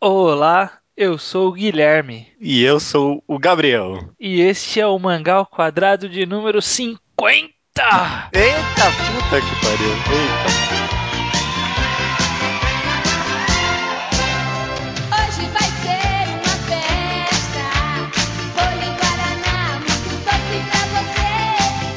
Olá, 0.00 0.74
eu 0.96 1.18
sou 1.18 1.48
o 1.48 1.52
Guilherme. 1.52 2.28
E 2.40 2.62
eu 2.62 2.78
sou 2.78 3.20
o 3.26 3.36
Gabriel. 3.36 4.10
E 4.20 4.40
este 4.40 4.78
é 4.80 4.86
o 4.86 4.96
Mangá 4.96 5.34
ao 5.34 5.46
Quadrado 5.46 6.08
de 6.08 6.24
número 6.24 6.62
50! 6.62 7.00
Eita 8.32 8.92
puta 8.92 9.40
que 9.40 9.54
pariu! 9.60 9.90
Eita! 10.14 10.68
Hoje 15.16 15.44
vai 15.50 15.68
ser 15.82 16.28
uma 16.30 16.54
festa. 16.68 17.64
Bolo 18.54 18.82
em 18.84 18.94
Guaraná, 18.94 19.80
muito 19.80 20.14
doce 20.24 20.58
pra 20.70 20.82
você. 20.94 21.26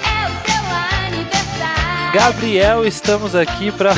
É 0.09 0.25
o 0.25 0.33
seu 0.49 0.63
aniversário. 1.05 2.13
Gabriel, 2.15 2.83
estamos 2.83 3.35
aqui 3.35 3.71
para 3.71 3.93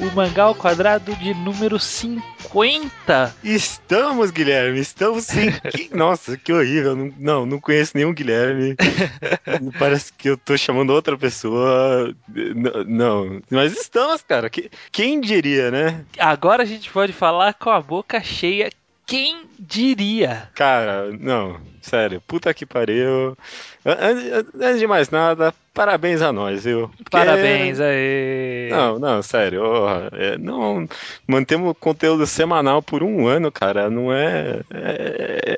o, 0.00 0.14
Mangá 0.14 0.44
ao 0.44 0.54
Quadrado 0.54 1.14
de 1.16 1.34
número 1.34 1.78
50. 1.78 3.34
Estamos, 3.42 4.30
Guilherme, 4.30 4.78
estamos 4.80 5.24
sim. 5.24 5.50
Que- 5.70 5.90
Nossa, 5.96 6.36
que 6.36 6.52
horrível. 6.52 6.94
Não, 6.96 7.12
não, 7.18 7.46
não 7.46 7.60
conheço 7.60 7.92
nenhum 7.96 8.12
Guilherme. 8.14 8.76
Parece 9.78 10.12
que 10.12 10.28
eu 10.30 10.36
tô 10.36 10.56
chamando 10.56 10.90
outra 10.90 11.16
pessoa. 11.16 12.14
N- 12.34 12.84
Não, 12.86 13.40
mas 13.50 13.72
estamos, 13.72 14.22
cara. 14.22 14.48
Que- 14.48 14.70
Quem 14.92 15.20
diria, 15.20 15.70
né? 15.70 16.04
Agora 16.18 16.62
a 16.62 16.66
gente 16.66 16.90
pode 16.90 17.12
falar 17.12 17.54
com 17.54 17.70
a 17.70 17.80
boca 17.80 18.22
cheia. 18.22 18.70
Quem 19.08 19.46
diria? 19.58 20.50
Cara, 20.54 21.06
não, 21.18 21.58
sério, 21.80 22.22
puta 22.26 22.52
que 22.52 22.66
pariu. 22.66 23.36
An- 23.84 23.90
an- 23.92 24.44
Antes 24.60 24.78
de 24.78 24.86
mais 24.86 25.08
nada, 25.08 25.54
parabéns 25.72 26.20
a 26.20 26.30
nós, 26.30 26.64
viu? 26.64 26.88
Porque- 26.88 27.10
Parabéns 27.10 27.80
aí. 27.80 28.68
Não, 28.70 28.98
não, 28.98 29.22
sério. 29.22 29.62
é, 30.12 30.36
não 30.36 30.86
mantemos 31.26 31.74
conteúdo 31.80 32.26
semanal 32.26 32.82
por 32.82 33.02
um 33.02 33.26
ano, 33.26 33.50
cara. 33.50 33.88
Não 33.88 34.12
é. 34.12 34.60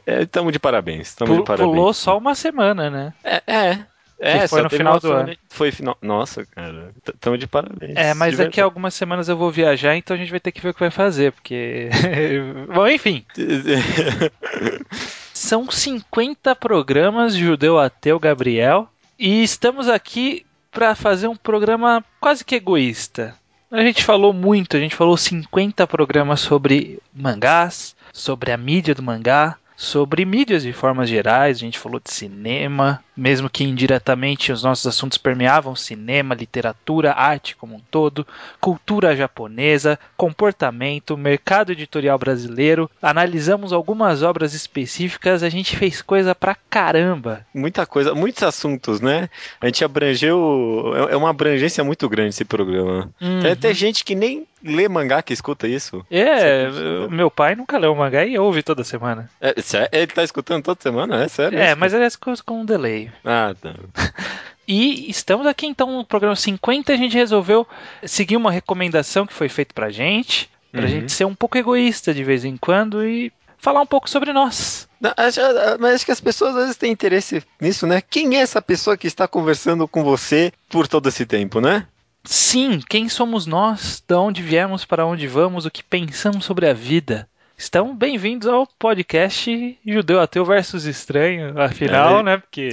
Estamos 0.07 0.53
de 0.53 0.59
parabéns. 0.61 1.15
Pu- 1.17 1.25
de 1.39 1.43
parabéns. 1.43 1.69
Pulou 1.71 1.93
só 1.93 2.17
uma 2.19 2.37
semana, 2.37 2.89
né? 2.89 3.13
É, 3.24 3.43
é. 3.46 3.79
É, 4.21 4.46
foi 4.46 4.63
no 4.63 4.68
final 4.68 5.01
do 5.01 5.13
ano. 5.13 5.35
Foi 5.49 5.73
final. 5.73 5.96
Nossa, 6.02 6.45
cara. 6.45 6.93
Estamos 7.07 7.38
de 7.38 7.46
parabéns. 7.46 7.96
É, 7.96 8.13
mas 8.13 8.37
De 8.37 8.45
daqui 8.45 8.60
a 8.60 8.65
algumas 8.65 8.93
semanas 8.93 9.29
eu 9.29 9.37
vou 9.37 9.51
viajar, 9.51 9.96
então 9.96 10.15
a 10.15 10.18
gente 10.18 10.30
vai 10.30 10.38
ter 10.38 10.52
que 10.52 10.60
ver 10.60 10.68
o 10.68 10.74
que 10.74 10.80
vai 10.80 10.90
fazer, 10.90 11.32
porque. 11.32 11.88
Bom, 12.73 12.87
enfim. 12.87 13.24
São 15.32 15.71
50 15.71 16.54
programas 16.54 17.35
Judeu 17.35 17.79
Ateu 17.79 18.21
Gabriel 18.21 18.87
e 19.18 19.43
estamos 19.43 19.88
aqui 19.88 20.45
para 20.71 20.95
fazer 20.95 21.27
um 21.27 21.37
programa 21.37 22.05
quase 22.21 22.45
que 22.45 22.57
egoísta. 22.57 23.34
A 23.71 23.82
gente 23.82 24.05
falou 24.05 24.32
muito, 24.34 24.77
a 24.77 24.80
gente 24.80 24.95
falou 24.95 25.16
50 25.16 25.87
programas 25.87 26.40
sobre 26.40 26.99
mangás, 27.15 27.96
sobre 28.12 28.52
a 28.52 28.57
mídia 28.57 28.95
do 28.95 29.02
mangá, 29.02 29.57
sobre 29.81 30.25
mídias 30.25 30.63
de 30.63 30.73
formas 30.73 31.09
gerais, 31.09 31.59
a 31.59 31.61
gente 31.61 31.79
falou 31.79 32.01
de 32.03 32.11
cinema, 32.13 33.03
mesmo 33.17 33.51
que 33.51 33.65
indiretamente 33.65 34.53
os 34.53 34.63
nossos 34.63 34.87
assuntos 34.87 35.19
permeavam 35.19 35.77
cinema, 35.77 36.35
literatura, 36.35 37.13
arte 37.13 37.55
como 37.55 37.77
um 37.77 37.81
todo, 37.91 38.27
cultura 38.61 39.15
japonesa, 39.15 39.99
comportamento, 40.17 41.17
mercado 41.17 41.73
editorial 41.73 42.19
brasileiro. 42.19 42.91
Analisamos 43.03 43.73
algumas 43.73 44.23
obras 44.23 44.55
específicas, 44.55 45.43
a 45.43 45.49
gente 45.49 45.77
fez 45.77 46.01
coisa 46.01 46.35
pra 46.35 46.55
caramba. 46.55 47.47
Muita 47.55 47.85
coisa, 47.85 48.15
muitos 48.15 48.43
assuntos, 48.43 49.01
né? 49.01 49.29
A 49.61 49.67
gente 49.67 49.85
abrangeu. 49.85 50.95
É 51.09 51.11
é 51.11 51.17
uma 51.17 51.31
abrangência 51.31 51.83
muito 51.83 52.09
grande 52.09 52.31
esse 52.31 52.45
programa. 52.45 53.11
Tem 53.19 53.51
até 53.51 53.75
gente 53.75 54.05
que 54.05 54.15
nem 54.15 54.47
lê 54.63 54.89
mangá 54.89 55.23
que 55.23 55.33
escuta 55.33 55.66
isso. 55.69 56.05
É, 56.11 56.66
acredita? 56.66 57.09
meu 57.09 57.30
pai 57.30 57.55
nunca 57.55 57.79
leu 57.79 57.95
mangá 57.95 58.25
e 58.25 58.39
ouve 58.39 58.63
toda 58.63 58.85
semana. 58.85 59.30
É, 59.41 59.55
sé- 59.63 59.89
ele 59.93 60.07
tá 60.09 60.23
escutando 60.23 60.63
toda 60.65 60.80
semana? 60.83 61.23
É 61.25 61.29
sério? 61.29 61.59
É, 61.59 61.75
mas 61.75 61.93
ele 61.95 62.05
escuta 62.05 62.43
com 62.45 62.61
um 62.61 62.65
delay. 62.65 63.11
Ah, 63.25 63.55
tá. 63.61 63.75
E 64.69 65.11
estamos 65.11 65.49
aqui 65.49 65.67
então 65.67 65.91
no 65.97 66.05
programa 66.05 66.37
50 66.37 66.93
a 66.93 66.97
gente 66.97 67.15
resolveu 67.17 67.67
seguir 68.05 68.37
uma 68.37 68.53
recomendação 68.53 69.27
que 69.27 69.33
foi 69.34 69.49
feita 69.49 69.75
pra 69.75 69.91
gente, 69.91 70.49
pra 70.71 70.83
Uhum. 70.83 70.87
gente 70.89 71.13
ser 71.13 71.25
um 71.25 71.34
pouco 71.34 71.59
egoísta 71.59 72.15
de 72.15 72.23
vez 72.23 72.45
em 72.45 72.57
quando 72.57 73.05
e 73.05 73.33
falar 73.59 73.81
um 73.81 73.87
pouco 73.87 74.09
sobre 74.09 74.33
nós. 74.33 74.89
Não, 75.01 75.13
acho- 75.17 75.41
mas 75.81 75.95
acho 75.97 76.07
que 76.07 76.13
as 76.13 76.21
pessoas 76.21 76.55
às 76.55 76.63
vezes 76.63 76.77
têm 76.77 76.93
interesse 76.93 77.43
nisso, 77.61 77.84
né? 77.84 78.01
Quem 78.01 78.37
é 78.37 78.41
essa 78.43 78.63
pessoa 78.63 78.97
que 78.97 79.09
está 79.09 79.27
conversando 79.27 79.89
com 79.89 80.05
você 80.05 80.53
por 80.69 80.87
todo 80.87 81.09
esse 81.09 81.27
tempo, 81.27 81.61
né? 81.61 81.84
Sim, 82.25 82.81
quem 82.89 83.09
somos 83.09 83.47
nós? 83.47 84.03
De 84.07 84.15
onde 84.15 84.43
viemos, 84.43 84.85
para 84.85 85.07
onde 85.07 85.27
vamos, 85.27 85.65
o 85.65 85.71
que 85.71 85.83
pensamos 85.83 86.45
sobre 86.45 86.69
a 86.69 86.73
vida? 86.75 87.29
Estão 87.57 87.95
bem-vindos 87.95 88.47
ao 88.49 88.67
podcast 88.67 89.79
Judeu 89.85 90.21
Ateu 90.21 90.45
versus 90.45 90.85
Estranho, 90.85 91.61
afinal, 91.61 92.21
É. 92.21 92.23
né? 92.23 92.37
Porque 92.39 92.71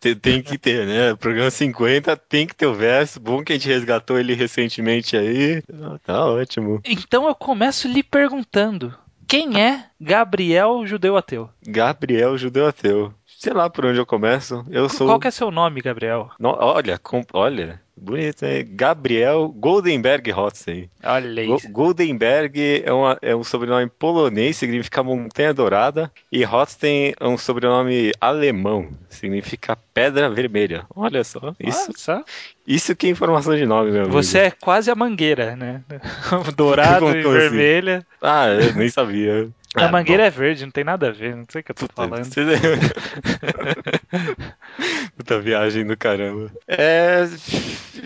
Tem, 0.00 0.14
tem 0.16 0.42
que 0.42 0.56
ter, 0.56 0.86
né? 0.86 1.14
Programa 1.16 1.50
50 1.50 2.16
tem 2.16 2.46
que 2.46 2.54
ter 2.56 2.66
o 2.66 2.74
verso. 2.74 3.20
Bom 3.20 3.44
que 3.44 3.52
a 3.52 3.56
gente 3.56 3.68
resgatou 3.68 4.18
ele 4.18 4.34
recentemente 4.34 5.16
aí. 5.16 5.62
Ah, 5.82 5.98
Tá 6.02 6.24
ótimo. 6.26 6.80
Então 6.84 7.28
eu 7.28 7.34
começo 7.34 7.86
lhe 7.86 8.02
perguntando: 8.02 8.94
quem 9.28 9.60
é 9.60 9.84
Gabriel 10.00 10.86
Judeu 10.86 11.16
Ateu? 11.16 11.50
Gabriel 11.66 12.38
Judeu 12.38 12.66
Ateu. 12.66 13.12
Sei 13.38 13.52
lá 13.52 13.68
por 13.68 13.84
onde 13.84 13.98
eu 13.98 14.06
começo. 14.06 14.64
Eu 14.70 14.88
sou. 14.88 15.06
Qual 15.06 15.20
que 15.20 15.28
é 15.28 15.30
seu 15.30 15.50
nome, 15.50 15.82
Gabriel? 15.82 16.30
No- 16.40 16.56
olha, 16.58 16.98
com- 16.98 17.22
olha, 17.34 17.80
bonito, 17.96 18.44
né? 18.44 18.62
Gabriel 18.62 19.48
Goldenberg 19.48 20.30
Hotzen. 20.32 20.90
Olha 21.02 21.46
Go- 21.46 21.56
isso. 21.56 21.68
Goldenberg 21.70 22.82
é, 22.84 22.92
uma- 22.92 23.18
é 23.22 23.34
um 23.34 23.42
sobrenome 23.44 23.88
polonês, 23.88 24.56
significa 24.56 25.02
montanha 25.02 25.54
dourada, 25.54 26.10
e 26.30 26.44
Hotzen 26.44 27.14
é 27.18 27.26
um 27.26 27.38
sobrenome 27.38 28.12
alemão, 28.20 28.88
significa 29.08 29.76
pedra 29.94 30.28
vermelha. 30.28 30.84
Olha 30.94 31.22
só, 31.24 31.54
isso, 31.60 31.86
Nossa, 31.88 32.24
isso 32.66 32.94
que 32.96 33.06
é 33.06 33.10
informação 33.10 33.54
de 33.56 33.64
nome, 33.66 33.90
meu 33.90 34.02
amigo. 34.02 34.12
você 34.12 34.38
é 34.40 34.50
quase 34.50 34.90
a 34.90 34.94
mangueira, 34.94 35.56
né? 35.56 35.82
Dourado 36.56 37.06
e 37.06 37.20
assim? 37.20 37.30
vermelha. 37.32 38.06
Ah, 38.20 38.48
eu 38.48 38.74
nem 38.74 38.88
sabia. 38.88 39.48
A 39.74 39.84
Ah, 39.84 39.88
mangueira 39.88 40.24
é 40.26 40.30
verde, 40.30 40.64
não 40.64 40.72
tem 40.72 40.84
nada 40.84 41.08
a 41.08 41.12
ver, 41.12 41.36
não 41.36 41.44
sei 41.50 41.60
o 41.60 41.64
que 41.64 41.70
eu 41.70 41.74
tô 41.74 41.86
bom. 41.86 41.92
falando. 41.94 42.26
Puta 45.16 45.38
viagem 45.40 45.86
do 45.86 45.96
caramba. 45.96 46.50
É. 46.68 47.24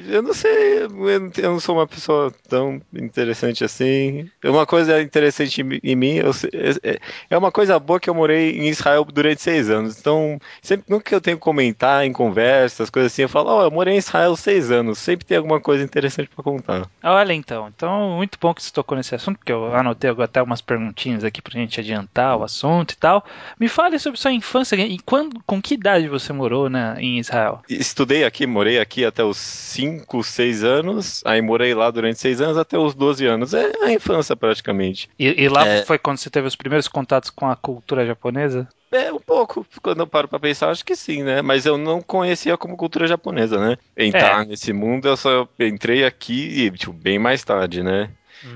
Eu 0.07 0.23
não 0.23 0.33
sei, 0.33 0.85
eu 0.85 1.51
não, 1.51 1.61
sou 1.61 1.77
uma 1.77 1.87
pessoa 1.87 2.33
tão 2.49 2.81
interessante 2.95 3.65
assim. 3.65 4.31
Uma 4.45 4.65
coisa 4.67 5.01
interessante 5.03 5.61
em 5.61 5.65
mi- 5.65 5.81
em 5.83 5.97
mim, 5.97 6.15
eu 6.15 6.33
sei- 6.33 6.51
é, 6.83 6.99
é 7.31 7.39
uma 7.39 7.51
coisa 7.51 7.79
boa 7.79 7.99
que 7.99 8.09
eu 8.09 8.15
morei 8.15 8.53
em 8.59 8.69
Israel 8.69 9.05
durante 9.05 9.43
seis 9.43 9.69
anos. 9.69 9.99
Então, 9.99 10.39
sempre 10.63 10.87
nunca 10.89 11.05
que 11.05 11.15
eu 11.15 11.21
tenho 11.21 11.37
que 11.37 11.43
comentar 11.43 12.05
em 12.05 12.13
conversas, 12.13 12.89
coisas 12.91 13.13
assim, 13.13 13.23
eu 13.23 13.29
falo, 13.29 13.51
ó, 13.51 13.65
eu 13.65 13.71
morei 13.71 13.95
em 13.95 13.99
Israel 13.99 14.37
seis 14.37 14.71
anos. 14.71 14.99
Sempre 14.99 15.27
tem 15.27 15.37
alguma 15.37 15.61
coisa 15.61 15.83
interessante 15.83 16.29
pra 16.35 16.43
contar. 16.45 16.89
Olha 17.03 17.33
então, 17.33 17.69
então 17.69 18.11
muito 18.17 18.39
bom 18.41 18.55
que 18.55 18.63
você 18.63 18.73
tocou 18.73 18.97
nesse 18.97 19.15
assunto, 19.15 19.39
porque 19.39 19.53
eu 19.53 19.75
anotei 19.75 20.11
até 20.11 20.41
umas 20.43 20.61
perguntinhas 20.61 21.25
aqui 21.25 21.43
pra 21.43 21.53
gente 21.53 21.81
adiantar 21.81 22.37
o 22.37 22.45
assunto 22.45 22.93
e 22.93 22.97
tal. 22.97 23.25
Me 23.59 23.69
fale 23.69 23.99
sobre 23.99 24.19
sua 24.21 24.33
infância 24.33 24.77
e 24.77 24.99
quando, 25.01 25.41
com 25.47 25.61
que 25.61 25.75
idade 25.75 26.09
você 26.09 26.33
morou 26.33 26.60
né, 26.69 26.97
em 26.99 27.19
Israel? 27.19 27.63
Estudei 27.69 28.25
aqui, 28.25 28.47
morei 28.47 28.79
aqui 28.79 29.05
até 29.05 29.23
os 29.25 29.37
5, 29.37 30.23
6 30.23 30.65
anos, 30.65 31.23
aí 31.25 31.41
morei 31.41 31.75
lá 31.75 31.91
durante 31.91 32.19
seis 32.19 32.41
anos 32.41 32.59
até 32.59 32.79
os 32.79 32.95
12 32.95 33.27
anos. 33.27 33.55
É 33.55 33.73
a 33.83 33.93
infância 33.93 34.37
praticamente. 34.37 35.09
E, 35.19 35.45
e 35.45 35.49
lá 35.49 35.67
É. 35.67 35.83
foi 35.85 35.99
quando 35.99 36.19
você 36.19 36.31
teve 36.31 36.47
os 36.47 36.57
primeiros 36.57 36.89
contatos 36.89 37.31
com 37.31 37.49
a 37.49 37.57
cultura 37.57 38.05
japonesa? 38.07 38.69
É, 38.93 39.13
um 39.13 39.21
pouco. 39.21 39.65
Quando 39.81 40.01
eu 40.01 40.07
paro 40.07 40.27
pra 40.27 40.41
pensar, 40.41 40.71
acho 40.71 40.85
que 40.85 40.97
sim, 40.97 41.23
né? 41.23 41.41
Mas 41.43 41.65
eu 41.65 41.79
não 41.79 42.03
conhecia 42.03 42.57
como 42.57 42.77
cultura 42.77 43.07
japonesa, 43.07 43.59
né? 43.59 43.77
Entrar 43.97 44.45
nesse 44.45 44.73
mundo, 44.73 45.07
eu 45.07 45.17
só 45.17 45.49
entrei 45.61 46.05
aqui, 46.05 46.71
tipo, 46.73 46.93
bem 46.93 47.19
mais 47.19 47.45
tarde, 47.45 47.83
né? 47.85 48.11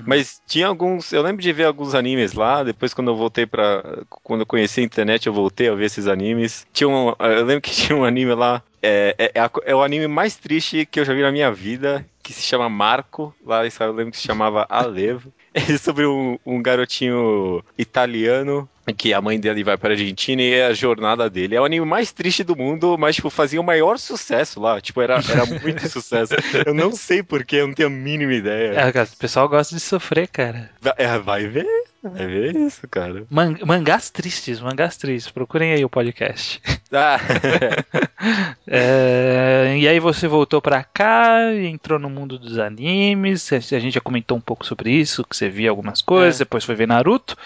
Mas 0.06 0.41
tinha 0.47 0.67
alguns. 0.67 1.12
Eu 1.12 1.22
lembro 1.22 1.43
de 1.43 1.53
ver 1.53 1.65
alguns 1.65 1.95
animes 1.95 2.33
lá. 2.33 2.62
Depois, 2.62 2.95
quando 2.95 3.11
eu 3.11 3.17
voltei 3.17 3.47
pra. 3.47 3.82
Quando 4.08 4.41
eu 4.41 4.47
conheci 4.47 4.81
a 4.81 4.85
internet, 4.85 5.26
eu 5.26 5.32
voltei 5.32 5.69
a 5.69 5.75
ver 5.75 5.87
esses 5.87 6.06
animes. 6.06 6.67
Tinha 6.73 6.88
um. 6.88 7.14
Eu 7.19 7.44
lembro 7.44 7.61
que 7.61 7.70
tinha 7.75 7.97
um 7.97 8.05
anime 8.05 8.35
lá. 8.35 8.62
É, 8.82 9.14
é, 9.19 9.41
é, 9.41 9.50
é 9.64 9.75
o 9.75 9.82
anime 9.82 10.06
mais 10.06 10.37
triste 10.37 10.85
que 10.87 11.00
eu 11.00 11.05
já 11.05 11.14
vi 11.14 11.23
na 11.23 11.32
minha 11.32 11.50
vida. 11.53 12.06
Que 12.23 12.32
se 12.32 12.43
chama 12.43 12.69
Marco. 12.69 13.35
Lá 13.44 13.62
eu 13.64 13.93
lembro 13.93 14.12
que 14.12 14.19
se 14.19 14.26
chamava 14.26 14.67
Alevo. 14.69 15.32
É 15.56 15.79
sobre 15.79 16.05
um, 16.05 16.37
um 16.44 16.61
garotinho 16.61 17.62
italiano 17.79 18.69
que 18.92 19.14
a 19.14 19.20
mãe 19.20 19.38
dele 19.40 19.64
vai 19.64 19.76
pra 19.76 19.90
Argentina 19.90 20.42
e 20.42 20.52
é 20.52 20.66
a 20.66 20.75
jornada 20.75 21.31
dele. 21.31 21.54
É 21.54 21.60
o 21.60 21.64
anime 21.64 21.86
mais 21.86 22.12
triste 22.12 22.44
do 22.44 22.56
mundo, 22.56 22.96
mas, 22.98 23.16
tipo, 23.16 23.31
fazia 23.31 23.60
o 23.60 23.64
maior 23.64 23.98
sucesso 23.98 24.60
lá. 24.60 24.81
Tipo, 24.81 25.00
era, 25.00 25.14
era 25.28 25.46
muito 25.62 25.88
sucesso. 25.88 26.34
Eu 26.66 26.75
não 26.75 26.92
sei 26.92 27.22
porquê, 27.22 27.56
eu 27.56 27.66
não 27.66 27.75
tenho 27.75 27.88
a 27.88 27.90
mínima 27.90 28.34
ideia. 28.34 28.72
É, 28.72 28.88
o 28.88 29.16
pessoal 29.16 29.48
gosta 29.48 29.75
de 29.75 29.81
sofrer, 29.81 30.28
cara. 30.28 30.70
É, 30.96 31.19
vai 31.19 31.46
ver. 31.46 31.83
É 32.17 32.51
isso, 32.59 32.87
cara. 32.89 33.25
Man- 33.31 33.56
mangás 33.65 34.11
tristes, 34.11 34.61
mangás 34.61 34.97
tristes. 34.97 35.33
Procurem 35.33 35.73
aí 35.73 35.85
o 35.85 35.89
podcast. 35.89 36.61
Ah, 36.93 37.19
É, 38.67 39.77
e 39.79 39.87
aí 39.89 40.01
você 40.01 40.27
voltou 40.27 40.61
pra 40.61 40.83
cá, 40.83 41.53
entrou 41.55 41.99
no 41.99 42.09
mundo 42.09 42.39
dos 42.39 42.59
animes. 42.59 43.53
A 43.53 43.59
gente 43.61 43.95
já 43.95 44.01
comentou 44.01 44.37
um 44.37 44.41
pouco 44.41 44.65
sobre 44.65 44.91
isso, 44.93 45.25
que 45.25 45.37
você 45.37 45.49
via 45.49 45.71
algumas 45.71 46.01
coisas, 46.01 46.41
É. 46.41 46.45
depois 46.45 46.65
foi 46.65 46.75
ver 46.75 46.87
Naruto. 46.89 47.37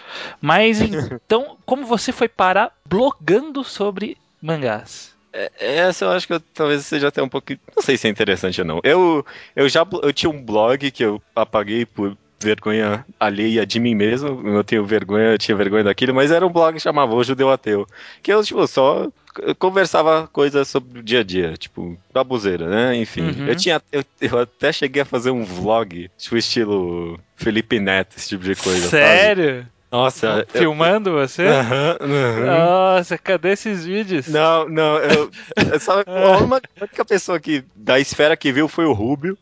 Mas 0.41 0.81
então, 0.81 1.57
como 1.67 1.85
você 1.87 2.13
foi 2.13 2.29
parar 2.29 2.73
blogando 2.87 3.65
sobre 3.65 4.17
mangás? 4.41 5.17
essa 5.61 6.05
eu 6.05 6.11
acho 6.11 6.27
que 6.27 6.33
eu, 6.33 6.41
talvez 6.41 6.85
seja 6.87 7.09
até 7.09 7.23
um 7.23 7.29
pouquinho. 7.29 7.61
Não 7.77 7.83
sei 7.83 7.97
se 7.97 8.09
é 8.09 8.11
interessante 8.11 8.61
ou 8.61 8.67
não. 8.67 8.81
Eu, 8.83 9.25
eu 9.55 9.69
já 9.69 9.87
eu 10.03 10.13
tinha 10.13 10.29
um 10.31 10.43
blog 10.43 10.91
que 10.91 11.05
eu 11.05 11.23
apaguei 11.37 11.85
por 11.87 12.17
vergonha 12.40 13.05
alheia 13.19 13.67
de 13.67 13.81
mim 13.81 13.94
mesmo. 13.94 14.46
Eu 14.49 14.62
tenho 14.64 14.85
vergonha, 14.85 15.32
eu 15.32 15.38
tinha 15.38 15.56
vergonha 15.56 15.85
daquilo, 15.85 16.14
mas 16.14 16.31
era 16.31 16.46
um 16.46 16.50
blog 16.52 16.75
que 16.75 16.81
chamava 16.81 17.14
O 17.14 17.25
Judeu 17.25 17.50
Ateu. 17.50 17.87
Que 18.23 18.32
eu, 18.32 18.43
tipo, 18.43 18.67
só 18.67 19.08
conversava 19.58 20.29
coisas 20.32 20.67
sobre 20.69 21.00
o 21.00 21.02
dia 21.02 21.20
a 21.20 21.25
dia, 21.25 21.55
tipo, 21.56 21.96
babuzeira, 22.12 22.69
né? 22.69 22.96
Enfim. 22.96 23.23
Uhum. 23.23 23.46
Eu 23.46 23.56
tinha. 23.56 23.82
Eu, 23.93 24.05
eu 24.20 24.38
até 24.40 24.73
cheguei 24.73 25.02
a 25.02 25.06
fazer 25.06 25.31
um 25.31 25.44
vlog, 25.44 26.11
tipo, 26.19 26.37
estilo 26.37 27.19
Felipe 27.37 27.79
Neto, 27.79 28.17
esse 28.17 28.29
tipo 28.31 28.44
de 28.44 28.55
coisa. 28.55 28.81
sabe? 28.82 28.90
Sério? 28.90 29.67
Nossa, 29.90 30.46
eu- 30.52 30.61
Filmando 30.61 31.12
você? 31.12 31.46
Aham, 31.46 31.96
aham. 32.02 32.44
Nossa, 32.46 33.17
cadê 33.17 33.52
esses 33.52 33.87
vídeos? 33.87 34.29
Não, 34.29 34.69
não, 34.69 34.99
eu, 34.99 35.31
eu 35.73 35.81
só, 35.81 36.00
a 36.06 36.37
única- 36.37 36.69
a 36.79 36.85
única 36.85 37.05
pessoa 37.06 37.40
que, 37.40 37.64
da 37.75 37.99
esfera 37.99 38.37
que 38.37 38.52
viu 38.52 38.69
foi 38.69 38.85
o 38.85 38.93
Rubio. 38.93 39.38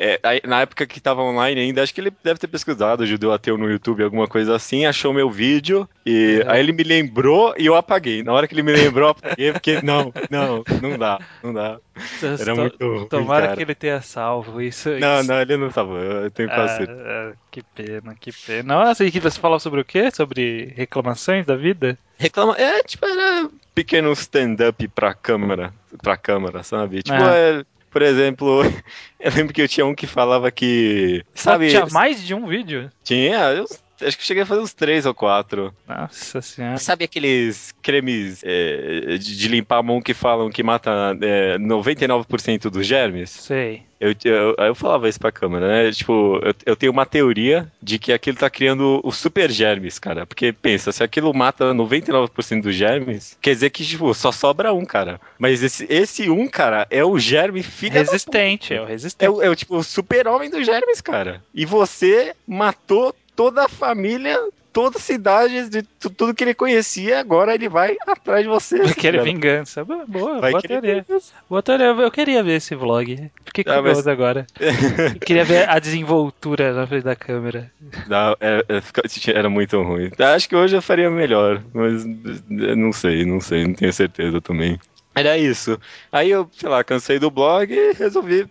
É, 0.00 0.20
na 0.46 0.60
época 0.60 0.86
que 0.86 1.00
tava 1.00 1.22
online 1.22 1.60
ainda, 1.60 1.82
acho 1.82 1.92
que 1.92 2.00
ele 2.00 2.12
deve 2.22 2.38
ter 2.38 2.46
pesquisado 2.46 3.04
judeu 3.04 3.32
ateu 3.32 3.58
no 3.58 3.68
YouTube, 3.68 4.04
alguma 4.04 4.28
coisa 4.28 4.54
assim, 4.54 4.86
achou 4.86 5.12
meu 5.12 5.28
vídeo 5.28 5.88
e 6.06 6.40
Uhum. 6.44 6.50
aí 6.52 6.60
ele 6.60 6.70
me 6.72 6.84
lembrou 6.84 7.52
e 7.58 7.66
eu 7.66 7.74
apaguei. 7.74 8.22
Na 8.22 8.32
hora 8.32 8.46
que 8.46 8.54
ele 8.54 8.62
me 8.62 8.70
lembrou, 8.72 9.06
eu 9.08 9.10
apaguei, 9.10 9.52
porque 9.52 9.82
não, 9.82 10.12
não, 10.30 10.62
não 10.80 10.96
dá, 10.96 11.18
não 11.42 11.52
dá. 11.52 11.78
Era 12.22 12.54
To- 12.54 12.60
muito 12.60 13.06
Tomara 13.10 13.46
cara. 13.46 13.56
que 13.56 13.62
ele 13.64 13.74
tenha 13.74 14.00
salvo 14.00 14.62
isso. 14.62 14.88
Não, 14.90 15.18
isso- 15.20 15.28
não, 15.28 15.40
ele 15.40 15.56
não 15.56 15.68
tava, 15.68 15.94
eu 15.98 16.30
tenho 16.30 16.48
quase 16.48 16.74
Ah, 16.74 16.76
certeza. 16.76 17.02
ah, 17.04 17.32
que 17.50 17.62
pena, 17.62 18.14
que 18.20 18.30
pena. 18.46 18.74
Nossa, 18.84 19.04
e 19.04 19.10
que 19.10 19.18
você 19.18 19.40
falava 19.40 19.58
sobre 19.58 19.80
o 19.80 19.84
quê? 19.84 20.10
Sobre 20.12 20.72
reclamações 20.76 21.44
da 21.44 21.56
vida? 21.56 21.98
Reclama, 22.16 22.54
é, 22.56 22.84
tipo, 22.84 23.04
era 23.04 23.48
pequeno 23.74 24.12
stand-up 24.12 24.86
pra 24.88 25.12
câmera, 25.12 25.72
pra 26.02 26.16
câmera, 26.16 26.62
sabe? 26.62 27.02
Tipo, 27.02 27.16
Ah. 27.20 27.34
é, 27.36 27.64
por 27.90 28.02
exemplo, 28.02 28.62
eu 29.20 29.32
lembro 29.32 29.52
que 29.52 29.62
eu 29.62 29.68
tinha 29.68 29.86
um 29.86 29.94
que 29.94 30.06
falava 30.06 30.50
que, 30.50 31.24
sabe, 31.34 31.68
Tinha 31.68 31.86
mais 31.86 32.22
de 32.24 32.34
um 32.34 32.46
vídeo? 32.46 32.90
tinha, 33.02 33.50
eu 33.52 33.66
acho 34.02 34.18
que 34.18 34.24
cheguei 34.24 34.42
a 34.42 34.46
fazer 34.46 34.60
uns 34.60 34.72
três 34.72 35.06
ou 35.06 35.14
quatro. 35.14 35.74
Nossa 35.86 36.40
senhora. 36.42 36.78
Sabe 36.78 37.04
aqueles 37.04 37.74
cremes 37.82 38.42
é, 38.44 39.18
de, 39.18 39.36
de 39.36 39.48
limpar 39.48 39.78
a 39.78 39.82
mão 39.82 40.00
que 40.00 40.14
falam 40.14 40.50
que 40.50 40.62
mata 40.62 41.16
é, 41.20 41.58
99% 41.58 42.70
dos 42.70 42.86
germes? 42.86 43.30
Sei. 43.30 43.82
Eu, 44.00 44.14
eu, 44.24 44.54
eu 44.58 44.74
falava 44.74 45.08
isso 45.08 45.18
pra 45.18 45.32
câmera, 45.32 45.66
né? 45.66 45.90
Tipo, 45.90 46.40
eu, 46.42 46.54
eu 46.66 46.76
tenho 46.76 46.92
uma 46.92 47.04
teoria 47.04 47.70
de 47.82 47.98
que 47.98 48.12
aquilo 48.12 48.38
tá 48.38 48.48
criando 48.48 49.00
os 49.02 49.16
super 49.16 49.50
germes, 49.50 49.98
cara. 49.98 50.24
Porque 50.24 50.52
pensa, 50.52 50.92
se 50.92 51.02
aquilo 51.02 51.34
mata 51.34 51.74
99% 51.74 52.62
dos 52.62 52.74
germes, 52.74 53.36
quer 53.40 53.54
dizer 53.54 53.70
que, 53.70 53.84
tipo, 53.84 54.14
só 54.14 54.30
sobra 54.30 54.72
um, 54.72 54.84
cara. 54.84 55.20
Mas 55.36 55.62
esse, 55.62 55.84
esse 55.90 56.30
um, 56.30 56.46
cara, 56.46 56.86
é 56.90 57.04
o 57.04 57.18
germe 57.18 57.62
filho 57.62 57.94
da 57.94 57.98
Resistente, 58.00 58.72
é 58.72 58.80
o. 58.80 58.84
É 58.84 58.88
resistente. 58.88 59.30
o, 59.30 59.42
é 59.42 59.50
o, 59.50 59.56
tipo, 59.56 59.76
o 59.76 59.82
super-homem 59.82 60.48
dos 60.48 60.64
germes, 60.64 61.00
cara. 61.00 61.42
E 61.52 61.64
você 61.64 62.34
matou 62.46 63.14
toda 63.38 63.66
a 63.66 63.68
família, 63.68 64.36
toda 64.72 64.98
a 64.98 65.00
cidade, 65.00 65.68
de 65.70 65.82
tu- 65.82 66.10
tudo 66.10 66.34
que 66.34 66.42
ele 66.42 66.54
conhecia, 66.54 67.20
agora 67.20 67.54
ele 67.54 67.68
vai 67.68 67.96
atrás 68.04 68.42
de 68.42 68.48
você. 68.48 68.78
Vai 68.82 68.92
querer 68.94 69.18
cara. 69.18 69.30
vingança. 69.30 69.84
Boa, 69.84 70.40
Vai 70.40 70.50
boa 70.50 70.60
teoria. 70.62 71.04
vingança. 71.06 71.32
Boa 71.48 71.62
teoria. 71.62 71.86
Eu 71.86 72.10
queria 72.10 72.42
ver 72.42 72.56
esse 72.56 72.74
vlog. 72.74 73.30
Fiquei 73.44 73.62
Ah, 73.68 73.76
curioso 73.76 74.00
mas- 74.00 74.08
agora. 74.08 74.44
Queria 75.24 75.44
ver 75.44 75.68
a 75.68 75.78
desenvoltura 75.78 76.72
na 76.72 76.84
frente 76.84 77.04
da 77.04 77.14
câmera. 77.14 77.70
Não, 78.08 78.34
é- 78.40 78.64
é, 78.68 78.80
fica- 78.80 79.02
era 79.32 79.48
muito 79.48 79.80
ruim. 79.82 80.10
Acho 80.18 80.48
que 80.48 80.56
hoje 80.56 80.74
eu 80.76 80.82
faria 80.82 81.08
melhor, 81.08 81.62
mas 81.72 82.04
não 82.48 82.92
sei, 82.92 83.24
não 83.24 83.40
sei, 83.40 83.64
não 83.68 83.74
tenho 83.74 83.92
certeza 83.92 84.40
também. 84.40 84.80
Era 85.14 85.38
isso. 85.38 85.78
Aí 86.10 86.28
eu, 86.30 86.48
sei 86.52 86.68
lá, 86.68 86.82
cansei 86.82 87.20
do 87.20 87.30
blog 87.30 87.72
e 87.72 87.92
resolvi. 87.92 88.46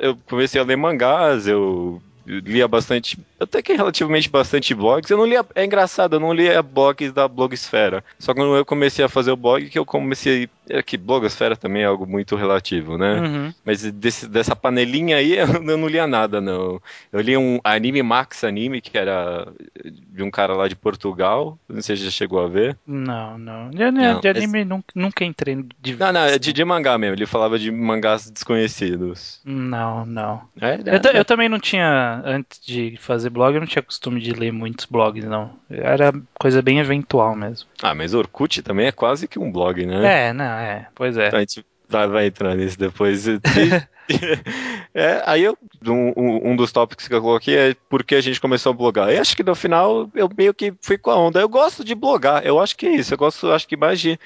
eu 0.00 0.16
comecei 0.28 0.60
a 0.60 0.64
ler 0.64 0.76
mangás, 0.76 1.46
eu 1.46 2.02
lia 2.26 2.66
bastante, 2.66 3.18
até 3.38 3.62
que 3.62 3.74
relativamente 3.74 4.28
bastante 4.28 4.74
blogs. 4.74 5.10
Eu 5.10 5.18
não 5.18 5.26
lia, 5.26 5.44
é 5.54 5.64
engraçado, 5.64 6.16
eu 6.16 6.20
não 6.20 6.32
lia 6.32 6.62
blogs 6.62 7.12
da 7.12 7.28
blogosfera. 7.28 8.04
Só 8.18 8.34
quando 8.34 8.56
eu 8.56 8.64
comecei 8.64 9.04
a 9.04 9.08
fazer 9.08 9.30
o 9.32 9.36
blog 9.36 9.68
que 9.68 9.78
eu 9.78 9.84
comecei, 9.84 10.48
é 10.68 10.82
que 10.82 10.96
blogosfera 10.96 11.56
também 11.56 11.82
é 11.82 11.86
algo 11.86 12.06
muito 12.06 12.36
relativo, 12.36 12.96
né? 12.98 13.20
Uhum. 13.20 13.54
Mas 13.64 13.82
desse- 13.92 14.26
dessa 14.28 14.54
panelinha 14.56 15.16
aí 15.16 15.32
eu, 15.38 15.62
não 15.62 15.86
lia 15.88 16.06
nada, 16.06 16.40
não. 16.40 16.80
Eu 17.12 17.20
li 17.20 17.36
um 17.36 17.60
anime 17.64 18.02
Max 18.02 18.44
Anime, 18.44 18.80
que 18.80 18.96
era 18.96 19.46
de 19.84 20.22
um 20.22 20.30
cara 20.30 20.54
lá 20.54 20.68
de 20.68 20.76
Portugal. 20.76 21.58
Não 21.68 21.82
sei 21.82 21.96
se 21.96 22.04
já 22.04 22.10
chegou 22.10 22.42
a 22.44 22.48
ver. 22.48 22.76
Não, 22.86 23.36
não. 23.38 23.70
De, 23.70 23.76
de 23.78 23.90
Não, 23.90 24.20
anime 24.24 24.64
nunca, 24.64 24.86
nunca 24.94 25.24
entrei 25.24 25.64
de. 25.80 25.96
Não, 25.96 26.12
não, 26.12 26.20
é 26.22 26.38
de, 26.38 26.52
de 26.52 26.64
mangá 26.64 26.96
mesmo. 26.98 27.16
Ele 27.16 27.26
falava 27.26 27.58
de 27.58 27.70
mangás 27.70 28.30
desconhecidos. 28.30 29.40
Não, 29.44 30.04
não. 30.06 30.42
É, 30.60 30.74
Eu, 30.96 31.00
ta- 31.00 31.10
eu 31.12 31.24
também 31.24 31.48
não 31.48 31.58
tinha, 31.60 32.22
antes 32.24 32.60
de 32.64 32.96
fazer 32.98 33.30
blog, 33.30 33.54
eu 33.54 33.60
não 33.60 33.66
tinha 33.66 33.82
costume 33.82 34.20
de 34.20 34.32
ler 34.32 34.52
muitos 34.52 34.86
blogs, 34.86 35.24
não. 35.24 35.50
Era 35.70 36.12
coisa 36.38 36.62
bem 36.62 36.78
eventual 36.78 37.34
mesmo. 37.36 37.68
Ah, 37.82 37.94
mas 37.94 38.14
Orkut 38.14 38.62
também 38.62 38.86
é 38.86 38.92
quase 38.92 39.28
que 39.28 39.38
um 39.38 39.50
blog, 39.50 39.84
né? 39.84 40.28
É, 40.28 40.32
não, 40.32 40.53
é. 40.60 40.86
Pois 40.94 41.16
é. 41.16 41.28
A 41.28 41.40
gente 41.40 41.64
vai, 41.88 42.08
vai 42.08 42.26
entrar 42.26 42.54
nisso 42.54 42.78
depois. 42.78 43.24
É, 44.96 45.22
aí 45.26 45.42
eu, 45.42 45.58
um, 45.84 46.50
um- 46.52 46.56
dos 46.56 46.70
tópicos 46.70 47.08
que 47.08 47.14
eu 47.14 47.20
coloquei 47.20 47.56
é 47.56 47.76
porque 47.88 48.14
a 48.14 48.20
gente 48.20 48.40
começou 48.40 48.70
a 48.70 48.74
blogar. 48.76 49.12
E 49.12 49.18
acho 49.18 49.36
que 49.36 49.42
no 49.42 49.54
final 49.56 50.08
eu 50.14 50.30
meio 50.38 50.54
que 50.54 50.72
fui 50.80 50.96
com 50.96 51.10
a 51.10 51.16
onda. 51.18 51.40
Eu 51.40 51.48
gosto 51.48 51.82
de 51.84 51.96
blogar, 51.96 52.46
eu 52.46 52.60
acho 52.60 52.76
que 52.76 52.86
é 52.86 52.94
isso. 52.94 53.12
Eu 53.12 53.18
gosto, 53.18 53.50
acho 53.50 53.66
que 53.66 53.76
mais 53.76 53.98
de. 54.00 54.16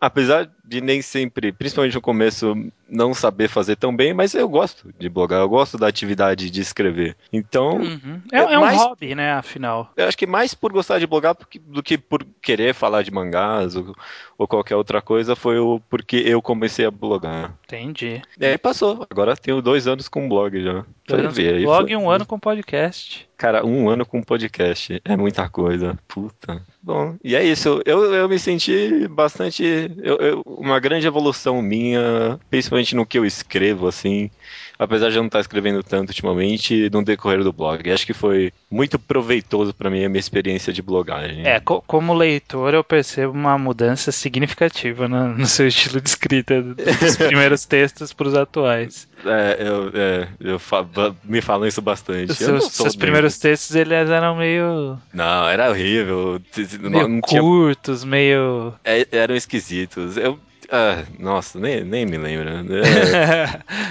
Apesar 0.00 0.48
de 0.64 0.80
nem 0.80 1.02
sempre, 1.02 1.50
principalmente 1.50 1.94
no 1.94 2.00
começo, 2.00 2.54
não 2.88 3.12
saber 3.12 3.48
fazer 3.48 3.74
tão 3.74 3.94
bem, 3.96 4.12
mas 4.14 4.32
eu 4.32 4.48
gosto 4.48 4.94
de 4.96 5.08
blogar, 5.08 5.40
eu 5.40 5.48
gosto 5.48 5.76
da 5.76 5.88
atividade 5.88 6.50
de 6.50 6.60
escrever. 6.60 7.16
Então, 7.32 7.78
Uhum. 7.78 8.20
É, 8.30 8.38
É 8.38 8.52
é 8.52 8.58
um 8.58 8.60
mais- 8.60 8.78
hobby, 8.80 9.14
né, 9.16 9.32
afinal. 9.32 9.90
eu 9.96 10.06
acho 10.06 10.16
que 10.16 10.26
mais 10.26 10.54
por 10.54 10.72
gostar 10.72 11.00
de 11.00 11.06
blogar 11.06 11.34
do 11.66 11.82
que 11.82 11.98
por 11.98 12.24
querer 12.40 12.74
falar 12.74 13.02
de 13.02 13.10
mangás 13.10 13.74
ou, 13.74 13.92
ou 14.36 14.46
qualquer 14.46 14.76
outra 14.76 15.02
coisa, 15.02 15.34
foi 15.34 15.58
o 15.58 15.80
porque 15.90 16.16
eu 16.24 16.40
comecei 16.40 16.84
a 16.86 16.90
blogar. 16.92 17.54
Entendi. 17.64 18.22
E 18.38 18.46
aí 18.46 18.56
passou. 18.58 19.04
Agora 19.10 19.27
tenho 19.36 19.60
dois 19.62 19.86
anos 19.86 20.08
com 20.08 20.28
blog 20.28 20.62
já. 20.62 20.84
Foi 21.08 21.26
ver, 21.28 21.54
aí 21.56 21.64
blog 21.64 21.82
foi- 21.84 21.92
e 21.92 21.96
um 21.96 22.10
ano 22.10 22.26
com 22.26 22.38
podcast. 22.38 23.28
Cara, 23.36 23.64
um 23.64 23.88
ano 23.88 24.04
com 24.04 24.22
podcast. 24.22 25.00
É 25.04 25.16
muita 25.16 25.48
coisa. 25.48 25.98
Puta. 26.08 26.60
Bom, 26.82 27.16
e 27.22 27.34
é 27.36 27.44
isso. 27.44 27.80
Eu, 27.86 28.12
eu 28.14 28.28
me 28.28 28.38
senti 28.38 29.06
bastante. 29.08 29.62
eu- 30.02 30.16
eu- 30.16 30.42
uma 30.46 30.78
grande 30.80 31.06
evolução 31.06 31.62
minha, 31.62 32.38
principalmente 32.50 32.94
no 32.96 33.06
que 33.06 33.18
eu 33.18 33.24
escrevo, 33.24 33.86
assim. 33.86 34.30
Apesar 34.78 35.10
de 35.10 35.16
eu 35.16 35.22
não 35.22 35.26
estar 35.26 35.40
escrevendo 35.40 35.82
tanto 35.82 36.10
ultimamente, 36.10 36.88
no 36.90 37.02
decorrer 37.02 37.42
do 37.42 37.52
blog. 37.52 37.90
Acho 37.90 38.06
que 38.06 38.14
foi 38.14 38.52
muito 38.70 38.98
proveitoso 38.98 39.74
pra 39.74 39.90
mim 39.90 40.04
a 40.04 40.08
minha 40.08 40.20
experiência 40.20 40.72
de 40.72 40.80
blogagem. 40.80 41.46
É, 41.46 41.58
co- 41.58 41.82
como 41.86 42.14
leitor, 42.14 42.74
eu 42.74 42.84
percebo 42.84 43.32
uma 43.32 43.58
mudança 43.58 44.12
significativa 44.12 45.08
no, 45.08 45.36
no 45.36 45.46
seu 45.46 45.66
estilo 45.66 46.00
de 46.00 46.08
escrita, 46.08 46.62
dos 46.62 46.76
primeiros 47.18 47.64
textos 47.64 48.12
para 48.12 48.28
os 48.28 48.34
atuais. 48.34 49.08
É, 49.24 49.56
eu, 49.60 49.90
é, 49.94 50.28
eu 50.38 50.58
fa- 50.60 50.86
me 51.24 51.40
falam 51.40 51.66
isso 51.66 51.82
bastante. 51.82 52.28
Não 52.28 52.34
seus, 52.36 52.72
seus 52.72 52.94
primeiros 52.94 53.36
textos 53.38 53.74
eles 53.74 54.08
eram 54.08 54.36
meio, 54.36 54.96
Não, 55.12 55.48
era 55.48 55.70
horrível. 55.70 56.40
Não, 56.80 56.90
meio 56.90 57.08
não 57.08 57.20
tinha 57.22 57.40
curtos, 57.40 58.04
meio. 58.04 58.72
É, 58.84 59.06
eram 59.10 59.34
esquisitos. 59.34 60.16
Eu, 60.16 60.38
ah, 60.70 61.02
nossa, 61.18 61.58
nem, 61.58 61.82
nem 61.84 62.04
me 62.06 62.16
lembro. 62.18 62.48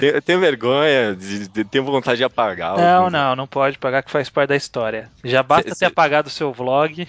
É, 0.02 0.20
tenho, 0.22 0.40
vergonha, 0.40 1.16
de, 1.16 1.48
de- 1.48 1.64
tenho 1.66 1.84
vontade 1.84 2.18
de 2.18 2.24
apagar. 2.24 2.78
Não, 2.78 2.98
alguns. 2.98 3.12
não, 3.14 3.36
não 3.36 3.48
pode 3.48 3.78
pagar 3.78 4.04
que 4.04 4.12
faz 4.12 4.30
parte 4.30 4.50
da 4.50 4.56
história. 4.56 5.10
Já 5.24 5.42
basta 5.44 5.64
Cê- 5.70 5.70
ter 5.70 5.76
cê- 5.76 5.86
apagado 5.86 6.28
o 6.28 6.32
seu 6.32 6.52
vlog. 6.54 7.08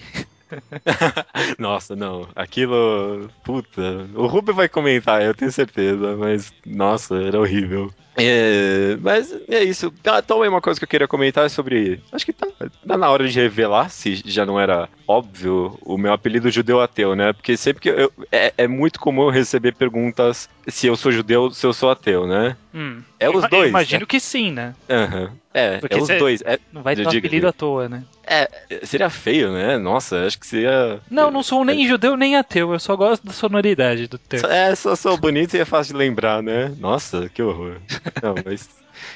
Nossa, 1.59 1.95
não. 1.95 2.27
Aquilo. 2.35 3.29
Puta. 3.43 4.07
O 4.15 4.25
Rubio 4.25 4.53
vai 4.53 4.67
comentar, 4.67 5.21
eu 5.21 5.33
tenho 5.33 5.51
certeza, 5.51 6.15
mas. 6.17 6.51
Nossa, 6.65 7.15
era 7.15 7.39
horrível. 7.39 7.91
É, 8.21 8.97
mas 9.01 9.33
é 9.47 9.63
isso. 9.63 9.93
Ah, 10.05 10.19
Então, 10.23 10.43
é 10.43 10.49
uma 10.49 10.61
coisa 10.61 10.79
que 10.79 10.83
eu 10.83 10.89
queria 10.89 11.07
comentar 11.07 11.49
sobre. 11.49 11.99
Acho 12.11 12.25
que 12.25 12.33
tá, 12.33 12.47
tá 12.87 12.97
na 12.97 13.09
hora 13.09 13.27
de 13.27 13.39
revelar, 13.39 13.89
se 13.89 14.21
já 14.25 14.45
não 14.45 14.59
era 14.59 14.89
óbvio, 15.07 15.77
o 15.81 15.97
meu 15.97 16.13
apelido 16.13 16.49
judeu 16.51 16.81
ateu, 16.81 17.15
né? 17.15 17.33
Porque 17.33 17.55
sempre 17.57 17.81
que 17.81 17.89
eu. 17.89 18.11
É, 18.31 18.53
é 18.57 18.67
muito 18.67 18.99
comum 18.99 19.23
eu 19.23 19.29
receber 19.29 19.73
perguntas 19.75 20.49
se 20.67 20.87
eu 20.87 20.95
sou 20.95 21.11
judeu, 21.11 21.51
se 21.51 21.65
eu 21.65 21.73
sou 21.73 21.89
ateu, 21.89 22.27
né? 22.27 22.55
Hum, 22.73 23.01
É 23.19 23.29
os 23.29 23.43
Eu 23.43 23.49
dois. 23.49 23.69
imagino 23.69 24.07
que 24.07 24.19
sim, 24.19 24.51
né? 24.51 24.73
né? 24.87 24.95
Aham. 24.95 25.31
É, 25.53 25.77
Porque 25.79 25.97
é 25.97 26.01
os 26.01 26.07
dois. 26.07 26.41
É, 26.45 26.57
Não 26.71 26.81
vai 26.81 26.95
ter 26.95 27.01
Eu 27.01 27.07
um 27.07 27.09
apelido 27.09 27.47
à 27.47 27.51
toa, 27.51 27.89
né? 27.89 28.03
é, 28.25 28.47
seria 28.83 29.09
feio, 29.09 29.51
né? 29.51 29.77
Nossa, 29.77 30.25
acho 30.25 30.39
que 30.39 30.45
seria. 30.47 30.99
Não, 31.09 31.29
não 31.31 31.41
sou 31.43 31.65
nem 31.65 31.87
judeu 31.87 32.15
nem 32.15 32.37
ateu, 32.37 32.71
eu 32.71 32.79
só 32.79 32.95
gosto 32.95 33.25
da 33.25 33.33
sonoridade 33.33 34.07
do 34.07 34.17
termo. 34.17 34.47
É, 34.47 34.73
só 34.75 34.95
sou 34.95 35.17
bonito 35.17 35.55
e 35.55 35.59
é 35.59 35.65
fácil 35.65 35.93
de 35.93 35.99
lembrar, 35.99 36.41
né? 36.43 36.71
Nossa, 36.79 37.27
que 37.29 37.41
horror. 37.41 37.77
Não, 38.21 38.35
mas. 38.45 38.69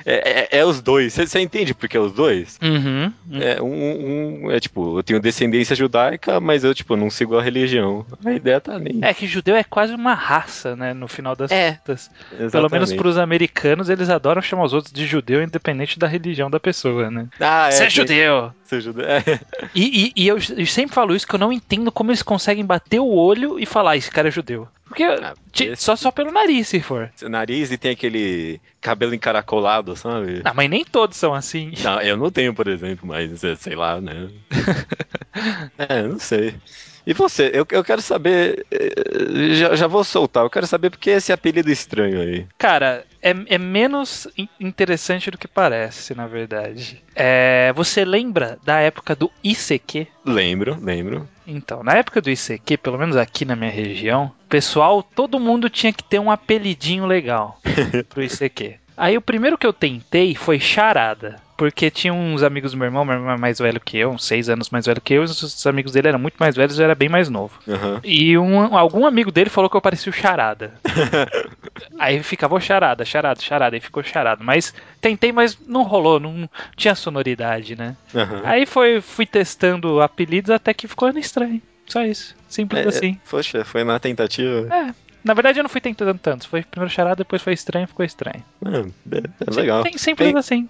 É, 0.06 0.56
é- 0.56 0.60
é 0.60 0.66
os 0.66 0.82
dois. 0.82 1.14
Você 1.14 1.40
entende 1.40 1.74
por 1.74 1.88
que 1.90 1.98
é 1.98 2.00
os 2.00 2.12
dois? 2.12 2.60
Uhum. 2.62 3.12
É, 3.34 3.62
um, 3.62 4.46
um- 4.46 4.52
é 4.52 4.60
tipo, 4.60 5.00
eu 5.00 5.04
tenho 5.04 5.20
descendência 5.20 5.76
judaica, 5.76 6.40
mas 6.40 6.64
eu, 6.64 6.74
tipo, 6.74 6.96
não 6.96 7.10
sigo 7.10 7.38
a 7.38 7.42
religião. 7.42 8.06
A 8.26 8.32
ideia 8.34 8.60
tá 8.60 8.78
nem. 8.80 9.00
É 9.02 9.14
que 9.14 9.28
judeu 9.28 9.56
é 9.56 9.64
quase 9.64 9.94
uma 9.94 10.14
raça, 10.14 10.76
né? 10.76 10.94
No 10.94 11.08
final 11.08 11.36
das 11.36 11.52
É, 11.52 11.74
contas. 11.74 12.10
Pelo 12.52 12.70
menos 12.70 12.94
pros 12.94 13.18
americanos, 13.18 13.90
eles 13.90 14.10
adoram 14.10 14.42
chamar 14.42 14.66
os 14.66 14.74
outros 14.74 14.94
de 14.94 15.06
judeu, 15.06 15.42
independente 15.44 15.98
da 16.00 16.08
religião 16.08 16.50
da 16.50 16.60
pessoa, 16.60 17.10
né? 17.10 17.28
Ah, 17.40 17.70
Você 17.72 17.84
é 17.86 17.90
judeu! 17.90 18.52
É. 18.78 19.40
E, 19.76 20.08
e- 20.08 20.24
e 20.24 20.28
eu, 20.28 20.38
eu 20.58 20.66
sempre 20.66 20.94
falo 20.94 21.16
isso 21.16 21.28
que 21.28 21.36
eu 21.36 21.40
não 21.40 21.52
entendo 21.52 21.92
como 21.92 22.12
eles 22.12 22.22
conseguem 22.24 22.66
bater 22.66 23.00
o 23.00 23.08
olho 23.14 23.60
e 23.60 23.66
falar, 23.66 23.98
esse 23.98 24.10
cara 24.12 24.28
é 24.28 24.32
judeu. 24.32 24.68
Porque 24.88 25.04
ti- 25.52 25.66
esse- 25.70 25.82
só, 25.84 25.96
só 25.96 26.12
pelo 26.12 26.32
nariz, 26.32 26.68
se 26.68 26.80
for. 26.82 27.12
Nariz 27.24 27.72
e 27.72 27.78
tem 27.78 27.92
aquele 27.92 28.60
cabelo 28.80 29.14
encaracolado, 29.16 29.96
sabe? 29.96 30.42
Ah, 30.44 30.54
mas 30.54 30.70
nem 30.70 30.84
todos 30.86 31.18
são 31.18 31.34
assim. 31.34 31.72
Não, 31.84 32.00
eu 32.02 32.16
não 32.18 32.30
tenho, 32.32 32.54
por 32.54 32.68
exemplo, 32.68 33.08
mas 33.08 33.44
é, 33.44 33.56
sei 33.56 33.76
lá, 33.76 34.00
né? 34.00 34.30
é, 35.78 36.04
não 36.04 36.20
sei. 36.20 36.56
E 37.06 37.14
você, 37.14 37.52
eu, 37.54 37.66
eu 37.72 37.84
quero 37.84 38.02
saber. 38.02 38.66
eh, 38.72 39.54
Já, 39.56 39.76
já 39.76 39.88
vou 39.88 40.04
soltar, 40.04 40.44
eu 40.44 40.50
quero 40.50 40.66
saber 40.68 40.90
por 40.90 40.98
que 41.00 41.10
esse 41.10 41.34
apelido 41.34 41.70
estranho 41.70 42.22
aí. 42.22 42.46
Cara, 42.58 43.04
é, 43.22 43.36
é 43.48 43.58
menos 43.58 44.28
in- 44.38 44.48
interessante 44.60 45.30
do 45.30 45.38
que 45.38 45.48
parece, 45.48 46.16
na 46.16 46.28
verdade. 46.28 47.02
É, 47.16 47.74
você 47.76 48.06
lembra 48.06 48.58
da 48.64 48.80
época 48.80 49.16
do 49.16 49.30
ICQ? 49.44 50.08
Lembro, 50.26 50.78
lembro. 50.82 51.28
Então, 51.46 51.84
na 51.84 51.94
época 51.98 52.22
do 52.22 52.30
ICQ, 52.30 52.78
pelo 52.78 52.98
menos 52.98 53.18
aqui 53.18 53.44
na 53.44 53.56
minha 53.56 53.72
região, 53.72 54.32
pessoal, 54.48 55.04
todo 55.04 55.40
mundo 55.42 55.70
tinha 55.70 55.92
que 55.92 56.04
ter 56.04 56.20
um 56.20 56.32
apelidinho 56.32 57.06
legal 57.06 57.60
pro 58.08 58.24
ICQ. 58.24 58.76
Aí 58.96 59.18
o 59.18 59.22
primeiro 59.22 59.58
que 59.58 59.66
eu 59.68 59.74
tentei 59.74 60.36
foi 60.36 60.60
charada. 60.60 61.42
Porque 61.56 61.92
tinha 61.92 62.14
uns 62.14 62.42
amigos 62.44 62.72
do 62.72 62.78
meu 62.78 62.86
irmão, 62.86 63.06
meu 63.06 63.16
irmão 63.16 63.34
é 63.34 63.38
mais 63.38 63.60
velho 63.60 63.80
que 63.80 63.98
eu, 63.98 64.12
uns 64.12 64.26
seis 64.26 64.50
anos 64.50 64.70
mais 64.70 64.86
velho 64.86 65.02
que 65.02 65.14
eu, 65.14 65.22
e 65.22 65.26
os 65.26 65.68
amigos 65.68 65.94
dele 65.94 66.08
eram 66.10 66.20
muito 66.20 66.36
mais 66.40 66.56
velhos 66.56 66.78
e 66.78 66.82
eu 66.82 66.86
era 66.86 66.96
bem 66.96 67.10
mais 67.10 67.30
novo. 67.30 67.60
Aham. 67.68 68.02
E 68.04 68.38
um, 68.38 68.76
algum 68.76 69.06
amigo 69.06 69.32
dele 69.32 69.50
falou 69.50 69.70
que 69.70 69.78
eu 69.78 69.82
parecia 69.82 70.10
o 70.10 70.14
charada. 70.14 70.74
Aí 72.00 72.22
ficava 72.24 72.56
o 72.56 72.60
charada, 72.60 73.06
charada, 73.06 73.42
charada, 73.42 73.76
aí 73.76 73.80
ficou 73.80 74.04
charada. 74.04 74.44
Mas 74.44 74.74
tentei, 75.00 75.32
mas 75.32 75.58
não 75.68 75.84
rolou, 75.84 76.20
não 76.20 76.50
tinha 76.76 76.96
sonoridade, 76.96 77.76
né? 77.76 77.96
aham. 78.14 78.42
Aí 78.44 78.66
foi, 78.66 79.02
fui 79.02 79.26
testando 79.26 80.02
apelidos 80.02 80.52
até 80.52 80.74
que 80.74 80.88
ficou 80.88 81.10
estranho. 81.18 81.62
Só 81.86 82.04
isso. 82.04 82.36
Simples 82.48 82.86
É, 82.86 82.90
assim. 82.90 83.20
Poxa, 83.30 83.64
foi 83.64 83.84
na 83.84 84.00
tentativa. 84.00 84.68
É. 84.74 84.94
Na 85.24 85.34
verdade 85.34 85.60
eu 85.60 85.64
não 85.64 85.70
fui 85.70 85.80
tentando 85.82 86.18
tanto. 86.20 86.48
Foi 86.50 86.64
primeiro 86.64 86.94
charada, 86.94 87.18
depois 87.18 87.42
foi 87.42 87.54
estranho, 87.54 87.88
ficou 87.88 88.06
estranho. 88.06 88.44
É, 88.66 88.78
é, 89.18 89.24
é 89.48 89.56
legal. 89.56 89.84
Sim, 89.84 89.98
simples 89.98 90.30
Tem- 90.30 90.38
assim. 90.38 90.70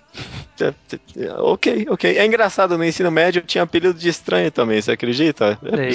É, 0.62 0.68
é, 1.18 1.34
Ok, 1.40 1.88
ok. 1.90 2.18
É 2.18 2.26
engraçado, 2.26 2.78
no 2.78 2.84
ensino 2.86 3.10
médio 3.10 3.40
eu 3.40 3.46
tinha 3.46 3.64
apelido 3.64 3.94
de 3.98 4.08
estranho 4.10 4.52
também, 4.52 4.80
você 4.82 4.92
acredita? 4.92 5.58
É, 5.64 5.90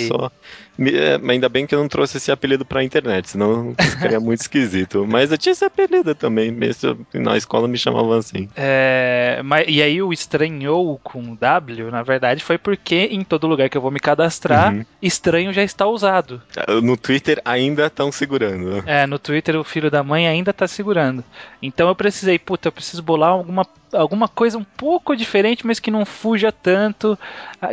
é, 0.80 1.18
mas 1.18 1.30
ainda 1.30 1.48
bem 1.48 1.66
que 1.66 1.74
eu 1.74 1.78
não 1.80 1.88
trouxe 1.88 2.16
esse 2.16 2.30
apelido 2.32 2.64
pra 2.64 2.82
internet, 2.82 3.30
senão 3.30 3.74
ficaria 3.78 4.18
muito 4.20 4.40
esquisito. 4.40 5.06
Mas 5.08 5.30
eu 5.30 5.38
tinha 5.38 5.52
esse 5.52 5.64
apelido 5.64 6.14
também, 6.14 6.50
mesmo 6.50 7.06
na 7.14 7.36
escola 7.36 7.68
me 7.68 7.78
chamavam 7.78 8.12
assim. 8.12 8.48
É, 8.56 9.40
mas, 9.44 9.66
e 9.68 9.80
aí 9.82 10.02
o 10.02 10.12
estranhou 10.12 10.98
com 11.04 11.34
W, 11.36 11.90
na 11.90 12.02
verdade, 12.02 12.42
foi 12.42 12.58
porque 12.58 13.08
em 13.10 13.22
todo 13.22 13.46
lugar 13.46 13.68
que 13.68 13.76
eu 13.76 13.82
vou 13.82 13.90
me 13.90 14.00
cadastrar, 14.00 14.72
Uhum. 14.72 14.84
estranho 15.00 15.52
já 15.52 15.62
está 15.62 15.86
usado. 15.86 16.42
No 16.82 16.96
Twitter 16.96 17.40
ainda 17.44 17.86
estão 17.86 18.10
segurando. 18.10 18.47
É, 18.86 19.06
no 19.06 19.18
Twitter 19.18 19.56
o 19.56 19.64
filho 19.64 19.90
da 19.90 20.02
mãe 20.02 20.26
ainda 20.26 20.52
tá 20.52 20.66
segurando. 20.66 21.24
Então 21.62 21.88
eu 21.88 21.94
precisei, 21.94 22.38
puta, 22.38 22.68
eu 22.68 22.72
preciso 22.72 23.02
bolar 23.02 23.30
alguma, 23.30 23.66
alguma 23.92 24.28
coisa 24.28 24.56
um 24.58 24.64
pouco 24.64 25.16
diferente, 25.16 25.66
mas 25.66 25.78
que 25.78 25.90
não 25.90 26.04
fuja 26.04 26.50
tanto. 26.52 27.18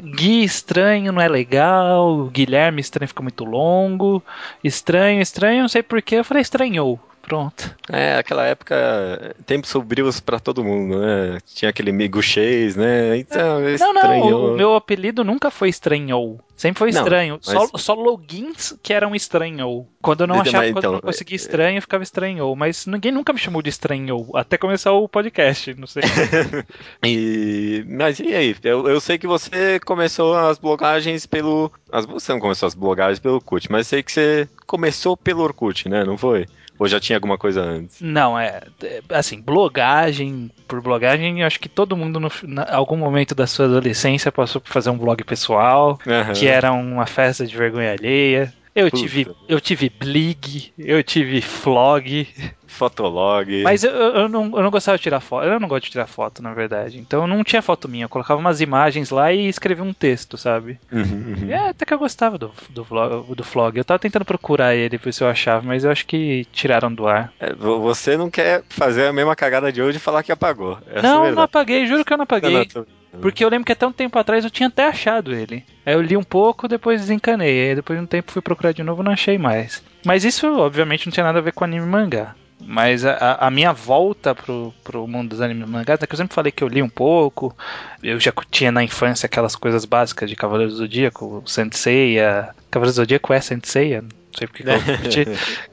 Gui 0.04 0.44
estranho 0.44 1.12
não 1.12 1.22
é 1.22 1.28
legal, 1.28 2.26
Guilherme 2.28 2.82
estranho 2.82 3.08
fica 3.08 3.24
muito 3.24 3.44
longo. 3.46 4.24
Estranho, 4.64 5.22
estranho, 5.22 5.62
não 5.62 5.70
sei 5.70 5.84
porquê, 5.84 6.16
eu 6.16 6.24
falei 6.24 6.42
estranhou. 6.42 7.00
Pronto. 7.26 7.76
É, 7.92 8.18
aquela 8.18 8.46
época, 8.46 9.36
tempos 9.48 9.70
sombrios 9.72 10.20
pra 10.20 10.40
todo 10.40 10.64
mundo, 10.64 11.00
né? 11.00 11.40
Tinha 11.46 11.70
aquele 11.70 11.90
amigo 11.90 12.22
Chase, 12.22 12.78
né? 12.78 13.18
Então, 13.18 13.60
Não, 13.62 13.70
estranhou. 13.70 14.30
não, 14.48 14.54
o 14.54 14.56
meu 14.56 14.76
apelido 14.76 15.24
nunca 15.24 15.50
foi 15.50 15.70
estranhou. 15.70 16.40
Sempre 16.56 16.80
foi 16.80 16.92
Não, 16.92 17.02
estranho. 17.02 17.40
mas- 17.46 17.54
Só, 17.72 17.78
só 17.78 17.94
logins 17.96 18.78
que 18.82 18.94
eram 18.94 19.14
estranhou. 19.16 19.88
Quando 20.02 20.22
eu 20.22 20.28
não 20.28 20.38
Mas, 20.38 20.48
achava, 20.48 20.64
quando 20.66 20.76
eu 20.76 20.80
então, 20.80 20.92
não 20.94 21.02
conseguia 21.02 21.36
estranho, 21.36 21.78
eu 21.78 21.82
ficava 21.82 22.04
estranhou. 22.04 22.56
Mas 22.56 22.86
ninguém 22.86 23.12
nunca 23.12 23.34
me 23.34 23.40
chamou 23.40 23.62
de 23.62 23.70
estranhou. 23.70 24.30
Até 24.36 24.58
começar 24.58 24.92
o 24.94 25.10
podcast, 25.10 25.74
não 25.74 25.88
sei. 25.88 26.04
E, 27.04 27.86
mas 27.88 28.20
e 28.20 28.34
aí? 28.34 28.56
Eu, 28.64 28.88
eu 28.88 29.00
sei 29.02 29.18
que 29.18 29.28
você 29.28 29.80
começou 29.80 30.36
as 30.36 30.58
blogagens 30.58 31.26
pelo. 31.26 31.72
As, 31.92 32.06
você 32.06 32.32
não 32.32 32.40
começou 32.40 32.68
as 32.68 32.74
blogagens 32.74 33.20
pelo 33.20 33.36
Orkut, 33.36 33.72
mas 33.72 33.88
sei 33.88 34.02
que 34.04 34.12
você 34.12 34.48
começou 34.66 35.16
pelo 35.18 35.44
Orkut, 35.44 35.88
né? 35.90 36.04
Não 36.04 36.18
foi? 36.18 36.46
Ou 36.78 36.88
já 36.88 37.00
tinha 37.00 37.18
alguma 37.18 37.38
coisa 37.38 37.62
antes? 37.62 38.02
Não, 38.02 38.38
é. 38.38 38.62
é, 38.84 39.02
Assim, 39.10 39.40
blogagem. 39.42 40.52
Por 40.68 40.82
blogagem, 40.82 41.42
eu 41.42 41.48
acho 41.48 41.60
que 41.60 41.70
todo 41.70 41.96
mundo, 41.96 42.20
no, 42.20 42.28
em 42.28 42.56
algum 42.74 42.98
momento 42.98 43.34
da 43.34 43.48
sua 43.48 43.66
adolescência, 43.66 44.32
passou 44.32 44.60
por 44.60 44.72
fazer 44.72 44.90
um 44.90 44.98
blog 44.98 45.24
pessoal, 45.24 45.98
Aham. 46.06 46.34
que 46.34 46.48
era 46.48 46.72
uma 46.74 47.06
festa 47.06 47.46
de 47.46 47.56
vergonha 47.56 47.94
alheia. 47.94 48.54
Eu 48.76 48.92
Puta. 48.92 48.98
tive, 49.02 49.28
eu 49.48 49.62
tive 49.62 49.90
Blig, 49.90 50.74
eu 50.78 51.02
tive 51.02 51.40
Flog, 51.42 52.28
Fotolog. 52.68 53.64
mas 53.64 53.86
eu, 53.86 53.92
eu, 53.92 54.28
não, 54.28 54.44
eu 54.46 54.62
não 54.64 54.70
gostava 54.70 54.98
de 54.98 55.04
tirar 55.04 55.22
foto. 55.22 55.46
Eu 55.48 55.60
não 55.62 55.68
gosto 55.70 55.86
de 55.86 55.92
tirar 55.92 56.08
foto, 56.08 56.44
na 56.44 56.54
verdade. 56.54 57.00
Então 57.00 57.26
não 57.26 57.42
tinha 57.42 57.62
foto 57.62 57.88
minha. 57.88 58.04
Eu 58.04 58.10
colocava 58.10 58.38
umas 58.40 58.60
imagens 58.60 59.12
lá 59.12 59.32
e 59.32 59.48
escrevia 59.48 59.84
um 59.84 59.94
texto, 59.94 60.38
sabe? 60.38 60.78
Uhum, 60.92 61.36
uhum. 61.44 61.50
É, 61.50 61.70
até 61.70 61.86
que 61.86 61.94
eu 61.94 61.98
gostava 62.00 62.38
do, 62.38 62.52
do, 62.70 62.84
vlog, 62.84 63.34
do 63.34 63.44
Flog. 63.46 63.78
Eu 63.78 63.86
tava 63.86 63.98
tentando 64.00 64.26
procurar 64.26 64.76
ele 64.76 64.98
pra 64.98 65.06
ver 65.06 65.14
se 65.14 65.24
eu 65.24 65.30
achava, 65.30 65.66
mas 65.66 65.86
eu 65.86 65.92
acho 65.92 66.06
que 66.06 66.46
tiraram 66.52 66.94
do 66.94 67.08
ar. 67.08 67.32
É, 67.40 67.54
vo- 67.54 67.80
você 67.80 68.18
não 68.18 68.30
quer 68.30 68.62
fazer 68.70 69.08
a 69.08 69.14
mesma 69.14 69.38
cagada 69.38 69.72
de 69.72 69.82
hoje 69.82 69.98
e 69.98 70.02
falar 70.02 70.22
que 70.22 70.32
apagou. 70.34 70.78
Essa 70.88 71.00
é 71.00 71.02
não, 71.02 71.16
não 71.16 71.22
verdade. 71.24 71.46
apaguei, 71.46 71.86
juro 71.86 72.04
que 72.04 72.12
eu 72.12 72.18
não 72.18 72.24
apaguei. 72.24 72.52
Não, 72.52 72.66
não, 72.76 72.86
Porque 73.22 73.44
eu 73.44 73.50
lembro 73.50 73.66
que 73.66 73.72
até 73.72 73.86
um 73.88 73.92
tempo 73.92 74.18
atrás 74.20 74.44
eu 74.44 74.50
tinha 74.52 74.68
até 74.68 74.88
achado 74.88 75.34
ele. 75.34 75.64
Aí 75.86 75.94
eu 75.94 76.02
li 76.02 76.16
um 76.18 76.24
pouco, 76.24 76.68
depois 76.68 77.02
desencanei. 77.02 77.70
Aí 77.70 77.76
depois 77.76 77.98
de 78.00 78.04
um 78.04 78.08
tempo 78.08 78.32
fui 78.32 78.42
procurar 78.42 78.72
de 78.74 78.84
novo 78.84 79.04
não 79.04 79.12
achei 79.12 79.38
mais. 79.38 79.84
Mas 80.06 80.24
isso, 80.24 80.48
obviamente, 80.60 81.06
não 81.08 81.14
tinha 81.14 81.24
nada 81.26 81.40
a 81.40 81.42
ver 81.42 81.54
com 81.54 81.64
anime 81.64 81.86
e 81.86 81.90
mangá. 81.90 82.36
Mas 82.68 83.06
a, 83.06 83.34
a- 83.34 83.52
minha 83.52 83.74
volta 83.74 84.34
pro, 84.34 84.74
pro 84.84 85.06
mundo 85.06 85.30
dos 85.30 85.42
animes 85.42 85.68
mangás 85.68 86.02
é 86.02 86.08
que 86.08 86.14
eu 86.14 86.18
sempre 86.18 86.34
falei 86.34 86.52
que 86.52 86.64
eu 86.64 86.68
li 86.70 86.82
um 86.82 86.88
pouco. 86.90 87.56
Eu 88.02 88.18
já 88.20 88.32
tinha 88.50 88.72
na 88.72 88.82
infância 88.84 89.28
aquelas 89.28 89.56
coisas 89.58 89.84
básicas 89.84 90.30
de 90.30 90.36
Cavaleiros 90.38 90.76
do 90.76 90.78
Zodíaco, 90.80 91.44
Senseiya. 91.46 92.50
Cavaleiros 92.72 92.96
do 92.96 93.02
Zodíaco 93.02 93.34
é 93.34 93.42
Senseiya? 93.42 94.02
Não 94.04 94.10
sei 94.38 94.48
porque 94.48 94.64
que 94.64 94.70
eu 94.70 94.80
curti. 94.98 95.26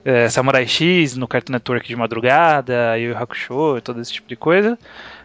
É, 0.04 0.28
Samurai 0.28 0.66
X 0.66 1.16
no 1.16 1.28
Cartoon 1.28 1.52
Network 1.52 1.86
de 1.86 1.96
madrugada, 1.96 2.98
Yu 2.98 3.10
Yu 3.10 3.16
Hakusho, 3.16 3.80
todo 3.82 4.00
esse 4.00 4.12
tipo 4.12 4.28
de 4.28 4.36
coisa. 4.36 4.76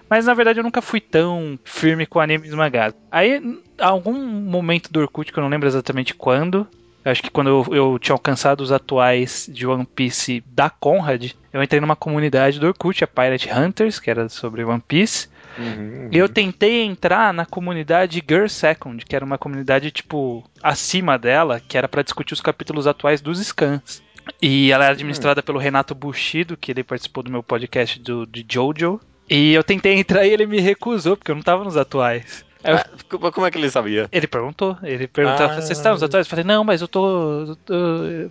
Mas 0.10 0.26
na 0.26 0.34
verdade 0.34 0.60
eu 0.60 0.64
nunca 0.64 0.82
fui 0.82 1.02
tão 1.02 1.60
firme 1.64 2.06
com 2.06 2.20
animes 2.20 2.54
mangás. 2.54 2.94
Aí, 3.12 3.38
em 3.38 3.62
algum 3.80 4.14
momento 4.14 4.92
do 4.92 5.00
Orkut, 5.02 5.32
que 5.32 5.38
eu 5.38 5.44
não 5.44 5.50
lembro 5.50 5.68
exatamente 5.68 6.14
quando, 6.14 6.68
acho 7.04 7.22
que 7.22 7.32
quando 7.32 7.50
eu, 7.50 7.76
eu 7.76 8.00
tinha 8.00 8.14
alcançado 8.14 8.62
os 8.62 8.72
atuais 8.72 9.50
de 9.52 9.68
One 9.68 9.86
Piece 9.86 10.44
da 10.48 10.70
Conrad, 10.70 11.32
eu 11.52 11.62
entrei 11.64 11.82
numa 11.82 11.96
comunidade 11.96 12.60
do 12.60 12.68
Orkut, 12.68 13.04
a 13.04 13.08
Pirate 13.08 13.50
Hunters, 13.52 14.00
que 14.00 14.10
era 14.10 14.30
sobre 14.30 14.64
One 14.64 14.84
Piece. 14.86 15.28
Uhum, 15.58 16.10
E 16.12 16.18
eu 16.18 16.30
tentei 16.30 16.84
entrar 16.84 17.34
na 17.34 17.46
comunidade 17.46 18.24
Girl 18.28 18.48
Second, 18.48 19.04
que 19.04 19.16
era 19.16 19.26
uma 19.26 19.40
comunidade, 19.40 19.90
tipo, 19.90 20.44
acima 20.62 21.18
dela, 21.18 21.60
que 21.60 21.78
era 21.78 21.88
pra 21.88 22.04
discutir 22.04 22.34
os 22.34 22.42
capítulos 22.42 22.86
atuais 22.86 23.22
dos 23.22 23.40
scans. 23.40 24.04
E 24.42 24.72
ela 24.72 24.86
era 24.86 24.94
administrada 24.94 25.42
pelo 25.42 25.58
Renato 25.58 25.96
Bushido, 25.96 26.56
que 26.56 26.72
ele 26.72 26.84
participou 26.84 27.24
do 27.24 27.32
meu 27.32 27.42
podcast 27.42 28.00
do, 28.00 28.26
de 28.28 28.46
Jojo. 28.48 29.00
E 29.30 29.54
eu 29.54 29.64
tentei 29.64 29.94
entrar 29.94 30.26
e 30.26 30.30
ele 30.32 30.46
me 30.46 30.60
recusou, 30.60 31.18
porque 31.18 31.32
eu 31.32 31.36
não 31.36 31.42
tava 31.44 31.64
nos 31.64 31.76
atuais. 31.78 32.46
Eu- 32.64 32.76
Ah, 32.76 32.86
como- 33.32 33.46
é 33.46 33.52
que 33.52 33.58
ele 33.58 33.70
sabia? 33.70 34.10
ele 34.12 34.28
perguntou, 34.28 34.78
ele 34.84 35.08
perguntou, 35.08 35.46
Ah. 35.46 35.62
você 35.62 35.74
está 35.74 35.92
nos 35.92 36.02
atuais? 36.02 36.26
Eu 36.26 36.30
falei, 36.30 36.44
não, 36.44 36.64
mas 36.64 36.82
eu 36.82 36.88
tô, 36.88 37.46
eu 37.50 37.56
tô- 37.58 37.74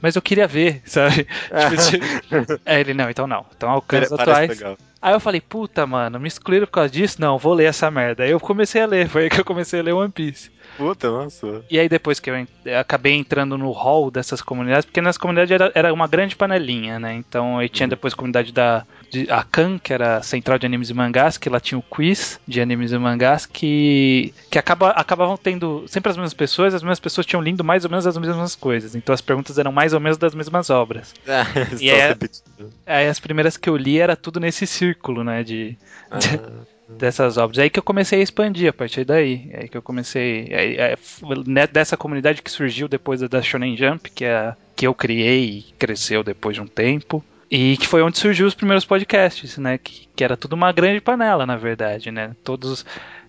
Mas 0.03 0.17
eu 0.17 0.23
queria 0.23 0.47
ver, 0.49 0.83
sabe? 0.87 1.27
Tipo, 1.27 2.61
Aí 2.67 2.81
ele, 2.81 2.93
não, 2.95 3.09
então 3.09 3.27
não. 3.27 3.47
Então 3.57 3.71
alcança 3.71 4.15
os 4.15 4.21
atuais. 4.21 4.49
legal. 4.49 4.77
Aí 5.01 5.15
eu 5.15 5.21
falei, 5.21 5.41
puta, 5.41 5.87
mano, 5.87 6.19
me 6.19 6.27
excluíram 6.27 6.67
por 6.67 6.73
causa 6.73 6.91
disso? 6.91 7.21
Não, 7.21 7.39
vou 7.39 7.55
ler 7.55 7.67
essa 7.67 7.91
merda. 7.91 8.25
Aí 8.25 8.31
eu 8.31 8.41
comecei 8.41 8.83
a 8.83 8.87
ler, 8.87 9.09
foi 9.09 9.25
aí 9.25 9.31
que 9.31 9.41
eu 9.41 9.45
comecei 9.45 9.79
a 9.81 9.83
ler 9.83 9.93
One 9.93 10.11
Piece. 10.11 10.51
Puta, 10.77 11.11
nossa. 11.11 11.65
E 11.71 11.79
aí 11.79 11.89
depois 11.89 12.21
que 12.21 12.31
eu 12.31 12.47
acabei 12.79 13.15
entrando 13.15 13.57
no 13.57 13.71
hall 13.73 14.11
dessas 14.11 14.41
comunidades, 14.43 14.85
porque 14.85 15.01
nas 15.01 15.17
comunidades 15.19 15.51
era, 15.51 15.73
era 15.75 15.93
uma 15.93 16.07
grande 16.07 16.37
panelinha, 16.37 16.99
né? 16.99 17.15
Então 17.15 17.59
aí 17.59 17.69
tinha 17.69 17.89
depois 17.89 18.13
a 18.13 18.17
comunidade 18.17 18.53
da 18.53 18.85
de, 19.11 19.31
a 19.31 19.43
Kan, 19.45 19.79
que 19.79 19.93
era 19.93 20.17
a 20.19 20.23
central 20.23 20.59
de 20.59 20.67
animes 20.67 20.91
e 20.91 20.95
mangás, 20.95 21.39
que 21.39 21.49
lá 21.49 21.61
tinha 21.61 21.79
o 21.79 21.83
quiz 21.83 22.41
de 22.47 22.61
animes 22.61 22.91
e 22.93 22.99
mangás, 22.99 23.47
que, 23.47 24.35
que 24.51 24.59
acaba, 24.59 24.91
acabavam 24.91 25.37
tendo 25.37 25.85
sempre 25.87 26.11
as 26.11 26.17
mesmas 26.17 26.35
pessoas, 26.35 26.75
as 26.75 26.83
mesmas 26.83 27.01
pessoas 27.01 27.25
tinham 27.27 27.41
lido 27.43 27.63
mais 27.63 27.85
ou 27.85 27.91
menos 27.91 28.07
as 28.07 28.19
mesmas 28.19 28.55
coisas. 28.57 28.95
Então 28.95 29.15
as 29.15 29.21
perguntas 29.21 29.59
eram 29.59 29.71
mais 29.73 29.93
ou 29.93 30.01
menos 30.01 30.19
das 30.19 30.35
mesmas 30.35 30.71
obras. 30.71 31.15
Só 31.25 31.83
E 31.85 31.89
é- 31.89 32.09
repetindo. 32.09 32.71
Aí 32.85 33.09
as 33.09 33.19
primeiras 33.21 33.57
que 33.57 33.69
eu 33.69 33.77
li 33.77 33.99
era 33.99 34.15
tudo 34.17 34.39
nesse 34.41 34.67
círculo, 34.67 35.23
né? 35.25 35.43
De, 35.43 35.71
de- 35.71 35.79
Ah, 36.11 36.51
dessas 36.89 37.37
obras. 37.37 37.59
É 37.59 37.63
aí 37.63 37.71
que 37.71 37.79
eu 37.79 37.83
comecei 37.83 38.21
a 38.21 38.23
expandir 38.23 38.69
a 38.69 38.73
partir 38.73 39.05
daí. 39.05 39.49
É 39.53 39.63
aí 39.63 39.69
que 39.69 39.77
eu 39.77 39.83
comecei. 39.83 40.49
f- 40.97 41.25
né, 41.47 41.67
dessa 41.67 41.97
comunidade 41.97 42.43
que 42.43 42.51
surgiu 42.51 42.87
depois 42.89 43.21
da 43.21 43.43
Shonen 43.43 43.77
Jump, 43.77 44.11
que, 44.11 44.25
é, 44.25 44.55
que 44.75 44.87
eu 44.87 44.95
criei 44.95 45.45
e 45.45 45.63
cresceu 45.79 46.23
depois 46.23 46.55
de 46.57 46.63
um 46.63 46.67
tempo. 46.67 47.25
E 47.51 47.77
que 47.77 47.87
foi 47.87 48.03
onde 48.03 48.19
surgiu 48.19 48.47
os 48.47 48.55
primeiros 48.55 48.85
podcasts, 48.85 49.57
né? 49.59 49.79
Que, 49.79 50.09
que 50.17 50.25
era 50.25 50.37
tudo 50.37 50.55
uma 50.55 50.73
grande 50.73 51.01
panela, 51.01 51.47
na 51.47 51.57
verdade, 51.57 52.11
né? 52.11 52.35
Todos. 52.43 52.85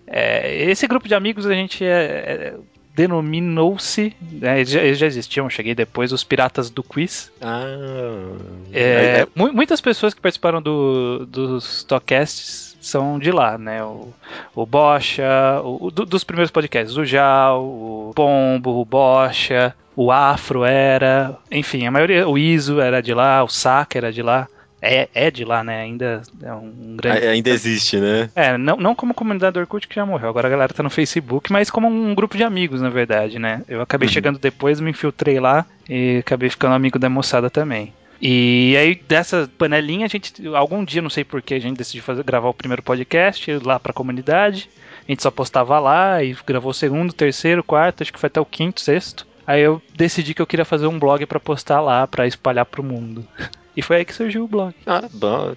é, 0.06 0.64
esse 0.64 0.86
grupo 0.88 1.06
de 1.06 1.14
amigos 1.14 1.46
a 1.46 1.54
gente 1.54 1.84
é, 1.84 1.88
é, 1.88 2.54
denominou-se. 2.96 4.12
né, 4.20 4.58
eles, 4.58 4.70
já, 4.70 4.82
eles 4.82 4.98
já 4.98 5.06
existiam, 5.06 5.48
cheguei 5.48 5.74
depois, 5.74 6.12
os 6.12 6.24
Piratas 6.24 6.68
do 6.70 6.82
Quiz. 6.82 7.30
ah. 7.40 8.36
É, 8.72 9.26
mu- 9.34 9.52
muitas 9.52 9.80
pessoas 9.80 10.12
que 10.14 10.20
participaram 10.20 10.60
do, 10.60 11.24
dos 11.26 11.84
Talkcasts 11.84 12.67
são 12.88 13.18
de 13.18 13.30
lá, 13.30 13.56
né? 13.58 13.82
O, 13.84 14.08
o 14.54 14.66
Bocha, 14.66 15.60
o, 15.62 15.86
o 15.86 15.90
do- 15.90 16.06
dos 16.06 16.24
primeiros 16.24 16.50
podcasts, 16.50 16.96
o 16.96 17.04
Jal, 17.04 17.62
o 17.64 18.12
Pombo, 18.14 18.80
o 18.80 18.84
Bocha, 18.84 19.74
o 19.94 20.10
Afro 20.10 20.64
era, 20.64 21.36
enfim, 21.50 21.86
a 21.86 21.90
maioria, 21.90 22.28
o 22.28 22.36
Iso 22.38 22.80
era 22.80 23.00
de 23.02 23.12
lá, 23.14 23.42
o 23.44 23.48
Saka 23.48 23.98
era 23.98 24.12
de 24.12 24.22
lá. 24.22 24.48
É, 24.80 25.08
é 25.12 25.28
de 25.28 25.44
lá, 25.44 25.64
né? 25.64 25.80
Ainda 25.80 26.22
é 26.40 26.52
um 26.52 26.94
grande. 26.96 27.26
Ainda 27.26 27.50
existe, 27.50 27.96
né? 27.98 28.30
É, 28.36 28.56
não, 28.56 28.76
não 28.76 28.94
como 28.94 29.12
comunidade 29.12 29.54
do 29.54 29.58
Orkut 29.60 29.88
que 29.88 29.96
já 29.96 30.06
morreu, 30.06 30.28
agora 30.28 30.46
a 30.46 30.50
galera 30.50 30.72
tá 30.72 30.84
no 30.84 30.90
Facebook, 30.90 31.50
mas 31.50 31.68
como 31.68 31.88
um 31.88 32.14
grupo 32.14 32.36
de 32.36 32.44
amigos, 32.44 32.80
na 32.80 32.88
verdade, 32.88 33.40
né? 33.40 33.62
Eu 33.68 33.80
acabei 33.82 34.06
Uhum. 34.06 34.12
chegando 34.12 34.38
depois, 34.38 34.78
me 34.80 34.90
infiltrei 34.92 35.40
lá 35.40 35.66
e 35.90 36.18
acabei 36.20 36.48
ficando 36.48 36.74
amigo 36.76 36.96
da 36.96 37.08
moçada 37.10 37.50
também. 37.50 37.92
E 38.20 38.74
aí, 38.76 38.94
dessa 38.96 39.48
panelinha, 39.58 40.06
a 40.06 40.08
gente, 40.08 40.46
algum 40.48 40.84
dia, 40.84 41.00
não 41.00 41.10
sei 41.10 41.22
porquê, 41.24 41.54
a 41.54 41.60
gente 41.60 41.76
decidiu 41.76 42.02
fazer, 42.02 42.24
gravar 42.24 42.48
o 42.48 42.54
primeiro 42.54 42.82
podcast 42.82 43.50
lá 43.64 43.78
pra 43.78 43.92
comunidade. 43.92 44.68
A 45.06 45.10
gente 45.12 45.22
só 45.22 45.30
postava 45.30 45.78
lá 45.78 46.22
e 46.22 46.36
gravou 46.46 46.70
o 46.70 46.74
segundo, 46.74 47.12
terceiro, 47.12 47.62
quarto, 47.62 48.02
acho 48.02 48.12
que 48.12 48.18
foi 48.18 48.26
até 48.26 48.40
o 48.40 48.44
quinto, 48.44 48.80
sexto. 48.80 49.26
Aí 49.46 49.62
eu 49.62 49.80
decidi 49.94 50.34
que 50.34 50.42
eu 50.42 50.46
queria 50.46 50.64
fazer 50.64 50.86
um 50.86 50.98
blog 50.98 51.24
pra 51.26 51.40
postar 51.40 51.80
lá, 51.80 52.06
pra 52.06 52.26
espalhar 52.26 52.66
pro 52.66 52.82
mundo. 52.82 53.26
E 53.76 53.82
foi 53.82 53.98
aí 53.98 54.04
que 54.04 54.12
surgiu 54.12 54.42
o 54.42 54.48
blog. 54.48 54.74
Ah, 54.84 55.04
bom. 55.12 55.54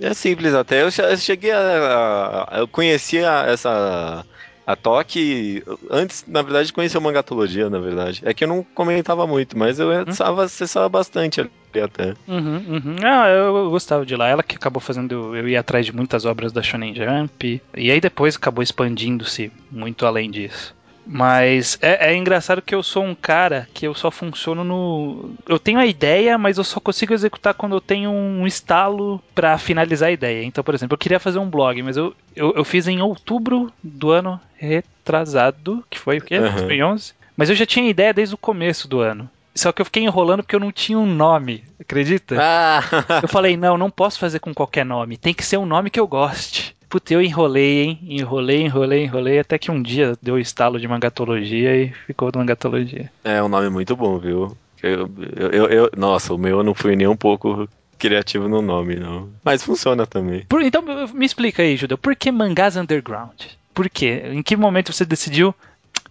É 0.00 0.14
simples 0.14 0.54
até. 0.54 0.80
Eu 0.82 0.90
che- 0.90 1.02
eu 1.02 1.14
cheguei 1.18 1.50
a- 1.52 2.48
Eu 2.52 2.66
conhecia 2.66 3.44
essa. 3.46 4.24
A 4.70 4.76
Toque 4.76 5.64
antes, 5.90 6.24
na 6.28 6.42
verdade, 6.42 6.66
de 6.66 6.72
conhecer 6.72 6.96
o 6.96 7.00
Mangatologia, 7.00 7.68
na 7.68 7.80
verdade. 7.80 8.22
É 8.24 8.32
que 8.32 8.44
eu 8.44 8.48
não 8.48 8.62
comentava 8.62 9.26
muito, 9.26 9.58
mas 9.58 9.80
eu 9.80 9.90
acessava, 9.90 10.44
acessava 10.44 10.88
bastante 10.88 11.40
ali 11.40 11.50
até. 11.82 12.14
Uhum, 12.28 12.56
uhum. 12.68 12.96
Ah, 13.02 13.28
eu, 13.28 13.56
eu 13.56 13.70
gostava 13.70 14.06
de 14.06 14.14
lá. 14.14 14.28
Ela 14.28 14.42
que 14.42 14.54
acabou 14.54 14.80
fazendo 14.80 15.34
eu 15.34 15.48
ir 15.48 15.56
atrás 15.56 15.86
de 15.86 15.94
muitas 15.94 16.24
obras 16.24 16.52
da 16.52 16.62
Shonen 16.62 16.94
Jump. 16.94 17.60
E 17.76 17.90
aí 17.90 18.00
depois 18.00 18.36
acabou 18.36 18.62
expandindo-se 18.62 19.50
muito 19.70 20.06
além 20.06 20.30
disso. 20.30 20.74
Mas 21.12 21.76
é, 21.82 22.12
é 22.12 22.16
engraçado 22.16 22.62
que 22.62 22.72
eu 22.72 22.84
sou 22.84 23.02
um 23.02 23.16
cara 23.16 23.68
que 23.74 23.84
eu 23.84 23.92
só 23.94 24.12
funciono 24.12 24.62
no. 24.62 25.34
Eu 25.48 25.58
tenho 25.58 25.80
a 25.80 25.86
ideia, 25.86 26.38
mas 26.38 26.56
eu 26.56 26.62
só 26.62 26.78
consigo 26.78 27.12
executar 27.12 27.52
quando 27.52 27.74
eu 27.74 27.80
tenho 27.80 28.12
um 28.12 28.46
estalo 28.46 29.20
pra 29.34 29.58
finalizar 29.58 30.10
a 30.10 30.12
ideia. 30.12 30.44
Então, 30.44 30.62
por 30.62 30.72
exemplo, 30.72 30.94
eu 30.94 30.98
queria 30.98 31.18
fazer 31.18 31.40
um 31.40 31.50
blog, 31.50 31.82
mas 31.82 31.96
eu, 31.96 32.14
eu, 32.36 32.54
eu 32.54 32.64
fiz 32.64 32.86
em 32.86 33.02
outubro 33.02 33.72
do 33.82 34.12
ano 34.12 34.40
retrasado, 34.56 35.84
que 35.90 35.98
foi 35.98 36.18
o 36.18 36.22
quê? 36.22 36.38
Uhum. 36.38 36.52
2011. 36.52 37.12
Mas 37.36 37.50
eu 37.50 37.56
já 37.56 37.66
tinha 37.66 37.90
ideia 37.90 38.14
desde 38.14 38.36
o 38.36 38.38
começo 38.38 38.86
do 38.86 39.00
ano. 39.00 39.28
Só 39.52 39.72
que 39.72 39.82
eu 39.82 39.86
fiquei 39.86 40.04
enrolando 40.04 40.44
porque 40.44 40.54
eu 40.54 40.60
não 40.60 40.70
tinha 40.70 40.96
um 40.96 41.06
nome, 41.06 41.64
acredita? 41.80 42.36
Ah! 42.38 42.82
Eu 43.20 43.28
falei, 43.28 43.56
não, 43.56 43.76
não 43.76 43.90
posso 43.90 44.18
fazer 44.20 44.38
com 44.38 44.54
qualquer 44.54 44.86
nome. 44.86 45.16
Tem 45.16 45.34
que 45.34 45.44
ser 45.44 45.56
um 45.56 45.66
nome 45.66 45.90
que 45.90 45.98
eu 45.98 46.06
goste. 46.06 46.76
Puta, 46.90 47.14
eu 47.14 47.22
enrolei, 47.22 47.82
hein? 47.82 47.98
Enrolei, 48.02 48.62
enrolei, 48.62 49.04
enrolei, 49.04 49.38
até 49.38 49.56
que 49.58 49.70
um 49.70 49.80
dia 49.80 50.14
deu 50.20 50.34
o 50.34 50.38
estalo 50.40 50.78
de 50.80 50.88
mangatologia 50.88 51.76
e 51.76 51.92
ficou 52.06 52.30
mangatologia. 52.34 53.10
É 53.24 53.40
um 53.42 53.48
nome 53.48 53.70
muito 53.70 53.94
bom, 53.96 54.18
viu? 54.18 54.56
Eu, 54.82 55.08
eu, 55.52 55.66
eu- 55.68 55.90
nossa, 55.96 56.34
o 56.34 56.38
meu 56.38 56.58
eu 56.58 56.62
não 56.64 56.74
fui 56.74 56.96
nem 56.96 57.06
um 57.06 57.16
pouco 57.16 57.68
criativo 57.98 58.48
no 58.48 58.60
nome, 58.60 58.96
não. 58.96 59.28
Mas 59.44 59.62
funciona 59.62 60.06
também. 60.06 60.44
Por- 60.48 60.62
então, 60.62 60.82
me 61.14 61.24
explica 61.24 61.62
aí, 61.62 61.76
Judeu, 61.76 61.96
por 61.96 62.16
que 62.16 62.32
mangás 62.32 62.76
underground? 62.76 63.40
Por 63.72 63.88
quê? 63.88 64.22
Em 64.32 64.42
que 64.42 64.56
momento 64.56 64.92
você 64.92 65.04
decidiu? 65.04 65.54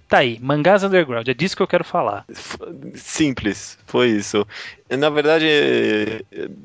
Tá 0.09 0.17
aí, 0.17 0.39
mangás 0.41 0.83
underground, 0.83 1.27
é 1.27 1.35
disso 1.35 1.55
que 1.55 1.61
eu 1.61 1.67
quero 1.67 1.83
falar. 1.83 2.25
Simples, 2.95 3.77
foi 3.85 4.07
isso. 4.07 4.43
Na 4.89 5.07
verdade, 5.11 5.45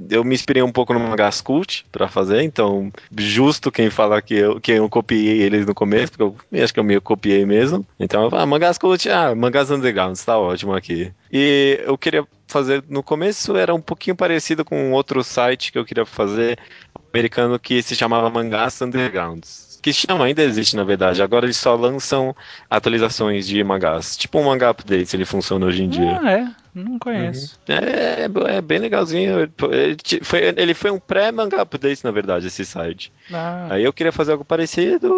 eu 0.09 0.25
me 0.25 0.35
inspirei 0.35 0.63
um 0.63 0.73
pouco 0.73 0.95
no 0.95 1.01
Mangás 1.01 1.43
Cult 1.43 1.85
pra 1.93 2.09
fazer, 2.09 2.41
então, 2.41 2.91
justo 3.15 3.71
quem 3.71 3.91
fala 3.91 4.23
que 4.23 4.35
eu, 4.35 4.59
que 4.59 4.73
eu 4.73 4.89
copiei 4.89 5.43
eles 5.43 5.67
no 5.67 5.75
começo, 5.75 6.13
porque 6.13 6.23
eu 6.23 6.65
acho 6.65 6.73
que 6.73 6.81
eu 6.81 6.85
meio 6.85 7.03
copiei 7.03 7.45
mesmo. 7.45 7.87
Então, 8.01 8.31
ah, 8.33 8.47
Mangás 8.47 8.79
Cult, 8.79 9.11
ah, 9.11 9.35
Mangás 9.35 9.71
Underground, 9.71 10.19
tá 10.19 10.39
ótimo 10.39 10.73
aqui. 10.75 11.13
E 11.31 11.83
eu 11.85 11.99
queria 11.99 12.27
fazer, 12.47 12.83
no 12.89 13.03
começo 13.03 13.55
era 13.59 13.75
um 13.75 13.81
pouquinho 13.81 14.17
parecido 14.17 14.65
com 14.65 14.93
outro 14.93 15.23
site 15.23 15.71
que 15.71 15.79
eu 15.79 15.85
queria 15.85 16.07
fazer, 16.07 16.59
americano, 17.13 17.59
que 17.59 17.83
se 17.83 17.95
chamava 17.95 18.31
Mangás 18.31 18.81
Undergrounds. 18.81 19.64
Que 19.85 19.93
chama, 19.93 20.25
ainda 20.25 20.43
existe 20.43 20.77
na 20.77 20.83
verdade. 20.83 21.23
Agora 21.23 21.45
eles 21.45 21.59
só 21.59 21.75
lançam 21.75 22.35
atualizações 22.71 23.47
de 23.47 23.63
mangás. 23.63 24.17
Tipo 24.17 24.39
um 24.39 24.45
mangá 24.45 24.71
update, 24.71 25.15
ele 25.15 25.27
funciona 25.27 25.67
hoje 25.67 25.83
em 25.83 25.91
dia. 25.91 26.19
Ah, 26.23 26.31
é, 26.33 26.49
não 26.75 26.99
conheço. 26.99 27.61
É, 27.69 28.25
é 28.57 28.63
bem 28.63 28.79
legalzinho. 28.79 29.41
Ele 29.41 29.99
foi, 30.23 30.41
ele 30.57 30.73
foi 30.73 30.91
um 30.91 30.99
pré-manga 30.99 31.61
update, 31.61 32.03
na 32.03 32.11
verdade, 32.11 32.47
esse 32.47 32.65
site. 32.65 33.13
Ah, 33.31 33.67
Aí 33.73 33.85
eu 33.85 33.93
queria 33.93 34.11
fazer 34.11 34.33
algo 34.33 34.43
parecido, 34.43 35.15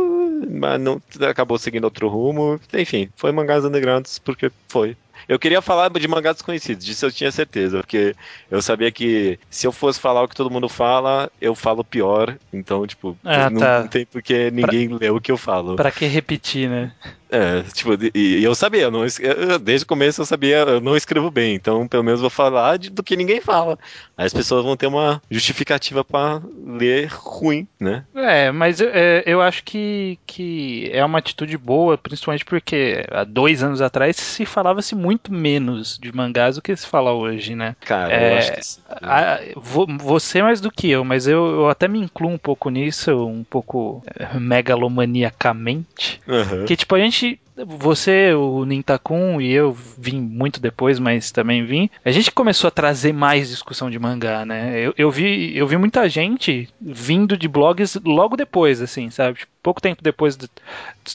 mas 0.50 0.80
não 0.80 1.00
acabou 1.30 1.58
seguindo 1.58 1.84
outro 1.84 2.08
rumo. 2.08 2.58
Enfim, 2.74 3.08
foi 3.14 3.30
mangás 3.30 3.64
undergrounds 3.64 4.18
porque 4.18 4.50
foi. 4.66 4.96
Eu 5.28 5.38
queria 5.38 5.60
falar 5.60 5.90
de 5.90 6.06
mangás 6.08 6.36
desconhecidos, 6.36 6.84
disso 6.84 7.04
eu 7.06 7.10
tinha 7.12 7.32
certeza, 7.32 7.78
porque 7.78 8.14
eu 8.50 8.62
sabia 8.62 8.92
que 8.92 9.38
se 9.50 9.66
eu 9.66 9.72
fosse 9.72 9.98
falar 9.98 10.22
o 10.22 10.28
que 10.28 10.36
todo 10.36 10.50
mundo 10.50 10.68
fala, 10.68 11.30
eu 11.40 11.54
falo 11.54 11.82
pior. 11.82 12.36
Então, 12.52 12.86
tipo, 12.86 13.16
Ah, 13.24 13.50
não, 13.50 13.60
tá. 13.60 13.80
não 13.80 13.88
tem 13.88 14.06
porque 14.06 14.50
ninguém 14.52 14.88
lê 14.88 15.10
o 15.10 15.20
que 15.20 15.32
eu 15.32 15.36
falo. 15.36 15.74
pra 15.76 15.90
que 15.90 16.06
repetir, 16.06 16.68
né? 16.70 16.92
É, 17.28 17.62
tipo, 17.74 17.92
e, 18.14 18.38
e 18.40 18.44
eu 18.44 18.54
sabia, 18.54 18.82
eu 18.82 18.90
não, 18.90 19.04
eu- 19.04 19.58
desde 19.58 19.84
o 19.84 19.88
começo 19.88 20.20
eu 20.20 20.26
sabia, 20.26 20.58
eu 20.58 20.80
não 20.80 20.96
escrevo 20.96 21.30
bem, 21.30 21.54
então 21.56 21.88
pelo 21.88 22.04
menos 22.04 22.20
vou 22.20 22.30
falar 22.30 22.76
de- 22.78 22.88
do 22.90 23.02
que 23.02 23.16
ninguém 23.16 23.40
fala. 23.40 23.76
Aí 24.16 24.26
as 24.26 24.32
pessoas 24.32 24.64
vão 24.64 24.76
ter 24.76 24.86
uma 24.86 25.20
justificativa 25.30 26.04
pra 26.04 26.40
ler 26.64 27.08
ruim, 27.10 27.66
né? 27.80 28.04
É, 28.14 28.52
mas 28.52 28.80
eu- 28.80 28.90
é, 28.92 29.24
eu 29.26 29.42
acho 29.42 29.64
que, 29.64 30.18
que 30.26 30.88
é 30.92 31.04
uma 31.04 31.18
atitude 31.18 31.58
boa, 31.58 31.98
principalmente 31.98 32.44
porque 32.44 33.04
há 33.10 33.24
dois 33.24 33.62
anos 33.62 33.82
atrás 33.82 34.16
se 34.16 34.46
falava-se 34.46 34.94
muito 34.94 35.32
menos 35.32 35.98
de 35.98 36.14
mangás 36.14 36.54
do 36.56 36.62
que 36.62 36.76
se 36.76 36.86
fala 36.86 37.12
hoje, 37.12 37.56
né? 37.56 37.74
Cara, 37.80 38.12
É, 38.12 38.32
eu 38.32 38.38
acho 38.38 38.52
que 38.52 38.64
sim. 38.64 38.80
Ah, 39.02 39.40
vo- 39.56 39.86
você 39.98 40.42
mais 40.42 40.60
do 40.60 40.70
que 40.70 40.88
eu, 40.90 41.04
mas 41.04 41.26
eu, 41.26 41.44
eu 41.44 41.68
até 41.68 41.88
me 41.88 41.98
incluo 41.98 42.30
um 42.30 42.38
pouco 42.38 42.70
nisso, 42.70 43.10
um 43.26 43.42
pouco 43.42 44.02
eh, 44.18 44.38
megalomaniacamente. 44.38 46.20
Aham. 46.28 46.64
Que 46.66 46.76
tipo, 46.76 46.94
a 46.94 46.98
gente. 47.00 47.15
she 47.16 47.40
Você, 47.64 48.34
o 48.34 48.64
Nintakun 48.64 49.40
e 49.40 49.52
eu 49.52 49.72
vim 49.72 50.20
muito 50.20 50.60
depois, 50.60 50.98
mas 50.98 51.30
também 51.30 51.64
vim. 51.64 51.88
A 52.04 52.10
gente 52.10 52.30
começou 52.30 52.68
a 52.68 52.70
trazer 52.70 53.12
mais 53.12 53.48
discussão 53.48 53.90
de 53.90 53.98
mangá, 53.98 54.44
né? 54.44 54.78
Eu, 54.78 54.94
eu 54.98 55.10
vi, 55.10 55.56
eu 55.56 55.66
vi 55.66 55.76
muita 55.76 56.08
gente 56.08 56.68
vindo 56.80 57.36
de 57.36 57.48
blogs 57.48 57.98
logo 58.04 58.36
depois, 58.36 58.82
assim, 58.82 59.10
sabe? 59.10 59.38
Tipo, 59.38 59.52
pouco 59.62 59.80
tempo 59.80 60.00
depois 60.00 60.36
do, 60.36 60.48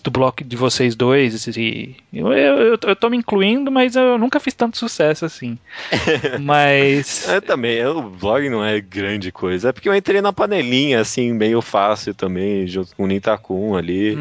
do 0.03 0.11
blog 0.11 0.43
de 0.43 0.55
vocês 0.57 0.93
dois. 0.93 1.47
E 1.55 1.95
eu, 2.11 2.33
eu, 2.33 2.77
eu, 2.83 2.95
tô 2.95 3.09
me 3.09 3.15
incluindo, 3.15 3.71
mas 3.71 3.95
eu 3.95 4.17
nunca 4.17 4.39
fiz 4.41 4.53
tanto 4.53 4.77
sucesso 4.77 5.23
assim. 5.23 5.57
mas. 6.41 7.29
É, 7.29 7.39
também, 7.39 7.85
o 7.85 8.01
blog 8.01 8.49
não 8.49 8.65
é 8.65 8.81
grande 8.81 9.31
coisa, 9.31 9.69
é 9.69 9.71
porque 9.71 9.87
eu 9.87 9.95
entrei 9.95 10.21
na 10.21 10.33
panelinha, 10.33 10.99
assim, 10.99 11.31
meio 11.31 11.61
fácil 11.61 12.13
também, 12.13 12.67
junto 12.67 12.95
com 12.95 13.03
o 13.03 13.07
Nintakun 13.07 13.75
ali. 13.77 14.15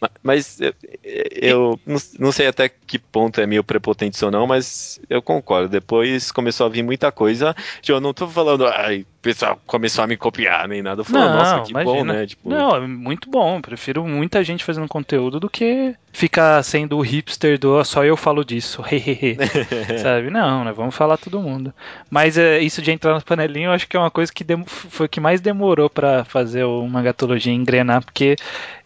Ma- 0.00 0.10
Mas 0.22 0.60
eu, 0.60 0.74
eu 1.02 1.59
não, 1.86 1.96
não 2.18 2.32
sei 2.32 2.46
até 2.46 2.68
que 2.68 2.98
ponto 2.98 3.40
é 3.40 3.46
meio 3.46 3.62
prepotente 3.64 4.22
ou 4.24 4.30
não, 4.30 4.46
mas 4.46 5.00
eu 5.08 5.20
concordo. 5.22 5.68
Depois 5.68 6.30
começou 6.32 6.66
a 6.66 6.70
vir 6.70 6.82
muita 6.82 7.10
coisa. 7.12 7.54
Tipo, 7.80 7.96
Eu 7.98 8.00
não 8.00 8.12
tô 8.14 8.26
falando, 8.28 8.66
ai, 8.66 9.00
o 9.02 9.22
pessoal 9.22 9.60
começou 9.66 10.02
a 10.04 10.06
me 10.06 10.16
copiar 10.16 10.66
nem 10.68 10.82
nada. 10.82 11.00
Eu 11.00 11.04
falo, 11.04 11.24
Não, 11.24 11.34
nossa, 11.36 11.60
que 11.62 11.72
bom, 11.72 11.80
imagina. 11.80 12.12
né? 12.12 12.26
Tipo, 12.26 12.48
Não, 12.48 12.74
é 12.76 12.80
muito 12.80 13.30
bom. 13.30 13.60
Prefiro 13.60 14.04
muita 14.06 14.42
gente 14.44 14.64
fazendo 14.64 14.88
conteúdo 14.88 15.38
do 15.40 15.48
que 15.50 15.94
ficar 16.12 16.62
sendo 16.64 16.96
o 16.98 17.00
hipster 17.02 17.56
do 17.58 17.74
"Ó, 17.76 17.84
só 17.84 18.04
eu 18.04 18.16
falo 18.16 18.44
disso, 18.44 18.82
hehehe. 18.90 19.36
Sabe? 20.02 20.30
Não, 20.30 20.64
né? 20.64 20.72
Vamos 20.72 20.94
falar 20.94 21.16
todo 21.16 21.40
mundo. 21.40 21.72
Mas 22.10 22.36
é, 22.38 22.60
isso 22.60 22.82
de 22.82 22.90
entrar 22.90 23.12
nas 23.12 23.22
panelinhas, 23.24 23.68
eu 23.68 23.72
acho 23.74 23.88
que 23.88 23.96
é 23.96 24.00
uma 24.00 24.10
coisa 24.10 24.32
que 24.32 24.44
foi 24.66 25.06
que 25.08 25.20
mais 25.20 25.40
demorou 25.40 25.88
pra 25.88 26.24
fazer 26.24 26.64
o 26.64 26.86
Mangatologia 26.88 27.52
engrenar, 27.52 28.04
porque 28.04 28.36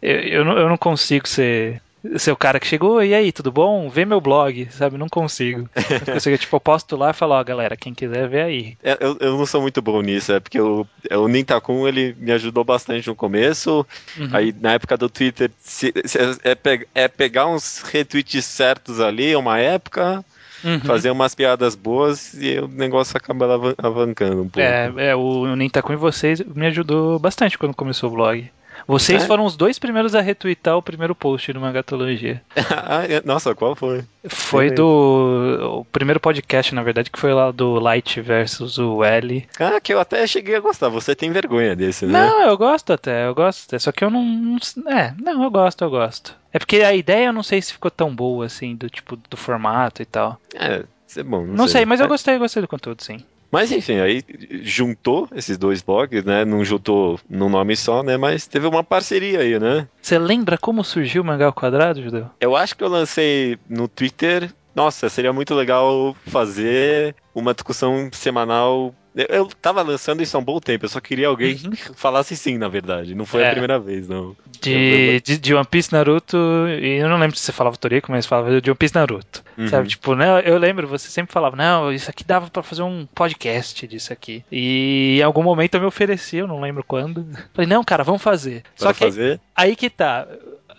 eu, 0.02 0.16
eu, 0.20 0.44
não, 0.44 0.58
eu 0.58 0.68
não 0.68 0.76
consigo 0.76 1.26
ser. 1.28 1.80
Ser 2.18 2.32
o 2.32 2.36
cara 2.36 2.60
que 2.60 2.66
chegou, 2.66 3.02
e 3.02 3.14
aí, 3.14 3.32
tudo 3.32 3.50
bom? 3.50 3.88
Vê 3.88 4.04
meu 4.04 4.20
blog, 4.20 4.68
sabe? 4.70 4.98
Não 4.98 5.08
consigo. 5.08 5.68
Eu 6.06 6.12
consigo, 6.12 6.36
tipo, 6.36 6.56
eu 6.56 6.60
posto 6.60 6.96
lá 6.96 7.10
e 7.10 7.14
falo, 7.14 7.32
ó, 7.32 7.42
galera, 7.42 7.76
quem 7.76 7.94
quiser 7.94 8.28
ver 8.28 8.42
aí. 8.42 8.76
É, 8.82 8.96
Eu, 9.00 9.16
eu 9.20 9.38
não 9.38 9.46
sou 9.46 9.62
muito 9.62 9.80
bom 9.80 10.02
nisso, 10.02 10.32
é 10.32 10.38
porque 10.40 10.60
o, 10.60 10.86
é, 11.08 11.16
o 11.16 11.26
Nintakun 11.28 11.88
ele 11.88 12.14
me 12.18 12.30
ajudou 12.32 12.62
bastante 12.62 13.06
no 13.08 13.14
começo. 13.16 13.86
Uhum. 14.18 14.28
Aí 14.32 14.54
na 14.60 14.72
época 14.74 14.96
do 14.98 15.08
Twitter 15.08 15.50
se- 15.60 15.94
se- 16.04 16.18
é, 16.44 16.54
pe- 16.54 16.86
é 16.94 17.08
pegar 17.08 17.46
uns 17.46 17.80
retweets 17.82 18.44
certos 18.44 19.00
ali, 19.00 19.34
uma 19.34 19.58
época, 19.58 20.22
Uhum. 20.62 20.80
fazer 20.80 21.10
umas 21.10 21.34
piadas 21.34 21.74
boas 21.74 22.32
e 22.34 22.58
o 22.58 22.66
negócio 22.68 23.16
acaba 23.16 23.44
alavan- 23.44 23.74
alavancando 23.78 24.42
um 24.42 24.48
pouco. 24.48 24.60
É, 24.60 24.92
é, 25.08 25.14
o 25.16 25.54
Nintakun 25.56 25.92
e 25.92 25.96
vocês 25.96 26.40
me 26.40 26.66
ajudou 26.66 27.18
bastante 27.18 27.58
quando 27.58 27.74
começou 27.74 28.10
o 28.10 28.14
blog. 28.14 28.50
Vocês 28.86 29.22
É? 29.24 29.26
foram 29.26 29.44
os 29.44 29.56
dois 29.56 29.78
primeiros 29.78 30.14
a 30.14 30.20
retweetar 30.20 30.76
o 30.76 30.82
primeiro 30.82 31.14
post 31.14 31.52
do 31.52 31.60
Mangatologia. 31.60 32.42
Ah, 32.86 33.04
é- 33.04 33.22
Nossa, 33.24 33.54
qual 33.54 33.74
foi? 33.74 34.04
Foi 34.28 34.68
Sim. 34.68 34.74
do. 34.76 35.78
O 35.80 35.84
primeiro 35.86 36.20
podcast, 36.20 36.74
na 36.74 36.82
verdade, 36.82 37.10
que 37.10 37.18
foi 37.18 37.32
lá 37.32 37.50
do 37.50 37.74
Light 37.78 38.20
versus 38.20 38.78
o 38.78 39.02
L. 39.02 39.46
Ah, 39.58 39.80
que 39.80 39.92
eu 39.92 39.98
até 40.00 40.26
cheguei 40.26 40.54
a 40.56 40.60
gostar. 40.60 40.88
Você 40.90 41.14
tem 41.14 41.30
vergonha 41.32 41.74
desse, 41.74 42.04
né? 42.06 42.12
Não, 42.12 42.42
eu 42.42 42.56
gosto 42.58 42.92
até, 42.92 43.26
eu 43.26 43.34
gosto 43.34 43.66
até. 43.66 43.78
Só 43.78 43.90
que 43.92 44.04
eu 44.04 44.10
não. 44.10 44.22
não- 44.22 44.58
É, 44.92 45.14
não, 45.20 45.42
eu 45.44 45.50
gosto, 45.50 45.82
eu 45.82 45.90
gosto. 45.90 46.36
É 46.52 46.58
porque 46.58 46.76
a 46.82 46.94
ideia 46.94 47.26
eu 47.26 47.32
não 47.32 47.42
sei 47.42 47.60
se 47.62 47.72
ficou 47.72 47.90
tão 47.90 48.14
boa 48.14 48.46
assim, 48.46 48.76
do 48.76 48.88
tipo, 48.90 49.16
do 49.16 49.36
formato 49.36 50.02
e 50.02 50.04
tal. 50.04 50.38
É, 50.54 50.84
isso 51.08 51.20
é 51.20 51.22
bom. 51.22 51.44
Não, 51.44 51.54
Não, 51.54 51.68
sei, 51.68 51.84
mas 51.84 52.00
eu 52.00 52.08
gostei, 52.08 52.34
eu 52.36 52.38
gostei 52.38 52.60
do 52.62 52.68
conteúdo, 52.68 53.02
sim. 53.02 53.18
Mas 53.54 53.70
enfim, 53.70 54.00
aí 54.00 54.20
juntou 54.62 55.28
esses 55.32 55.56
dois 55.56 55.80
blogs, 55.80 56.24
né? 56.24 56.44
Não 56.44 56.64
juntou 56.64 57.20
num 57.30 57.48
nome 57.48 57.76
só, 57.76 58.02
né? 58.02 58.16
Mas 58.16 58.48
teve 58.48 58.66
uma 58.66 58.82
parceria 58.82 59.38
aí, 59.38 59.60
né? 59.60 59.86
Você 60.02 60.18
lembra 60.18 60.58
como 60.58 60.82
surgiu 60.82 61.22
o 61.22 61.24
Mangá 61.24 61.46
ao 61.46 61.52
Quadrado, 61.52 62.02
Judeu? 62.02 62.28
Eu 62.40 62.56
acho 62.56 62.76
que 62.76 62.82
eu 62.82 62.88
lancei 62.88 63.56
no 63.68 63.86
Twitter. 63.86 64.52
Nossa, 64.74 65.08
seria 65.08 65.32
muito 65.32 65.54
legal 65.54 66.16
fazer 66.26 67.14
uma 67.32 67.54
discussão 67.54 68.10
semanal. 68.12 68.92
Eu, 69.14 69.46
tava 69.62 69.80
lançando 69.82 70.22
isso 70.22 70.36
há 70.36 70.40
um 70.40 70.44
bom 70.44 70.58
tempo, 70.58 70.84
eu 70.84 70.88
só 70.88 71.00
queria 71.00 71.28
alguém 71.28 71.54
Uhum. 71.64 71.70
que 71.70 71.76
falasse 71.94 72.36
sim, 72.36 72.58
na 72.58 72.66
verdade. 72.68 73.14
Não 73.14 73.24
foi 73.24 73.42
É. 73.42 73.48
a 73.48 73.50
primeira 73.52 73.78
vez, 73.78 74.08
não. 74.08 74.36
De, 74.60 75.20
de, 75.20 75.38
de 75.38 75.54
One 75.54 75.66
Piece 75.66 75.92
Naruto, 75.92 76.36
e 76.68 76.96
eu 76.98 77.08
não 77.08 77.18
lembro 77.18 77.36
se 77.36 77.44
você 77.44 77.52
falava 77.52 77.76
Toriko, 77.76 78.10
mas 78.10 78.26
falava 78.26 78.60
de 78.60 78.70
One 78.70 78.76
Piece 78.78 78.94
Naruto. 78.94 79.44
Uhum. 79.58 79.68
Sabe, 79.68 79.88
tipo, 79.88 80.14
né, 80.14 80.42
eu 80.44 80.58
lembro, 80.58 80.88
você 80.88 81.08
sempre 81.08 81.32
falava, 81.32 81.54
não, 81.54 81.92
isso 81.92 82.08
aqui 82.10 82.24
dava 82.24 82.48
pra 82.50 82.62
fazer 82.62 82.82
um 82.82 83.06
podcast 83.14 83.86
disso 83.86 84.12
aqui. 84.12 84.44
E 84.50 85.18
em 85.20 85.22
algum 85.22 85.42
momento 85.42 85.74
eu 85.74 85.80
me 85.80 85.86
ofereci, 85.86 86.38
eu 86.38 86.46
não 86.48 86.60
lembro 86.60 86.82
quando. 86.82 87.24
Falei, 87.52 87.68
não, 87.68 87.84
cara, 87.84 88.02
vamos 88.02 88.22
fazer. 88.22 88.62
Só 88.74 88.86
Para 88.86 88.94
que 88.94 89.04
fazer. 89.04 89.40
aí 89.54 89.76
que 89.76 89.88
tá. 89.90 90.26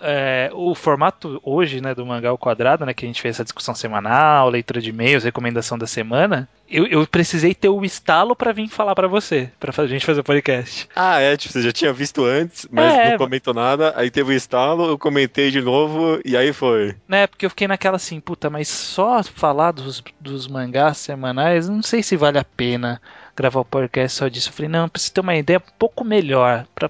É, 0.02 0.50
o 0.54 0.74
formato 0.76 1.40
hoje, 1.44 1.82
né, 1.82 1.94
do 1.96 2.06
Mangá 2.06 2.30
ao 2.30 2.38
Quadrado, 2.38 2.86
né, 2.86 2.94
que 2.94 3.06
a 3.06 3.08
gente 3.08 3.22
fez 3.22 3.36
essa 3.36 3.44
discussão 3.44 3.74
semanal, 3.76 4.50
leitura 4.50 4.82
de 4.82 4.90
e-mails, 4.90 5.24
recomendação 5.24 5.78
da 5.78 5.88
semana, 5.88 6.48
eu, 6.70 6.86
eu 6.88 7.06
precisei 7.08 7.54
ter 7.54 7.70
o 7.70 7.84
estalo 7.86 8.36
pra 8.36 8.52
vir 8.52 8.68
falar 8.68 8.96
pra 8.96 9.08
você, 9.08 9.50
pra 9.60 9.72
fa- 9.72 9.86
gente 9.88 10.06
fazer 10.06 10.22
o 10.22 10.24
podcast. 10.24 10.90
Ah, 10.96 11.20
é, 11.20 11.38
tipo, 11.38 11.54
você 11.54 11.62
já 11.62 11.72
tinha 11.72 11.94
visto 11.94 12.24
antes, 12.26 12.68
mas 12.72 12.94
É. 12.94 13.12
não 13.12 13.18
comentou 13.18 13.54
nada. 13.54 13.94
Aí 13.96 14.10
teve 14.10 14.34
o 14.34 14.36
estalo, 14.36 14.88
eu 14.88 14.98
comentei 14.98 15.52
de 15.52 15.62
novo, 15.62 16.20
e 16.26 16.36
aí 16.36 16.52
foi. 16.52 16.96
né? 17.08 17.28
Porque 17.28 17.46
eu 17.46 17.50
fiquei 17.50 17.68
naquela 17.68 17.98
assim, 17.98 18.20
puta, 18.20 18.50
mas 18.50 18.68
só 18.68 19.22
falar 19.24 19.72
dos, 19.72 20.04
dos 20.20 20.48
mangás 20.48 20.98
semanais, 20.98 21.70
não 21.70 21.84
sei 21.84 22.02
se 22.02 22.18
vale 22.18 22.38
a 22.40 22.44
pena 22.44 23.00
gravar 23.36 23.60
o 23.60 23.66
podcast 23.66 24.18
só 24.18 24.28
disso. 24.28 24.50
Eu 24.50 24.54
falei, 24.54 24.70
não, 24.70 24.84
eu 24.84 24.90
preciso 24.90 25.14
ter 25.14 25.22
uma 25.22 25.36
ideia 25.36 25.60
um 25.60 25.72
pouco 25.78 26.04
melhor, 26.04 26.66
pra 26.74 26.90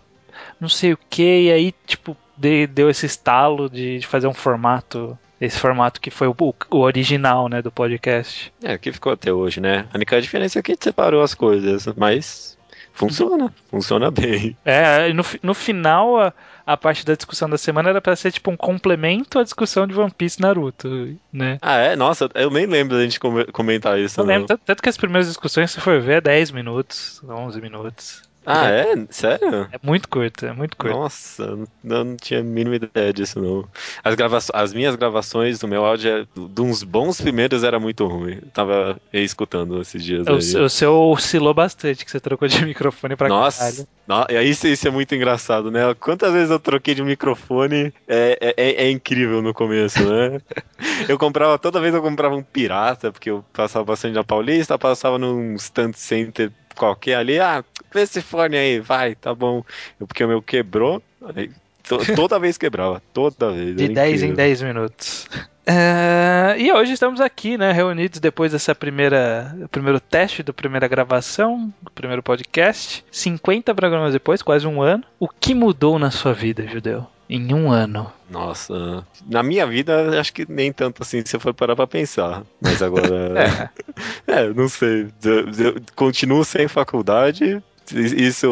não 0.60 0.70
sei 0.70 0.94
o 0.94 1.00
que, 1.10 1.44
e 1.48 1.52
aí, 1.52 1.74
tipo, 1.86 2.16
de- 2.38 2.68
deu 2.68 2.90
esse 2.90 3.06
estalo 3.06 3.70
de, 3.70 4.00
de 4.00 4.08
fazer 4.08 4.28
um 4.28 4.34
formato, 4.34 5.18
esse 5.40 5.60
formato 5.60 6.00
que 6.02 6.10
foi 6.12 6.28
o, 6.28 6.36
o 6.72 6.78
original, 6.78 7.48
né, 7.50 7.62
do 7.62 7.72
podcast. 7.72 8.52
É, 8.64 8.78
que 8.78 8.92
ficou 8.92 9.12
até 9.14 9.32
hoje, 9.32 9.60
né? 9.60 9.86
A 9.94 9.98
única 9.98 10.22
diferença 10.22 10.60
é 10.60 10.62
que 10.62 10.72
a 10.72 10.76
gente 10.76 10.84
separou 10.84 11.22
as 11.22 11.34
coisas, 11.34 11.86
mas 11.98 12.58
funciona, 12.94 13.54
funciona 13.70 14.10
bem. 14.12 14.56
É, 14.64 15.12
no, 15.14 15.24
no 15.44 15.54
final, 15.54 16.20
a, 16.20 16.34
a 16.66 16.78
parte 16.78 17.06
da 17.06 17.14
discussão 17.16 17.50
da 17.50 17.58
semana 17.58 17.90
era 17.90 18.02
pra 18.02 18.16
ser 18.16 18.32
tipo 18.32 18.50
um 18.50 18.56
complemento 18.58 19.38
à 19.38 19.44
discussão 19.44 19.86
de 19.86 20.00
One 20.00 20.12
Piece 20.12 20.42
Naruto, 20.42 21.16
né? 21.32 21.58
Ah, 21.62 21.78
é? 21.78 21.96
Nossa, 21.96 22.30
eu 22.34 22.50
nem 22.50 22.66
lembro 22.66 22.96
da 22.98 23.04
gente 23.04 23.20
come- 23.20 23.46
comentar 23.46 24.00
isso. 24.00 24.20
Eu 24.20 24.24
não. 24.26 24.34
lembro, 24.34 24.48
tanto, 24.48 24.62
tanto 24.66 24.82
que 24.82 24.90
as 24.90 24.98
primeiras 24.98 25.28
discussões, 25.28 25.72
se 25.72 25.82
for 25.82 26.00
ver, 26.02 26.18
é 26.18 26.22
10 26.22 26.52
minutos, 26.52 27.22
11 27.28 27.60
minutos. 27.62 28.24
Ah, 28.46 28.68
é? 28.70 28.86
Sério? 29.10 29.68
É 29.72 29.80
muito 29.84 30.08
curto, 30.08 30.46
é 30.46 30.54
muito 30.54 30.78
curto. 30.78 30.96
Nossa, 30.96 31.44
eu 31.44 31.68
não 31.84 32.16
tinha 32.16 32.40
a 32.40 32.44
mínima 32.44 32.76
ideia 32.76 33.12
disso, 33.12 33.42
não. 33.42 33.68
As, 34.04 34.16
grava 34.16 34.38
as 34.54 34.74
minhas 34.74 34.96
gravações 34.96 35.60
do 35.60 35.68
meu 35.68 35.84
áudio, 35.86 36.10
é- 36.12 36.26
de 36.50 36.62
uns 36.62 36.84
bons 36.84 37.20
primeiros, 37.20 37.64
era 37.64 37.80
muito 37.80 38.06
ruim. 38.06 38.40
Eu 38.42 38.52
tava 38.52 39.00
escutando 39.12 39.82
esses 39.82 40.04
dias 40.04 40.28
O, 40.28 40.64
o 40.64 40.70
seu 40.70 40.94
oscilou 40.96 41.54
bastante, 41.54 42.06
que 42.06 42.12
você 42.12 42.20
trocou 42.20 42.48
de 42.48 42.64
microfone 42.66 43.16
pra 43.16 43.28
Nossa, 43.30 43.60
caralho. 43.60 43.88
no- 44.08 44.26
e 44.30 44.38
aí 44.38 44.50
isso, 44.50 44.68
isso 44.68 44.88
é 44.88 44.92
muito 44.92 45.14
engraçado, 45.16 45.72
né? 45.72 45.94
Quantas 46.00 46.32
vezes 46.32 46.52
eu 46.52 46.60
troquei 46.60 46.94
de 46.94 47.04
microfone 47.04 47.92
é, 48.08 48.38
é- 48.40 48.54
é- 48.58 48.84
é 48.86 48.92
incrível 48.92 49.42
no 49.42 49.54
começo, 49.54 50.00
né? 50.04 50.40
eu 51.10 51.18
comprava, 51.18 51.58
toda 51.58 51.80
vez 51.80 51.94
eu 51.94 52.02
comprava 52.02 52.36
um 52.36 52.44
pirata, 52.44 53.12
porque 53.12 53.30
eu 53.30 53.44
passava 53.54 53.86
bastante 53.86 54.14
na 54.14 54.24
Paulista, 54.24 54.78
passava 54.78 55.18
num 55.18 55.56
stand 55.56 55.94
center 55.94 56.52
qualquer 56.76 57.16
ali, 57.16 57.40
ah, 57.40 57.64
vê 57.96 58.02
esse 58.04 58.22
fone 58.22 58.56
aí, 58.58 58.80
vai, 58.80 59.16
tá 59.16 59.34
bom. 59.34 59.64
Eu, 60.00 60.06
porque 60.08 60.24
o 60.24 60.28
meu 60.28 60.42
quebrou, 60.42 61.02
aí 61.36 61.50
to- 61.88 62.16
toda 62.16 62.38
vez 62.38 62.58
quebrava, 62.58 63.02
toda 63.14 63.52
vez. 63.52 63.76
De 63.76 63.86
era 63.86 63.94
10 63.94 64.12
em 64.12 64.16
incrível. 64.28 64.36
10 64.36 64.62
minutos. 64.62 65.28
É, 65.68 66.56
e 66.60 66.72
hoje 66.72 66.94
estamos 66.94 67.20
aqui, 67.20 67.58
né, 67.58 67.72
reunidos 67.72 68.20
depois 68.20 68.52
dessa 68.52 68.76
primeira, 68.76 69.56
primeiro 69.72 70.00
teste, 70.00 70.44
da 70.44 70.54
primeira 70.54 70.88
gravação, 70.88 71.74
do 71.82 71.90
primeiro 71.90 72.22
podcast. 72.22 73.04
50 73.12 73.74
programas 73.74 74.14
depois, 74.14 74.44
quase 74.44 74.68
um 74.68 74.82
ano. 74.82 75.04
O 75.20 75.28
que 75.28 75.56
mudou 75.56 75.98
na 75.98 76.12
sua 76.12 76.34
vida, 76.34 76.68
Judeu? 76.68 77.08
Em 77.28 77.52
um 77.56 77.72
ano. 77.72 78.14
Nossa, 78.30 79.04
na 79.28 79.42
minha 79.42 79.66
vida, 79.66 80.20
acho 80.20 80.32
que 80.32 80.46
nem 80.48 80.72
tanto 80.72 81.02
assim, 81.02 81.24
se 81.26 81.36
eu 81.36 81.40
for 81.40 81.56
parar 81.56 81.76
pra 81.76 81.88
pensar. 81.88 82.44
Mas 82.62 82.84
agora. 82.84 83.72
É, 84.28 84.48
não 84.54 84.68
sei. 84.70 85.08
Eu- 85.24 85.66
eu 85.66 85.76
continuo 85.96 86.44
sem 86.46 86.68
faculdade, 86.68 87.60
isso 87.94 88.48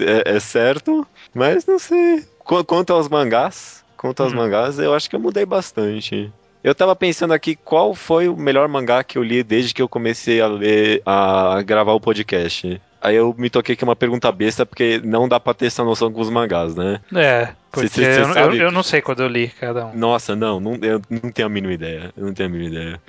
é, 0.00 0.36
é 0.36 0.40
certo, 0.40 1.06
mas 1.34 1.66
não 1.66 1.78
sei. 1.78 2.24
Qu- 2.44 2.64
Quanto 2.64 2.92
aos 2.92 3.08
mangás, 3.08 3.84
quanto 3.96 4.22
aos 4.22 4.32
Hum. 4.32 4.36
mangás, 4.36 4.78
eu 4.78 4.94
acho 4.94 5.08
que 5.08 5.16
eu 5.16 5.20
mudei 5.20 5.46
bastante. 5.46 6.32
Eu 6.64 6.74
tava 6.74 6.94
pensando 6.94 7.32
aqui 7.32 7.56
qual 7.56 7.92
foi 7.94 8.28
o 8.28 8.36
melhor 8.36 8.68
mangá 8.68 9.02
que 9.02 9.18
eu 9.18 9.22
li 9.22 9.42
desde 9.42 9.74
que 9.74 9.82
eu 9.82 9.88
comecei 9.88 10.40
a 10.40 10.46
ler, 10.46 11.02
a 11.04 11.60
gravar 11.64 11.92
o 11.92 12.00
podcast. 12.00 12.80
Aí 13.00 13.16
eu 13.16 13.34
me 13.36 13.50
toquei 13.50 13.74
que 13.74 13.82
é 13.82 13.86
uma 13.88 13.96
pergunta 13.96 14.30
besta, 14.30 14.64
porque 14.64 15.00
não 15.02 15.28
dá 15.28 15.40
pra 15.40 15.52
ter 15.54 15.66
essa 15.66 15.82
noção 15.82 16.12
com 16.12 16.20
os 16.20 16.30
mangás, 16.30 16.76
né? 16.76 17.00
É, 17.16 17.48
porque 17.68 17.88
Cê- 17.88 18.04
cê 18.14 18.20
eu, 18.20 18.28
eu- 18.28 18.32
sabe- 18.34 18.58
eu 18.58 18.70
não 18.70 18.84
sei 18.84 19.02
quando 19.02 19.24
eu 19.24 19.28
li 19.28 19.48
cada 19.48 19.86
um. 19.86 19.96
Nossa, 19.96 20.36
não, 20.36 20.60
não, 20.60 20.74
eu 20.80 21.02
não 21.10 21.32
tenho 21.32 21.46
a 21.46 21.50
mínima 21.50 21.72
ideia. 21.74 22.12
Eu 22.16 22.26
não 22.26 22.32
tenho 22.32 22.48
a 22.48 22.52
mínima 22.52 22.70
ideia. 22.76 23.00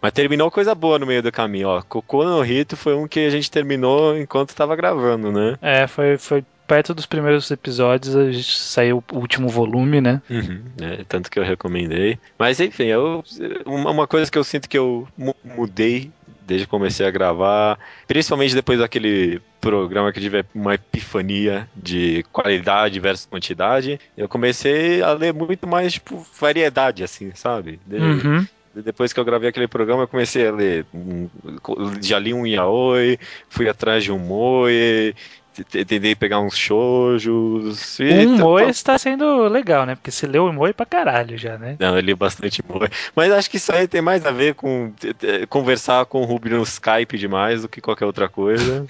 Mas 0.00 0.12
terminou 0.12 0.50
coisa 0.50 0.74
boa 0.74 0.98
no 0.98 1.06
meio 1.06 1.22
do 1.22 1.32
caminho, 1.32 1.68
ó. 1.68 1.82
Cocô 1.82 2.24
no 2.24 2.40
Rito 2.40 2.76
foi 2.76 2.94
um 2.94 3.08
que 3.08 3.20
a 3.20 3.30
gente 3.30 3.50
terminou 3.50 4.16
enquanto 4.16 4.54
tava 4.54 4.76
gravando, 4.76 5.32
né? 5.32 5.58
É, 5.60 5.86
foi, 5.86 6.16
foi 6.18 6.44
perto 6.66 6.94
dos 6.94 7.06
primeiros 7.06 7.50
episódios, 7.50 8.14
a 8.14 8.30
gente 8.30 8.58
saiu 8.58 9.02
o 9.12 9.16
último 9.18 9.48
volume, 9.48 10.00
né? 10.00 10.20
É, 10.80 11.02
tanto 11.08 11.30
que 11.30 11.38
eu 11.38 11.44
recomendei. 11.44 12.18
Mas 12.38 12.60
enfim, 12.60 12.84
eu, 12.84 13.24
uma, 13.66 14.06
coisa 14.06 14.30
que 14.30 14.38
eu 14.38 14.44
sinto 14.44 14.68
que 14.68 14.78
eu 14.78 15.08
mu- 15.16 15.34
mudei 15.42 16.10
desde 16.46 16.66
que 16.66 16.70
comecei 16.70 17.06
a 17.06 17.10
gravar, 17.10 17.78
principalmente 18.06 18.54
depois 18.54 18.78
daquele 18.78 19.38
programa 19.60 20.10
que 20.12 20.20
tive 20.20 20.44
uma 20.54 20.74
epifania 20.74 21.68
de 21.76 22.24
qualidade 22.32 22.98
versus 23.00 23.26
quantidade, 23.26 24.00
eu 24.16 24.26
comecei 24.28 25.02
a 25.02 25.12
ler 25.12 25.34
muito 25.34 25.66
mais, 25.66 25.92
tipo, 25.94 26.26
variedade, 26.40 27.04
assim, 27.04 27.32
sabe? 27.34 27.78
De- 27.86 27.98
Uhum. 27.98 28.46
Depois 28.84 29.12
que 29.12 29.20
eu 29.20 29.24
gravei 29.24 29.48
aquele 29.48 29.68
programa, 29.68 30.02
eu 30.04 30.08
comecei 30.08 30.46
a 30.46 30.52
ler. 30.52 30.86
um- 30.94 31.28
Já 32.00 32.18
li 32.18 32.32
um 32.34 32.46
yaoi, 32.46 33.18
fui 33.48 33.68
atrás 33.68 34.04
de 34.04 34.12
um 34.12 34.18
moe, 34.18 35.14
tentei 35.64 36.14
pegar 36.14 36.40
uns 36.40 36.56
shoujos. 36.56 37.98
Um 38.00 38.38
Moe 38.38 38.68
está 38.68 38.98
sendo 38.98 39.48
legal, 39.48 39.86
né? 39.86 39.94
Porque 39.94 40.10
você 40.10 40.26
leu 40.26 40.46
o 40.46 40.52
Moe 40.52 40.72
pra 40.72 40.86
caralho 40.86 41.36
já, 41.36 41.58
né? 41.58 41.76
Não, 41.78 41.96
eu 41.96 42.00
li 42.00 42.14
bastante 42.14 42.62
moe. 42.68 42.88
Mas 43.14 43.32
acho 43.32 43.50
que 43.50 43.56
isso 43.56 43.72
aí 43.72 43.88
tem 43.88 44.00
mais 44.00 44.24
a 44.24 44.30
ver 44.30 44.54
com 44.54 44.92
conversar 45.48 46.04
com 46.06 46.22
o 46.22 46.24
Rubio 46.24 46.56
no 46.56 46.62
Skype 46.62 47.18
demais 47.18 47.62
do 47.62 47.68
que 47.68 47.80
qualquer 47.80 48.06
outra 48.06 48.28
coisa. 48.28 48.86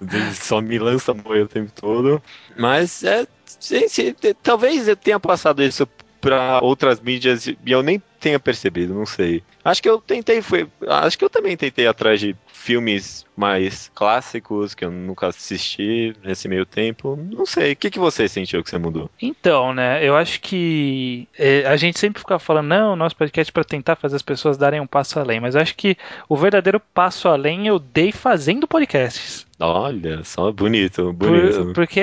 Ele 0.00 0.34
só 0.34 0.60
me 0.60 0.78
lança 0.78 1.14
moe 1.14 1.42
o 1.42 1.48
tempo 1.48 1.72
todo. 1.74 2.22
Mas 2.56 3.02
é. 3.04 3.26
sim, 3.46 4.14
talvez 4.42 4.88
eu 4.88 4.96
tenha 4.96 5.20
passado 5.20 5.62
isso 5.62 5.86
pra 6.20 6.60
outras 6.62 7.00
mídias 7.00 7.46
e 7.46 7.56
eu 7.66 7.82
nem 7.82 8.02
tenha 8.20 8.38
percebido, 8.38 8.94
não 8.94 9.06
sei. 9.06 9.42
Acho 9.64 9.82
que 9.82 9.88
eu 9.88 10.00
tentei, 10.00 10.42
foi, 10.42 10.68
acho 10.86 11.18
que 11.18 11.24
eu 11.24 11.30
também 11.30 11.56
tentei 11.56 11.86
atrás 11.86 12.20
de 12.20 12.36
filmes 12.60 13.24
mais 13.34 13.90
clássicos 13.94 14.74
que 14.74 14.84
eu 14.84 14.90
nunca 14.90 15.28
assisti 15.28 16.14
nesse 16.22 16.46
meio 16.46 16.66
tempo. 16.66 17.18
Não 17.32 17.46
sei, 17.46 17.72
o 17.72 17.76
que, 17.76 17.90
que 17.90 17.98
você 17.98 18.28
sentiu 18.28 18.62
que 18.62 18.68
você 18.68 18.76
mudou? 18.78 19.10
Então, 19.20 19.72
né, 19.72 20.06
eu 20.06 20.14
acho 20.14 20.40
que 20.42 21.26
é, 21.38 21.64
a 21.66 21.76
gente 21.76 21.98
sempre 21.98 22.20
fica 22.20 22.38
falando, 22.38 22.68
não, 22.68 22.94
nosso 22.94 23.16
podcast 23.16 23.50
é 23.50 23.52
pra 23.52 23.64
tentar 23.64 23.96
fazer 23.96 24.16
as 24.16 24.22
pessoas 24.22 24.58
darem 24.58 24.78
um 24.80 24.86
passo 24.86 25.18
além, 25.18 25.40
mas 25.40 25.54
eu 25.54 25.62
acho 25.62 25.74
que 25.74 25.96
o 26.28 26.36
verdadeiro 26.36 26.80
passo 26.92 27.28
além 27.28 27.66
eu 27.66 27.78
dei 27.78 28.12
fazendo 28.12 28.68
podcasts. 28.68 29.46
Olha, 29.58 30.22
só 30.24 30.50
bonito, 30.52 31.12
bonito. 31.12 31.64
Por- 31.66 31.72
porque 31.74 32.00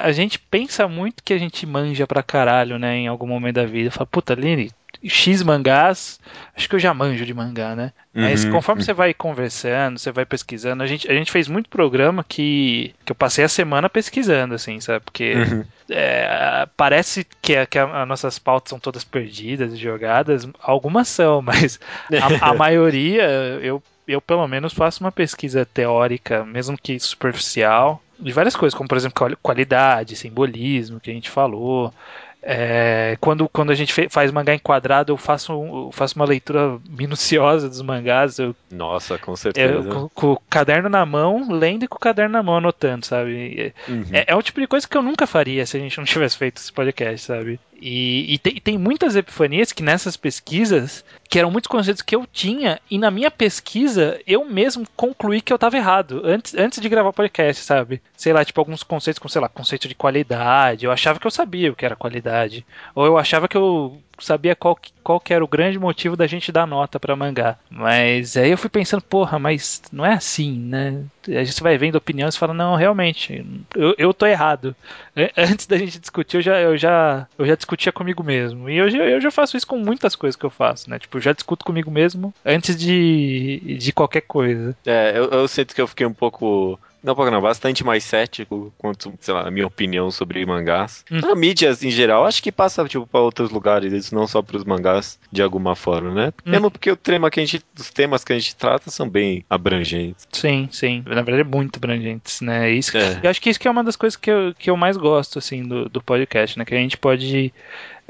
a 0.00 0.12
gente 0.12 0.38
pensa 0.38 0.86
muito 0.88 1.22
que 1.22 1.32
a 1.32 1.38
gente 1.38 1.64
manja 1.66 2.06
pra 2.06 2.22
caralho, 2.22 2.78
né, 2.78 2.96
em 2.96 3.06
algum 3.08 3.26
momento 3.26 3.56
da 3.56 3.64
vida. 3.66 3.90
Fala, 3.90 4.06
puta, 4.06 4.34
Lini, 4.34 4.70
X 5.08 5.42
mangás, 5.42 6.20
acho 6.54 6.68
que 6.68 6.74
eu 6.74 6.78
já 6.80 6.92
manjo 6.94 7.24
de 7.26 7.34
mangá, 7.34 7.74
né? 7.74 7.92
Mas 8.18 8.44
Uhum, 8.44 8.44
conforme 8.44 8.82
você 8.82 8.92
vai 8.92 9.14
conversando, 9.14 9.98
você 9.98 10.12
vai 10.12 10.26
pesquisando, 10.26 10.82
a 10.82 10.86
gente, 10.86 11.10
a 11.10 11.14
gente 11.14 11.30
fez 11.32 11.48
muito 11.48 11.70
programa 11.70 12.22
que, 12.22 12.94
que 13.04 13.12
eu 13.12 13.16
passei 13.16 13.44
a 13.44 13.48
semana 13.48 13.88
pesquisando, 13.88 14.54
assim, 14.54 14.78
sabe? 14.80 15.02
Porque 15.04 15.48
Uhum. 15.48 15.64
é, 15.90 16.66
parece 16.76 17.24
que, 17.42 17.56
a- 17.56 17.66
que 17.66 17.78
as 17.78 18.06
nossas 18.08 18.38
pautas 18.38 18.70
são 18.70 18.78
todas 18.78 19.04
perdidas 19.04 19.72
e 19.72 19.76
jogadas. 19.76 20.46
Algumas 20.60 21.08
são, 21.08 21.40
mas 21.42 21.80
a, 22.16 22.50
a 22.50 22.54
maioria, 22.54 23.22
eu, 23.62 23.82
eu 24.06 24.20
pelo 24.20 24.46
menos 24.46 24.72
faço 24.72 25.02
uma 25.02 25.12
pesquisa 25.12 25.64
teórica, 25.66 26.44
mesmo 26.44 26.76
que 26.78 26.98
superficial, 27.00 28.02
de 28.18 28.32
várias 28.32 28.54
coisas, 28.54 28.76
como 28.76 28.88
por 28.88 28.98
exemplo 28.98 29.16
quali- 29.18 29.36
qualidade, 29.42 30.14
simbolismo, 30.16 31.00
que 31.00 31.10
a 31.10 31.14
gente 31.14 31.30
falou. 31.30 31.92
É, 32.42 33.16
quando, 33.20 33.48
quando 33.48 33.70
a 33.70 33.74
gente 33.74 33.92
faz 34.08 34.30
mangá 34.30 34.54
enquadrado, 34.54 35.12
eu 35.12 35.16
faço, 35.16 35.52
um- 35.54 35.86
eu 35.86 35.92
faço 35.92 36.16
uma 36.16 36.24
leitura 36.24 36.78
minuciosa 36.88 37.68
dos 37.68 37.82
mangás. 37.82 38.38
Eu 38.38 38.54
Nossa, 38.70 39.18
com 39.18 39.32
eu, 39.32 39.36
certeza. 39.36 39.88
com, 39.88 40.08
com 40.08 40.32
o 40.32 40.40
caderno 40.48 40.88
na 40.88 41.04
mão, 41.04 41.46
lendo 41.50 41.84
e 41.84 41.88
com 41.88 41.96
o 41.96 42.00
caderno 42.00 42.32
na 42.32 42.42
mão 42.42 42.56
anotando, 42.56 43.04
sabe? 43.04 43.74
Uhum. 43.88 44.04
É, 44.12 44.24
é 44.28 44.34
o 44.36 44.42
tipo 44.42 44.60
de 44.60 44.66
coisa 44.66 44.88
que 44.88 44.96
eu 44.96 45.02
nunca 45.02 45.26
faria 45.26 45.66
se 45.66 45.76
a 45.76 45.80
gente 45.80 45.98
não 45.98 46.04
tivesse 46.04 46.36
feito 46.38 46.56
esse 46.58 46.72
podcast, 46.72 47.26
sabe? 47.26 47.60
E, 47.80 48.34
e 48.34 48.38
tem, 48.38 48.54
tem 48.56 48.78
muitas 48.78 49.16
epifanias 49.16 49.72
que 49.72 49.82
nessas 49.82 50.16
pesquisas, 50.16 51.04
que 51.28 51.38
eram 51.38 51.50
muitos 51.50 51.68
conceitos 51.68 52.02
que 52.02 52.14
eu 52.14 52.26
tinha, 52.30 52.80
e 52.90 52.98
na 52.98 53.10
minha 53.10 53.30
pesquisa 53.30 54.20
eu 54.26 54.44
mesmo 54.44 54.86
concluí 54.94 55.40
que 55.40 55.52
eu 55.52 55.58
tava 55.58 55.76
errado, 55.76 56.20
antes, 56.24 56.54
antes 56.54 56.80
de 56.80 56.88
gravar 56.88 57.12
podcast, 57.12 57.64
sabe? 57.64 58.02
Sei 58.16 58.32
lá, 58.32 58.44
tipo 58.44 58.60
alguns 58.60 58.82
conceitos 58.82 59.18
como, 59.18 59.30
sei 59.30 59.40
lá, 59.40 59.48
conceito 59.48 59.88
de 59.88 59.94
qualidade, 59.94 60.84
eu 60.84 60.92
achava 60.92 61.18
que 61.18 61.26
eu 61.26 61.30
sabia 61.30 61.72
o 61.72 61.76
que 61.76 61.86
era 61.86 61.96
qualidade, 61.96 62.66
ou 62.94 63.06
eu 63.06 63.16
achava 63.16 63.48
que 63.48 63.56
eu 63.56 64.00
sabia 64.24 64.54
qual, 64.56 64.78
qual 65.02 65.20
que 65.20 65.32
era 65.34 65.44
o 65.44 65.48
grande 65.48 65.78
motivo 65.78 66.16
da 66.16 66.26
gente 66.26 66.52
dar 66.52 66.66
nota 66.66 66.98
pra 67.00 67.16
mangá. 67.16 67.56
Mas 67.70 68.36
aí 68.36 68.50
eu 68.50 68.58
fui 68.58 68.70
pensando, 68.70 69.02
porra, 69.02 69.38
mas 69.38 69.82
não 69.92 70.04
é 70.04 70.12
assim, 70.14 70.58
né? 70.58 71.02
A 71.28 71.44
gente 71.44 71.62
vai 71.62 71.76
vendo 71.78 71.96
opiniões 71.96 72.34
e 72.34 72.38
fala, 72.38 72.54
não, 72.54 72.74
realmente, 72.76 73.44
eu, 73.74 73.94
eu 73.98 74.14
tô 74.14 74.26
errado. 74.26 74.74
É, 75.14 75.30
Antes 75.36 75.66
da 75.66 75.76
gente 75.76 75.98
discutir, 75.98 76.38
eu 76.38 76.42
já, 76.42 76.60
eu 76.60 76.76
já, 76.76 77.26
eu 77.38 77.46
já 77.46 77.54
discutia 77.54 77.92
comigo 77.92 78.22
mesmo. 78.22 78.68
E 78.70 78.76
eu, 78.76 78.90
já- 78.90 78.98
eu 79.04 79.20
já 79.20 79.30
faço 79.30 79.56
isso 79.56 79.66
com 79.66 79.76
muitas 79.78 80.14
coisas 80.16 80.36
que 80.36 80.44
eu 80.46 80.50
faço, 80.50 80.88
né? 80.88 80.98
Tipo, 80.98 81.18
eu 81.18 81.22
já 81.22 81.32
discuto 81.32 81.64
comigo 81.64 81.90
mesmo 81.90 82.32
antes 82.44 82.76
de, 82.76 83.76
de 83.78 83.92
qualquer 83.92 84.22
coisa. 84.22 84.76
É, 84.86 85.12
eu, 85.16 85.24
eu 85.30 85.48
sinto 85.48 85.74
que 85.74 85.80
eu 85.80 85.86
fiquei 85.86 86.06
um 86.06 86.14
pouco. 86.14 86.78
Não, 87.02 87.14
pouco 87.14 87.30
não, 87.30 87.40
bastante 87.40 87.84
mais 87.84 88.04
cético 88.04 88.72
quanto, 88.76 89.12
sei 89.20 89.32
lá, 89.32 89.46
a 89.46 89.50
minha 89.50 89.66
opinião 89.66 90.10
sobre 90.10 90.44
mangás. 90.44 91.04
Hum. 91.10 91.20
A 91.24 91.34
mídias 91.34 91.82
em 91.82 91.90
geral, 91.90 92.26
acho 92.26 92.42
que 92.42 92.52
passa, 92.52 92.86
tipo, 92.86 93.06
pra 93.06 93.20
outros 93.20 93.50
lugares, 93.50 93.92
isso 93.92 94.14
não 94.14 94.26
só 94.26 94.42
pros 94.42 94.64
mangás, 94.64 95.18
de 95.32 95.42
alguma 95.42 95.74
forma, 95.74 96.12
né? 96.12 96.32
Hum. 96.44 96.50
Mesmo 96.50 96.70
porque 96.70 96.90
o 96.90 96.96
tema 96.96 97.30
que 97.30 97.40
a 97.40 97.44
gente, 97.44 97.64
os 97.78 97.90
temas 97.90 98.24
que 98.24 98.32
a 98.32 98.38
gente 98.38 98.54
trata 98.54 98.90
são 98.90 99.08
bem 99.08 99.44
abrangentes. 99.48 100.26
Sim, 100.32 100.68
sim. 100.70 101.02
Na 101.06 101.22
verdade, 101.22 101.40
é 101.40 101.44
muito 101.44 101.76
abrangentes, 101.76 102.40
né? 102.40 102.70
Isso, 102.70 102.96
É. 102.96 103.20
Eu 103.22 103.30
acho 103.30 103.40
que 103.40 103.50
isso 103.50 103.58
que 103.58 103.68
é 103.68 103.70
uma 103.70 103.84
das 103.84 103.96
coisas 103.96 104.16
que 104.16 104.30
eu, 104.30 104.54
que 104.54 104.70
eu 104.70 104.76
mais 104.76 104.96
gosto, 104.96 105.38
assim, 105.38 105.62
do, 105.62 105.88
do 105.88 106.02
podcast, 106.02 106.58
né? 106.58 106.64
Que 106.64 106.74
a 106.74 106.78
gente 106.78 106.98
pode 106.98 107.52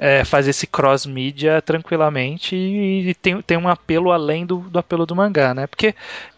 é, 0.00 0.24
fazer 0.24 0.50
esse 0.50 0.66
cross-mídia 0.66 1.60
tranquilamente 1.60 2.56
e, 2.56 3.14
tem, 3.14 3.42
tem 3.42 3.58
um 3.58 3.68
apelo 3.68 4.10
além 4.10 4.46
do, 4.46 4.60
do 4.60 4.78
apelo 4.78 5.04
do 5.04 5.14
mangá, 5.14 5.52
né? 5.52 5.66
Porque 5.66 5.94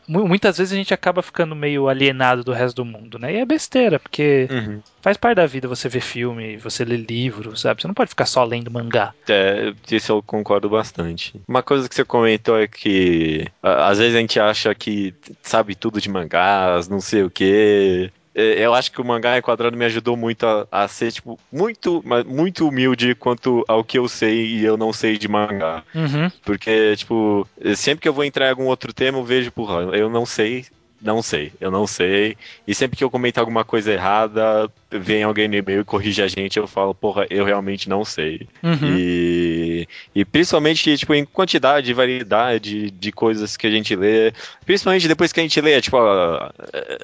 muitas 0.07 0.59
vezes 0.59 0.73
a 0.73 0.77
gente 0.77 0.93
acaba 0.95 1.23
ficando 1.23 1.55
meio 1.55 1.89
alienado 1.89 2.43
do 2.45 2.53
resto 2.53 2.77
do 2.77 2.85
mundo, 2.85 3.19
né? 3.19 3.35
E 3.35 3.37
é 3.39 3.45
besteira, 3.45 3.99
porque 3.99 4.49
Uhum. 4.51 4.81
faz 5.03 5.17
parte 5.17 5.37
da 5.37 5.47
vida 5.47 5.69
você 5.69 5.89
ver 5.89 6.01
filme, 6.01 6.57
você 6.57 6.85
ler 6.85 6.99
livro, 7.09 7.57
sabe? 7.57 7.81
Você 7.81 7.87
não 7.89 7.95
pode 7.95 8.11
ficar 8.11 8.27
só 8.27 8.45
lendo 8.45 8.71
mangá. 8.71 9.15
É, 9.29 9.73
isso 9.91 10.13
eu 10.13 10.23
concordo 10.23 10.69
bastante. 10.69 11.41
Uma 11.49 11.63
coisa 11.63 11.89
que 11.89 11.95
você 11.95 12.05
comentou 12.05 12.59
é 12.59 12.67
que 12.67 13.47
às 13.63 13.99
vezes 13.99 14.15
a 14.15 14.21
gente 14.21 14.39
acha 14.41 14.75
que 14.75 15.15
sabe 15.43 15.75
tudo 15.75 16.01
de 16.01 16.09
mangás, 16.09 16.89
não 16.89 17.01
sei 17.01 17.23
o 17.23 17.31
quê. 17.31 18.11
É, 18.35 18.65
Eu 18.65 18.75
acho 18.75 18.91
que 18.91 19.01
o 19.01 19.05
mangá 19.05 19.39
enquadrado 19.39 19.77
me 19.77 19.85
ajudou 19.85 20.17
muito 20.17 20.47
a, 20.47 20.67
a 20.71 20.89
ser, 20.89 21.13
tipo, 21.13 21.39
muito, 21.51 22.03
mas 22.05 22.25
muito 22.25 22.67
humilde 22.67 23.15
quanto 23.15 23.65
ao 23.69 23.85
que 23.85 23.99
eu 23.99 24.09
sei 24.09 24.47
e 24.47 24.65
eu 24.65 24.77
não 24.77 24.93
sei 24.93 25.19
de 25.19 25.29
mangá. 25.29 25.83
Uhum. 25.95 26.31
Porque, 26.45 26.97
tipo, 26.97 27.47
sempre 27.77 28.03
que 28.03 28.09
eu 28.09 28.15
vou 28.15 28.25
entrar 28.25 28.47
em 28.47 28.51
algum 28.51 28.67
outro 28.67 28.93
tema, 28.93 29.19
eu 29.19 29.25
vejo, 29.25 29.51
porra, 29.53 29.97
eu 29.97 30.09
não 30.09 30.25
sei, 30.25 30.65
não 31.03 31.21
sei, 31.23 31.53
eu 31.61 31.71
não 31.71 31.87
sei. 31.87 32.37
E 32.67 32.75
sempre 32.75 32.97
que 32.97 33.03
eu 33.05 33.11
comento 33.11 33.39
alguma 33.41 33.65
coisa 33.65 33.93
errada, 33.93 34.71
vem 34.91 35.23
alguém 35.23 35.49
no 35.49 35.55
e-mail 35.57 35.81
e 35.81 35.85
corrige 35.85 36.23
a 36.23 36.29
gente, 36.29 36.59
eu 36.59 36.67
falo, 36.67 36.95
porra, 36.95 37.27
eu 37.31 37.45
realmente 37.45 37.89
não 37.89 38.05
sei. 38.05 38.47
Uhum. 38.63 38.79
E, 38.97 39.89
e 40.15 40.25
principalmente, 40.25 40.97
tipo, 40.97 41.15
em 41.15 41.25
quantidade 41.25 41.91
e 41.91 41.95
variedade 41.95 42.91
de 42.91 43.13
coisas 43.13 43.57
que 43.57 43.67
a 43.67 43.71
gente 43.71 43.97
lê. 43.97 44.33
Principalmente 44.65 45.09
depois 45.09 45.33
que 45.33 45.41
a 45.41 45.43
gente 45.43 45.61
lê, 45.61 45.81
tipo, 45.81 45.97
a- 45.97 46.53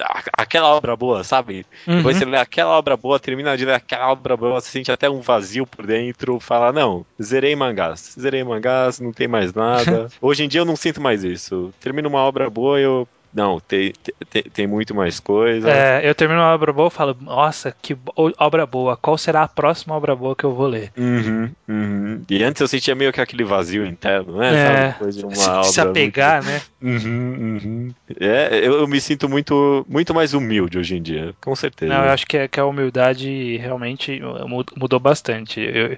a- 0.01 0.23
aquela 0.37 0.67
obra 0.75 0.95
boa, 0.95 1.23
sabe? 1.23 1.65
Depois 1.85 2.15
Uhum. 2.15 2.19
você 2.19 2.25
lê 2.25 2.37
aquela 2.37 2.77
obra 2.77 2.95
boa, 2.95 3.19
termina 3.19 3.57
de 3.57 3.65
ler 3.65 3.73
aquela 3.75 4.11
obra 4.11 4.37
boa, 4.37 4.61
você 4.61 4.69
sente 4.69 4.91
até 4.91 5.09
um 5.09 5.21
vazio 5.21 5.65
por 5.67 5.85
dentro, 5.85 6.39
fala, 6.39 6.71
não, 6.71 7.05
zerei 7.21 7.55
mangás, 7.55 8.15
zerei 8.19 8.43
mangás, 8.43 8.99
não 8.99 9.11
tem 9.11 9.27
mais 9.27 9.53
nada. 9.53 10.07
Hoje 10.21 10.43
em 10.43 10.47
dia 10.47 10.61
eu 10.61 10.65
não 10.65 10.75
sinto 10.75 11.01
mais 11.01 11.23
isso. 11.23 11.73
Termino 11.79 12.07
uma 12.09 12.19
obra 12.19 12.49
boa 12.49 12.79
eu. 12.79 13.07
Não, 13.33 13.59
tem, 13.59 13.93
tem, 14.29 14.41
tem 14.43 14.67
muito 14.67 14.95
mais 14.95 15.19
coisa. 15.19 15.69
É, 15.69 16.01
eu 16.07 16.15
termino 16.15 16.39
uma 16.41 16.53
obra 16.53 16.73
boa 16.73 16.87
e 16.87 16.91
falo, 16.91 17.15
nossa, 17.21 17.75
que 17.81 17.95
obra 18.37 18.65
boa, 18.65 18.97
qual 18.97 19.17
será 19.17 19.43
a 19.43 19.47
próxima 19.47 19.95
obra 19.95 20.15
boa 20.15 20.35
que 20.35 20.43
eu 20.43 20.53
vou 20.53 20.67
ler? 20.67 20.91
Uhum, 20.97 21.49
uhum. 21.67 22.21
E 22.29 22.43
antes 22.43 22.59
eu 22.61 22.67
sentia 22.67 22.95
meio 22.95 23.13
que 23.13 23.21
aquele 23.21 23.43
vazio 23.43 23.85
interno, 23.85 24.37
né? 24.37 24.53
É, 24.53 24.91
Sabe? 25.03 25.11
Se, 25.11 25.73
se 25.73 25.81
apegar, 25.81 26.43
né? 26.43 26.51
muito- 26.53 26.69
Uhum, 26.81 27.59
uhum. 27.63 27.89
É, 28.19 28.59
eu, 28.63 28.79
eu 28.79 28.87
me 28.87 28.99
sinto 29.01 29.27
muito, 29.29 29.85
muito 29.87 30.13
mais 30.13 30.33
humilde 30.33 30.77
hoje 30.79 30.95
em 30.95 31.01
dia, 31.01 31.33
com 31.41 31.55
certeza. 31.55 31.93
Não, 31.93 32.05
eu 32.05 32.11
acho 32.11 32.25
que, 32.25 32.37
é- 32.37 32.47
que 32.47 32.59
a 32.59 32.65
humildade 32.65 33.57
realmente 33.57 34.19
mu- 34.47 34.63
mudou 34.77 34.99
bastante. 34.99 35.59
Eu, 35.59 35.97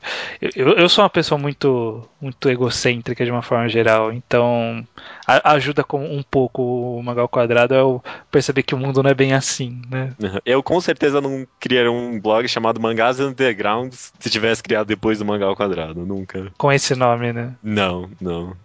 eu, 0.56 0.74
eu 0.78 0.90
sou 0.90 1.04
uma 1.04 1.10
pessoa 1.10 1.38
muito, 1.38 2.08
muito 2.20 2.50
egocêntrica 2.50 3.24
de 3.24 3.32
uma 3.32 3.42
forma 3.42 3.70
geral, 3.70 4.12
então 4.12 4.86
a- 5.28 5.54
ajuda 5.54 5.84
com 5.84 6.04
um 6.04 6.24
pouco 6.24 6.62
o 6.98 7.04
Magal 7.04 7.28
Quadrado 7.28 7.74
eu 7.74 8.04
perceber 8.30 8.64
que 8.64 8.76
o 8.76 8.78
mundo 8.78 9.02
não 9.04 9.10
é 9.10 9.14
bem 9.14 9.34
assim, 9.34 9.82
né? 9.90 10.14
Eu 10.46 10.62
com 10.64 10.80
certeza 10.82 11.22
não 11.22 11.46
criaria 11.60 11.92
um 11.92 12.20
blog 12.20 12.48
chamado 12.48 12.80
Mangás 12.80 13.20
Undergrounds 13.20 14.12
se 14.20 14.30
tivesse 14.30 14.62
criado 14.64 14.88
depois 14.88 15.20
do 15.20 15.26
Mangá 15.26 15.46
ao 15.46 15.56
Quadrado, 15.56 16.06
nunca. 16.06 16.52
Com 16.58 16.72
esse 16.72 16.96
nome, 16.96 17.34
né? 17.34 17.54
Não, 17.64 18.10
não. 18.20 18.56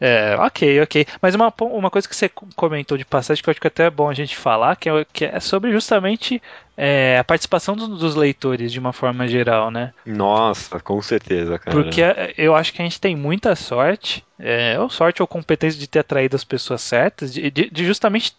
É, 0.00 0.36
ok, 0.38 0.80
ok. 0.82 1.06
Mas 1.20 1.34
uma, 1.34 1.52
uma 1.60 1.90
coisa 1.90 2.08
que 2.08 2.14
você 2.14 2.30
comentou 2.54 2.98
de 2.98 3.04
passagem 3.04 3.42
que 3.42 3.48
eu 3.48 3.52
acho 3.52 3.60
que 3.60 3.66
até 3.66 3.84
é 3.86 3.90
bom 3.90 4.08
a 4.08 4.14
gente 4.14 4.36
falar, 4.36 4.76
que 4.76 4.88
é, 4.88 5.06
que 5.12 5.24
é 5.24 5.40
sobre 5.40 5.72
justamente 5.72 6.40
é, 6.76 7.18
a 7.18 7.24
participação 7.24 7.74
dos, 7.76 7.88
dos 7.98 8.14
leitores 8.14 8.70
de 8.72 8.78
uma 8.78 8.92
forma 8.92 9.26
geral, 9.26 9.70
né? 9.70 9.92
Nossa, 10.04 10.78
com 10.80 11.00
certeza, 11.00 11.58
cara. 11.58 11.76
Porque 11.76 12.02
é, 12.02 12.34
eu 12.36 12.54
acho 12.54 12.72
que 12.72 12.82
a 12.82 12.84
gente 12.84 13.00
tem 13.00 13.16
muita 13.16 13.54
sorte, 13.56 14.24
é, 14.38 14.78
ou 14.78 14.90
sorte 14.90 15.22
ou 15.22 15.26
competência 15.28 15.78
de 15.80 15.86
ter 15.86 16.00
atraído 16.00 16.36
as 16.36 16.44
pessoas 16.44 16.82
certas, 16.82 17.32
de, 17.32 17.50
de- 17.50 17.70
de 17.70 17.84
justamente 17.84 18.34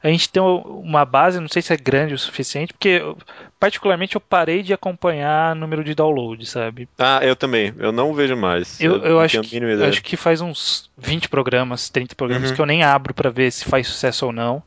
a 0.00 0.08
gente 0.08 0.28
ter 0.28 0.38
uma 0.38 1.04
base, 1.04 1.40
não 1.40 1.48
sei 1.48 1.60
se 1.60 1.72
é 1.72 1.76
grande 1.76 2.14
o 2.14 2.18
suficiente, 2.18 2.72
porque 2.72 2.88
eu- 3.02 3.18
particularmente 3.58 4.14
eu 4.14 4.20
parei 4.20 4.62
de 4.62 4.72
acompanhar 4.72 5.56
número 5.56 5.82
de 5.82 5.92
download, 5.94 6.46
sabe? 6.46 6.88
Ah, 6.98 7.18
eu 7.22 7.34
também. 7.34 7.74
Eu 7.78 7.90
não 7.90 8.14
vejo 8.14 8.36
mais. 8.36 8.80
Eu, 8.80 9.02
eu 9.02 9.14
não 9.14 9.20
acho, 9.20 9.40
que, 9.40 9.56
eu 9.56 9.84
acho 9.86 10.02
que 10.02 10.16
faz 10.16 10.40
uns 10.40 10.88
20 10.96 11.28
programas, 11.28 11.88
30 11.88 12.14
programas 12.14 12.50
Uhum. 12.50 12.56
que 12.56 12.62
eu 12.62 12.66
nem 12.66 12.82
abro 12.84 13.12
pra 13.12 13.28
ver 13.30 13.50
se 13.50 13.64
faz 13.64 13.88
sucesso 13.88 14.26
ou 14.26 14.32
não. 14.32 14.62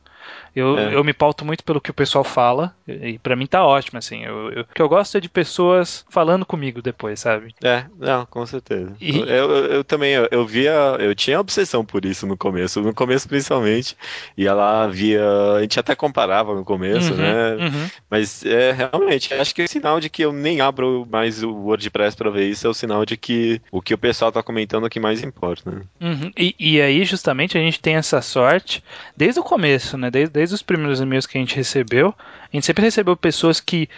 Eu, 0.56 0.78
É. 0.78 0.94
eu 0.94 1.04
me 1.04 1.12
pauto 1.12 1.44
muito 1.44 1.62
pelo 1.62 1.80
que 1.82 1.90
o 1.90 1.94
pessoal 1.94 2.24
fala, 2.24 2.74
e 2.88 3.18
pra 3.18 3.36
mim 3.36 3.46
tá 3.46 3.62
ótimo, 3.64 3.98
assim. 3.98 4.24
Eu, 4.24 4.50
eu- 4.50 4.62
o 4.62 4.66
que 4.74 4.80
eu 4.80 4.88
gosto 4.88 5.18
é 5.18 5.20
de 5.20 5.28
pessoas 5.28 6.02
falando 6.08 6.46
comigo 6.46 6.80
depois, 6.80 7.20
sabe? 7.20 7.54
É, 7.62 7.84
não, 7.98 8.24
com 8.24 8.44
certeza. 8.46 8.96
E- 9.00 9.18
Eu, 9.18 9.26
eu, 9.28 9.64
eu 9.66 9.84
também, 9.84 10.14
eu, 10.14 10.26
eu 10.30 10.46
via, 10.46 10.72
eu 10.98 11.14
tinha 11.14 11.38
obsessão 11.38 11.84
por 11.84 12.06
isso 12.06 12.26
no 12.26 12.36
começo, 12.38 12.80
no 12.80 12.94
começo 12.94 13.28
principalmente, 13.28 13.94
e 14.36 14.46
ela 14.46 14.86
via, 14.86 15.22
a 15.58 15.60
gente 15.60 15.78
até 15.78 15.94
comparava 15.94 16.54
no 16.54 16.64
começo, 16.64 17.12
Uhum, 17.12 17.18
né? 17.18 17.54
uhum. 17.56 17.90
Mas 18.08 18.42
é 18.46 18.72
realmente, 18.72 19.34
acho 19.34 19.54
que 19.54 19.62
o 19.62 19.68
sinal 19.68 20.00
de 20.00 20.08
que 20.08 20.22
eu 20.22 20.32
nem 20.32 20.62
abro 20.62 21.06
mais 21.10 21.42
o 21.42 21.50
WordPress 21.52 22.16
pra 22.16 22.30
ver 22.30 22.48
isso 22.48 22.66
é 22.66 22.70
o 22.70 22.74
sinal 22.74 23.04
de 23.04 23.16
que 23.18 23.60
o 23.70 23.82
que 23.82 23.92
o 23.92 23.98
pessoal 23.98 24.32
tá 24.32 24.42
comentando 24.42 24.84
é 24.84 24.86
o 24.86 24.90
que 24.90 24.98
mais 25.00 25.22
importa, 25.22 25.70
né? 25.70 25.82
Uhum. 26.00 26.32
E, 26.38 26.54
e 26.58 26.80
aí, 26.80 27.04
justamente, 27.04 27.58
a 27.58 27.60
gente 27.60 27.78
tem 27.80 27.96
essa 27.96 28.22
sorte 28.22 28.82
desde 29.14 29.38
o 29.40 29.42
começo, 29.44 29.98
né? 29.98 30.10
Desde, 30.10 30.32
desde 30.32 30.45
os 30.52 30.62
primeiros 30.62 31.00
e-mails 31.00 31.26
que 31.26 31.38
a 31.38 31.40
gente 31.40 31.56
recebeu. 31.56 32.14
A 32.18 32.48
gente 32.52 32.66
sempre 32.66 32.84
recebeu 32.84 33.16
pessoas 33.16 33.60
que 33.60 33.88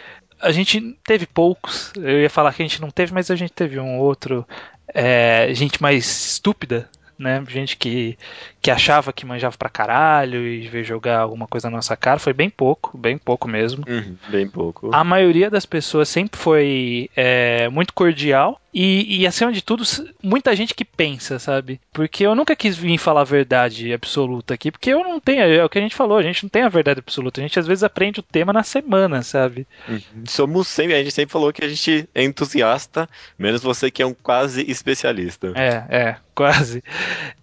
a 0.41 0.53
gente 0.53 0.97
teve 1.05 1.27
poucos. 1.27 1.93
Eu 1.97 2.21
ia 2.21 2.31
falar 2.31 2.53
que 2.53 2.63
a 2.63 2.67
gente 2.67 2.81
não 2.81 2.91
teve, 2.91 3.13
mas 3.13 3.31
a 3.31 3.37
gente 3.37 3.53
teve 3.53 3.79
um 3.79 3.99
outro. 3.99 4.47
é, 4.95 5.53
gente 5.53 5.83
mais 5.83 6.05
estúpida, 6.05 6.89
né? 7.19 7.43
Gente 7.49 7.77
que, 7.77 8.17
que 8.63 8.71
achava 8.71 9.13
que 9.13 9.27
manjava 9.27 9.57
pra 9.59 9.69
caralho 9.69 10.47
e 10.47 10.69
veio 10.69 10.85
jogar 10.85 11.19
alguma 11.19 11.47
coisa 11.47 11.69
na 11.69 11.77
nossa 11.77 11.97
cara. 11.97 12.21
Foi 12.21 12.33
bem 12.33 12.49
pouco, 12.49 12.97
bem 12.97 13.19
pouco 13.19 13.49
mesmo. 13.49 13.85
Bem 14.29 14.49
pouco. 14.49 14.91
A 14.95 15.03
maioria 15.03 15.51
das 15.51 15.67
pessoas 15.67 16.09
sempre 16.09 16.39
foi 16.39 17.11
é, 17.17 17.69
muito 17.69 17.93
cordial 17.93 18.61
e, 18.73 19.21
e, 19.21 19.27
acima 19.27 19.51
de 19.51 19.63
tudo, 19.63 19.83
muita 20.23 20.55
gente 20.55 20.75
que 20.75 20.85
pensa, 20.85 21.39
sabe? 21.39 21.81
Porque 21.93 22.27
eu 22.27 22.35
nunca 22.35 22.55
quis 22.55 22.77
vir 22.77 22.99
falar 22.99 23.23
a 23.23 23.25
verdade 23.25 23.93
absoluta 23.93 24.53
aqui, 24.53 24.71
porque 24.71 24.91
eu 24.91 25.03
não 25.03 25.19
tenho, 25.19 25.43
é 25.43 25.65
o 25.65 25.69
que 25.69 25.79
a 25.79 25.83
gente 25.83 25.95
falou, 25.95 26.19
a 26.19 26.23
gente 26.23 26.43
não 26.43 26.51
tem 26.51 26.63
a 26.63 26.69
verdade 26.69 27.01
absoluta. 27.01 27.41
A 27.41 27.43
gente 27.43 27.59
às 27.59 27.67
vezes 27.67 27.83
aprende 27.83 28.21
o 28.21 28.23
tema 28.23 28.53
na 28.53 28.63
semana, 28.63 29.23
sabe? 29.23 29.67
Uhum. 29.89 30.25
Somos 30.27 30.69
sempre, 30.69 30.95
a 30.95 30.99
gente 30.99 31.13
sempre 31.13 31.33
falou 31.33 31.53
que 31.53 31.65
a 31.65 31.69
gente 31.69 32.09
é 32.15 32.23
entusiasta, 32.23 33.09
menos 33.39 33.63
você 33.63 33.91
que 33.91 34.03
é 34.03 34.07
um 34.07 34.15
quase 34.15 34.71
especialista. 34.71 35.53
É, 35.57 35.85
é, 35.89 36.17
quase. 36.35 36.85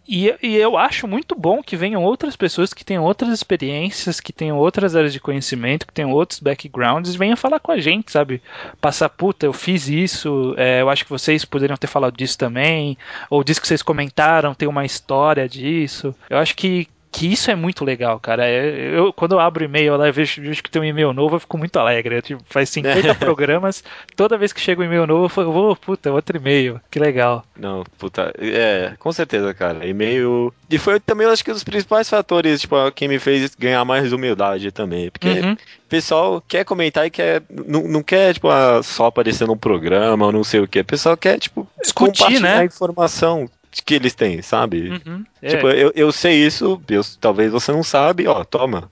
E, 0.08 0.34
e 0.42 0.56
eu 0.56 0.78
acho 0.78 1.08
muito 1.08 1.36
bom 1.36 1.64
que 1.64 1.76
venham 1.76 2.04
outras 2.04 2.36
pessoas 2.36 2.74
que 2.74 2.86
tenham 2.86 3.04
outras 3.04 3.32
experiências, 3.32 4.20
que 4.20 4.32
tenham 4.32 4.58
outras 4.58 4.96
áreas 4.96 5.12
de 5.12 5.20
conhecimento, 5.20 5.88
que 5.88 5.94
tenham 5.94 6.12
outros 6.12 6.40
backgrounds 6.40 7.14
e 7.14 7.18
venham 7.18 7.36
falar 7.36 7.60
com 7.60 7.72
a 7.72 7.80
gente, 7.80 8.12
sabe? 8.12 8.42
Passar, 8.80 9.10
puta, 9.10 9.46
eu 9.46 9.54
fiz 9.54 9.88
isso, 9.88 10.54
é, 10.58 10.82
eu 10.82 10.90
acho 10.90 11.04
que 11.04 11.10
vocês 11.10 11.44
poderiam 11.44 11.78
ter 11.78 11.88
falado 11.88 12.16
disso 12.16 12.38
também, 12.38 12.98
ou 13.30 13.44
disso 13.44 13.62
que 13.62 13.68
vocês 13.68 13.82
comentaram, 13.82 14.54
tem 14.54 14.68
uma 14.68 14.86
história 14.86 15.50
disso. 15.50 16.14
Eu 16.30 16.38
acho 16.38 16.56
que, 16.56 16.88
que 17.16 17.32
isso 17.32 17.50
é 17.50 17.56
muito 17.56 17.86
legal, 17.86 18.20
cara. 18.20 18.46
É, 18.46 18.98
Eu, 18.98 19.14
quando 19.14 19.32
eu 19.34 19.40
abro 19.40 19.64
e-mail 19.64 19.96
lá, 19.96 20.08
eu 20.08 20.14
vejo, 20.14 20.42
vejo 20.42 20.62
que 20.62 20.70
tem 20.70 20.82
um 20.82 20.86
e-mail 20.86 21.14
novo, 21.14 21.38
eu 21.38 21.40
fico 21.40 21.58
muito 21.58 21.78
alegre. 21.80 22.22
Tipo, 22.22 22.44
faz 22.50 22.70
50 22.70 23.16
programas, 23.16 23.84
toda 24.16 24.38
vez 24.38 24.52
que 24.52 24.60
chega 24.60 24.82
um 24.82 24.86
e-mail 24.86 25.08
novo, 25.08 25.26
eu 25.26 25.30
falo, 25.30 25.72
"Ô, 25.72 25.76
puta, 25.76 26.12
outro 26.12 26.36
e-mail, 26.38 26.80
que 26.92 27.00
legal. 27.00 27.46
Não, 27.58 27.84
puta, 27.98 28.34
é, 28.38 28.94
com 29.00 29.12
certeza, 29.14 29.54
cara. 29.54 29.86
E-mail. 29.88 30.54
E 30.70 30.78
foi 30.78 31.00
também, 31.00 31.26
eu 31.28 31.32
acho 31.32 31.44
que, 31.46 31.52
um 31.52 31.54
dos 31.54 31.64
principais 31.64 32.10
fatores, 32.10 32.62
tipo, 32.62 32.76
quem 32.92 33.08
me 33.08 33.20
fez 33.20 33.56
ganhar 33.56 33.86
mais 33.86 34.12
humildade 34.12 34.72
também. 34.72 35.10
Porque 35.12 35.30
Uhum. 35.30 35.54
o 35.54 35.88
pessoal 35.88 36.44
quer 36.48 36.66
comentar 36.66 37.06
e 37.06 37.10
quer. 37.12 37.44
Não, 37.50 37.88
não 37.88 38.04
quer, 38.04 38.34
tipo, 38.34 38.50
ah, 38.50 38.82
só 38.84 39.06
aparecer 39.06 39.48
num 39.48 39.56
programa 39.58 40.26
ou 40.26 40.32
não 40.32 40.44
sei 40.44 40.60
o 40.60 40.68
que. 40.68 40.80
O 40.80 40.86
pessoal 40.86 41.16
quer, 41.16 41.40
tipo, 41.40 41.68
Discutir, 41.82 42.18
compartilhar 42.24 42.42
né? 42.56 42.60
a 42.62 42.66
informação 42.66 43.48
que 43.84 43.94
eles 43.96 44.14
têm, 44.14 44.42
sabe? 44.42 44.90
Uhum. 45.06 45.24
É. 45.42 45.50
Tipo, 45.50 45.68
eu, 45.70 45.92
eu 45.96 46.12
sei 46.12 46.46
isso, 46.46 46.82
eu- 46.90 47.02
talvez 47.20 47.52
você 47.52 47.72
não 47.72 47.84
sabe, 47.84 48.28
ó, 48.28 48.44
toma. 48.44 48.92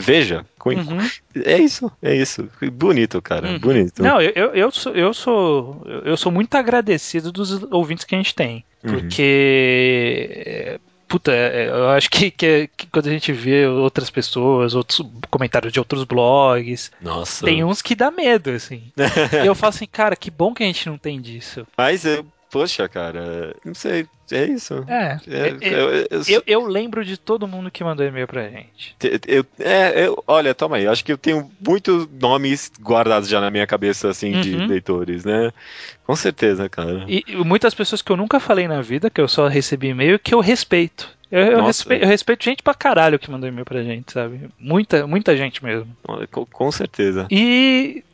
Veja. 0.00 0.44
Uhum. 0.64 1.42
É 1.44 1.58
isso, 1.58 1.90
é 2.02 2.14
isso. 2.14 2.48
Bonito, 2.72 3.20
cara, 3.20 3.48
Uhum. 3.48 3.58
bonito. 3.58 4.02
Não, 4.02 4.20
eu, 4.20 4.32
eu, 4.34 4.54
eu 4.54 4.70
sou, 4.70 4.92
eu, 4.94 5.12
sou, 5.14 5.82
eu 6.04 6.16
sou 6.16 6.32
muito 6.32 6.54
agradecido 6.54 7.30
dos 7.32 7.62
ouvintes 7.72 8.04
que 8.04 8.14
a 8.14 8.18
gente 8.18 8.34
tem. 8.34 8.64
Uhum. 8.84 8.92
Porque. 8.92 10.28
é, 10.46 10.80
Puta, 11.08 11.30
é, 11.30 11.68
eu 11.68 11.90
acho 11.90 12.08
que, 12.08 12.30
que, 12.30 12.70
que 12.74 12.86
quando 12.86 13.06
a 13.06 13.10
gente 13.10 13.32
vê 13.34 13.66
outras 13.66 14.08
pessoas, 14.08 14.74
outros 14.74 15.02
comentários 15.30 15.70
de 15.70 15.78
outros 15.78 16.04
blogs, 16.04 16.90
Nossa. 17.02 17.44
tem 17.44 17.62
uns 17.62 17.82
que 17.82 17.94
dá 17.94 18.10
medo, 18.10 18.48
assim. 18.48 18.84
e 19.44 19.46
eu 19.46 19.54
falo 19.54 19.68
assim, 19.68 19.84
cara, 19.86 20.16
que 20.16 20.30
bom 20.30 20.54
que 20.54 20.62
a 20.62 20.66
gente 20.66 20.88
não 20.88 20.96
tem 20.96 21.20
disso. 21.20 21.66
Mas, 21.76 22.06
eu, 22.06 22.24
poxa, 22.52 22.88
cara, 22.88 23.56
não 23.64 23.74
sei, 23.74 24.06
é 24.30 24.44
isso. 24.44 24.84
É. 24.86 25.18
É, 25.26 25.48
eu, 25.48 25.90
eu, 25.90 26.06
eu- 26.10 26.22
eu, 26.28 26.42
eu 26.46 26.66
lembro 26.66 27.04
de 27.04 27.16
todo 27.16 27.48
mundo 27.48 27.70
que 27.70 27.82
mandou 27.82 28.06
e-mail 28.06 28.28
pra 28.28 28.48
gente. 28.48 28.94
eu- 29.26 29.44
é, 29.58 30.06
eu- 30.06 30.22
olha, 30.26 30.54
toma 30.54 30.76
aí, 30.76 30.86
acho 30.86 31.04
que 31.04 31.12
eu 31.12 31.18
tenho 31.18 31.50
muitos 31.66 32.06
nomes 32.20 32.70
guardados 32.80 33.28
já 33.28 33.40
na 33.40 33.50
minha 33.50 33.66
cabeça, 33.66 34.08
assim, 34.10 34.38
de 34.40 34.54
Uhum. 34.54 34.66
leitores, 34.66 35.24
né? 35.24 35.50
Com 36.06 36.14
certeza, 36.14 36.68
cara. 36.68 37.04
E, 37.08 37.24
e 37.26 37.36
muitas 37.36 37.74
pessoas 37.74 38.02
que 38.02 38.12
eu 38.12 38.16
nunca 38.16 38.38
falei 38.38 38.68
na 38.68 38.80
vida, 38.82 39.08
que 39.10 39.20
eu 39.20 39.26
só 39.28 39.48
recebi 39.48 39.88
e-mail, 39.88 40.18
que 40.18 40.34
eu 40.34 40.40
respeito. 40.40 41.08
Eu, 41.30 41.40
eu 41.44 41.64
respeito, 41.64 42.02
eu 42.04 42.08
respeito 42.08 42.44
gente 42.44 42.62
pra 42.62 42.74
caralho 42.74 43.18
que 43.18 43.30
mandou 43.30 43.48
e-mail 43.48 43.64
pra 43.64 43.82
gente, 43.82 44.12
sabe? 44.12 44.50
Muita, 44.58 45.06
muita 45.06 45.34
gente 45.34 45.64
mesmo. 45.64 45.88
Com, 46.30 46.44
com 46.44 46.70
certeza. 46.70 47.26
E 47.30 48.04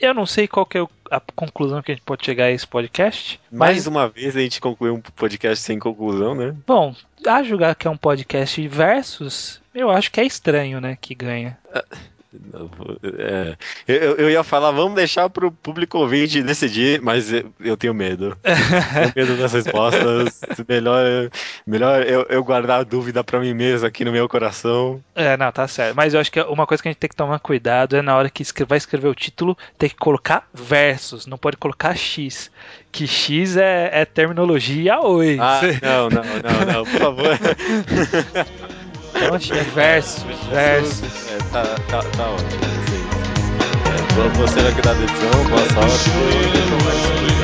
eu 0.00 0.14
não 0.14 0.26
sei 0.26 0.46
qual 0.46 0.66
que 0.66 0.78
é 0.78 0.86
a 1.10 1.20
conclusão 1.34 1.82
que 1.82 1.92
a 1.92 1.94
gente 1.94 2.04
pode 2.04 2.24
chegar 2.24 2.46
a 2.46 2.50
esse 2.50 2.66
podcast. 2.66 3.40
Mais 3.50 3.86
uma 3.86 4.08
vez 4.08 4.36
a 4.36 4.40
gente 4.40 4.60
concluiu 4.60 4.94
um 4.94 5.00
podcast 5.00 5.64
sem 5.64 5.78
conclusão, 5.78 6.34
né? 6.34 6.54
Bom, 6.66 6.94
a 7.26 7.42
julgar 7.42 7.74
que 7.74 7.86
é 7.86 7.90
um 7.90 7.96
podcast 7.96 8.66
versus, 8.68 9.60
eu 9.74 9.90
acho 9.90 10.10
que 10.10 10.20
é 10.20 10.24
estranho, 10.24 10.80
né, 10.80 10.96
que 11.00 11.14
ganha. 11.14 11.58
É, 13.18 13.56
eu, 13.86 14.16
eu 14.16 14.30
ia 14.30 14.42
falar, 14.42 14.70
vamos 14.70 14.94
deixar 14.94 15.28
pro 15.30 15.50
público 15.50 15.98
ouvinte 15.98 16.42
decidir, 16.42 17.00
mas 17.00 17.32
eu, 17.32 17.52
eu 17.60 17.76
tenho 17.76 17.94
medo. 17.94 18.36
tenho 18.42 19.12
medo 19.28 19.40
das 19.40 19.52
respostas. 19.52 20.40
Melhor, 20.68 21.30
melhor 21.66 22.02
eu, 22.02 22.26
eu 22.28 22.44
guardar 22.44 22.80
a 22.80 22.84
dúvida 22.84 23.22
pra 23.24 23.40
mim 23.40 23.54
mesmo 23.54 23.86
aqui 23.86 24.04
no 24.04 24.12
meu 24.12 24.28
coração. 24.28 25.02
É, 25.14 25.36
não, 25.36 25.50
tá 25.50 25.66
certo. 25.66 25.96
Mas 25.96 26.14
eu 26.14 26.20
acho 26.20 26.30
que 26.30 26.40
uma 26.40 26.66
coisa 26.66 26.82
que 26.82 26.88
a 26.88 26.92
gente 26.92 26.98
tem 26.98 27.08
que 27.08 27.16
tomar 27.16 27.38
cuidado 27.38 27.96
é 27.96 28.02
na 28.02 28.16
hora 28.16 28.30
que 28.30 28.44
vai 28.64 28.78
escrever 28.78 29.08
o 29.08 29.14
título, 29.14 29.56
tem 29.78 29.88
que 29.88 29.96
colocar 29.96 30.48
versus, 30.52 31.26
não 31.26 31.38
pode 31.38 31.56
colocar 31.56 31.94
X. 31.96 32.50
Que 32.92 33.06
X 33.06 33.56
é, 33.56 33.90
é 33.92 34.04
terminologia 34.04 35.00
oi. 35.00 35.38
Ah, 35.40 35.60
não, 35.82 36.08
não, 36.08 36.22
não, 36.22 36.72
não, 36.72 36.84
por 36.84 36.98
favor. 36.98 37.38
Então, 39.16 39.34
é 39.34 39.62
versus, 39.74 40.22
versus. 40.50 41.02
É, 41.30 41.38
tá, 41.52 41.64
tá, 41.88 42.02
tá 42.02 42.30
ótimo. 42.30 42.60
É, 43.86 44.14
boa- 44.14 44.28
você 44.46 44.60
vai 44.60 44.72
cuidar 44.72 44.94
da 44.94 45.02
edição, 45.02 45.44
boa 45.48 45.66
sorte. 45.70 47.35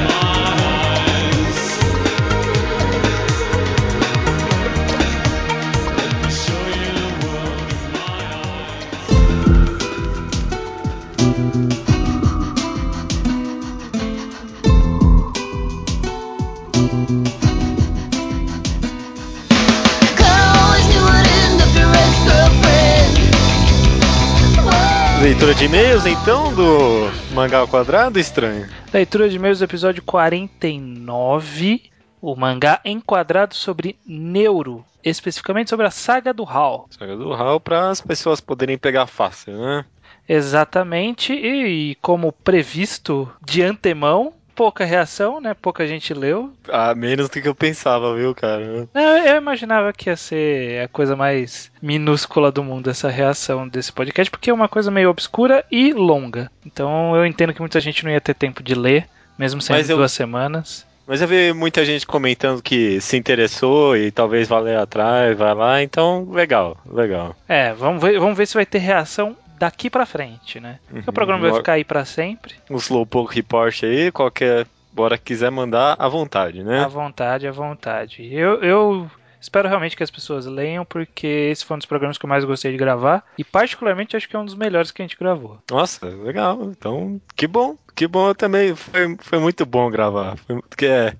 Leitura 25.23 25.55
de 25.55 25.67
e-mails, 25.67 26.05
então, 26.05 26.53
do 26.53 27.09
Mangá 27.33 27.59
ao 27.59 27.69
Quadrado 27.69 28.19
Estranho. 28.19 28.69
Leitura 28.93 29.29
de 29.29 29.37
e-mails, 29.37 29.63
episódio 29.63 30.03
49. 30.03 31.93
O 32.21 32.35
mangá 32.35 32.81
enquadrado 32.85 33.55
sobre 33.55 33.97
Neuro, 34.05 34.85
especificamente 35.03 35.71
sobre 35.71 35.87
a 35.87 35.93
saga 35.93 36.35
do 36.35 36.43
Hal. 36.43 36.89
Saga 36.91 37.17
do 37.17 37.33
Hal 37.33 37.61
para 37.61 37.89
as 37.89 38.01
pessoas 38.01 38.41
poderem 38.41 38.77
pegar 38.77 39.07
fácil, 39.07 39.57
né? 39.57 39.85
Exatamente, 40.29 41.33
e 41.33 41.95
como 42.03 42.33
previsto 42.33 43.31
de 43.47 43.63
antemão, 43.63 44.33
pouca 44.63 44.85
reação, 44.85 45.41
né? 45.41 45.55
Pouca 45.61 45.85
gente 45.89 46.15
leu. 46.15 46.53
Ah, 46.69 46.95
menos 46.95 47.29
do 47.29 47.41
que 47.43 47.49
eu 47.49 47.55
pensava, 47.55 48.15
viu, 48.15 48.33
cara? 48.33 48.87
Não, 48.95 49.17
eu 49.19 49.37
imaginava 49.37 49.93
que 49.93 50.09
ia 50.09 50.17
ser 50.17 50.85
a 50.85 50.89
coisa 50.89 51.17
mais 51.17 51.69
minúscula 51.83 52.53
do 52.53 52.63
mundo 52.63 52.89
essa 52.89 53.09
reação 53.11 53.67
desse 53.67 53.93
podcast, 53.93 54.31
porque 54.31 54.51
é 54.51 54.55
uma 54.55 54.69
coisa 54.69 54.89
meio 54.89 55.11
obscura 55.11 55.65
e 55.69 55.93
longa. 55.93 56.49
Então 56.65 57.17
eu 57.17 57.27
entendo 57.27 57.53
que 57.53 57.61
muita 57.61 57.81
gente 57.81 58.05
não 58.05 58.13
ia 58.13 58.21
ter 58.21 58.35
tempo 58.35 58.63
de 58.63 58.77
ler, 58.77 59.09
mesmo 59.37 59.61
sendo 59.61 59.77
Mas 59.79 59.91
eu- 59.91 59.97
duas 59.97 60.13
semanas. 60.13 60.87
Mas 61.05 61.21
eu 61.21 61.27
vi 61.27 61.53
muita 61.53 61.85
gente 61.85 62.07
comentando 62.07 62.63
que 62.63 63.01
se 63.01 63.17
interessou 63.17 63.97
e 63.97 64.13
talvez 64.13 64.47
vá 64.47 64.61
ler 64.61 64.79
atrás, 64.79 65.37
vai 65.37 65.53
lá, 65.53 65.83
então 65.83 66.29
legal, 66.31 66.77
legal. 66.89 67.35
É, 67.49 67.73
vamos 67.73 68.01
ver, 68.01 68.21
vamos 68.21 68.39
ver 68.39 68.47
se 68.47 68.55
vai 68.55 68.65
ter 68.65 68.79
reação 68.79 69.37
daqui 69.63 69.89
pra 69.89 70.05
frente, 70.05 70.59
né? 70.59 70.81
Porque 70.91 71.09
o 71.09 71.13
programa 71.13 71.41
vai 71.43 71.51
Uhum. 71.51 71.57
ficar 71.59 71.75
aí 71.75 71.85
pra 71.85 72.05
sempre. 72.05 72.57
Um 72.69 72.77
Slowpoke 72.77 73.37
Report 73.37 73.85
aí, 73.85 74.11
qualquer 74.11 74.67
hora 74.97 75.17
quiser 75.17 75.53
mandar, 75.53 75.95
à 76.01 76.09
vontade, 76.09 76.65
né? 76.65 76.81
À 76.83 76.89
vontade, 76.89 77.47
à 77.47 77.53
vontade. 77.53 78.29
Eu, 78.35 78.61
eu 78.61 79.11
Espero 79.41 79.69
realmente 79.69 79.97
que 79.97 80.05
as 80.05 80.11
pessoas 80.11 80.47
leiam, 80.47 80.85
porque 80.85 81.27
esse 81.27 81.65
foi 81.65 81.75
um 81.75 81.79
dos 81.79 81.87
programas 81.87 82.17
que 82.17 82.25
eu 82.25 82.29
mais 82.29 82.45
gostei 82.45 82.71
de 82.71 82.79
gravar. 82.79 83.25
E 83.37 83.43
particularmente 83.43 84.17
acho 84.17 84.29
que 84.29 84.37
é 84.37 84.39
um 84.39 84.45
dos 84.45 84.55
melhores 84.55 84.93
que 84.93 85.03
a 85.03 85.05
gente 85.05 85.19
gravou. 85.19 85.59
Nossa, 85.69 86.07
legal. 86.07 86.63
Então, 86.63 87.21
que 87.35 87.49
bom. 87.49 87.77
Que 87.93 88.07
bom 88.07 88.33
também. 88.35 88.73
Foi, 88.77 89.17
foi 89.19 89.39
muito 89.41 89.67
bom 89.67 89.91
gravar. 89.91 90.37
Foi, 90.37 90.63
porque 90.63 90.87
é. 90.87 91.17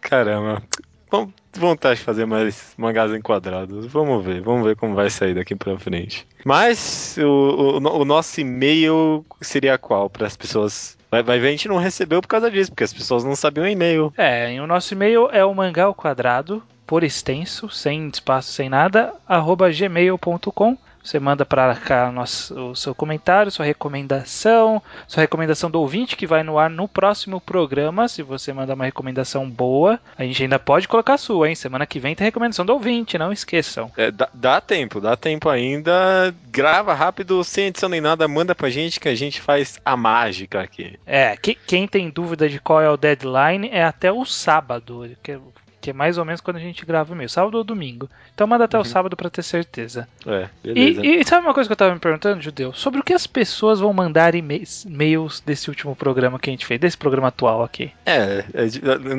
Caramba. 0.00 0.62
Vamos 1.10 1.34
vontade 1.58 1.98
de 1.98 2.04
fazer 2.04 2.26
mais 2.26 2.74
mangás 2.76 3.12
enquadrados. 3.12 3.86
Vamos 3.86 4.24
ver, 4.24 4.40
vamos 4.40 4.66
ver 4.66 4.76
como 4.76 4.94
vai 4.94 5.10
sair 5.10 5.34
daqui 5.34 5.54
pra 5.54 5.78
frente. 5.78 6.26
Mas 6.44 7.16
o, 7.18 7.78
o, 7.78 8.00
o 8.00 8.04
nosso 8.04 8.40
e-mail 8.40 9.24
seria 9.40 9.78
qual 9.78 10.08
para 10.08 10.26
as 10.26 10.36
pessoas? 10.36 10.96
Vai, 11.10 11.22
vai 11.22 11.38
ver, 11.38 11.48
a 11.48 11.50
gente 11.52 11.68
não 11.68 11.76
recebeu 11.76 12.20
por 12.20 12.28
causa 12.28 12.50
disso, 12.50 12.70
porque 12.70 12.84
as 12.84 12.92
pessoas 12.92 13.24
não 13.24 13.36
sabiam 13.36 13.66
e-mail. 13.66 14.12
É, 14.16 14.60
o 14.60 14.66
nosso 14.66 14.94
e-mail 14.94 15.28
é 15.32 15.44
o 15.44 15.54
mangá 15.54 15.84
ao 15.84 15.94
quadrado, 15.94 16.62
por 16.86 17.02
extenso, 17.02 17.68
sem 17.68 18.08
espaço, 18.08 18.52
sem 18.52 18.68
nada, 18.68 19.12
arroba 19.26 19.70
gmail.com. 19.70 20.76
Você 21.06 21.20
manda 21.20 21.46
para 21.46 21.72
cá 21.76 22.10
nosso, 22.10 22.70
o 22.70 22.74
seu 22.74 22.92
comentário, 22.92 23.52
sua 23.52 23.64
recomendação, 23.64 24.82
sua 25.06 25.20
recomendação 25.20 25.70
do 25.70 25.80
ouvinte 25.80 26.16
que 26.16 26.26
vai 26.26 26.42
no 26.42 26.58
ar 26.58 26.68
no 26.68 26.88
próximo 26.88 27.40
programa. 27.40 28.08
Se 28.08 28.24
você 28.24 28.52
mandar 28.52 28.74
uma 28.74 28.84
recomendação 28.86 29.48
boa, 29.48 30.00
a 30.18 30.24
gente 30.24 30.42
ainda 30.42 30.58
pode 30.58 30.88
colocar 30.88 31.14
a 31.14 31.18
sua, 31.18 31.48
hein? 31.48 31.54
Semana 31.54 31.86
que 31.86 32.00
vem 32.00 32.16
tem 32.16 32.24
recomendação 32.24 32.66
do 32.66 32.72
ouvinte, 32.72 33.16
não 33.16 33.32
esqueçam. 33.32 33.88
É, 33.96 34.10
dá, 34.10 34.28
dá 34.34 34.60
tempo, 34.60 35.00
dá 35.00 35.16
tempo 35.16 35.48
ainda. 35.48 36.34
Grava 36.50 36.92
rápido, 36.92 37.44
sem 37.44 37.66
edição 37.66 37.88
nem 37.88 38.00
nada, 38.00 38.26
manda 38.26 38.52
pra 38.52 38.68
gente 38.68 38.98
que 38.98 39.08
a 39.08 39.14
gente 39.14 39.40
faz 39.40 39.78
a 39.84 39.96
mágica 39.96 40.60
aqui. 40.60 40.98
É, 41.06 41.36
que- 41.36 41.54
quem 41.54 41.86
tem 41.86 42.10
dúvida 42.10 42.48
de 42.48 42.58
qual 42.58 42.80
é 42.82 42.90
o 42.90 42.96
deadline 42.96 43.68
é 43.70 43.84
até 43.84 44.10
o 44.10 44.24
sábado, 44.24 45.08
que, 45.22 45.38
que 45.80 45.90
é 45.90 45.92
mais 45.92 46.18
ou 46.18 46.24
menos 46.24 46.40
quando 46.40 46.56
a 46.56 46.60
gente 46.60 46.84
grava 46.84 47.12
o 47.12 47.14
e-mail, 47.14 47.28
sábado 47.28 47.58
ou 47.58 47.64
domingo. 47.64 48.08
Então 48.34 48.46
manda 48.46 48.64
até 48.64 48.78
o 48.78 48.84
sábado 48.84 49.16
para 49.16 49.30
ter 49.30 49.42
certeza. 49.42 50.08
É, 50.26 50.48
beleza. 50.62 51.06
E, 51.06 51.20
e 51.20 51.24
sabe 51.24 51.46
uma 51.46 51.54
coisa 51.54 51.68
que 51.68 51.72
eu 51.72 51.76
tava 51.76 51.94
me 51.94 52.00
perguntando, 52.00 52.42
Judeu? 52.42 52.72
Sobre 52.72 53.00
o 53.00 53.04
que 53.04 53.12
as 53.12 53.26
pessoas 53.26 53.80
vão 53.80 53.92
mandar 53.92 54.34
e-mails 54.34 55.40
desse 55.44 55.68
último 55.68 55.94
programa 55.94 56.38
que 56.38 56.50
a 56.50 56.52
gente 56.52 56.66
fez, 56.66 56.80
desse 56.80 56.96
programa 56.96 57.28
atual 57.28 57.62
aqui. 57.62 57.92
É, 58.04 58.44
é 58.54 58.66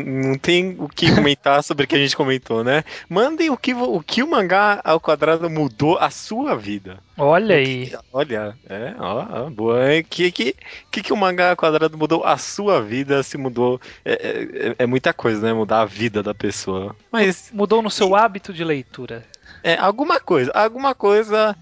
não 0.06 0.38
tem 0.38 0.76
o 0.80 0.90
que 0.90 1.14
comentar 1.14 1.64
sobre 1.64 1.86
o 1.86 1.88
que 1.88 1.96
a 1.96 2.00
gente 2.00 2.16
comentou, 2.16 2.64
né? 2.64 2.84
Mandem 3.10 3.50
o 3.50 3.58
que, 3.58 3.74
o 3.74 4.02
que 4.02 4.24
o 4.24 4.30
mangá 4.30 4.82
ao 4.84 5.00
quadrado 5.00 5.50
mudou 5.50 5.98
a 5.98 6.10
sua 6.10 6.56
vida. 6.56 7.00
Olha 7.18 7.56
aí. 7.56 7.92
Olha, 8.14 8.56
é, 8.70 8.94
ó, 9.00 9.50
boa. 9.50 9.80
O 10.00 10.04
que, 10.04 10.32
que, 10.32 10.56
que, 10.92 11.02
que 11.02 11.14
o 11.14 11.18
mangá 11.18 11.56
quadrado 11.56 11.98
mudou 11.98 12.24
a 12.24 12.38
sua 12.38 12.82
vida? 12.82 13.24
Se 13.24 13.38
mudou. 13.38 13.82
É, 14.06 14.14
é- 14.14 14.76
é 14.80 14.86
muita 14.86 15.14
coisa, 15.14 15.42
né? 15.42 15.54
Mudar 15.54 15.82
a 15.82 15.86
vida 15.86 16.22
da 16.22 16.34
pessoa. 16.36 16.96
Mas 17.12 17.50
Mudou 17.52 17.82
no 17.82 17.90
seu 17.90 18.16
hábito 18.16 18.54
de 18.54 18.64
leitura. 18.64 19.26
É, 19.64 19.76
alguma 19.76 20.20
coisa, 20.20 20.52
alguma 20.54 20.94
coisa 20.96 21.56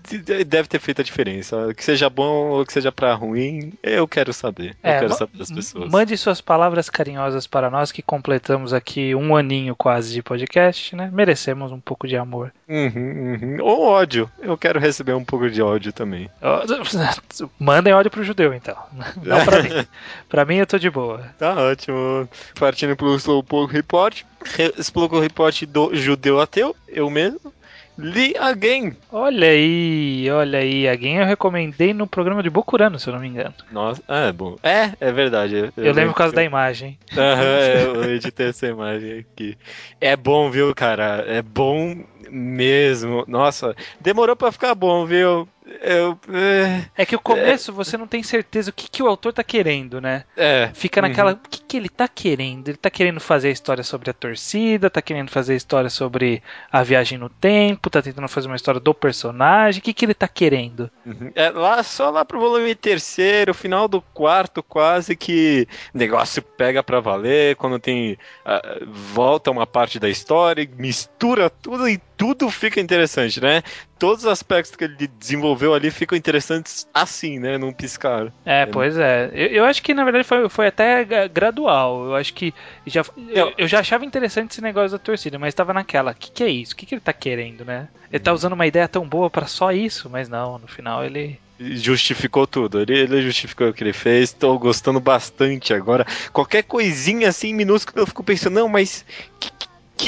deve 0.45 0.67
ter 0.67 0.79
feito 0.79 1.01
a 1.01 1.03
diferença. 1.03 1.73
Que 1.75 1.83
seja 1.83 2.09
bom 2.09 2.49
ou 2.49 2.65
que 2.65 2.73
seja 2.73 2.91
pra 2.91 3.13
ruim, 3.13 3.73
eu 3.81 4.07
quero 4.07 4.33
saber. 4.33 4.75
Eu 4.83 4.89
É, 4.91 4.99
quero 4.99 5.09
ma- 5.09 5.15
saber 5.15 5.37
das 5.37 5.51
pessoas. 5.51 5.91
Mande 5.91 6.17
suas 6.17 6.41
palavras 6.41 6.89
carinhosas 6.89 7.47
para 7.47 7.69
nós 7.69 7.91
que 7.91 8.01
completamos 8.01 8.73
aqui 8.73 9.15
um 9.15 9.35
aninho 9.35 9.75
quase 9.75 10.13
de 10.13 10.21
podcast, 10.21 10.95
né? 10.95 11.09
Merecemos 11.11 11.71
um 11.71 11.79
pouco 11.79 12.07
de 12.07 12.15
amor. 12.17 12.51
Uhum, 12.67 13.37
uhum. 13.41 13.57
Ou 13.61 13.85
ódio. 13.87 14.29
Eu 14.39 14.57
quero 14.57 14.79
receber 14.79 15.13
um 15.13 15.23
pouco 15.23 15.49
de 15.49 15.61
ódio 15.61 15.91
também. 15.93 16.29
Mandem 17.59 17.93
ódio 17.93 18.11
pro 18.11 18.23
judeu, 18.23 18.53
então. 18.53 18.75
Não 19.23 19.43
pra 19.45 19.61
mim. 19.63 19.87
Pra 20.29 20.45
mim 20.45 20.55
eu 20.57 20.67
tô 20.67 20.77
de 20.77 20.89
boa. 20.89 21.21
Tá 21.37 21.53
ótimo. 21.55 22.27
Partindo 22.59 22.95
pro 22.95 23.15
Slowpoke 23.15 23.73
Report. 23.73 24.21
Re- 24.55 24.73
Slowpoke 24.79 25.21
Report 25.21 25.63
do 25.63 25.95
Judeu 25.95 26.39
Ateu, 26.39 26.75
eu 26.87 27.09
mesmo. 27.09 27.53
Li 27.97 28.35
Again. 28.37 28.93
Olha 29.11 29.47
aí, 29.47 30.29
olha 30.29 30.59
aí. 30.59 30.87
Alguém 30.87 31.17
eu 31.17 31.25
recomendei 31.25 31.93
no 31.93 32.05
programa 32.05 32.43
de 32.43 32.49
Bokurano, 32.49 32.99
se 32.99 33.07
eu 33.07 33.13
não 33.13 33.21
me 33.21 33.27
engano. 33.27 33.53
Nossa, 33.71 34.01
é 34.07 34.31
bom. 34.33 34.57
É, 34.61 34.91
é 34.99 35.11
verdade. 35.11 35.71
Eu, 35.77 35.93
lembro 35.93 36.11
por 36.11 36.17
causa 36.17 36.35
da 36.35 36.43
imagem. 36.43 36.99
Aham, 37.15 37.43
é, 37.43 37.85
eu 37.85 38.13
editei 38.13 38.49
essa 38.49 38.67
imagem 38.67 39.19
aqui. 39.19 39.57
É 40.01 40.15
bom, 40.17 40.51
viu, 40.51 40.75
cara? 40.75 41.23
É 41.25 41.41
bom 41.41 42.03
mesmo. 42.29 43.23
Nossa, 43.27 43.73
demorou 44.01 44.35
pra 44.35 44.51
ficar 44.51 44.75
bom, 44.75 45.05
viu? 45.05 45.47
Eu. 45.81 46.17
É. 46.31 46.85
É 46.95 47.05
que 47.05 47.15
o 47.15 47.19
começo 47.19 47.73
você 47.73 47.97
não 47.97 48.07
tem 48.07 48.21
certeza 48.21 48.69
o 48.69 48.73
que, 48.73 48.89
que 48.89 49.01
o 49.01 49.07
autor 49.07 49.33
tá 49.33 49.43
querendo, 49.43 49.99
né? 49.99 50.23
é. 50.37 50.69
Fica 50.73 51.01
naquela. 51.01 51.33
O 51.33 51.37
que, 51.49 51.61
que 51.61 51.77
ele 51.77 51.89
tá 51.89 52.07
querendo? 52.07 52.69
Ele 52.69 52.77
tá 52.77 52.89
querendo 52.89 53.19
fazer 53.19 53.47
a 53.47 53.51
história 53.51 53.83
sobre 53.83 54.09
a 54.09 54.13
torcida, 54.13 54.89
tá 54.89 55.01
querendo 55.01 55.31
fazer 55.31 55.53
a 55.53 55.57
história 55.57 55.89
sobre 55.89 56.43
a 56.71 56.83
viagem 56.83 57.17
no 57.17 57.29
tempo, 57.29 57.89
tá 57.89 58.01
tentando 58.01 58.27
fazer 58.27 58.47
uma 58.47 58.55
história 58.55 58.79
do 58.79 58.93
personagem. 58.93 59.79
O 59.79 59.83
que, 59.83 59.93
que 59.93 60.05
ele 60.05 60.13
tá 60.13 60.27
querendo? 60.27 60.89
Uhum. 61.05 61.31
É 61.33 61.49
lá, 61.49 61.81
só 61.81 62.09
lá 62.09 62.23
pro 62.23 62.39
volume 62.39 62.75
terceiro, 62.75 63.53
final 63.53 63.87
do 63.87 64.01
quarto, 64.01 64.61
quase 64.61 65.15
que 65.15 65.67
o 65.93 65.97
negócio 65.97 66.41
pega 66.41 66.83
pra 66.83 66.99
valer, 66.99 67.55
quando 67.55 67.79
tem. 67.79 68.17
ah, 68.45 68.61
volta 68.87 69.49
uma 69.49 69.65
parte 69.65 69.99
da 69.99 70.09
história, 70.09 70.69
mistura 70.77 71.49
tudo 71.49 71.89
e 71.89 71.99
tudo 72.17 72.49
fica 72.49 72.79
interessante, 72.79 73.41
né? 73.41 73.61
Todos 73.97 74.25
os 74.25 74.29
aspectos 74.29 74.75
que 74.75 74.83
ele 74.83 75.07
desenvolveu 75.07 75.73
ali 75.73 75.89
ficam 75.89 76.17
interessantes 76.17 76.85
assim, 76.93 77.39
né? 77.39 77.57
Num 77.57 77.71
piscar. 77.71 78.31
É, 78.45 78.65
pois 78.65 78.97
é. 78.97 79.29
Eu, 79.33 79.47
eu 79.47 79.65
acho 79.65 79.81
que 79.81 79.93
na 79.93 80.03
verdade 80.03 80.25
foi, 80.25 80.49
foi 80.49 80.67
até 80.67 81.03
gra- 81.05 81.27
gradual. 81.27 82.05
Eu 82.05 82.15
acho 82.15 82.33
que 82.33 82.53
já, 82.85 83.03
eu, 83.29 83.53
eu 83.57 83.67
já 83.67 83.79
achava 83.79 84.03
interessante 84.05 84.51
esse 84.51 84.61
negócio 84.61 84.91
da 84.91 84.99
torcida, 85.03 85.39
mas 85.39 85.53
tava 85.53 85.73
naquela. 85.73 86.11
O 86.11 86.15
que, 86.15 86.29
que 86.31 86.43
é 86.43 86.49
isso? 86.49 86.73
O 86.73 86.75
que, 86.75 86.85
que 86.85 86.95
ele 86.95 87.01
tá 87.01 87.13
querendo, 87.13 87.63
né? 87.63 87.87
Ele 88.11 88.19
tá 88.19 88.33
usando 88.33 88.53
uma 88.53 88.67
ideia 88.67 88.87
tão 88.87 89.07
boa 89.07 89.29
pra 89.29 89.47
só 89.47 89.71
isso, 89.71 90.09
mas 90.09 90.27
não, 90.29 90.59
no 90.59 90.67
final 90.67 91.03
ele. 91.03 91.39
Justificou 91.57 92.45
tudo. 92.45 92.81
Ele, 92.81 92.97
ele 92.99 93.21
justificou 93.21 93.69
o 93.69 93.73
que 93.73 93.81
ele 93.83 93.93
fez. 93.93 94.33
Tô 94.33 94.57
gostando 94.59 94.99
bastante 94.99 95.73
agora. 95.73 96.05
Qualquer 96.33 96.63
coisinha 96.63 97.29
assim 97.29 97.53
minúscula 97.53 98.01
eu 98.01 98.07
fico 98.07 98.23
pensando, 98.23 98.55
não, 98.55 98.67
mas. 98.67 99.05
Que, 99.39 99.49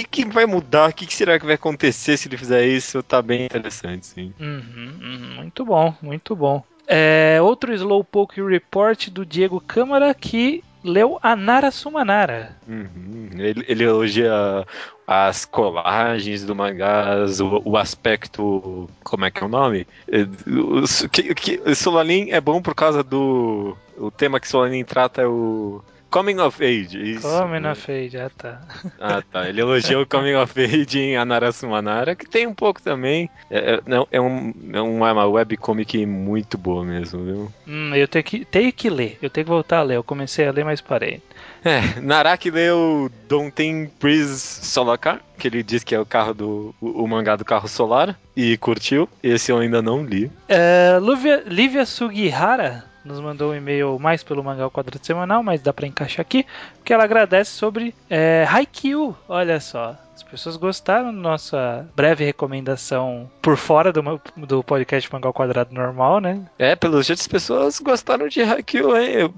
que, 0.03 0.23
que 0.23 0.25
vai 0.25 0.45
mudar? 0.45 0.89
O 0.89 0.93
que, 0.93 1.05
que 1.05 1.13
será 1.13 1.39
que 1.39 1.45
vai 1.45 1.55
acontecer 1.55 2.17
se 2.17 2.27
ele 2.27 2.37
fizer 2.37 2.65
isso? 2.65 3.01
Tá 3.03 3.21
bem 3.21 3.45
interessante, 3.45 4.05
sim. 4.05 4.33
Uhum, 4.39 4.93
uhum, 5.01 5.35
muito 5.37 5.65
bom, 5.65 5.93
muito 6.01 6.35
bom. 6.35 6.63
É, 6.87 7.39
outro 7.41 7.73
Slowpoke 7.73 8.41
Report 8.41 9.09
do 9.09 9.25
Diego 9.25 9.59
Câmara 9.59 10.13
que 10.13 10.63
leu 10.83 11.19
Anara 11.21 11.69
Sumanara. 11.69 12.55
Uhum. 12.67 13.29
Ele, 13.37 13.65
ele 13.67 13.83
elogia 13.83 14.65
as 15.05 15.43
colagens 15.45 16.45
do 16.45 16.55
mangás, 16.55 17.41
o, 17.41 17.61
o 17.65 17.77
aspecto. 17.77 18.89
Como 19.03 19.25
é 19.25 19.31
que 19.31 19.43
é 19.43 19.45
o 19.45 19.49
nome? 19.49 19.85
É, 20.07 20.21
o- 20.49 20.83
o- 20.83 21.09
que, 21.09 21.33
que, 21.35 21.75
Solanin 21.75 22.29
é 22.31 22.39
bom 22.39 22.61
por 22.61 22.73
causa 22.73 23.03
do. 23.03 23.75
O 23.97 24.09
tema 24.11 24.39
que 24.39 24.47
Solanin 24.47 24.83
trata 24.85 25.21
é 25.21 25.27
o. 25.27 25.81
Coming 26.09 26.39
of 26.39 26.63
Age. 26.63 27.11
Isso. 27.13 27.27
Coming 27.27 27.65
of 27.67 27.91
Age, 27.91 28.17
ah 28.17 28.29
tá. 28.35 28.61
Ah, 28.99 29.21
tá. 29.31 29.47
Ele 29.49 29.61
elogiou 29.61 30.01
o 30.03 30.05
Coming 30.07 30.35
of 30.35 30.59
Age 30.63 30.99
em 30.99 31.17
Anara 31.17 31.51
Sumanara, 31.51 32.15
que 32.15 32.25
tem 32.29 32.47
um 32.47 32.53
pouco 32.53 32.81
também. 32.81 33.29
É, 33.51 33.75
é, 33.75 33.81
não, 33.85 34.07
é, 34.11 34.19
um, 34.21 34.53
é 34.73 34.81
uma, 34.81 35.11
uma 35.13 35.25
webcomic 35.27 36.05
muito 36.05 36.57
boa 36.57 36.83
mesmo, 36.83 37.23
viu? 37.23 37.51
Hum, 37.67 37.93
eu 37.95 38.07
tenho 38.07 38.23
que, 38.23 38.45
tenho 38.45 38.71
que 38.73 38.89
ler, 38.89 39.17
eu 39.21 39.29
tenho 39.29 39.45
que 39.45 39.51
voltar 39.51 39.79
a 39.79 39.83
ler. 39.83 39.95
Eu 39.97 40.03
comecei 40.03 40.47
a 40.47 40.51
ler, 40.51 40.63
mas 40.65 40.81
parei. 40.81 41.21
É, 41.65 41.99
Naraki 42.01 42.49
leu 42.49 43.11
Don't 43.27 43.89
Breeze 43.99 44.39
Solar 44.39 44.97
Car, 44.97 45.21
que 45.37 45.47
ele 45.47 45.61
diz 45.63 45.83
que 45.83 45.93
é 45.93 45.99
o 45.99 46.05
carro 46.05 46.33
do. 46.33 46.75
o, 46.79 47.03
o 47.03 47.07
mangá 47.07 47.35
do 47.35 47.43
carro 47.43 47.67
solar, 47.67 48.17
e 48.35 48.55
curtiu. 48.57 49.09
Esse 49.21 49.51
eu 49.51 49.57
ainda 49.57 49.81
não 49.81 50.03
li. 50.05 50.31
É, 50.47 50.97
Luvia- 51.01 51.43
Lívia 51.45 51.85
Sugihara 51.85 52.85
nos 53.07 53.19
mandou 53.19 53.51
um 53.51 53.55
e-mail 53.55 53.97
mais 53.99 54.23
pelo 54.23 54.43
mangá 54.43 54.63
ao 54.63 54.71
quadrado 54.71 55.03
semanal, 55.05 55.41
mas 55.41 55.61
dá 55.61 55.71
pra 55.73 55.87
encaixar 55.87 56.21
aqui, 56.21 56.45
porque 56.75 56.93
ela 56.93 57.03
agradece 57.05 57.51
sobre 57.51 57.95
é, 58.09 58.45
Haikyuu. 58.49 59.15
Olha 59.29 59.59
só, 59.59 59.95
as 60.15 60.23
pessoas 60.23 60.57
gostaram 60.57 61.05
da 61.05 61.11
nossa 61.19 61.87
breve 61.95 62.25
recomendação 62.25 63.29
por 63.41 63.55
fora 63.57 63.91
do, 63.93 64.01
do 64.35 64.63
podcast 64.63 65.11
Mangá 65.13 65.27
ao 65.27 65.33
Quadrado 65.33 65.73
normal, 65.73 66.19
né? 66.19 66.41
É, 66.59 66.75
pelo 66.75 67.01
jeito 67.01 67.19
as 67.19 67.27
pessoas 67.27 67.79
gostaram 67.79 68.27
de 68.27 68.41
Haikyuu, 68.41 68.97
hein? 68.97 69.33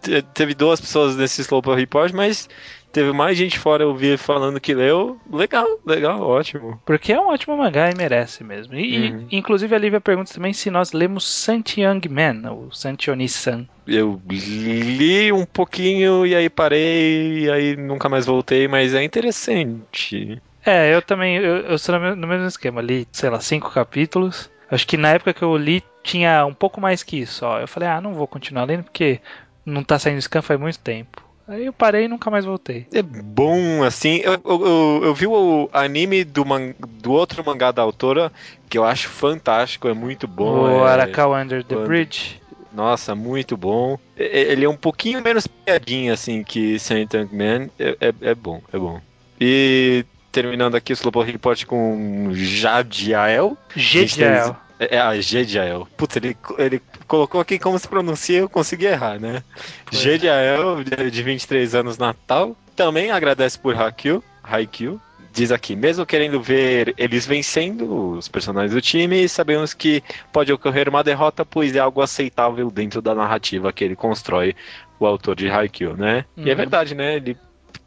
Te- 0.00 0.22
teve 0.22 0.54
duas 0.54 0.80
pessoas 0.80 1.16
nesse 1.16 1.40
Slowpoke 1.42 1.78
Report, 1.80 2.12
mas 2.12 2.48
teve 2.92 3.12
mais 3.12 3.36
gente 3.36 3.58
fora 3.58 3.82
eu 3.84 3.94
vi 3.94 4.16
falando 4.16 4.60
que 4.60 4.74
leu. 4.74 5.18
Legal, 5.30 5.66
legal, 5.86 6.20
ótimo. 6.20 6.80
Porque 6.84 7.12
é 7.12 7.20
um 7.20 7.28
ótimo 7.28 7.56
mangá 7.56 7.90
e 7.90 7.94
merece 7.96 8.42
mesmo. 8.44 8.74
E, 8.74 9.10
Uhum. 9.10 9.26
inclusive 9.30 9.74
a 9.74 9.78
Lívia 9.78 10.00
pergunta 10.00 10.32
também 10.32 10.52
se 10.52 10.70
nós 10.70 10.92
lemos 10.92 11.24
Sant 11.26 11.76
Young 11.78 12.00
Man, 12.10 12.50
ou 12.50 12.72
Santioni-san. 12.72 13.66
Eu 13.86 14.20
li 14.28 15.32
um 15.32 15.44
pouquinho 15.46 16.26
e 16.26 16.34
aí 16.34 16.48
parei, 16.50 17.44
e 17.44 17.50
aí 17.50 17.76
nunca 17.76 18.08
mais 18.08 18.26
voltei, 18.26 18.68
mas 18.68 18.94
é 18.94 19.02
interessante. 19.02 20.40
É, 20.64 20.94
eu 20.94 21.00
também, 21.00 21.36
eu, 21.36 21.58
eu 21.58 21.78
sou 21.78 21.98
no 21.98 22.26
mesmo 22.26 22.46
esquema, 22.46 22.82
li, 22.82 23.06
sei 23.12 23.30
lá, 23.30 23.40
cinco 23.40 23.70
capítulos. 23.70 24.50
Acho 24.70 24.86
que 24.86 24.96
na 24.98 25.10
época 25.10 25.32
que 25.32 25.42
eu 25.42 25.56
li 25.56 25.82
tinha 26.02 26.44
um 26.44 26.52
pouco 26.52 26.80
mais 26.80 27.02
que 27.02 27.18
isso, 27.18 27.44
ó. 27.46 27.58
Eu 27.60 27.68
falei, 27.68 27.88
ah, 27.88 28.00
não 28.00 28.12
vou 28.14 28.26
continuar 28.26 28.64
lendo 28.64 28.84
porque 28.84 29.20
não 29.64 29.82
tá 29.82 29.98
saindo 29.98 30.20
scan 30.20 30.42
faz 30.42 30.58
muito 30.60 30.78
tempo. 30.78 31.22
Aí 31.48 31.64
eu 31.64 31.72
parei 31.72 32.04
e 32.04 32.08
nunca 32.08 32.30
mais 32.30 32.44
voltei. 32.44 32.86
É 32.92 33.00
bom, 33.00 33.82
assim. 33.82 34.20
Eu, 34.22 34.32
eu, 34.32 34.66
eu, 34.66 35.00
eu 35.04 35.14
vi 35.14 35.26
o 35.26 35.70
anime 35.72 36.22
do, 36.22 36.44
man, 36.44 36.74
do 36.78 37.10
outro 37.12 37.42
mangá 37.44 37.72
da 37.72 37.80
autora, 37.80 38.30
que 38.68 38.76
eu 38.76 38.84
acho 38.84 39.08
fantástico, 39.08 39.88
é 39.88 39.94
muito 39.94 40.28
bom. 40.28 40.64
o 40.64 40.86
é... 40.86 40.90
Arakawa 40.90 41.40
Under 41.40 41.64
the 41.64 41.76
Bridge. 41.76 42.38
Nossa, 42.70 43.14
muito 43.14 43.56
bom. 43.56 43.98
Ele 44.14 44.66
é 44.66 44.68
um 44.68 44.76
pouquinho 44.76 45.22
menos 45.22 45.46
piadinho, 45.46 46.12
assim, 46.12 46.44
que 46.44 46.78
Saint 46.78 47.14
Man. 47.32 47.70
É, 47.78 47.96
é, 47.98 48.14
é 48.20 48.34
bom, 48.34 48.60
é 48.70 48.78
bom. 48.78 49.00
E 49.40 50.04
terminando 50.30 50.74
aqui 50.74 50.92
o 50.92 50.94
Slowpoke 50.94 51.32
Report 51.32 51.64
com 51.64 52.28
Jadiael. 52.32 53.56
Gediel. 53.74 54.54
É, 54.78 54.96
é 54.96 55.00
a 55.00 55.20
Jediael. 55.20 55.86
Putz, 55.96 56.16
ele, 56.16 56.36
ele 56.58 56.82
colocou 57.06 57.40
aqui 57.40 57.58
como 57.58 57.78
se 57.78 57.88
pronuncia, 57.88 58.38
eu 58.38 58.48
consegui 58.48 58.86
errar, 58.86 59.18
né? 59.20 59.42
Pois 59.86 60.00
é. 60.00 60.04
Jediael, 60.04 60.84
de 60.84 61.10
de 61.10 61.22
23 61.22 61.74
anos, 61.74 61.98
Natal. 61.98 62.56
Também 62.76 63.10
agradece 63.10 63.58
por 63.58 63.74
Haikyuu. 63.74 64.22
Haikyuu. 64.42 65.00
Diz 65.32 65.52
aqui, 65.52 65.76
mesmo 65.76 66.06
querendo 66.06 66.40
ver 66.40 66.94
eles 66.96 67.26
vencendo 67.26 68.12
os 68.16 68.26
personagens 68.28 68.72
do 68.72 68.80
time, 68.80 69.28
sabemos 69.28 69.74
que 69.74 70.02
pode 70.32 70.52
ocorrer 70.52 70.88
uma 70.88 71.04
derrota, 71.04 71.44
pois 71.44 71.76
é 71.76 71.78
algo 71.78 72.00
aceitável 72.00 72.70
dentro 72.70 73.00
da 73.02 73.14
narrativa 73.14 73.72
que 73.72 73.84
ele 73.84 73.94
constrói, 73.94 74.56
o 74.98 75.06
autor 75.06 75.36
de 75.36 75.48
Haikyuu, 75.48 75.96
né? 75.96 76.24
E 76.36 76.48
é 76.48 76.52
Uhum. 76.52 76.56
verdade, 76.56 76.94
né? 76.94 77.16
Ele 77.16 77.36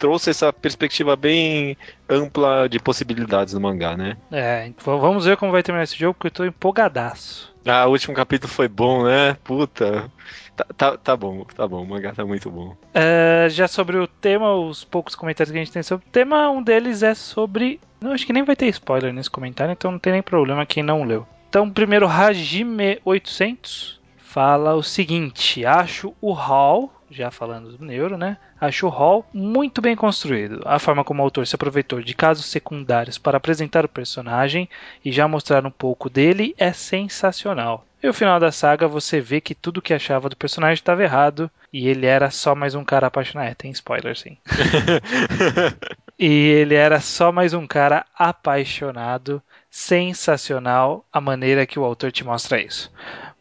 trouxe 0.01 0.31
essa 0.31 0.51
perspectiva 0.51 1.15
bem 1.15 1.77
ampla 2.09 2.67
de 2.67 2.79
possibilidades 2.79 3.53
no 3.53 3.61
mangá, 3.61 3.95
né? 3.95 4.17
É, 4.31 4.71
vamos 4.83 5.25
ver 5.25 5.37
como 5.37 5.51
vai 5.51 5.61
terminar 5.61 5.83
esse 5.83 5.95
jogo, 5.95 6.15
porque 6.15 6.27
eu 6.27 6.31
tô 6.31 6.43
empolgadaço. 6.43 7.53
Ah, 7.63 7.85
o 7.85 7.91
último 7.91 8.15
capítulo 8.15 8.51
foi 8.51 8.67
bom, 8.67 9.03
né? 9.03 9.37
Puta. 9.43 10.11
Tá, 10.55 10.65
tá, 10.75 10.97
tá 10.97 11.15
bom, 11.15 11.45
tá 11.55 11.67
bom. 11.67 11.83
O 11.83 11.87
mangá 11.87 12.11
tá 12.13 12.25
muito 12.25 12.49
bom. 12.49 12.75
É, 12.95 13.45
já 13.51 13.67
sobre 13.67 13.97
o 13.97 14.07
tema, 14.07 14.55
os 14.55 14.83
poucos 14.83 15.13
comentários 15.13 15.51
que 15.51 15.57
a 15.59 15.63
gente 15.63 15.71
tem 15.71 15.83
sobre 15.83 16.07
o 16.07 16.11
tema, 16.11 16.49
um 16.49 16.63
deles 16.63 17.03
é 17.03 17.13
sobre. 17.13 17.79
Não, 18.01 18.13
acho 18.13 18.25
que 18.25 18.33
nem 18.33 18.41
vai 18.41 18.55
ter 18.55 18.65
spoiler 18.69 19.13
nesse 19.13 19.29
comentário, 19.29 19.71
então 19.71 19.91
não 19.91 19.99
tem 19.99 20.13
nem 20.13 20.23
problema 20.23 20.65
quem 20.65 20.81
não 20.81 21.03
leu. 21.03 21.27
Então, 21.47 21.69
primeiro, 21.69 22.07
Hajime800 22.07 23.99
fala 24.17 24.73
o 24.73 24.81
seguinte: 24.81 25.63
acho 25.63 26.11
o 26.19 26.33
Hall, 26.33 26.91
já 27.11 27.29
falando 27.29 27.77
do 27.77 27.85
Neuro, 27.85 28.17
né? 28.17 28.37
Acho 28.59 28.87
o 28.87 28.89
Hall 28.89 29.25
muito 29.33 29.81
bem 29.81 29.95
construído. 29.95 30.61
A 30.65 30.79
forma 30.79 31.03
como 31.03 31.21
o 31.21 31.25
autor 31.25 31.45
se 31.45 31.55
aproveitou 31.55 32.01
de 32.01 32.13
casos 32.15 32.45
secundários 32.45 33.17
para 33.17 33.37
apresentar 33.37 33.85
o 33.85 33.89
personagem 33.89 34.67
e 35.03 35.11
já 35.11 35.27
mostrar 35.27 35.65
um 35.65 35.71
pouco 35.71 36.09
dele 36.09 36.55
é 36.57 36.71
sensacional. 36.71 37.85
E 38.01 38.07
o 38.07 38.13
final 38.13 38.39
da 38.39 38.51
saga 38.51 38.87
você 38.87 39.21
vê 39.21 39.39
que 39.39 39.53
tudo 39.53 39.81
que 39.81 39.93
achava 39.93 40.27
do 40.27 40.35
personagem 40.35 40.73
estava 40.73 41.03
errado 41.03 41.51
e 41.71 41.87
ele 41.87 42.07
era 42.07 42.31
só 42.31 42.55
mais 42.55 42.73
um 42.73 42.83
cara 42.83 43.07
apaixonado. 43.07 43.47
É, 43.47 43.53
tem 43.53 43.69
spoiler 43.71 44.17
sim. 44.17 44.37
E 46.23 46.49
ele 46.49 46.75
era 46.75 46.99
só 46.99 47.31
mais 47.31 47.51
um 47.51 47.65
cara 47.65 48.05
apaixonado. 48.15 49.41
Sensacional 49.71 51.03
a 51.11 51.19
maneira 51.19 51.65
que 51.65 51.79
o 51.79 51.83
autor 51.83 52.11
te 52.11 52.23
mostra 52.23 52.61
isso. 52.61 52.91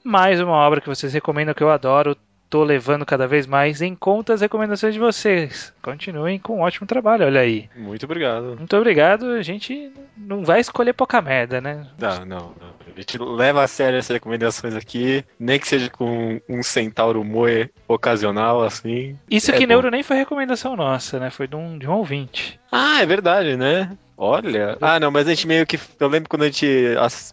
Mais 0.03 0.41
uma 0.41 0.55
obra 0.55 0.81
que 0.81 0.89
vocês 0.89 1.13
recomendam 1.13 1.53
que 1.53 1.63
eu 1.63 1.71
adoro. 1.71 2.17
Tô 2.51 2.65
levando 2.65 3.07
cada 3.07 3.29
vez 3.29 3.47
mais 3.47 3.81
em 3.81 3.95
conta 3.95 4.35
as 4.35 4.41
recomendações 4.41 4.93
de 4.93 4.99
vocês. 4.99 5.73
Continuem 5.81 6.37
com 6.37 6.59
um 6.59 6.63
ótimo 6.63 6.85
trabalho, 6.85 7.25
olha 7.25 7.41
aí. 7.41 7.71
muito 7.77 8.03
obrigado. 8.05 8.57
Muito 8.59 8.77
obrigado. 8.77 9.27
A 9.27 9.43
gente 9.43 9.93
não 10.17 10.45
vai 10.45 10.59
escolher 10.59 10.93
pouca 10.93 11.23
merda, 11.23 11.61
né? 11.61 11.87
Não, 11.97 12.25
não, 12.25 12.55
não. 12.61 12.81
A 12.93 13.01
gente 13.01 13.19
leva 13.19 13.63
a 13.63 13.69
sério 13.69 14.01
essas 14.01 14.15
recomendações 14.15 14.75
aqui, 14.75 15.25
nem 15.39 15.61
que 15.61 15.69
seja 15.69 15.89
com 15.89 16.41
um 16.49 16.61
centauro 16.61 17.23
moe 17.23 17.71
ocasional, 17.87 18.65
assim. 18.65 19.17
Isso 19.31 19.53
É 19.53 19.55
que 19.55 19.61
bom. 19.61 19.69
Neuro 19.69 19.91
nem 19.91 20.03
foi 20.03 20.17
recomendação 20.17 20.75
nossa, 20.75 21.21
né? 21.21 21.31
Foi 21.31 21.47
de 21.47 21.55
um, 21.55 21.79
de 21.79 21.87
um 21.87 21.93
ouvinte. 21.93 22.59
Ah, 22.73 23.01
é 23.01 23.07
verdade, 23.07 23.57
né? 23.57 23.97
Olha. 24.23 24.77
Ah, 24.83 25.01
não, 25.01 25.11
mas 25.11 25.27
a 25.27 25.31
gente 25.31 25.47
meio 25.47 25.67
que. 25.67 25.81
Eu 25.99 26.07
lembro 26.07 26.29
quando 26.29 26.43
a 26.43 26.47
gente 26.47 26.67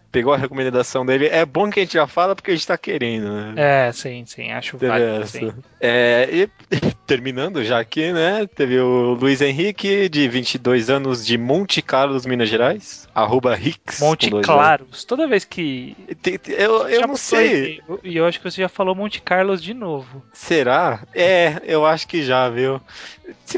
pegou 0.09 0.33
a 0.33 0.37
recomendação 0.37 1.05
dele. 1.05 1.27
É 1.27 1.45
bom 1.45 1.69
que 1.69 1.81
a 1.81 1.83
gente 1.83 1.95
já 1.95 2.07
fala 2.07 2.33
porque 2.33 2.51
a 2.51 2.53
gente 2.55 2.65
tá 2.65 2.77
querendo, 2.77 3.29
né? 3.29 3.53
É, 3.57 3.91
sim, 3.91 4.23
sim. 4.25 4.53
Acho 4.53 4.77
válido, 4.77 5.27
sim. 5.27 5.53
É, 5.81 6.29
e 6.31 6.49
terminando 7.05 7.61
já 7.61 7.77
aqui, 7.77 8.13
né? 8.13 8.47
Teve 8.55 8.79
o 8.79 9.15
Luiz 9.15 9.41
Henrique, 9.41 10.07
de 10.07 10.29
22 10.29 10.89
anos, 10.89 11.25
de 11.25 11.37
Monte 11.37 11.81
Carlos, 11.81 12.25
Minas 12.25 12.47
Gerais. 12.47 13.05
Arroba 13.13 13.53
Rix. 13.53 13.99
Monte 13.99 14.29
Claros. 14.29 15.03
Toda 15.03 15.27
vez 15.27 15.43
que 15.43 15.93
L's. 16.07 16.17
Tem- 16.21 16.37
tem- 16.37 16.55
Eu, 16.55 16.87
eu 16.87 17.05
não 17.05 17.17
sei. 17.17 17.81
E 18.01 18.15
eu 18.15 18.25
acho 18.25 18.39
que 18.39 18.49
você 18.49 18.61
já 18.61 18.69
falou 18.69 18.95
Monte 18.95 19.21
Carlos 19.21 19.61
de 19.61 19.73
novo. 19.73 20.23
Será? 20.31 21.01
É, 21.13 21.61
eu 21.65 21.85
acho 21.85 22.07
que 22.07 22.23
já, 22.23 22.47
viu? 22.49 22.79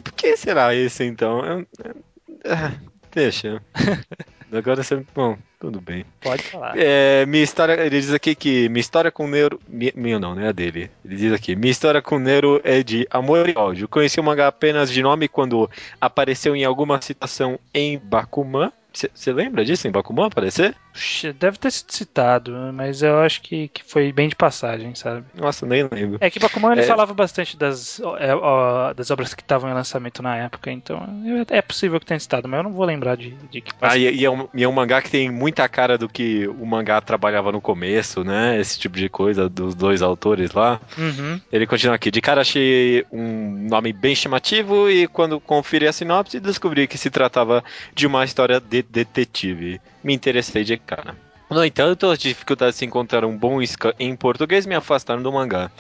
Por 0.04 0.14
que 0.14 0.36
será 0.36 0.74
esse 0.74 1.04
então? 1.04 1.46
Eu- 1.46 1.60
eu- 1.86 1.96
ah, 2.46 2.72
deixa. 3.14 3.62
Agora 4.52 4.82
você. 4.84 5.04
Bom, 5.14 5.38
tudo 5.60 5.80
bem. 5.80 6.04
Pode 6.22 6.42
falar. 6.44 6.74
É, 6.76 7.24
minha 7.28 7.44
história, 7.44 7.74
ele 7.74 8.00
diz 8.00 8.12
aqui 8.12 8.34
que 8.34 8.68
minha 8.70 8.80
história 8.82 9.12
com 9.12 9.26
o 9.26 9.28
Neuro. 9.28 9.60
mi- 9.68 9.94
Minha 9.96 10.18
não, 10.18 10.34
né? 10.34 10.50
A 10.50 10.52
dele. 10.52 10.90
Ele 11.06 11.16
diz 11.16 11.32
aqui: 11.32 11.56
minha 11.56 11.70
história 11.70 12.02
com 12.02 12.16
o 12.16 12.20
Neuro 12.20 12.60
é 12.64 12.82
de 12.82 13.08
amor 13.12 13.48
e 13.48 13.54
ódio. 13.56 13.88
Conheci 13.88 14.20
o 14.20 14.24
mangá 14.24 14.48
apenas 14.48 14.92
de 14.92 15.04
nome 15.04 15.28
quando 15.28 15.70
apareceu 16.02 16.56
em 16.56 16.64
alguma 16.66 17.00
situação 17.00 17.60
em 17.74 18.00
Bakuman. 18.00 18.72
Você 18.92 19.32
lembra 19.32 19.64
disso 19.64 19.88
em 19.88 19.92
Bakuman 19.92 20.26
aparecer? 20.26 20.76
Deve 21.40 21.58
ter 21.58 21.72
sido 21.72 21.92
citado, 21.92 22.52
mas 22.74 23.02
eu 23.02 23.20
acho 23.20 23.42
que, 23.42 23.68
que 23.70 23.84
foi 23.84 24.12
bem 24.12 24.30
de 24.30 24.36
passagem, 24.36 24.94
sabe? 24.96 25.26
Nossa, 25.36 25.66
nem 25.66 25.88
lembro. 25.92 26.18
É 26.22 26.30
que 26.30 26.40
Bakuman 26.40 26.74
ele 26.74 26.82
É. 26.82 26.86
falava 26.86 27.14
bastante 27.14 27.58
das, 27.58 28.00
é, 28.20 28.34
ó, 28.36 28.94
das 28.94 29.10
obras 29.12 29.34
que 29.34 29.42
estavam 29.42 29.70
em 29.70 29.74
lançamento 29.74 30.22
na 30.22 30.36
época, 30.38 30.72
então 30.72 31.02
é 31.50 31.62
possível 31.62 32.00
que 32.00 32.06
tenha 32.06 32.20
citado, 32.20 32.48
mas 32.48 32.58
eu 32.60 32.64
não 32.64 32.74
vou 32.74 32.86
lembrar 32.86 33.16
de, 33.16 33.32
de 33.50 33.62
que 33.62 33.72
Ah, 33.82 33.98
e, 33.98 34.14
e 34.16 34.26
é 34.26 34.30
um, 34.30 34.48
e 34.54 34.64
é 34.64 34.68
um 34.68 34.72
mangá 34.72 35.02
que 35.02 35.10
tem 35.10 35.30
muita 35.32 35.68
cara 35.70 35.98
do 35.98 36.08
que 36.10 36.48
o 36.48 36.66
mangá 36.66 37.00
trabalhava 37.02 37.52
no 37.52 37.62
começo, 37.62 38.24
né? 38.24 38.60
Esse 38.60 38.80
tipo 38.80 38.98
de 38.98 39.10
coisa 39.10 39.48
dos 39.50 39.76
dois 39.76 40.02
autores 40.02 40.52
lá. 40.52 40.80
Uhum. 40.98 41.40
Ele 41.52 41.66
continua 41.68 41.96
aqui. 41.96 42.12
De 42.12 42.22
cara 42.22 42.42
achei 42.42 43.06
um 43.12 43.68
nome 43.70 43.94
bem 43.94 44.16
chamativo 44.16 44.90
e 44.90 45.08
quando 45.08 45.40
conferi 45.40 45.88
a 45.88 45.94
sinopse 45.94 46.40
descobri 46.40 46.88
que 46.88 46.98
se 46.98 47.10
tratava 47.10 47.64
de 47.94 48.08
uma 48.08 48.24
história 48.26 48.60
de 48.60 48.82
detetive. 48.84 49.80
Me 50.04 50.14
interessei 50.14 50.64
de 50.64 50.78
cara. 50.90 51.16
No 51.50 51.66
entanto, 51.66 52.08
as 52.08 52.20
dificuldades 52.20 52.78
de 52.78 52.86
encontrar 52.86 53.26
um 53.26 53.36
bom 53.36 53.60
isca 53.60 53.96
em 54.00 54.16
português 54.16 54.68
me 54.68 54.76
afastaram 54.76 55.22
do 55.22 55.32
mangá. 55.32 55.72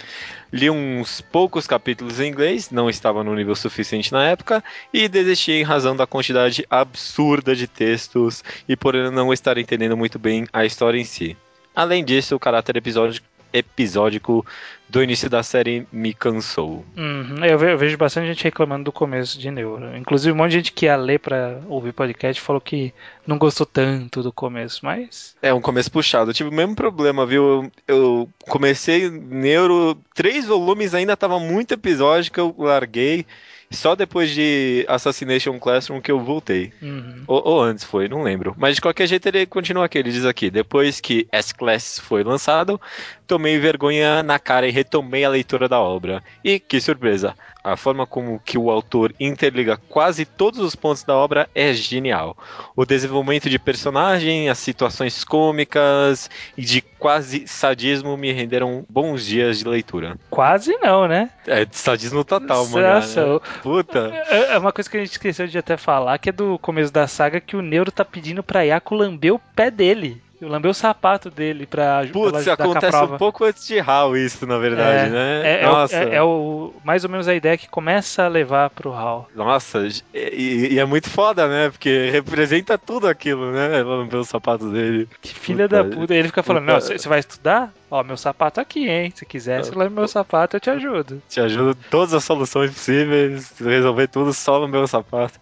Li 0.51 0.67
uns 0.67 1.21
poucos 1.21 1.67
capítulos 1.67 2.19
em 2.19 2.27
inglês, 2.27 2.71
não 2.71 2.89
estava 2.89 3.23
no 3.23 3.35
nível 3.35 3.55
suficiente 3.55 4.11
na 4.11 4.25
época, 4.25 4.63
e 4.91 5.07
desisti 5.07 5.51
em 5.51 5.63
razão 5.63 5.95
da 5.95 6.07
quantidade 6.07 6.65
absurda 6.69 7.55
de 7.55 7.67
textos 7.67 8.43
e 8.67 8.75
por 8.75 8.95
não 9.11 9.31
estar 9.31 9.59
entendendo 9.59 9.95
muito 9.95 10.17
bem 10.17 10.47
a 10.51 10.65
história 10.65 10.99
em 10.99 11.05
si. 11.05 11.37
Além 11.75 12.03
disso, 12.03 12.35
o 12.35 12.39
caráter 12.39 12.75
episódico, 12.77 13.27
episódico 13.53 14.45
do 14.87 15.03
início 15.03 15.29
da 15.29 15.43
série 15.43 15.85
me 15.91 16.13
cansou. 16.13 16.83
Uhum. 16.97 17.45
Eu, 17.45 17.57
ve- 17.59 17.73
eu 17.73 17.77
vejo 17.77 17.97
bastante 17.97 18.27
gente 18.27 18.43
reclamando 18.43 18.85
do 18.85 18.91
começo 18.91 19.37
de 19.39 19.51
Neuro. 19.51 19.95
Inclusive, 19.95 20.31
um 20.31 20.35
monte 20.35 20.49
de 20.51 20.57
gente 20.57 20.71
que 20.73 20.85
ia 20.87 20.95
ler 20.95 21.19
pra 21.19 21.59
ouvir 21.67 21.93
podcast 21.93 22.41
falou 22.41 22.59
que 22.59 22.91
não 23.27 23.37
gostou 23.37 23.65
tanto 23.67 24.23
do 24.23 24.31
começo, 24.33 24.79
mas. 24.83 25.35
É 25.41 25.53
um 25.53 25.61
começo 25.61 25.91
puxado. 25.91 26.31
Eu 26.31 26.33
tive 26.33 26.49
o 26.49 26.53
mesmo 26.53 26.75
problema, 26.75 27.25
viu? 27.25 27.43
Eu, 27.43 27.71
eu 27.87 28.29
comecei 28.47 29.09
Neuro, 29.11 29.95
três 30.15 30.45
volumes, 30.47 30.95
ainda 30.95 31.15
tava 31.15 31.39
muito 31.39 31.73
episódico, 31.75 32.39
eu 32.39 32.55
larguei. 32.57 33.25
Só 33.71 33.95
depois 33.95 34.31
de 34.31 34.83
Assassination 34.87 35.59
Classroom 35.59 36.01
que 36.01 36.11
eu 36.11 36.19
voltei. 36.19 36.73
Uhum. 36.81 37.23
Ou, 37.27 37.41
ou 37.45 37.61
antes 37.61 37.83
foi, 37.83 38.07
não 38.07 38.23
lembro. 38.23 38.55
Mas 38.57 38.75
de 38.75 38.81
qualquer 38.81 39.07
jeito 39.07 39.27
ele 39.27 39.45
continua 39.45 39.85
aqui. 39.85 39.99
Ele 39.99 40.11
diz 40.11 40.25
aqui: 40.25 40.49
depois 40.49 40.99
que 40.99 41.27
S-Class 41.31 41.99
foi 41.99 42.23
lançado, 42.23 42.81
tomei 43.27 43.59
vergonha 43.59 44.23
na 44.23 44.39
cara 44.39 44.67
e 44.67 44.71
retomei 44.71 45.23
a 45.23 45.29
leitura 45.29 45.69
da 45.69 45.79
obra. 45.79 46.23
E 46.43 46.59
que 46.59 46.81
surpresa! 46.81 47.35
A 47.63 47.75
forma 47.75 48.05
como 48.05 48.39
que 48.39 48.57
o 48.57 48.69
autor 48.69 49.13
interliga 49.19 49.77
quase 49.89 50.25
todos 50.25 50.59
os 50.59 50.75
pontos 50.75 51.03
da 51.03 51.15
obra 51.15 51.49
é 51.53 51.73
genial. 51.73 52.37
O 52.75 52.85
desenvolvimento 52.85 53.49
de 53.49 53.59
personagem, 53.59 54.49
as 54.49 54.57
situações 54.57 55.23
cômicas 55.23 56.29
e 56.57 56.63
de 56.63 56.81
quase 56.81 57.47
sadismo 57.47 58.17
me 58.17 58.31
renderam 58.31 58.85
bons 58.89 59.25
dias 59.25 59.59
de 59.59 59.67
leitura. 59.67 60.17
Quase 60.29 60.77
não, 60.77 61.07
né? 61.07 61.29
É 61.47 61.65
de 61.65 61.77
sadismo 61.77 62.23
total, 62.23 62.67
mano. 62.67 62.87
Nossa, 62.87 63.41
Puta. 63.61 64.11
É 64.29 64.49
é 64.49 64.57
uma 64.57 64.71
coisa 64.71 64.89
que 64.89 64.97
a 64.97 64.99
gente 64.99 65.11
esqueceu 65.11 65.47
de 65.47 65.57
até 65.57 65.77
falar, 65.77 66.17
que 66.17 66.29
é 66.29 66.31
do 66.31 66.57
começo 66.59 66.91
da 66.91 67.07
saga, 67.07 67.39
que 67.39 67.55
o 67.55 67.61
Neuro 67.61 67.91
tá 67.91 68.03
pedindo 68.03 68.43
pra 68.43 68.63
Yaku 68.63 68.95
lamber 68.95 69.33
o 69.33 69.39
pé 69.55 69.69
dele. 69.69 70.21
Lamber 70.41 70.71
o 70.71 70.73
sapato 70.73 71.29
dele 71.29 71.65
pra 71.65 72.03
Putz, 72.13 72.37
ajudar 72.37 72.55
com 72.57 72.63
a 72.63 72.65
acontece 72.65 72.97
prova. 72.97 73.15
um 73.15 73.17
pouco 73.17 73.43
antes 73.45 73.67
de 73.67 73.79
Hal 73.79 74.15
isso, 74.15 74.45
na 74.47 74.57
verdade, 74.57 75.09
né? 75.09 75.41
É, 75.43 75.63
é 75.63 75.67
o- 75.67 75.71
Nossa. 75.71 75.95
é- 75.95 76.15
é 76.15 76.23
o, 76.23 76.73
mais 76.83 77.03
ou 77.03 77.09
menos 77.09 77.27
a 77.27 77.35
ideia 77.35 77.57
que 77.57 77.67
começa 77.67 78.23
a 78.23 78.27
levar 78.27 78.69
pro 78.69 78.93
Hal. 78.93 79.29
Nossa, 79.35 79.87
e, 80.13 80.73
e 80.73 80.79
é 80.79 80.85
muito 80.85 81.09
foda, 81.09 81.47
né? 81.47 81.69
Porque 81.69 82.09
representa 82.09 82.77
tudo 82.77 83.07
aquilo, 83.07 83.51
né? 83.51 83.83
Lamber 83.83 84.19
os 84.19 84.29
sapatos 84.29 84.71
dele. 84.71 85.09
Que 85.21 85.33
filha 85.33 85.67
Puta, 85.67 85.83
da 85.83 85.95
puta. 85.95 86.13
Ele 86.15 86.27
fica 86.29 86.41
falando, 86.43 86.63
puta. 86.65 86.73
não, 86.73 86.81
você 86.97 87.09
vai 87.09 87.19
estudar? 87.19 87.73
Ó, 87.91 88.03
meu 88.03 88.17
sapato 88.17 88.59
aqui, 88.59 88.87
hein? 88.87 89.11
Se 89.15 89.25
quiser, 89.25 89.63
você 89.63 89.73
leva 89.75 89.89
meu 89.89 90.07
sapato, 90.07 90.55
eu 90.55 90.59
te 90.59 90.69
ajudo. 90.69 91.21
Te 91.27 91.39
ajuda 91.39 91.71
em 91.71 91.89
todas 91.89 92.13
as 92.13 92.23
soluções 92.23 92.71
possíveis, 92.71 93.57
resolver 93.59 94.07
tudo 94.07 94.31
só 94.31 94.59
no 94.59 94.67
meu 94.67 94.85
sapato. 94.87 95.39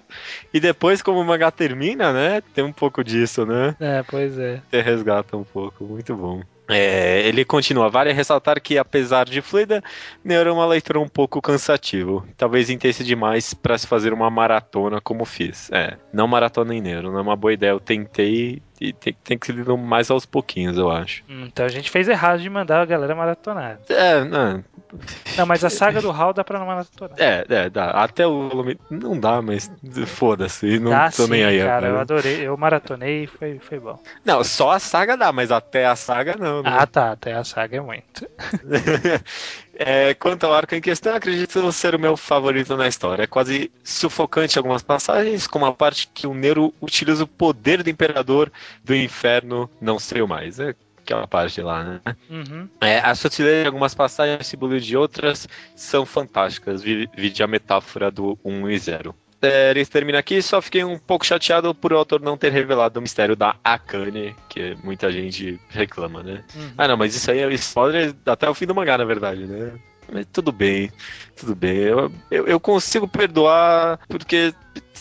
E 0.53 0.59
depois, 0.59 1.01
como 1.01 1.19
o 1.19 1.25
mangá 1.25 1.51
termina, 1.51 2.13
né? 2.13 2.41
Tem 2.53 2.63
um 2.63 2.71
pouco 2.71 3.03
disso, 3.03 3.45
né? 3.45 3.75
É, 3.79 4.01
pois 4.03 4.37
é. 4.39 4.61
Você 4.69 4.81
resgata 4.81 5.35
um 5.35 5.43
pouco, 5.43 5.83
muito 5.83 6.15
bom. 6.15 6.41
É, 6.69 7.21
ele 7.27 7.45
continua, 7.45 7.89
vale 7.89 8.11
ressaltar 8.11 8.61
que 8.61 8.77
apesar 8.77 9.25
de 9.25 9.41
fluida, 9.41 9.81
Nero 10.23 10.49
é 10.49 10.53
uma 10.53 10.65
leitura 10.65 10.99
um 10.99 11.07
pouco 11.07 11.41
cansativo. 11.41 12.25
Talvez 12.35 12.69
intense 12.69 13.03
demais 13.03 13.53
para 13.53 13.77
se 13.77 13.87
fazer 13.87 14.11
uma 14.13 14.29
maratona 14.29 14.99
como 14.99 15.23
fiz. 15.25 15.71
É, 15.71 15.97
não 16.11 16.27
maratona 16.27 16.75
em 16.75 16.81
Nero, 16.81 17.11
não 17.11 17.19
é 17.19 17.21
uma 17.21 17.35
boa 17.35 17.53
ideia. 17.53 17.71
Eu 17.71 17.79
tentei 17.79 18.61
e 18.79 18.93
tem, 18.93 19.15
tem 19.23 19.37
que 19.37 19.51
indo 19.51 19.77
mais 19.77 20.11
aos 20.11 20.25
pouquinhos, 20.25 20.77
eu 20.77 20.91
acho. 20.91 21.23
Hum, 21.29 21.45
Então 21.47 21.65
a 21.65 21.69
gente 21.69 21.89
fez 21.89 22.07
errado 22.07 22.39
de 22.41 22.49
mandar 22.49 22.81
a 22.81 22.85
galera 22.85 23.15
maratonar. 23.15 23.79
É, 23.89 24.23
não, 24.23 24.63
Não, 25.37 25.45
mas 25.45 25.63
a 25.63 25.69
saga 25.69 26.01
do 26.01 26.11
Hal 26.11 26.33
dá 26.33 26.43
pra 26.43 26.59
não 26.59 26.65
maratonar. 26.65 27.17
é, 27.19 27.45
é, 27.47 27.69
dá. 27.69 27.91
Até 27.91 28.25
o 28.25 28.49
volume. 28.49 28.79
Não 28.89 29.19
dá, 29.19 29.41
mas 29.41 29.69
foda-se, 30.05 30.79
não 30.79 30.91
dá 30.91 31.11
tô 31.11 31.25
sim, 31.25 31.31
nem 31.31 31.43
aí 31.43 31.59
cara. 31.59 31.87
Eu 31.87 31.89
agora. 31.89 32.01
adorei. 32.01 32.47
Eu 32.47 32.57
maratonei 32.57 33.23
e 33.23 33.27
foi, 33.27 33.59
foi 33.59 33.79
bom. 33.79 33.99
Não, 34.23 34.43
só 34.43 34.71
a 34.71 34.79
saga 34.79 35.15
dá, 35.17 35.31
mas 35.31 35.51
até 35.51 35.85
a 35.85 35.95
saga 35.95 36.35
não. 36.37 36.63
né? 36.63 36.69
Ah, 36.73 36.87
tá. 36.87 37.11
Até 37.11 37.33
a 37.33 37.43
saga 37.43 37.77
é 37.77 37.81
muito. 37.81 38.27
É, 39.79 40.15
quanto 40.15 40.43
ao 40.43 40.53
arco 40.55 40.73
em 40.73 40.81
questão, 40.81 41.13
acredito 41.15 41.71
ser 41.71 41.93
o 41.93 41.99
meu 41.99 42.17
favorito 42.17 42.75
na 42.75 42.87
história. 42.87 43.23
É 43.23 43.27
quase 43.27 43.71
sufocante 43.83 44.57
algumas 44.57 44.81
passagens, 44.81 45.45
como 45.45 45.67
a 45.67 45.73
parte 45.73 46.09
que 46.11 46.25
o 46.25 46.33
Nero 46.33 46.73
utiliza 46.81 47.23
o 47.23 47.27
poder 47.27 47.83
do 47.83 47.89
Imperador 47.89 48.51
do 48.83 48.95
Inferno, 48.95 49.69
não 49.79 49.99
sei 49.99 50.23
o 50.23 50.27
mais. 50.27 50.59
É 50.59 50.73
aquela 51.07 51.25
parte 51.25 51.61
lá, 51.61 51.83
né? 51.83 52.01
Uhum. 52.29 52.67
É, 52.81 52.99
a 52.99 53.15
sutileza 53.15 53.61
de 53.61 53.67
algumas 53.67 53.95
passagens, 53.95 54.45
símbolo 54.45 54.77
de 54.79 54.97
outras, 54.97 55.47
são 55.75 56.05
fantásticas. 56.05 56.81
Vi- 56.83 57.09
Vide 57.15 57.41
a 57.41 57.47
metáfora 57.47 58.11
do 58.11 58.37
1 58.43 58.69
e 58.69 58.77
0. 58.77 59.15
É, 59.41 59.69
ele 59.69 59.85
termina 59.85 60.17
aqui, 60.19 60.41
só 60.41 60.61
fiquei 60.61 60.83
um 60.83 60.97
pouco 60.97 61.23
chateado 61.25 61.73
por 61.73 61.93
o 61.93 61.97
autor 61.97 62.19
não 62.19 62.35
ter 62.35 62.51
revelado 62.51 62.99
o 62.99 63.01
mistério 63.01 63.35
da 63.35 63.55
Akane, 63.63 64.35
que 64.49 64.75
muita 64.83 65.11
gente 65.11 65.59
reclama, 65.69 66.23
né? 66.23 66.43
Uhum. 66.55 66.71
Ah, 66.77 66.87
não, 66.87 66.97
mas 66.97 67.15
isso 67.15 67.29
aí 67.31 67.39
é 67.39 67.53
spoiler 67.53 68.13
até 68.25 68.49
o 68.49 68.53
fim 68.55 68.65
do 68.65 68.73
mangá, 68.75 68.97
na 68.97 69.05
verdade, 69.05 69.45
né? 69.45 69.73
Mas 70.11 70.25
tudo 70.31 70.51
bem, 70.51 70.91
tudo 71.35 71.55
bem. 71.55 71.77
Eu, 71.77 72.11
eu, 72.31 72.47
eu 72.47 72.59
consigo 72.59 73.07
perdoar 73.07 73.99
porque 74.07 74.53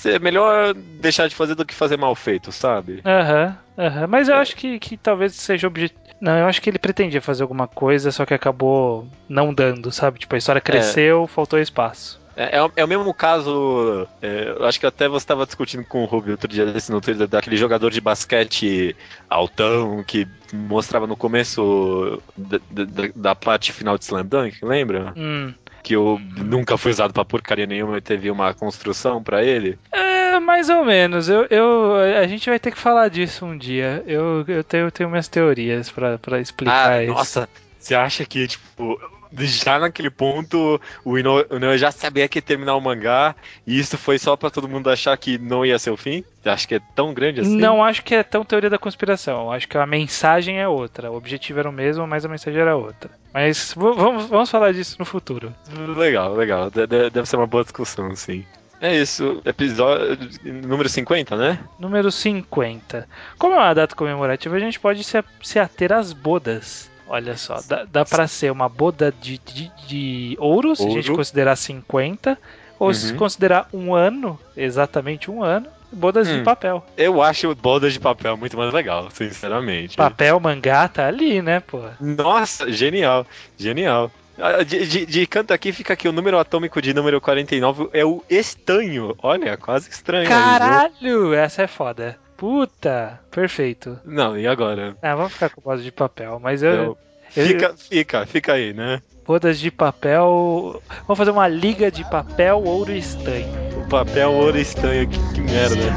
é 0.05 0.19
melhor 0.19 0.75
deixar 0.75 1.29
de 1.29 1.35
fazer 1.35 1.55
do 1.55 1.65
que 1.65 1.75
fazer 1.75 1.97
mal 1.97 2.15
feito, 2.15 2.51
sabe? 2.53 3.03
Aham, 3.05 3.57
aham. 3.79 4.07
Mas 4.07 4.29
eu 4.29 4.35
É. 4.37 4.39
acho 4.41 4.57
que, 4.57 4.79
que 4.79 4.97
talvez 4.97 5.35
seja 5.35 5.67
objetivo. 5.67 6.01
Não, 6.21 6.37
eu 6.39 6.47
acho 6.47 6.63
que 6.63 6.71
ele 6.71 6.79
pretendia 6.79 7.21
fazer 7.21 7.43
alguma 7.43 7.69
coisa, 7.69 8.11
só 8.11 8.25
que 8.25 8.33
acabou 8.33 9.07
não 9.29 9.53
dando, 9.53 9.93
sabe? 9.93 10.19
Tipo, 10.19 10.35
a 10.35 10.39
história 10.39 10.61
cresceu, 10.61 11.27
faltou 11.27 11.59
espaço. 11.59 12.19
É, 12.37 12.59
é, 12.59 12.63
o- 12.63 12.71
é 12.77 12.85
o 12.85 12.89
mesmo 12.89 13.15
caso. 13.15 14.07
é, 14.21 14.55
eu 14.59 14.67
acho 14.67 14.79
que 14.79 14.85
até 14.87 15.09
você 15.09 15.25
estava 15.25 15.47
discutindo 15.47 15.85
com 15.85 16.03
o 16.03 16.07
Rubio 16.07 16.33
outro 16.33 16.49
dia 16.49 16.67
desse 16.67 16.93
no 16.93 17.01
Twitter, 17.01 17.27
daquele 17.27 17.57
jogador 17.57 17.91
de 17.91 18.01
basquete 18.01 18.95
altão 19.29 20.05
que 20.07 20.29
mostrava 20.53 21.07
no 21.07 21.17
começo 21.17 22.23
da, 22.37 22.59
da- 22.71 23.09
da 23.15 23.35
parte 23.35 23.73
final 23.73 23.97
de 23.97 24.05
Slam 24.05 24.25
Dunk, 24.27 24.65
lembra? 24.65 25.13
Hum. 25.17 25.55
Que 25.83 25.97
o, 25.97 26.19
nunca 26.37 26.77
foi 26.77 26.91
usado 26.91 27.13
pra 27.15 27.25
porcaria 27.25 27.65
nenhuma 27.67 27.97
e 27.99 28.01
teve 28.01 28.29
uma 28.31 28.53
construção 28.53 29.23
pra 29.23 29.43
ele. 29.45 29.79
É, 29.93 30.39
mais 30.41 30.69
ou 30.69 30.85
menos. 30.85 31.29
Eu, 31.29 31.47
eu, 31.49 31.95
a 32.21 32.27
gente 32.27 32.51
vai 32.51 32.59
ter 32.59 32.73
que 32.73 32.79
falar 32.79 33.09
disso 33.09 33.47
um 33.47 33.57
dia. 33.57 34.03
Eu, 34.07 34.45
eu, 34.49 34.65
tenho, 34.65 34.87
eu 34.87 34.91
tenho 34.91 35.09
minhas 35.09 35.29
teorias 35.29 35.89
pra, 35.91 36.19
pra 36.19 36.41
explicar 36.41 36.91
Ah, 36.91 37.03
isso. 37.05 37.13
nossa, 37.15 37.49
você 37.79 37.95
acha 37.95 38.25
que, 38.27 38.49
tipo, 38.49 39.01
já 39.39 39.79
naquele 39.79 40.11
ponto 40.11 40.81
o 41.05 41.19
Ino, 41.19 41.45
o 41.51 41.57
Inoue 41.57 41.79
já 41.79 41.91
sabia 41.91 42.29
que 42.29 42.39
ia 42.39 42.43
terminar 42.43 42.75
o 42.77 42.81
mangá 42.81 43.35
e 43.67 43.79
isso 43.79 43.97
foi 43.99 44.19
só 44.19 44.37
pra 44.37 44.51
todo 44.51 44.69
mundo 44.69 44.89
achar 44.91 45.17
que 45.17 45.39
não 45.39 45.65
ia 45.65 45.79
ser 45.79 45.91
o 45.91 45.97
fim? 45.97 46.25
Acha 46.45 46.67
que 46.69 46.75
é 46.77 46.81
tão 46.95 47.13
grande 47.13 47.41
assim? 47.41 47.57
Não 47.57 47.83
acho 47.85 48.03
que 48.05 48.15
é 48.15 48.23
tão 48.23 48.45
teoria 48.45 48.71
da 48.71 48.79
conspiração. 48.79 49.51
Acho 49.51 49.67
que 49.69 49.77
a 49.77 49.85
mensagem 49.87 50.61
é 50.61 50.69
outra. 50.69 51.11
O 51.11 51.17
objetivo 51.17 51.59
era 51.59 51.69
o 51.69 51.73
mesmo, 51.73 52.07
mas 52.07 52.25
a 52.25 52.29
mensagem 52.29 52.61
era 52.61 52.77
outra. 52.77 53.11
Mas 53.35 53.75
vamos, 53.77 54.27
vamos 54.27 54.49
falar 54.51 54.73
disso 54.73 54.97
no 54.99 55.05
futuro. 55.05 55.53
Legal, 55.97 56.35
legal. 56.35 56.71
De- 56.71 56.87
de- 56.87 57.11
Deve 57.11 57.29
ser 57.29 57.37
uma 57.37 57.47
boa 57.47 57.65
discussão, 57.65 58.15
sim. 58.15 58.45
É 58.81 58.95
isso, 58.95 59.41
episódio 59.45 60.19
número 60.45 60.87
50, 60.89 61.35
né? 61.35 61.59
Número 61.81 62.13
50. 62.13 63.09
Como 63.39 63.55
é 63.55 63.59
uma 63.59 63.75
data 63.75 63.97
comemorativa, 63.97 64.55
a 64.55 64.59
gente 64.61 64.79
pode 64.79 65.03
se, 65.03 65.23
se 65.43 65.59
ater 65.59 65.93
às 65.93 66.13
bodas. 66.13 66.91
Olha 67.09 67.37
só, 67.37 67.63
dá, 67.69 67.85
dá 67.85 68.05
para 68.05 68.27
ser 68.27 68.51
uma 68.51 68.69
boda 68.69 69.13
de, 69.13 69.39
de, 69.39 69.71
de 69.87 70.37
ouro, 70.41 70.75
se 70.75 70.83
a 70.83 70.91
gente 70.91 71.09
Ouro. 71.09 71.17
considerar 71.17 71.57
50, 71.57 72.39
ou 72.79 72.93
se 72.93 73.13
Uhum. 73.13 73.19
considerar 73.19 73.69
um 73.73 73.95
ano, 73.95 74.39
exatamente 74.57 75.31
um 75.31 75.43
ano, 75.43 75.69
bodas 75.93 76.29
de 76.29 76.39
Hum. 76.39 76.45
papel. 76.45 76.85
Eu 76.97 77.23
acho 77.23 77.55
bodas 77.55 77.93
de 77.93 78.01
papel 78.01 78.37
muito 78.37 78.57
mais 78.57 78.73
legal, 78.73 79.09
sinceramente. 79.11 79.97
Papel, 79.97 80.39
mangá, 80.41 80.89
tá 80.89 81.07
ali, 81.07 81.41
né, 81.41 81.61
pô? 81.61 81.81
Nossa, 82.01 82.71
genial, 82.71 83.27
genial. 83.57 84.11
Ah, 84.39 84.63
De, 84.63 84.87
de, 84.87 85.07
de 85.07 85.27
canto 85.27 85.55
aqui 85.55 85.73
fica 85.73 85.95
aqui 85.95 86.07
o 86.09 86.13
número 86.13 86.39
atômico 86.39 86.83
de 86.83 86.93
número 86.93 87.21
49 87.21 87.89
é 87.93 88.05
o 88.05 88.23
estanho. 88.29 89.15
Olha, 89.23 89.57
quase 89.57 89.89
estranho. 89.91 90.29
aí? 90.37 90.59
Caralho, 90.61 91.33
essa 91.35 91.63
é 91.63 91.67
foda. 91.67 92.19
Puta, 92.37 93.21
perfeito. 93.31 93.99
Não, 94.05 94.37
e 94.37 94.47
agora? 94.47 94.97
Ah, 95.01 95.15
vamos 95.15 95.33
ficar 95.33 95.51
com 95.51 95.61
bodas 95.61 95.83
de 95.83 95.91
papel, 95.91 96.39
mas 96.43 96.63
eu, 96.63 96.73
Eu- 96.73 96.99
eu- 97.37 97.47
Fica, 97.47 97.75
fica, 97.77 98.27
fica 98.27 98.53
aí, 98.53 98.73
né? 98.73 99.03
bodas 99.27 99.59
de 99.59 99.71
papel. 99.71 100.81
Vamos 101.07 101.19
fazer 101.19 101.31
uma 101.33 101.49
liga 101.49 101.91
de 101.91 102.05
papel, 102.05 102.63
ouro 102.63 102.93
e 102.93 102.99
estanho. 102.99 103.49
O 103.77 103.89
papel 103.89 104.31
ouro 104.33 104.57
estanho, 104.57 105.07
que, 105.09 105.19
que 105.35 105.41
merda. 105.41 105.93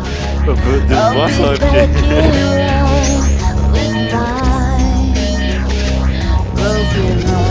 Boa 1.14 1.30
sorte. 1.30 1.64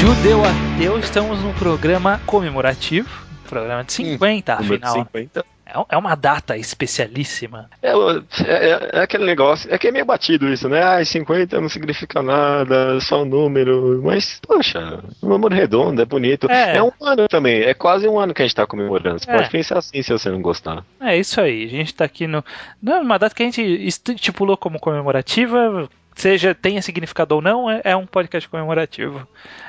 Judeu 0.00 0.40
Ateu, 0.44 0.98
estamos 0.98 1.42
num 1.42 1.52
programa 1.54 2.20
comemorativo. 2.26 3.08
Programa 3.48 3.84
de 3.84 3.92
50, 3.92 4.56
Número 4.56 4.74
afinal. 4.76 4.94
50. 4.94 5.40
É 5.40 5.44
é 5.88 5.96
uma 5.96 6.16
data 6.16 6.56
especialíssima. 6.56 7.70
É, 7.80 7.94
o- 7.94 8.18
é- 8.44 8.90
é 8.92 9.00
aquele 9.02 9.24
negócio, 9.24 9.72
é 9.72 9.78
que 9.78 9.86
é 9.86 9.92
meio 9.92 10.04
batido 10.04 10.48
isso, 10.52 10.68
né? 10.68 10.82
Ah, 10.82 11.04
50 11.04 11.60
não 11.60 11.68
significa 11.68 12.20
nada, 12.22 12.98
só 13.00 13.22
um 13.22 13.24
número. 13.24 14.00
Mas, 14.04 14.40
poxa, 14.44 15.00
um 15.22 15.28
número 15.28 15.54
redondo, 15.54 16.02
é 16.02 16.04
bonito. 16.04 16.50
É. 16.50 16.78
É, 16.78 16.82
um 16.82 16.90
ano 17.00 17.28
também, 17.28 17.62
é 17.62 17.72
quase 17.72 18.08
um 18.08 18.18
ano 18.18 18.34
que 18.34 18.42
a 18.42 18.44
gente 18.44 18.56
tá 18.56 18.66
comemorando. 18.66 19.20
Você 19.20 19.30
É. 19.30 19.36
pode 19.36 19.48
pensar 19.50 19.78
assim 19.78 20.02
se 20.02 20.10
você 20.12 20.28
não 20.28 20.42
gostar. 20.42 20.84
É 21.00 21.16
isso 21.16 21.40
aí. 21.40 21.66
A 21.66 21.68
gente 21.68 21.94
tá 21.94 22.04
aqui 22.04 22.26
no. 22.26 22.44
Numa 22.82 23.16
data 23.16 23.32
que 23.32 23.42
a 23.44 23.46
gente 23.46 23.62
estipulou 23.62 24.56
como 24.56 24.80
comemorativa. 24.80 25.88
Seja 26.20 26.54
tenha 26.54 26.82
significado 26.82 27.34
ou 27.34 27.40
não, 27.42 27.70
é, 27.70 27.80
é 27.84 27.96
um 27.96 28.06
podcast 28.06 28.48
comemorativo. 28.48 29.26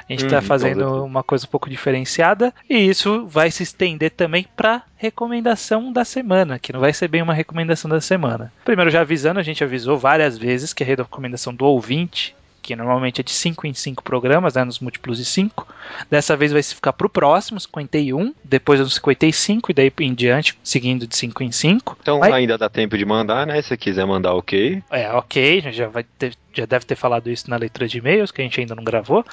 A 0.09 0.11
gente 0.11 0.25
tá 0.27 0.37
Uhum, 0.37 0.41
fazendo 0.41 1.03
uma 1.05 1.23
coisa 1.23 1.45
um 1.45 1.49
pouco 1.49 1.69
diferenciada. 1.69 2.53
E 2.69 2.75
isso 2.77 3.25
vai 3.27 3.49
se 3.49 3.63
estender 3.63 4.11
também 4.11 4.45
pra 4.55 4.83
recomendação 4.97 5.91
da 5.93 6.03
semana, 6.03 6.59
que 6.59 6.73
não 6.73 6.79
vai 6.79 6.93
ser 6.93 7.07
bem 7.07 7.21
uma 7.21 7.33
recomendação 7.33 7.89
da 7.89 8.01
semana. 8.01 8.51
Primeiro, 8.65 8.91
já 8.91 9.01
avisando, 9.01 9.39
a 9.39 9.43
gente 9.43 9.63
avisou 9.63 9.97
várias 9.97 10.37
vezes 10.37 10.73
que 10.73 10.83
a 10.83 10.85
recomendação 10.85 11.53
do 11.53 11.65
ouvinte, 11.65 12.35
que 12.61 12.75
normalmente 12.75 13.21
é 13.21 13.23
de 13.23 13.31
5 13.31 13.65
em 13.67 13.73
5 13.73 14.03
programas, 14.03 14.53
né, 14.53 14.63
nos 14.63 14.79
múltiplos 14.79 15.17
de 15.17 15.25
5. 15.25 15.67
Dessa 16.09 16.35
vez 16.37 16.51
vai 16.51 16.61
se 16.61 16.75
ficar 16.75 16.93
pro 16.93 17.09
próximo, 17.09 17.59
51, 17.59 18.33
depois 18.43 18.79
no 18.79 18.89
55 18.89 19.71
e 19.71 19.73
daí 19.73 19.91
em 20.01 20.13
diante, 20.13 20.57
seguindo 20.63 21.07
de 21.07 21.15
5 21.15 21.43
em 21.43 21.51
5. 21.51 21.97
Então 22.01 22.19
Vai- 22.19 22.31
ainda 22.31 22.57
dá 22.57 22.69
tempo 22.69 22.97
de 22.97 23.05
mandar, 23.05 23.45
né? 23.47 23.61
Se 23.61 23.75
quiser 23.75 24.05
mandar, 24.05 24.33
ok. 24.33 24.81
É, 24.89 25.11
ok, 25.11 25.59
a 25.59 25.61
gente 25.61 25.75
já 25.77 25.87
vai 25.87 26.03
ter, 26.03 26.35
já 26.53 26.65
deve 26.65 26.85
ter 26.85 26.95
falado 26.95 27.29
isso 27.29 27.49
na 27.49 27.57
leitura 27.57 27.87
de 27.87 27.97
e-mails, 27.97 28.31
que 28.31 28.41
a 28.41 28.43
gente 28.43 28.59
ainda 28.59 28.75
não 28.75 28.83
gravou. 28.83 29.25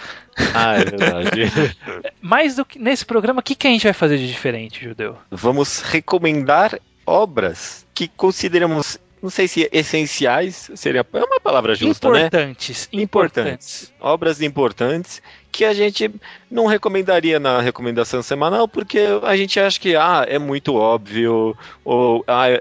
Ah, 0.54 0.76
é 0.76 0.84
verdade. 0.84 1.40
Mais 2.20 2.56
do 2.56 2.64
que 2.64 2.78
nesse 2.78 3.04
programa, 3.04 3.40
o 3.40 3.42
que, 3.42 3.54
que 3.54 3.66
a 3.66 3.70
gente 3.70 3.84
vai 3.84 3.92
fazer 3.92 4.18
de 4.18 4.26
diferente, 4.28 4.82
Judeu? 4.84 5.16
Vamos 5.30 5.80
recomendar 5.82 6.78
obras 7.06 7.86
que 7.94 8.06
consideramos, 8.08 8.98
não 9.22 9.30
sei 9.30 9.48
se 9.48 9.68
essenciais, 9.72 10.70
seria 10.74 11.06
é 11.12 11.24
uma 11.24 11.40
palavra 11.40 11.74
justa, 11.74 12.10
né? 12.10 12.26
importantes, 12.26 12.88
Importantes. 12.92 13.92
Obras 14.00 14.40
importantes 14.40 15.22
que 15.50 15.64
a 15.64 15.72
gente 15.72 16.10
não 16.50 16.66
recomendaria 16.66 17.38
na 17.38 17.60
recomendação 17.60 18.22
semanal, 18.22 18.66
porque 18.68 19.00
a 19.22 19.36
gente 19.36 19.58
acha 19.58 19.78
que 19.78 19.96
ah, 19.96 20.24
é 20.28 20.38
muito 20.38 20.74
óbvio, 20.74 21.56
ou 21.84 22.24
ah, 22.26 22.48
é, 22.48 22.60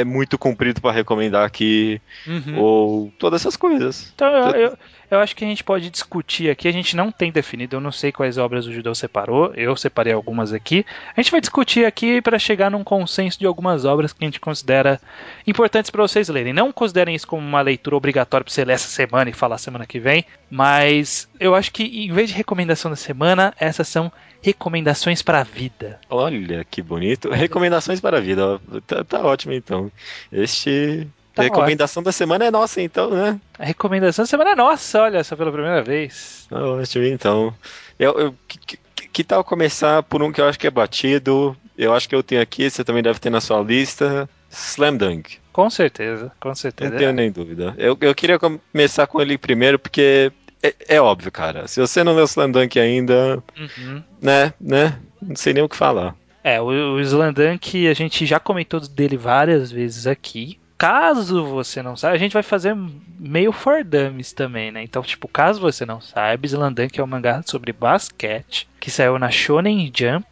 é 0.00 0.04
muito 0.04 0.38
comprido 0.38 0.80
para 0.80 0.92
recomendar 0.92 1.44
aqui, 1.44 2.00
Uhum. 2.26 2.58
ou 2.58 3.12
todas 3.18 3.42
essas 3.42 3.56
coisas. 3.56 4.12
Então 4.14 4.28
eu, 4.28 4.54
eu, 4.56 4.78
eu 5.10 5.20
acho 5.20 5.36
que 5.36 5.44
a 5.44 5.48
gente 5.48 5.62
pode 5.62 5.88
discutir 5.90 6.50
aqui. 6.50 6.66
A 6.66 6.72
gente 6.72 6.96
não 6.96 7.12
tem 7.12 7.30
definido, 7.30 7.76
eu 7.76 7.80
não 7.80 7.92
sei 7.92 8.10
quais 8.10 8.38
obras 8.38 8.66
o 8.66 8.72
Judeu 8.72 8.94
separou. 8.94 9.52
Eu 9.54 9.76
separei 9.76 10.12
algumas 10.12 10.52
aqui. 10.52 10.84
A 11.16 11.20
gente 11.20 11.30
vai 11.30 11.40
discutir 11.40 11.84
aqui 11.84 12.20
para 12.20 12.38
chegar 12.38 12.70
num 12.70 12.82
consenso 12.82 13.38
de 13.38 13.46
algumas 13.46 13.84
obras 13.84 14.12
que 14.12 14.24
a 14.24 14.26
gente 14.26 14.40
considera 14.40 15.00
importantes 15.46 15.90
para 15.90 16.02
vocês 16.02 16.28
lerem. 16.28 16.52
Não 16.52 16.72
considerem 16.72 17.14
isso 17.14 17.26
como 17.26 17.46
uma 17.46 17.60
leitura 17.60 17.96
obrigatória 17.96 18.44
para 18.44 18.52
você 18.52 18.64
ler 18.64 18.74
essa 18.74 18.88
semana 18.88 19.30
e 19.30 19.32
falar 19.32 19.58
semana 19.58 19.86
que 19.86 20.00
vem, 20.00 20.24
mas 20.50 21.28
eu 21.38 21.54
acho 21.54 21.70
que 21.72 21.84
em 21.84 22.12
vez 22.12 22.25
de 22.26 22.34
recomendação 22.34 22.90
da 22.90 22.96
semana, 22.96 23.54
essas 23.58 23.88
são 23.88 24.10
recomendações 24.42 25.22
para 25.22 25.40
a 25.40 25.44
vida. 25.44 25.98
Olha 26.10 26.64
que 26.64 26.82
bonito. 26.82 27.30
Recomendações 27.30 28.00
para 28.00 28.18
a 28.18 28.20
vida. 28.20 28.60
Tá, 28.86 29.04
tá 29.04 29.20
ótimo 29.24 29.52
então. 29.52 29.90
Este. 30.32 31.06
Tá 31.34 31.42
a 31.42 31.44
recomendação 31.44 32.02
da 32.02 32.12
semana 32.12 32.46
é 32.46 32.50
nossa, 32.50 32.80
então, 32.80 33.10
né? 33.10 33.38
A 33.58 33.64
recomendação 33.64 34.22
da 34.22 34.26
semana 34.26 34.50
é 34.52 34.54
nossa, 34.54 35.02
olha 35.02 35.22
só 35.22 35.36
pela 35.36 35.52
primeira 35.52 35.82
vez. 35.82 36.46
Tá 36.48 36.58
ótimo, 36.64 37.04
então. 37.04 37.54
Eu, 37.98 38.18
eu- 38.18 38.34
que, 38.48 38.58
que- 38.58 38.78
que 39.08 39.24
tal 39.24 39.42
começar 39.44 40.02
por 40.02 40.22
um 40.22 40.30
que 40.32 40.40
eu 40.40 40.46
acho 40.48 40.58
que 40.58 40.66
é 40.66 40.70
batido? 40.70 41.54
Eu 41.76 41.92
acho 41.94 42.08
que 42.08 42.14
eu 42.14 42.22
tenho 42.22 42.40
aqui, 42.40 42.70
você 42.70 42.82
também 42.84 43.02
deve 43.02 43.18
ter 43.18 43.28
na 43.30 43.40
sua 43.40 43.60
lista. 43.60 44.28
Slam 44.50 44.96
Dunk. 44.96 45.38
Com 45.52 45.68
certeza, 45.70 46.32
com 46.40 46.48
Não 46.48 46.54
certeza. 46.54 46.96
tenho 46.96 47.12
nem 47.12 47.30
dúvida. 47.30 47.74
Eu, 47.78 47.96
eu 48.00 48.14
queria 48.14 48.38
começar 48.38 49.06
com 49.06 49.20
ele 49.20 49.36
primeiro, 49.38 49.78
porque 49.78 50.30
é, 50.62 50.74
é 50.96 51.00
óbvio, 51.00 51.30
cara. 51.30 51.66
Se 51.68 51.80
você 51.80 52.02
não 52.04 52.14
leu 52.14 52.24
Slam 52.24 52.50
Dunk 52.50 52.78
ainda, 52.78 53.42
Uhum. 53.58 54.02
né, 54.20 54.52
né? 54.60 54.98
Não 55.20 55.36
sei 55.36 55.52
nem 55.52 55.62
o 55.62 55.68
que 55.68 55.76
falar. 55.76 56.14
É, 56.44 56.60
o, 56.60 56.66
o 56.66 57.00
Slandunk 57.00 57.88
a 57.88 57.94
gente 57.94 58.24
já 58.24 58.38
comentou 58.38 58.78
dele 58.80 59.16
várias 59.16 59.70
vezes 59.72 60.06
aqui. 60.06 60.58
Caso 60.78 61.42
você 61.44 61.82
não 61.82 61.96
saiba, 61.96 62.14
a 62.14 62.18
gente 62.18 62.34
vai 62.34 62.42
fazer 62.42 62.76
meio 63.18 63.50
for 63.50 63.82
dummies 63.82 64.32
também, 64.32 64.70
né? 64.70 64.82
Então, 64.82 65.02
tipo, 65.02 65.26
caso 65.26 65.58
você 65.60 65.86
não 65.86 66.00
saiba, 66.02 66.44
Slandunk 66.46 67.00
é 67.00 67.02
um 67.02 67.06
mangá 67.06 67.42
sobre 67.46 67.72
basquete 67.72 68.68
que 68.78 68.90
saiu 68.90 69.18
na 69.18 69.30
Shonen 69.30 69.90
Jump 69.92 70.26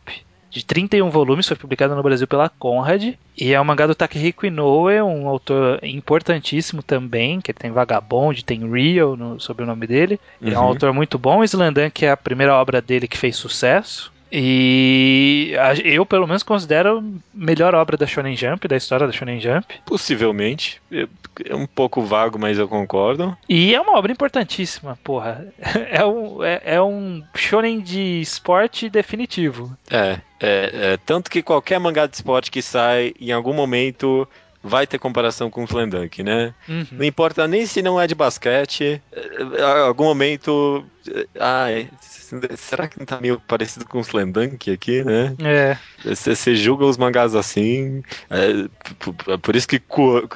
de 0.55 0.65
31 0.65 1.11
volumes, 1.11 1.49
foi 1.49 1.57
publicado 1.57 1.95
no 1.97 2.03
Brasil 2.03 2.27
pela 2.29 2.49
Conrad. 2.49 3.15
E 3.37 3.53
é 3.53 3.61
um 3.61 3.65
mangá 3.65 3.87
do 3.89 3.95
Takehiko 3.95 4.47
Inoue, 4.47 5.03
um 5.03 5.27
autor 5.29 5.81
importantíssimo 5.83 6.83
também, 6.83 7.41
que 7.41 7.53
tem 7.53 7.73
Vagabond, 7.73 8.45
tem 8.45 8.61
Real 8.71 9.17
no, 9.17 9.41
sobre 9.41 9.65
o 9.65 9.67
nome 9.67 9.87
dele. 9.87 10.21
Ele 10.41 10.55
é 10.55 10.59
um 10.59 10.63
Uhum. 10.63 10.69
autor 10.69 10.93
muito 10.93 11.19
bom. 11.19 11.43
Slandunk 11.43 12.05
é 12.07 12.11
a 12.13 12.17
primeira 12.17 12.55
obra 12.55 12.81
dele 12.81 13.09
que 13.09 13.19
fez 13.19 13.35
sucesso. 13.37 14.13
E 14.31 15.53
eu, 15.85 16.05
pelo 16.05 16.27
menos, 16.27 16.43
considero 16.43 16.99
a 16.99 17.03
melhor 17.33 17.75
obra 17.75 17.97
da 17.97 18.07
Shonen 18.07 18.37
Jump, 18.37 18.67
da 18.69 18.77
história 18.77 19.07
da 19.07 19.13
Shonen 19.13 19.41
Jump. 19.41 19.67
Possivelmente. 19.87 20.81
Eu- 20.91 21.09
É 21.45 21.53
um 21.53 21.67
pouco 21.67 22.01
vago, 22.01 22.39
mas 22.39 22.59
eu 22.61 22.69
concordo. 22.69 23.37
E 23.49 23.75
é 23.75 23.81
uma 23.81 23.99
obra 23.99 24.13
importantíssima, 24.13 24.97
porra. 25.03 25.45
É 25.91 26.05
um, 26.05 26.45
é, 26.45 26.63
é 26.65 26.81
um 26.83 27.25
shonen 27.35 27.81
de 27.81 28.21
esporte 28.21 28.89
definitivo. 28.89 29.77
É, 29.91 30.21
é, 30.45 30.71
é, 30.93 30.97
tanto 30.99 31.31
que 31.31 31.43
qualquer 31.43 31.81
mangá 31.81 32.07
de 32.07 32.17
esporte 32.17 32.51
que 32.51 32.61
sai, 32.61 33.15
em 33.19 33.33
algum 33.33 33.55
momento, 33.55 34.29
vai 34.63 34.87
ter 34.87 34.99
comparação 34.99 35.51
com 35.51 35.63
o 35.63 35.65
Slam 35.65 35.89
Dunk, 35.89 36.23
né? 36.23 36.55
Uhum. 36.69 36.87
Não 36.93 37.05
importa 37.05 37.49
nem 37.49 37.65
se 37.65 37.81
não 37.81 37.99
é 37.99 38.07
de 38.07 38.15
basquete, 38.15 39.01
é, 39.11 39.61
em 39.61 39.87
algum 39.87 40.05
momento. 40.05 40.85
É, 41.09 41.27
Ah, 41.39 41.71
é, 41.71 41.89
será 42.57 42.89
que 42.89 42.99
não 42.99 43.07
tá 43.07 43.21
meio 43.21 43.41
parecido 43.41 43.87
com 43.87 43.99
o 43.99 44.01
Slam 44.03 44.31
Dunk 44.31 44.71
aqui, 44.71 45.05
né? 45.05 45.35
É, 45.43 45.77
Você, 46.05 46.55
julga 46.55 46.85
os 46.85 46.97
mangás 46.97 47.35
assim. 47.35 48.03
é, 48.31 48.69
p- 48.99 49.13
p- 49.13 49.39
por 49.39 49.57
isso 49.57 49.67
que 49.69 49.77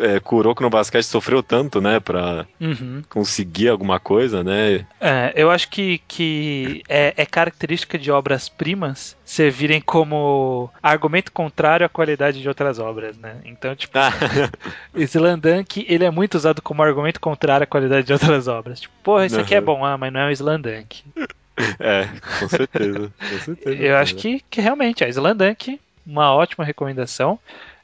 é, 0.00 0.20
Kuroko 0.20 0.62
no 0.62 0.70
basquete 0.70 1.04
sofreu 1.04 1.42
tanto, 1.42 1.80
né? 1.80 2.00
Pra 2.00 2.46
uhum. 2.60 3.02
conseguir 3.08 3.68
alguma 3.68 4.00
coisa, 4.00 4.42
né? 4.42 4.86
É, 5.00 5.32
eu 5.36 5.50
acho 5.50 5.68
que, 5.68 5.98
que 6.08 6.82
é, 6.88 7.14
é 7.16 7.26
característica 7.26 7.98
de 7.98 8.10
obras-primas 8.10 9.16
servirem 9.24 9.80
como 9.80 10.70
argumento 10.82 11.30
contrário 11.32 11.86
à 11.86 11.88
qualidade 11.88 12.40
de 12.40 12.48
outras 12.48 12.78
obras, 12.78 13.16
né? 13.16 13.40
Então, 13.44 13.76
tipo, 13.76 13.96
Ah, 13.98 14.10
Slandunk, 14.96 15.84
ele 15.88 16.04
é 16.04 16.10
muito 16.10 16.34
usado 16.34 16.60
como 16.62 16.82
argumento 16.82 17.20
contrário 17.20 17.64
à 17.64 17.66
qualidade 17.66 18.06
de 18.06 18.12
outras 18.12 18.48
obras. 18.48 18.80
Tipo, 18.80 18.94
porra, 19.02 19.26
isso 19.26 19.40
aqui 19.40 19.54
é 19.54 19.58
Aham. 19.58 19.64
bom, 19.64 19.84
ah, 19.84 19.96
mas 19.96 20.12
não 20.12 20.20
é 20.20 20.28
o 20.28 20.30
Slandunk. 20.32 20.57
É, 21.80 22.09
com 22.38 22.48
certeza. 22.48 23.12
Com 23.18 23.38
certeza. 23.44 23.76
Eu 23.82 23.96
acho 23.96 24.14
que, 24.16 24.42
que 24.50 24.61
realmente, 24.61 25.04
a 25.04 25.09
Slandunk, 25.09 25.80
uma 26.06 26.32
ótima 26.34 26.64
recomendação. 26.64 27.38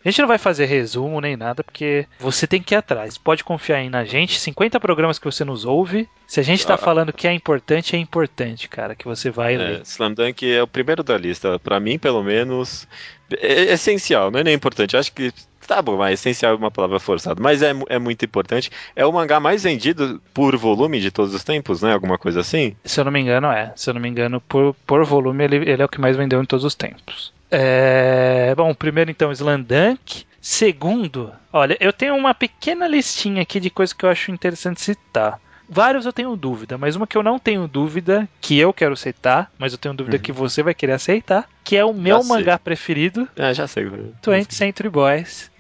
A 0.05 0.11
gente 0.11 0.21
não 0.21 0.29
vai 0.29 0.37
fazer 0.37 0.67
resumo 0.67 1.19
nem 1.19 1.35
nada, 1.35 1.65
porque 1.65 2.07
você 2.21 2.47
tem 2.47 2.63
que 2.63 2.75
ir 2.75 2.77
atrás. 2.77 3.17
Pode 3.17 3.43
confiar 3.43 3.79
aí 3.79 3.89
na 3.89 4.05
gente. 4.05 4.39
50 4.39 4.79
programas 4.79 5.19
que 5.19 5.25
você 5.25 5.47
nos 5.47 5.65
ouve. 5.65 6.07
Se 6.27 6.39
a 6.39 6.43
gente 6.43 6.67
tá 6.67 6.75
Ah. 6.75 6.79
falando 6.79 7.11
que 7.11 7.27
é 7.27 7.33
importante, 7.33 7.97
é 7.97 7.99
importante, 7.99 8.69
cara, 8.69 8.95
que 8.95 9.07
você 9.07 9.31
vai 9.31 9.57
ler. 9.57 9.79
É, 9.79 9.83
Slam 9.83 10.13
Dunk 10.13 10.45
é 10.53 10.63
o 10.63 10.67
primeiro 10.67 11.03
da 11.03 11.17
lista. 11.17 11.59
Pra 11.59 11.81
mim, 11.81 11.99
pelo 11.99 12.23
menos, 12.23 12.87
é 13.33 13.47
é 13.71 13.73
essencial, 13.73 14.31
não 14.31 14.41
é 14.41 14.45
nem 14.45 14.55
importante. 14.55 14.95
Acho 14.95 15.11
que 15.11 15.33
tá 15.67 15.81
bom, 15.83 15.97
mas 15.97 16.21
essencial 16.21 16.53
é 16.53 16.57
uma 16.57 16.71
palavra 16.71 16.99
forçada, 16.99 17.43
mas 17.43 17.63
é, 17.63 17.73
é 17.89 17.99
muito 17.99 18.25
importante. 18.25 18.71
É 18.95 19.05
o 19.05 19.13
mangá 19.13 19.41
mais 19.41 19.63
vendido 19.63 20.21
por 20.33 20.57
volume 20.57 21.01
de 21.01 21.11
todos 21.11 21.35
os 21.35 21.45
tempos, 21.45 21.83
né? 21.83 21.93
Alguma 21.93 22.19
coisa 22.19 22.41
assim? 22.41 22.77
Se 22.85 23.01
eu 23.01 23.05
não 23.05 23.13
me 23.13 23.21
engano, 23.21 23.49
é. 23.49 23.73
Se 23.77 23.91
eu 23.91 23.95
não 23.95 24.01
me 24.01 24.09
engano, 24.09 24.41
por, 24.41 24.75
por 24.87 25.05
volume, 25.05 25.45
ele, 25.45 25.57
ele 25.71 25.83
é 25.83 25.85
o 25.85 25.89
que 25.89 26.01
mais 26.01 26.17
vendeu 26.17 26.43
em 26.43 26.47
todos 26.47 26.65
os 26.65 26.75
tempos. 26.75 27.33
É, 27.51 28.55
bom, 28.57 28.75
primeiro 28.75 29.11
então, 29.11 29.31
Slandunk. 29.33 30.25
Segundo, 30.41 31.33
olha, 31.53 31.77
eu 31.81 31.93
tenho 31.93 32.15
uma 32.15 32.35
pequena 32.35 32.87
listinha 32.87 33.43
aqui 33.43 33.59
de 33.59 33.71
coisas 33.71 33.95
que 33.95 34.05
eu 34.05 34.11
acho 34.11 34.31
interessante 34.31 34.81
citar. 34.81 35.41
Vários 35.69 36.05
eu 36.07 36.13
tenho 36.13 36.37
dúvida, 36.37 36.77
mas 36.77 36.95
uma 36.97 37.07
que 37.07 37.17
eu 37.17 37.23
não 37.23 37.39
tenho 37.39 37.67
dúvida, 37.67 38.29
que 38.41 38.59
eu 38.59 38.73
quero 38.73 38.97
citar, 38.97 39.51
mas 39.59 39.73
eu 39.73 39.79
tenho 39.79 39.95
dúvida 39.95 40.17
Uhum. 40.17 40.23
que 40.23 40.33
você 40.33 40.63
vai 40.63 40.75
querer 40.75 40.93
aceitar, 40.93 41.49
que 41.65 41.77
é 41.77 41.85
o 41.85 41.93
meu 41.95 42.23
sei. 42.23 42.29
mangá 42.37 42.59
preferido, 42.59 43.29
É, 43.37 43.53
já 43.55 43.67
sei. 43.67 43.85
20th 44.23 44.53
Century 44.53 44.89
Boys. 44.91 45.51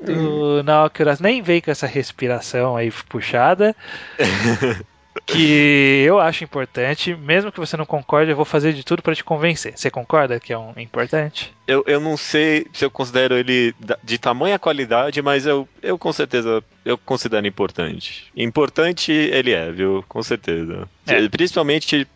Do 0.00 0.62
Naoki 0.64 1.02
Urasawa. 1.02 1.28
Nem 1.30 1.40
veio 1.42 1.62
com 1.62 1.70
essa 1.70 1.86
respiração 1.86 2.76
aí 2.76 2.90
puxada. 3.08 3.74
que 5.26 6.04
eu 6.06 6.18
acho 6.20 6.44
importante, 6.44 7.14
mesmo 7.14 7.50
que 7.52 7.60
você 7.60 7.76
não 7.76 7.86
concorde, 7.86 8.30
eu 8.30 8.36
vou 8.36 8.44
fazer 8.44 8.72
de 8.72 8.84
tudo 8.84 9.00
para 9.02 9.14
te 9.14 9.24
convencer. 9.24 9.72
Você 9.78 9.90
concorda 9.90 10.38
que 10.40 10.52
é 10.52 10.58
um 10.58 10.72
é 10.76 10.82
importante? 10.82 11.54
Eu, 11.66 11.82
eu 11.86 12.00
não 12.00 12.16
sei 12.16 12.66
se 12.72 12.84
eu 12.84 12.90
considero 12.90 13.36
ele 13.36 13.74
de 14.02 14.18
tamanha 14.18 14.58
qualidade, 14.58 15.22
mas 15.22 15.46
eu, 15.46 15.66
eu 15.82 15.98
com 15.98 16.12
certeza 16.12 16.62
eu 16.84 16.98
considero 16.98 17.46
importante. 17.46 18.30
Importante 18.36 19.10
ele 19.10 19.52
é, 19.52 19.72
viu? 19.72 20.04
Com 20.06 20.22
certeza. 20.22 20.86
É. 21.06 21.28
Principalmente 21.28 22.06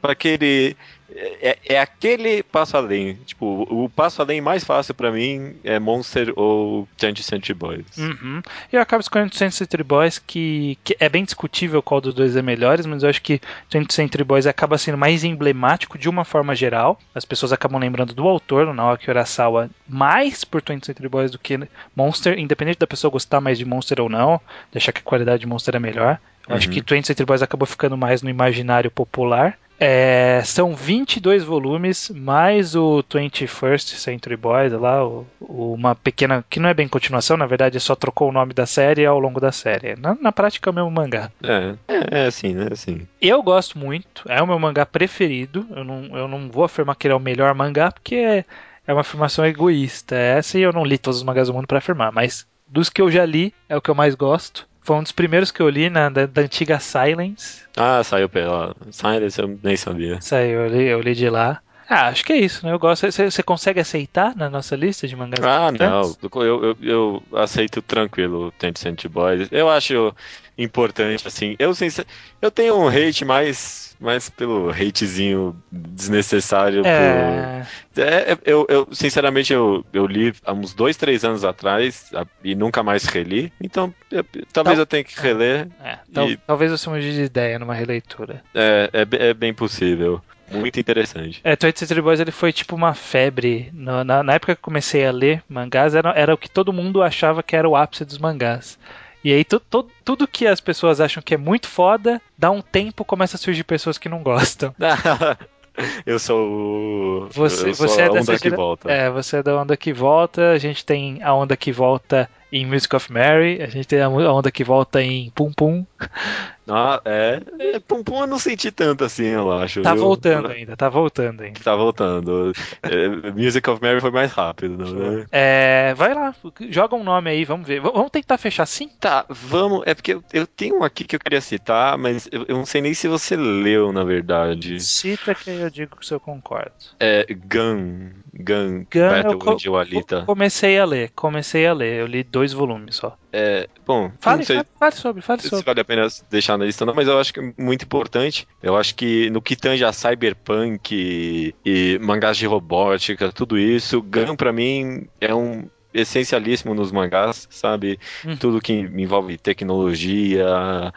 para 0.00 0.12
aquele. 0.12 0.76
É, 1.12 1.58
é 1.70 1.80
aquele 1.80 2.40
passo 2.44 2.76
além. 2.76 3.14
Tipo, 3.26 3.66
o 3.68 3.88
passo 3.88 4.22
além 4.22 4.40
mais 4.40 4.62
fácil 4.62 4.94
pra 4.94 5.10
mim 5.10 5.56
é 5.64 5.80
Monster 5.80 6.32
ou 6.36 6.88
20th 7.00 7.22
Century 7.22 7.54
Boys. 7.54 7.96
Uhum. 7.98 8.40
E 8.72 8.76
eu 8.76 8.80
acabo 8.80 9.00
escolhendo 9.00 9.32
20th 9.32 9.50
Century 9.50 9.82
Boys, 9.82 10.20
que, 10.20 10.78
que 10.84 10.96
é 11.00 11.08
bem 11.08 11.24
discutível 11.24 11.82
qual 11.82 12.00
dos 12.00 12.14
dois 12.14 12.36
é 12.36 12.42
melhores, 12.42 12.86
mas 12.86 13.02
eu 13.02 13.10
acho 13.10 13.22
que 13.22 13.40
20th 13.72 13.92
Century 13.92 14.22
Boys 14.22 14.46
acaba 14.46 14.78
sendo 14.78 14.98
mais 14.98 15.24
emblemático 15.24 15.98
de 15.98 16.08
uma 16.08 16.24
forma 16.24 16.54
geral. 16.54 16.96
As 17.12 17.24
pessoas 17.24 17.52
acabam 17.52 17.80
lembrando 17.80 18.14
do 18.14 18.28
autor, 18.28 18.59
o 18.68 18.74
Naoki 18.74 19.10
Urasawa, 19.10 19.70
mais 19.88 20.44
por 20.44 20.60
20th 20.62 20.86
Century 20.86 21.08
Boys 21.08 21.30
do 21.30 21.38
que 21.38 21.58
Monster, 21.96 22.38
independente 22.38 22.78
da 22.78 22.86
pessoa 22.86 23.10
gostar 23.10 23.40
mais 23.40 23.58
de 23.58 23.64
Monster 23.64 24.00
ou 24.00 24.08
não, 24.08 24.40
de 24.72 24.78
achar 24.78 24.92
que 24.92 25.00
a 25.00 25.04
qualidade 25.04 25.40
de 25.40 25.46
Monster 25.46 25.76
é 25.76 25.78
melhor. 25.78 26.18
Eu 26.48 26.56
acho 26.56 26.68
Uhum. 26.68 26.74
que 26.74 26.82
20th 26.82 27.06
Century 27.06 27.26
Boys 27.26 27.42
acabou 27.42 27.66
ficando 27.66 27.96
mais 27.96 28.22
no 28.22 28.30
imaginário 28.30 28.90
popular. 28.90 29.56
É, 29.82 30.42
são 30.44 30.74
22 30.76 31.42
volumes, 31.42 32.10
mais 32.10 32.74
o 32.76 33.02
21st 33.02 33.96
Century 33.96 34.36
Boys, 34.36 34.72
lá, 34.72 35.02
o- 35.06 35.26
o- 35.40 35.72
uma 35.72 35.94
pequena. 35.94 36.44
que 36.50 36.60
não 36.60 36.68
é 36.68 36.74
bem 36.74 36.86
continuação, 36.86 37.34
na 37.38 37.46
verdade, 37.46 37.80
só 37.80 37.94
trocou 37.96 38.28
o 38.28 38.32
nome 38.32 38.52
da 38.52 38.66
série 38.66 39.06
ao 39.06 39.18
longo 39.18 39.40
da 39.40 39.50
série. 39.50 39.96
Na, 39.96 40.14
na 40.20 40.30
prática 40.32 40.68
é 40.68 40.70
o 40.70 40.74
mesmo 40.74 40.90
mangá. 40.90 41.30
É, 41.42 41.74
é, 41.88 42.20
é 42.22 42.26
assim, 42.26 42.52
né? 42.54 42.68
Assim. 42.70 43.08
Eu 43.22 43.42
gosto 43.42 43.78
muito, 43.78 44.22
é 44.28 44.42
o 44.42 44.46
meu 44.46 44.58
mangá 44.58 44.84
preferido. 44.84 45.66
Eu 45.70 45.82
não, 45.82 46.04
eu 46.16 46.28
não 46.28 46.50
vou 46.50 46.64
afirmar 46.64 46.94
que 46.96 47.06
ele 47.06 47.14
é 47.14 47.16
o 47.16 47.20
melhor 47.20 47.54
mangá, 47.54 47.90
porque 47.90 48.16
é, 48.16 48.44
é 48.86 48.92
uma 48.92 49.00
afirmação 49.00 49.46
egoísta. 49.46 50.14
Essa 50.14 50.58
e 50.58 50.62
eu 50.62 50.72
não 50.74 50.84
li 50.84 50.98
todos 50.98 51.18
os 51.18 51.24
mangás 51.24 51.48
do 51.48 51.54
mundo 51.54 51.66
pra 51.66 51.78
afirmar, 51.78 52.12
mas 52.12 52.46
dos 52.68 52.90
que 52.90 53.00
eu 53.00 53.10
já 53.10 53.24
li, 53.24 53.54
é 53.68 53.76
o 53.76 53.80
que 53.80 53.90
eu 53.90 53.94
mais 53.94 54.14
gosto. 54.14 54.68
Foi 54.82 54.96
um 54.96 55.02
dos 55.02 55.12
primeiros 55.12 55.50
que 55.50 55.60
eu 55.60 55.68
li 55.68 55.90
na, 55.90 56.08
da, 56.08 56.26
da 56.26 56.42
antiga 56.42 56.80
Silence. 56.80 57.62
Ah, 57.76 58.02
saiu 58.02 58.28
pela 58.28 58.74
Silence, 58.90 59.40
eu 59.40 59.58
nem 59.62 59.76
sabia. 59.76 60.20
Saiu, 60.20 60.60
eu 60.60 60.68
li, 60.68 60.84
eu 60.84 61.00
li 61.00 61.14
de 61.14 61.28
lá. 61.28 61.60
Ah, 61.92 62.06
acho 62.06 62.24
que 62.24 62.32
é 62.32 62.36
isso, 62.36 62.64
né? 62.64 62.72
Eu 62.72 62.78
gosto. 62.78 63.10
Você, 63.10 63.28
você 63.28 63.42
consegue 63.42 63.80
aceitar 63.80 64.36
na 64.36 64.48
nossa 64.48 64.76
lista 64.76 65.08
de 65.08 65.16
mangás 65.16 65.44
Ah, 65.44 65.72
não. 65.72 66.16
Eu, 66.36 66.64
eu, 66.64 66.76
eu 66.80 67.22
aceito 67.36 67.82
tranquilo 67.82 68.46
o 68.46 68.52
Tencent 68.52 69.06
Boys. 69.08 69.48
Eu 69.50 69.68
acho 69.68 70.14
importante, 70.56 71.26
assim. 71.26 71.56
Eu, 71.58 71.74
sincer... 71.74 72.06
eu 72.40 72.48
tenho 72.48 72.76
um 72.76 72.86
hate 72.86 73.24
mais, 73.24 73.96
mais 74.00 74.30
pelo 74.30 74.70
hatezinho 74.70 75.60
desnecessário. 75.72 76.86
É. 76.86 77.64
Por... 77.92 78.00
É, 78.00 78.38
eu, 78.44 78.66
eu, 78.68 78.88
sinceramente, 78.92 79.52
eu, 79.52 79.84
eu 79.92 80.06
li 80.06 80.32
há 80.44 80.52
uns 80.52 80.72
dois, 80.72 80.96
três 80.96 81.24
anos 81.24 81.44
atrás 81.44 82.12
e 82.44 82.54
nunca 82.54 82.84
mais 82.84 83.04
reli. 83.04 83.52
Então, 83.60 83.92
eu- 84.12 84.24
talvez 84.52 84.76
Tal- 84.76 84.82
eu 84.82 84.86
tenha 84.86 85.02
que 85.02 85.20
reler. 85.20 85.66
é, 85.82 85.98
E- 86.22 86.36
Talvez 86.46 86.70
você 86.70 86.88
mude 86.88 87.12
de 87.12 87.22
ideia 87.22 87.58
numa 87.58 87.74
releitura. 87.74 88.44
É, 88.54 88.90
é, 88.92 89.28
é 89.30 89.34
bem 89.34 89.52
possível. 89.52 90.22
Muito 90.50 90.78
interessante. 90.80 91.40
É, 91.44 91.54
Toy 91.56 91.70
Story 91.74 92.02
Boys 92.02 92.20
ele 92.20 92.30
foi 92.32 92.52
tipo 92.52 92.74
uma 92.74 92.94
febre. 92.94 93.70
No- 93.72 94.02
na, 94.04 94.22
na 94.22 94.34
época 94.34 94.54
que 94.54 94.60
eu 94.60 94.64
comecei 94.64 95.06
a 95.06 95.12
ler 95.12 95.42
mangás, 95.48 95.94
era, 95.94 96.10
era 96.16 96.34
o 96.34 96.38
que 96.38 96.50
todo 96.50 96.72
mundo 96.72 97.02
achava 97.02 97.42
que 97.42 97.54
era 97.56 97.68
o 97.68 97.76
ápice 97.76 98.04
dos 98.04 98.18
mangás. 98.18 98.78
E 99.22 99.32
aí 99.32 99.44
tu- 99.44 99.60
tu- 99.60 99.88
tudo 100.04 100.26
que 100.26 100.46
as 100.46 100.60
pessoas 100.60 101.00
acham 101.00 101.22
que 101.22 101.34
é 101.34 101.36
muito 101.36 101.68
foda, 101.68 102.20
dá 102.38 102.50
um 102.50 102.62
tempo 102.62 103.04
começa 103.04 103.36
a 103.36 103.38
surgir 103.38 103.64
pessoas 103.64 103.98
que 103.98 104.08
não 104.08 104.22
gostam. 104.22 104.74
eu 106.06 106.18
sou 106.18 106.48
o. 106.48 107.28
Você, 107.32 107.72
sou 107.74 107.86
você 107.88 108.00
é 108.02 108.04
a 108.06 108.08
dessa 108.08 108.32
onda 108.32 108.40
que 108.40 108.50
volta. 108.50 108.90
É, 108.90 109.10
você 109.10 109.36
é 109.38 109.42
da 109.42 109.56
onda 109.60 109.76
que 109.76 109.92
volta. 109.92 110.50
A 110.52 110.58
gente 110.58 110.84
tem 110.84 111.22
a 111.22 111.32
onda 111.34 111.56
que 111.56 111.70
volta 111.72 112.28
em 112.52 112.66
Music 112.66 112.94
of 112.96 113.12
Mary. 113.12 113.62
A 113.62 113.66
gente 113.68 113.86
tem 113.86 114.00
a 114.00 114.08
onda 114.08 114.50
que 114.50 114.64
volta 114.64 115.02
em 115.02 115.30
Pum 115.30 115.52
Pum. 115.52 115.84
Ah, 116.70 117.00
é. 117.04 117.40
é. 117.58 117.80
Pum 117.80 118.02
Pum 118.02 118.20
eu 118.20 118.26
não 118.26 118.38
senti 118.38 118.70
tanto 118.70 119.04
assim, 119.04 119.26
eu 119.26 119.50
acho. 119.52 119.82
Tá 119.82 119.92
viu? 119.92 120.02
voltando 120.02 120.48
ainda, 120.48 120.76
tá 120.76 120.88
voltando 120.88 121.42
ainda. 121.42 121.60
Tá 121.60 121.74
voltando. 121.74 122.52
É, 122.82 123.08
Music 123.32 123.68
of 123.68 123.80
Mary 123.82 124.00
foi 124.00 124.10
mais 124.10 124.32
rápido, 124.32 124.76
né? 124.94 125.26
É, 125.32 125.94
vai 125.94 126.14
lá, 126.14 126.34
joga 126.70 126.96
um 126.96 127.04
nome 127.04 127.30
aí, 127.30 127.44
vamos 127.44 127.66
ver. 127.66 127.80
V- 127.80 127.90
Vamos 127.92 128.10
tentar 128.10 128.38
fechar 128.38 128.66
sim? 128.66 128.88
Tá, 129.00 129.24
vamos. 129.28 129.82
É 129.86 129.94
porque 129.94 130.14
eu, 130.14 130.24
eu 130.32 130.46
tenho 130.46 130.78
um 130.80 130.84
aqui 130.84 131.04
que 131.04 131.16
eu 131.16 131.20
queria 131.20 131.40
citar, 131.40 131.98
mas 131.98 132.28
eu, 132.30 132.44
eu 132.48 132.56
não 132.56 132.66
sei 132.66 132.80
nem 132.80 132.94
se 132.94 133.08
você 133.08 133.36
leu, 133.36 133.92
na 133.92 134.04
verdade. 134.04 134.80
Cita 134.80 135.34
que 135.34 135.50
eu 135.50 135.70
digo 135.70 136.04
se 136.04 136.14
eu 136.14 136.20
concordo. 136.20 136.72
É 136.98 137.26
Gun. 137.34 138.10
Gun, 138.34 138.84
Gun, 138.92 139.00
eu 139.00 139.10
Battle 139.10 139.38
co- 139.38 139.56
with 139.72 139.80
Alita. 139.80 140.22
Comecei 140.26 140.78
a 140.78 140.84
ler, 140.84 141.10
comecei 141.14 141.66
a 141.66 141.72
ler. 141.72 142.00
Eu 142.00 142.06
li 142.06 142.22
dois 142.22 142.52
volumes 142.52 142.96
só. 142.96 143.16
É, 143.32 143.68
bom, 143.86 144.10
Fale, 144.20 144.44
fale, 144.44 144.66
fale 144.78 144.94
sobre, 144.96 145.22
fale 145.22 145.40
se 145.42 145.48
sobre. 145.50 145.64
vale 145.64 145.80
a 145.80 145.84
pena 145.84 146.06
deixar 146.30 146.58
na 146.58 146.64
lista, 146.64 146.84
não, 146.84 146.94
mas 146.94 147.06
eu 147.06 147.18
acho 147.18 147.32
que 147.32 147.38
é 147.40 147.52
muito 147.56 147.84
importante. 147.84 148.46
Eu 148.62 148.76
acho 148.76 148.94
que 148.94 149.30
no 149.30 149.40
que 149.40 149.54
tange 149.54 149.84
a 149.84 149.92
cyberpunk 149.92 150.92
e, 150.92 151.54
e 151.64 151.98
mangás 152.00 152.36
de 152.36 152.46
robótica, 152.46 153.30
tudo 153.32 153.56
isso, 153.58 154.02
Gun 154.02 154.34
pra 154.36 154.52
mim 154.52 155.06
é 155.20 155.32
um 155.34 155.68
essencialíssimo 155.92 156.72
nos 156.74 156.92
mangás, 156.92 157.48
sabe? 157.50 157.98
Hum. 158.24 158.36
Tudo 158.36 158.60
que 158.60 158.72
envolve 158.72 159.36
tecnologia, 159.38 160.46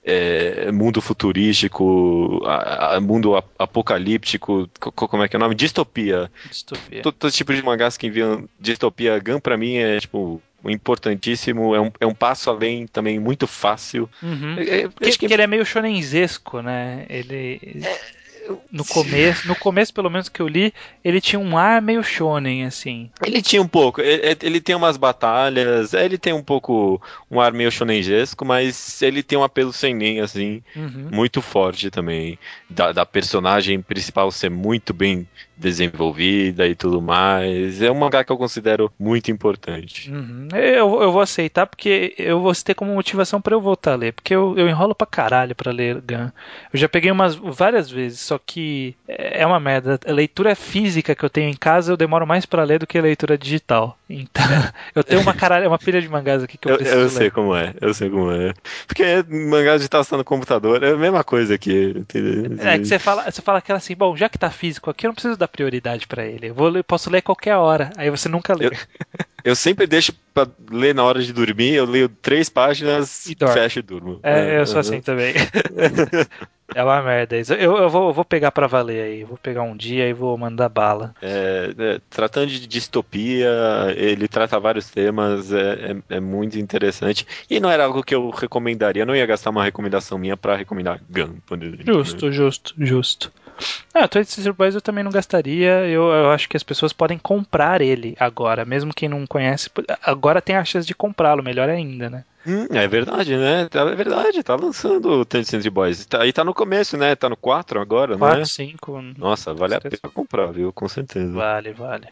é, 0.03 0.71
mundo 0.71 1.01
futurístico, 1.01 2.41
a- 2.45 2.95
a- 2.95 3.01
mundo 3.01 3.36
ap- 3.36 3.49
apocalíptico, 3.57 4.69
co- 4.79 4.91
co- 4.91 5.07
como 5.07 5.23
é 5.23 5.27
que 5.27 5.36
é 5.36 5.38
o 5.38 5.39
nome? 5.39 5.55
Distopia. 5.55 6.31
Distopia. 6.47 7.01
Todo, 7.01 7.13
todo 7.15 7.31
tipo 7.31 7.53
de 7.53 7.63
mangás 7.63 7.97
que 7.97 8.07
enviam 8.07 8.47
distopia, 8.59 9.19
Gun 9.19 9.39
pra 9.39 9.57
mim 9.57 9.75
é 9.77 9.99
tipo 9.99 10.41
importantíssimo, 10.70 11.76
é 11.76 11.82
um, 11.82 11.91
é 11.99 12.05
um 12.05 12.14
passo 12.14 12.49
além 12.49 12.88
também 12.88 13.20
muito 13.20 13.47
fácil. 13.47 14.09
Uhum. 14.22 14.55
É, 14.57 14.82
é, 14.82 14.89
Porque, 14.89 15.18
que 15.18 15.34
ele 15.34 15.43
é 15.43 15.47
meio 15.47 15.66
shonenzesco, 15.66 16.61
né? 16.61 17.05
Ele. 17.09 17.59
No 18.71 18.83
começo, 18.83 19.47
no 19.47 19.55
começo, 19.55 19.93
pelo 19.93 20.09
menos 20.09 20.27
que 20.29 20.41
eu 20.41 20.47
li, 20.47 20.73
ele 21.03 21.21
tinha 21.21 21.39
um 21.39 21.57
ar 21.57 21.81
meio 21.81 22.03
shonen, 22.03 22.65
assim. 22.65 23.09
ele 23.25 23.41
tinha 23.41 23.61
um 23.61 23.67
pouco, 23.67 24.01
ele, 24.01 24.37
ele 24.41 24.59
tem 24.61 24.75
umas 24.75 24.97
batalhas, 24.97 25.93
ele 25.93 26.17
tem 26.17 26.33
um 26.33 26.43
pouco 26.43 27.01
um 27.29 27.39
ar 27.39 27.53
meio 27.53 27.71
shonenjesco, 27.71 28.43
mas 28.45 29.01
ele 29.01 29.23
tem 29.23 29.37
um 29.37 29.43
apelo 29.43 29.71
sem 29.71 29.93
nem, 29.93 30.19
assim, 30.19 30.61
Uhum. 30.75 31.09
muito 31.11 31.41
forte 31.41 31.89
também, 31.89 32.37
da, 32.69 32.91
da 32.91 33.05
personagem 33.05 33.81
principal 33.81 34.31
ser 34.31 34.49
muito 34.49 34.93
bem 34.93 35.27
desenvolvida 35.55 36.67
e 36.67 36.75
tudo 36.75 37.01
mais. 37.01 37.81
É 37.81 37.91
um 37.91 37.95
mangá 37.95 38.23
que 38.23 38.31
eu 38.31 38.37
considero 38.37 38.91
muito 38.99 39.31
importante. 39.31 40.11
Uhum. 40.11 40.47
Eu, 40.53 41.01
eu 41.01 41.11
vou 41.11 41.21
aceitar 41.21 41.65
porque 41.67 42.13
eu 42.17 42.39
vou 42.41 42.53
ter 42.55 42.73
como 42.73 42.93
motivação 42.93 43.41
pra 43.41 43.55
eu 43.55 43.61
voltar 43.61 43.93
a 43.93 43.95
ler. 43.95 44.13
Porque 44.13 44.33
eu, 44.33 44.57
eu 44.57 44.67
enrolo 44.67 44.95
pra 44.95 45.07
caralho 45.07 45.55
pra 45.55 45.71
ler 45.71 46.01
Gun. 46.01 46.29
Eu 46.71 46.79
já 46.79 46.87
peguei 46.89 47.11
umas 47.11 47.35
várias 47.35 47.89
vezes, 47.89 48.19
só 48.34 48.39
que 48.43 48.95
é 49.07 49.45
uma 49.45 49.59
merda. 49.59 49.99
A 50.07 50.11
leitura 50.11 50.55
física 50.55 51.13
que 51.15 51.23
eu 51.23 51.29
tenho 51.29 51.49
em 51.49 51.55
casa 51.55 51.91
eu 51.91 51.97
demoro 51.97 52.25
mais 52.25 52.45
pra 52.45 52.63
ler 52.63 52.79
do 52.79 52.88
que 52.88 52.97
a 52.97 53.01
leitura 53.01 53.38
digital. 53.38 53.97
Então, 54.09 54.43
eu 54.95 55.03
tenho 55.03 55.21
uma 55.21 55.34
caralho, 55.34 55.67
uma 55.67 55.77
pilha 55.77 56.01
de 56.01 56.09
mangás 56.09 56.41
aqui 56.43 56.57
que 56.57 56.67
eu, 56.67 56.71
Eu, 56.71 56.77
preciso 56.77 56.97
eu 56.99 57.03
ler. 57.03 57.09
sei 57.11 57.29
como 57.29 57.55
é, 57.55 57.73
eu 57.79 57.93
sei 57.93 58.09
como 58.09 58.31
é. 58.31 58.53
Porque 58.88 59.03
mangá 59.29 59.75
digital 59.77 60.01
está 60.01 60.17
no 60.17 60.23
computador, 60.23 60.84
é 60.84 60.91
a 60.91 60.97
mesma 60.97 61.23
coisa 61.23 61.53
aqui. 61.55 61.93
É 62.59 62.79
que 62.79 62.86
você 62.86 62.97
fala, 62.99 63.29
você 63.29 63.41
fala 63.41 63.59
aquela 63.59 63.77
assim, 63.77 63.95
bom, 63.95 64.15
já 64.17 64.27
que 64.27 64.38
tá 64.38 64.49
físico 64.49 64.89
aqui, 64.89 65.05
eu 65.05 65.09
não 65.09 65.15
preciso 65.15 65.38
dar 65.38 65.47
prioridade 65.47 66.07
pra 66.07 66.25
ele. 66.25 66.49
Eu 66.49 66.55
vou 66.55 66.84
posso 66.84 67.09
ler 67.09 67.21
qualquer 67.21 67.55
hora. 67.55 67.91
Aí 67.97 68.09
você 68.09 68.27
nunca 68.27 68.55
lê. 68.55 68.67
Eu- 68.67 68.71
Eu 69.45 69.55
sempre 69.57 69.86
deixo 69.86 70.13
pra 70.34 70.47
ler 70.71 70.95
na 70.95 71.03
hora 71.03 71.21
de 71.21 71.34
dormir, 71.34 71.73
eu 71.73 71.86
leio 71.86 72.07
três 72.07 72.47
páginas, 72.47 73.25
E 73.27 73.36
fecho 73.36 73.79
e 73.79 73.81
durmo. 73.81 74.19
É, 74.23 74.59
eu 74.59 74.65
sou 74.65 74.75
uhum. 74.75 74.79
assim 74.79 75.01
também. 75.01 75.34
é 76.76 76.84
uma 76.84 77.01
merda 77.01 77.38
isso. 77.38 77.53
Eu, 77.53 77.78
eu, 77.78 77.89
vou, 77.89 78.09
eu 78.09 78.13
vou 78.13 78.26
pegar 78.26 78.51
pra 78.51 78.67
valer 78.67 79.03
aí. 79.03 79.24
Vou 79.24 79.38
pegar 79.38 79.63
um 79.63 79.76
dia 79.76 80.07
e 80.07 80.13
vou 80.13 80.38
mandar 80.38 80.69
bala. 80.69 81.13
É, 81.21 81.74
é, 81.78 82.01
tratando 82.09 82.47
de 82.47 82.67
distopia, 82.67 83.49
ele 83.95 84.28
trata 84.28 84.59
vários 84.59 84.89
temas, 84.89 85.51
é, 85.51 85.91
é, 86.09 86.15
é 86.17 86.19
muito 86.19 86.57
interessante. 86.57 87.26
E 87.49 87.59
não 87.59 87.69
era 87.69 87.86
algo 87.86 88.03
que 88.03 88.15
eu 88.15 88.30
recomendaria, 88.30 89.03
eu 89.03 89.07
não 89.07 89.15
ia 89.15 89.26
gastar 89.26 89.49
uma 89.49 89.63
recomendação 89.63 90.17
minha 90.17 90.38
pra 90.38 90.55
recomendar 90.55 90.99
Gun, 91.09 91.36
exemplo. 91.51 91.84
Justo, 91.86 92.32
justo, 92.32 92.74
justo. 92.78 93.32
Ah, 93.93 94.07
Toy 94.07 94.21
Story 94.23 94.51
Boys 94.53 94.75
eu 94.75 94.81
também 94.81 95.03
não 95.03 95.11
gastaria. 95.11 95.87
Eu, 95.87 96.03
eu 96.11 96.31
acho 96.31 96.49
que 96.49 96.57
as 96.57 96.63
pessoas 96.63 96.91
podem 96.93 97.17
comprar 97.17 97.81
ele 97.81 98.15
agora. 98.19 98.65
Mesmo 98.65 98.93
quem 98.93 99.07
não 99.07 99.25
conhece, 99.27 99.69
agora 100.03 100.41
tem 100.41 100.55
a 100.55 100.65
chance 100.65 100.87
de 100.87 100.95
comprá-lo, 100.95 101.43
melhor 101.43 101.69
ainda, 101.69 102.09
né? 102.09 102.23
Hum, 102.45 102.67
é 102.71 102.85
verdade, 102.87 103.37
né? 103.37 103.69
Tá- 103.69 103.81
É 103.89 103.95
verdade, 103.95 104.43
tá 104.43 104.55
lançando 104.55 105.09
o 105.09 105.25
Tencent 105.25 105.65
Boys. 105.69 106.05
Tá, 106.05 106.25
e 106.25 106.33
tá 106.33 106.43
no 106.43 106.53
começo, 106.53 106.97
né? 106.97 107.15
Tá 107.15 107.29
no 107.29 107.37
4 107.37 107.79
agora, 107.79 108.17
4, 108.17 108.39
né? 108.39 108.45
5. 108.45 109.01
Nossa, 109.17 109.53
vale 109.53 109.75
a 109.75 109.79
pena 109.81 109.97
comprar, 110.13 110.51
viu? 110.51 110.73
Com 110.73 110.87
certeza. 110.89 111.31
Vale, 111.31 111.71
vale. 111.71 112.07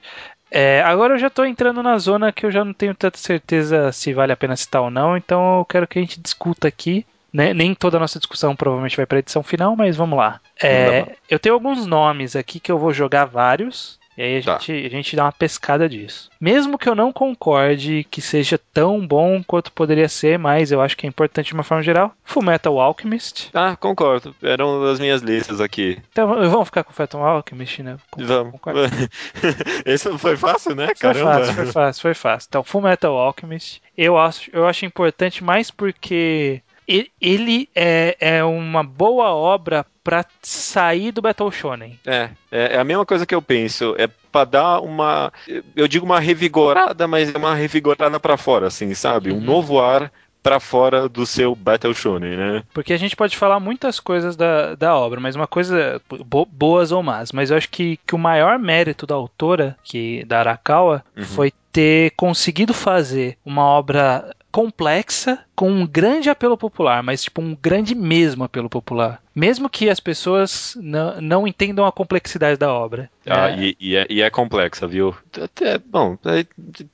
É, 0.49 0.81
agora 0.83 1.15
eu 1.15 1.17
já 1.19 1.29
tô 1.29 1.43
entrando 1.45 1.81
na 1.81 1.97
zona 1.97 2.31
que 2.31 2.45
eu 2.45 2.51
já 2.51 2.63
não 2.63 2.73
tenho 2.73 2.93
tanta 2.95 3.17
certeza 3.17 3.91
se 3.91 4.13
vale 4.13 4.31
a 4.33 4.37
pena 4.37 4.55
citar 4.55 4.81
ou 4.81 4.89
não, 4.91 5.15
então 5.17 5.59
eu 5.59 5.65
quero 5.65 5.87
que 5.87 5.97
a 5.99 6.01
gente 6.01 6.19
discuta 6.19 6.67
aqui. 6.67 7.05
Né? 7.33 7.53
Nem 7.53 7.73
toda 7.73 7.97
a 7.97 7.99
nossa 7.99 8.19
discussão 8.19 8.55
provavelmente 8.55 8.97
vai 8.97 9.05
pra 9.05 9.19
edição 9.19 9.41
final, 9.43 9.75
mas 9.75 9.95
vamos 9.95 10.17
lá. 10.17 10.39
É, 10.61 11.15
eu 11.29 11.39
tenho 11.39 11.55
alguns 11.55 11.85
nomes 11.85 12.35
aqui 12.35 12.59
que 12.59 12.71
eu 12.71 12.77
vou 12.77 12.93
jogar 12.93 13.25
vários. 13.25 13.99
E 14.17 14.21
aí 14.21 14.37
a, 14.39 14.43
Tá. 14.43 14.59
gente, 14.59 14.85
a 14.85 14.89
gente 14.89 15.15
dá 15.15 15.23
uma 15.23 15.31
pescada 15.31 15.87
disso. 15.87 16.29
Mesmo 16.39 16.77
que 16.77 16.89
eu 16.89 16.93
não 16.93 17.13
concorde 17.13 18.05
que 18.11 18.21
seja 18.21 18.59
tão 18.73 19.07
bom 19.07 19.41
quanto 19.41 19.71
poderia 19.71 20.09
ser, 20.09 20.37
mas 20.37 20.69
eu 20.69 20.81
acho 20.81 20.97
que 20.97 21.07
é 21.07 21.09
importante 21.09 21.47
de 21.47 21.53
uma 21.53 21.63
forma 21.63 21.81
geral. 21.81 22.13
Fullmetal 22.25 22.77
Alchemist. 22.81 23.49
Ah, 23.53 23.77
concordo. 23.77 24.35
Era 24.43 24.65
uma 24.67 24.85
das 24.85 24.99
minhas 24.99 25.21
listas 25.21 25.61
aqui. 25.61 25.97
Então 26.11 26.27
vamos 26.27 26.65
ficar 26.67 26.83
com 26.83 26.91
Fullmetal 26.91 27.25
Alchemist, 27.25 27.81
né? 27.81 27.95
Com- 28.11 28.25
Vamos. 28.25 28.51
concordo. 28.51 28.81
Esse 29.85 30.15
foi 30.17 30.35
fácil, 30.35 30.75
né? 30.75 30.87
Foi 30.87 30.95
Caramba. 30.95 31.31
fácil, 31.39 31.53
foi 31.53 31.65
fácil, 31.67 32.01
foi 32.01 32.13
fácil. 32.13 32.47
Então, 32.49 32.63
Full 32.63 32.81
Metal 32.81 33.17
Alchemist, 33.17 33.81
eu 33.97 34.17
acho, 34.17 34.49
eu 34.53 34.67
acho 34.67 34.85
importante 34.85 35.41
mais 35.43 35.71
porque 35.71 36.61
ele 36.87 37.69
é, 37.75 38.17
é 38.19 38.43
uma 38.43 38.83
boa 38.83 39.29
obra 39.33 39.85
pra 40.03 40.25
sair 40.41 41.11
do 41.11 41.21
Battle 41.21 41.51
Shonen. 41.51 41.99
É, 42.05 42.29
é, 42.51 42.75
é 42.75 42.77
a 42.79 42.83
mesma 42.83 43.05
coisa 43.05 43.25
que 43.25 43.35
eu 43.35 43.41
penso. 43.41 43.95
É 43.97 44.07
pra 44.31 44.45
dar 44.45 44.79
uma. 44.81 45.31
Eu 45.75 45.87
digo 45.87 46.05
uma 46.05 46.19
revigorada, 46.19 47.07
mas 47.07 47.33
é 47.33 47.37
uma 47.37 47.53
revigorada 47.55 48.19
pra 48.19 48.37
fora, 48.37 48.67
assim, 48.67 48.93
sabe? 48.93 49.31
Um 49.31 49.35
Uhum. 49.35 49.41
novo 49.41 49.79
ar 49.79 50.11
pra 50.43 50.59
fora 50.59 51.07
do 51.07 51.23
seu 51.23 51.53
Battle 51.53 51.93
Shonen, 51.93 52.35
né? 52.35 52.63
Porque 52.73 52.93
a 52.93 52.97
gente 52.97 53.15
pode 53.15 53.37
falar 53.37 53.59
muitas 53.59 53.99
coisas 53.99 54.35
da, 54.35 54.73
da 54.73 54.95
obra, 54.95 55.19
mas 55.19 55.35
uma 55.35 55.45
coisa 55.45 56.01
bo- 56.25 56.47
boas 56.51 56.91
ou 56.91 57.03
más. 57.03 57.31
Mas 57.31 57.51
eu 57.51 57.57
acho 57.57 57.69
que, 57.69 57.97
que 58.07 58.15
o 58.15 58.17
maior 58.17 58.57
mérito 58.57 59.05
da 59.05 59.13
autora, 59.13 59.77
que 59.83 60.25
da 60.25 60.39
Arakawa, 60.39 61.03
Uhum. 61.15 61.23
foi 61.23 61.53
ter 61.71 62.11
conseguido 62.17 62.73
fazer 62.73 63.37
uma 63.45 63.63
obra 63.63 64.35
complexa 64.51 65.39
com 65.55 65.69
um 65.71 65.87
grande 65.87 66.29
apelo 66.29 66.57
popular, 66.57 67.01
mas 67.01 67.23
tipo 67.23 67.41
um 67.41 67.55
grande 67.55 67.95
mesmo 67.95 68.43
apelo 68.43 68.69
popular. 68.69 69.21
Mesmo 69.35 69.69
que 69.69 69.89
as 69.89 69.99
pessoas 69.99 70.77
não, 70.81 71.21
não 71.21 71.47
entendam 71.47 71.85
a 71.85 71.91
complexidade 71.91 72.57
da 72.57 72.71
obra. 72.73 73.09
Ah, 73.25 73.49
É, 73.51 73.59
e, 73.59 73.77
e 73.79 73.95
é, 73.95 74.07
e 74.09 74.21
é 74.21 74.29
complexa, 74.29 74.87
viu? 74.87 75.15
Até, 75.41 75.77
bom, 75.77 76.17
aí, 76.25 76.45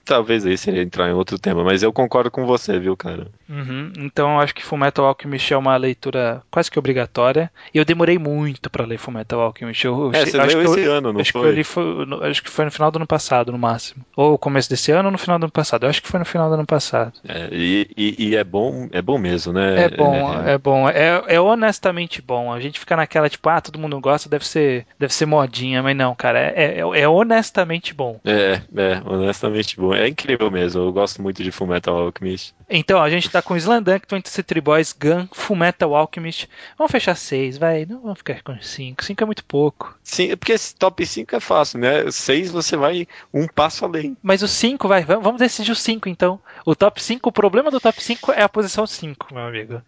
talvez 0.06 0.46
aí 0.46 0.58
seria 0.58 0.82
entrar 0.82 1.10
em 1.10 1.14
outro 1.14 1.40
tema, 1.40 1.64
mas 1.64 1.84
eu 1.84 1.92
concordo 1.94 2.30
com 2.30 2.46
você, 2.46 2.78
viu, 2.80 2.96
cara? 2.98 3.28
uhum. 3.50 3.92
Então 4.00 4.34
eu 4.34 4.40
acho 4.40 4.54
que 4.54 4.64
Fullmetal 4.64 5.06
Alchemist 5.06 5.52
é 5.54 5.58
uma 5.58 5.76
leitura 5.78 6.44
quase 6.52 6.70
que 6.70 6.78
obrigatória. 6.80 7.52
E 7.74 7.78
eu 7.78 7.86
demorei 7.86 8.18
muito 8.20 8.70
pra 8.70 8.86
ler 8.86 8.98
Fullmetal 8.98 9.40
Alchemist. 9.42 9.86
Eu, 9.86 10.12
É, 10.14 10.26
você 10.26 10.38
acho 10.38 10.58
leu 10.58 10.60
que 10.60 10.68
eu- 10.68 10.74
esse 10.80 10.90
ano, 10.90 11.14
não 11.14 11.22
acho 11.22 11.32
que 11.34 11.40
foi? 11.40 11.48
eu 11.50 11.54
li 11.54 11.64
foi- 11.64 12.06
no- 12.06 12.24
acho 12.24 12.44
que 12.44 12.50
foi 12.50 12.66
no 12.66 12.72
final 12.72 12.92
do 12.92 12.98
ano 12.98 13.08
passado, 13.08 13.52
no 13.52 13.58
máximo. 13.58 14.06
Ou 14.16 14.38
começo 14.38 14.70
desse 14.70 14.92
ano 14.92 15.06
ou 15.08 15.12
no 15.12 15.18
final 15.18 15.40
do 15.40 15.44
ano 15.46 15.52
passado. 15.52 15.86
Eu 15.86 15.90
acho 15.90 16.02
que 16.02 16.08
foi 16.10 16.20
no 16.20 16.26
final 16.26 16.50
do 16.50 16.56
ano 16.56 16.66
passado. 16.66 17.14
É, 17.28 17.48
e, 17.52 17.88
e- 17.98 18.16
e 18.30 18.36
é 18.36 18.44
bom, 18.44 18.88
é 18.92 19.02
bom 19.02 19.18
mesmo, 19.18 19.54
né? 19.54 19.84
É 19.86 19.90
bom, 19.90 20.16
é, 20.44 20.58
bom. 20.58 20.90
É, 20.90 21.24
é 21.28 21.40
honestamente 21.42 22.22
bom. 22.28 22.52
A 22.52 22.60
gente 22.60 22.80
fica 22.80 22.96
naquela, 22.96 23.30
tipo, 23.30 23.48
ah, 23.50 23.62
todo 23.62 23.80
mundo 23.80 24.00
gosta, 24.00 24.28
deve 24.30 24.46
ser, 24.46 24.86
deve 25.00 25.14
ser 25.14 25.26
modinha, 25.26 25.82
mas 25.82 25.96
não, 25.96 26.14
cara, 26.14 26.40
é, 26.40 26.80
é, 26.80 27.02
é 27.02 27.08
honestamente 27.08 27.94
bom. 27.94 28.20
É, 28.26 28.62
é, 28.76 29.02
honestamente 29.06 29.78
bom. 29.78 29.94
É 29.94 30.08
incrível 30.08 30.52
mesmo, 30.52 30.82
eu 30.82 30.92
gosto 30.92 31.22
muito 31.22 31.42
de 31.42 31.52
Fullmetal 31.52 31.98
Alchemist. 31.98 32.54
Então, 32.70 33.02
a 33.02 33.10
gente 33.10 33.30
tá 33.30 33.42
com 33.42 33.56
Slandank, 33.56 34.06
Twenty 34.06 34.30
Century 34.30 34.60
Boys, 34.62 34.94
Gun, 34.94 35.28
Fullmetal 35.32 35.96
Alchemist. 35.96 36.50
Vamos 36.78 36.92
fechar 36.92 37.16
seis, 37.16 37.58
vai. 37.58 37.86
Não 37.86 38.02
vamos 38.02 38.18
ficar 38.18 38.42
com 38.44 38.60
cinco. 38.62 39.04
Cinco 39.06 39.24
é 39.24 39.26
muito 39.26 39.46
pouco. 39.46 39.98
Sim, 40.04 40.36
porque 40.36 40.52
esse 40.52 40.76
top 40.76 41.06
5 41.06 41.36
é 41.36 41.40
fácil, 41.40 41.80
né? 41.80 42.10
6 42.12 42.52
você 42.52 42.76
vai 42.76 43.08
um 43.34 43.48
passo 43.48 43.86
além. 43.86 44.18
Mas 44.22 44.42
o 44.42 44.48
cinco, 44.48 44.88
vai, 44.88 45.04
vamos 45.04 45.38
decidir 45.40 45.72
o 45.72 45.76
cinco, 45.76 46.10
então. 46.10 46.40
O 46.66 46.76
top 46.76 47.02
5, 47.02 47.30
o 47.30 47.32
problema 47.32 47.72
do 47.72 47.80
top 47.80 48.04
5 48.04 48.32
é 48.34 48.42
a 48.42 48.50
posição 48.50 48.86
5, 48.86 49.34
meu 49.34 49.44
amigo. 49.44 49.82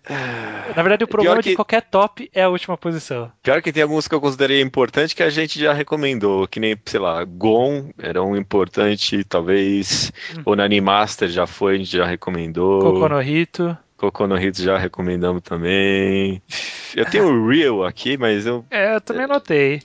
Na 0.75 0.81
verdade, 0.83 1.03
o 1.03 1.07
problema 1.07 1.35
Pior 1.35 1.43
de 1.43 1.49
que- 1.49 1.55
qualquer 1.55 1.81
top 1.81 2.28
é 2.33 2.43
a 2.43 2.49
última 2.49 2.77
posição. 2.77 3.31
Pior 3.41 3.61
que 3.61 3.71
tem 3.71 3.83
alguns 3.83 4.07
que 4.07 4.15
eu 4.15 4.21
considerei 4.21 4.61
importante 4.61 5.15
que 5.15 5.23
a 5.23 5.29
gente 5.29 5.59
já 5.59 5.73
recomendou, 5.73 6.47
que 6.47 6.59
nem, 6.59 6.75
sei 6.85 6.99
lá, 6.99 7.23
Gon 7.23 7.89
era 7.97 8.23
um 8.23 8.35
importante, 8.35 9.23
talvez 9.23 10.11
Hum. 10.37 10.41
Onani 10.45 10.81
Master 10.81 11.29
já 11.29 11.47
foi, 11.47 11.75
a 11.75 11.77
gente 11.77 11.97
já 11.97 12.05
recomendou. 12.05 12.79
Kokonohito. 12.81 13.77
Kokono 13.97 14.41
Hits 14.41 14.61
já 14.61 14.77
recomendamos 14.77 15.41
também. 15.41 16.41
Eu 16.95 17.05
tenho 17.05 17.27
o 17.27 17.49
Real 17.49 17.83
aqui, 17.83 18.17
mas 18.17 18.45
eu. 18.45 18.65
É, 18.71 18.95
eu 18.95 19.01
também 19.01 19.25
anotei. 19.25 19.81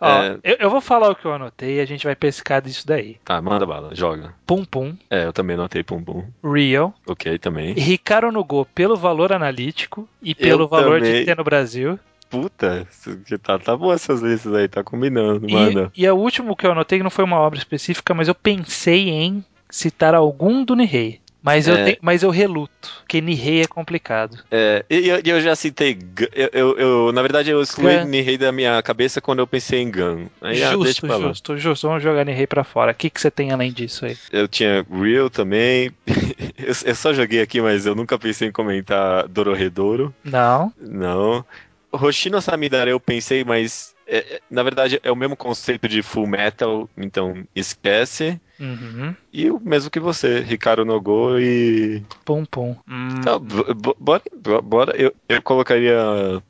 Ó, 0.00 0.22
É. 0.22 0.38
eu, 0.44 0.56
eu 0.60 0.70
vou 0.70 0.80
falar 0.80 1.10
o 1.10 1.14
que 1.14 1.24
eu 1.24 1.32
anotei 1.32 1.76
e 1.76 1.80
a 1.80 1.86
gente 1.86 2.04
vai 2.04 2.14
pescar 2.14 2.60
disso 2.60 2.86
daí. 2.86 3.16
Tá, 3.24 3.40
manda 3.40 3.64
bala, 3.64 3.94
joga. 3.94 4.34
Pum 4.46 4.64
Pum, 4.64 4.94
É, 5.10 5.24
eu 5.24 5.32
também 5.32 5.54
anotei 5.54 5.82
Pum 5.82 6.02
Pum. 6.02 6.24
Real, 6.44 6.92
Ok, 7.06 7.38
também. 7.38 7.72
Ricardo 7.72 8.30
no 8.30 8.44
Go 8.44 8.66
pelo 8.74 8.96
valor 8.96 9.32
analítico 9.32 10.08
e 10.22 10.34
pelo 10.34 10.64
Eu 10.64 10.68
valor 10.68 11.00
também. 11.00 11.20
de 11.20 11.24
ter 11.24 11.36
no 11.36 11.44
Brasil. 11.44 11.98
Puta, 12.28 12.86
que 13.24 13.38
tá, 13.38 13.58
tá 13.58 13.76
boa 13.76 13.94
essas 13.94 14.20
listas 14.20 14.52
aí, 14.52 14.66
tá 14.68 14.82
combinando, 14.82 15.48
E, 15.48 15.52
manda. 15.52 15.92
e 15.96 16.08
o 16.10 16.16
último 16.16 16.56
que 16.56 16.66
eu 16.66 16.72
anotei 16.72 17.00
não 17.02 17.08
foi 17.10 17.24
uma 17.24 17.38
obra 17.38 17.56
específica, 17.58 18.12
mas 18.12 18.26
eu 18.28 18.34
pensei 18.34 19.08
em 19.10 19.44
citar 19.70 20.14
algum 20.14 20.64
do 20.64 20.74
Nihei. 20.74 21.20
Mas, 21.46 21.68
eu 21.68 21.76
É. 21.76 21.92
te- 21.92 21.98
mas 22.02 22.24
eu 22.24 22.30
reluto, 22.30 22.90
porque 22.98 23.20
Nihei 23.20 23.62
é 23.62 23.68
complicado. 23.68 24.36
É, 24.50 24.84
e 24.90 25.08
eu, 25.08 25.20
eu 25.24 25.40
já 25.40 25.54
citei. 25.54 25.96
Eu, 26.34 26.50
eu, 26.52 26.78
eu- 26.78 27.12
na 27.12 27.22
verdade, 27.22 27.50
eu 27.50 27.62
excluí 27.62 27.98
Gun. 27.98 28.04
Nihei 28.06 28.36
da 28.36 28.50
minha 28.50 28.82
cabeça 28.82 29.20
quando 29.20 29.38
eu 29.38 29.46
pensei 29.46 29.80
em 29.80 29.88
Gun. 29.88 30.26
Aí, 30.40 30.60
ah, 30.64 30.72
justo, 30.72 31.06
lá. 31.06 31.18
justo, 31.20 31.56
justo. 31.56 31.86
Vamos 31.86 32.02
jogar 32.02 32.24
Nihei 32.24 32.48
pra 32.48 32.64
fora. 32.64 32.90
O 32.90 32.94
que, 32.96 33.08
que 33.08 33.20
você 33.20 33.30
tem 33.30 33.52
além 33.52 33.72
disso 33.72 34.04
aí? 34.06 34.18
Eu 34.32 34.48
tinha 34.48 34.84
Real 34.90 35.30
também. 35.30 35.92
eu, 36.58 36.74
eu 36.84 36.94
só 36.96 37.14
joguei 37.14 37.40
aqui, 37.40 37.60
mas 37.60 37.86
eu 37.86 37.94
nunca 37.94 38.18
pensei 38.18 38.48
em 38.48 38.52
comentar 38.52 39.28
Dororedoro. 39.28 40.12
Não. 40.24 40.72
Não. 40.80 41.44
Hoshino 41.92 42.42
Samidare 42.42 42.90
eu 42.90 42.98
pensei, 42.98 43.44
mas 43.44 43.94
é, 44.04 44.18
é, 44.18 44.40
na 44.50 44.64
verdade 44.64 44.98
é 45.00 45.12
o 45.12 45.16
mesmo 45.16 45.36
conceito 45.36 45.86
de 45.88 46.02
Full 46.02 46.26
Metal, 46.26 46.90
então 46.96 47.44
esquece. 47.54 48.40
Uhum. 48.58 49.14
E 49.32 49.50
o 49.50 49.60
mesmo 49.60 49.90
que 49.90 50.00
você, 50.00 50.40
Ricardo 50.40 50.84
Nogo 50.84 51.38
e. 51.38 52.02
Pum 52.24 52.44
Pum. 52.44 52.74
Hum, 52.88 53.20
Tá, 53.22 53.38
b- 53.38 53.94
bora, 53.98 54.22
bora. 54.62 54.92
Eu, 54.96 55.14
eu 55.28 55.42
colocaria 55.42 55.96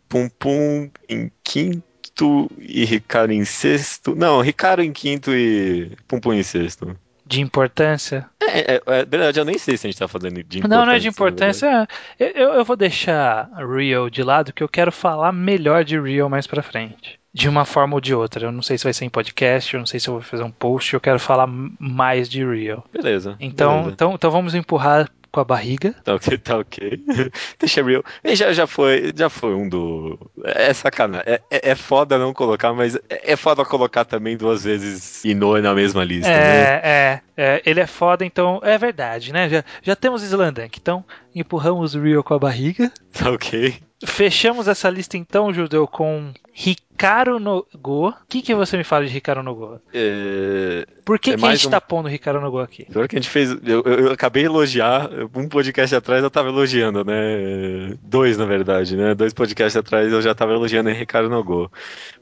Pum 0.08 0.28
Pum 0.28 0.88
em 1.08 1.30
quinto 1.42 2.48
e 2.58 2.84
Ricardo 2.84 3.32
em 3.32 3.44
sexto. 3.44 4.14
Não, 4.14 4.40
Ricardo 4.40 4.82
em 4.82 4.92
quinto 4.92 5.32
e 5.34 5.90
Pum 6.06 6.20
Pum 6.20 6.32
em 6.32 6.42
sexto. 6.42 6.96
de 7.26 7.40
importância? 7.40 8.24
É, 8.40 8.74
é, 8.76 8.80
é 8.86 9.04
verdade, 9.04 9.40
eu 9.40 9.44
nem 9.44 9.58
sei 9.58 9.76
se 9.76 9.86
a 9.86 9.90
gente 9.90 9.98
tá 9.98 10.06
falando 10.06 10.34
de 10.44 10.58
importância. 10.60 10.68
Não, 10.68 10.86
não 10.86 10.92
é 10.92 10.98
de 11.00 11.08
importância. 11.08 11.88
Eu, 12.20 12.28
eu- 12.28 12.52
eu 12.54 12.64
vou 12.64 12.76
deixar 12.76 13.50
Real 13.56 14.08
de 14.08 14.22
lado, 14.22 14.52
que 14.52 14.62
eu 14.62 14.68
quero 14.68 14.92
falar 14.92 15.32
melhor 15.32 15.82
de 15.84 15.98
Real 16.00 16.28
mais 16.28 16.46
pra 16.46 16.62
frente. 16.62 17.18
De 17.36 17.48
uma 17.48 17.66
forma 17.66 17.94
ou 17.94 18.00
de 18.00 18.14
outra. 18.14 18.46
Eu 18.46 18.52
não 18.52 18.62
sei 18.62 18.78
se 18.78 18.84
vai 18.84 18.94
ser 18.94 19.04
em 19.04 19.10
podcast, 19.10 19.74
eu 19.74 19.78
não 19.78 19.86
sei 19.86 20.00
se 20.00 20.08
eu 20.08 20.14
vou 20.14 20.22
fazer 20.22 20.42
um 20.42 20.50
post, 20.50 20.94
eu 20.94 21.00
quero 21.00 21.20
falar 21.20 21.46
mais 21.46 22.28
de 22.28 22.44
Real. 22.44 22.84
Beleza. 22.90 23.36
Então, 23.38 23.72
beleza. 23.72 23.90
então, 23.92 24.14
então 24.14 24.30
vamos 24.30 24.54
empurrar 24.54 25.10
com 25.36 25.40
a 25.40 25.44
barriga. 25.44 25.94
Tá 26.02 26.14
ok, 26.14 26.38
tá 26.38 26.58
ok. 26.58 26.98
Deixa 27.60 27.82
real. 27.82 28.02
Já, 28.24 28.54
já 28.54 28.66
foi, 28.66 29.12
já 29.14 29.28
foi 29.28 29.54
um 29.54 29.68
do. 29.68 30.18
É 30.42 30.72
sacanagem. 30.72 31.26
É, 31.26 31.40
é, 31.50 31.70
é 31.72 31.74
foda 31.74 32.16
não 32.16 32.32
colocar, 32.32 32.72
mas 32.72 32.96
é 33.10 33.32
é 33.32 33.36
foda 33.36 33.62
colocar 33.62 34.06
também 34.06 34.34
duas 34.34 34.64
vezes 34.64 35.22
Inoue 35.24 35.60
na 35.60 35.74
mesma 35.74 36.02
lista, 36.04 36.30
né? 36.30 36.36
É, 36.36 36.80
é, 36.82 37.20
é, 37.36 37.62
ele 37.66 37.80
é 37.80 37.86
foda, 37.86 38.24
então 38.24 38.60
é 38.62 38.78
verdade, 38.78 39.30
né? 39.30 39.46
Já, 39.48 39.64
já 39.82 39.94
temos 39.94 40.22
Slandank, 40.22 40.78
então 40.80 41.04
empurramos 41.34 41.94
o 41.94 42.00
Real 42.00 42.22
com 42.22 42.32
a 42.32 42.38
barriga. 42.38 42.90
Tá 43.16 43.30
ok. 43.30 43.74
Fechamos 44.04 44.68
essa 44.68 44.90
lista 44.90 45.16
então, 45.16 45.50
Judeu, 45.50 45.86
com 45.86 46.30
Ricardo 46.58 47.38
no 47.38 47.66
Go. 47.78 48.08
O 48.08 48.14
que, 48.26 48.40
que 48.40 48.54
você 48.54 48.78
me 48.78 48.82
fala 48.82 49.04
de 49.04 49.12
Ricardo 49.12 49.42
no 49.42 49.54
Go? 49.54 49.78
É... 49.92 50.86
Por 51.04 51.18
que, 51.18 51.32
É 51.32 51.36
que 51.36 51.44
a 51.44 51.54
gente 51.54 51.66
um- 51.66 51.70
tá 51.70 51.82
pondo 51.82 52.08
Ricardo 52.08 52.40
no 52.40 52.50
Go 52.50 52.60
aqui? 52.60 52.86
Pior 52.86 53.06
que 53.06 53.14
a 53.14 53.20
gente 53.20 53.28
fez. 53.30 53.50
Eu, 53.62 53.82
eu- 53.82 54.10
acabei 54.12 54.42
de 54.44 54.48
elogiar. 54.48 55.10
Um 55.34 55.46
podcast 55.50 55.94
atrás 55.94 56.24
eu 56.24 56.30
tava 56.30 56.48
elogiando, 56.48 57.04
né? 57.04 57.94
Dois, 58.02 58.38
na 58.38 58.46
verdade, 58.46 58.96
né? 58.96 59.14
Dois 59.14 59.34
podcasts 59.34 59.76
atrás 59.76 60.10
eu 60.10 60.22
já 60.22 60.34
tava 60.34 60.54
elogiando 60.54 60.88
Ricardo 60.88 61.28
Nogo. 61.28 61.70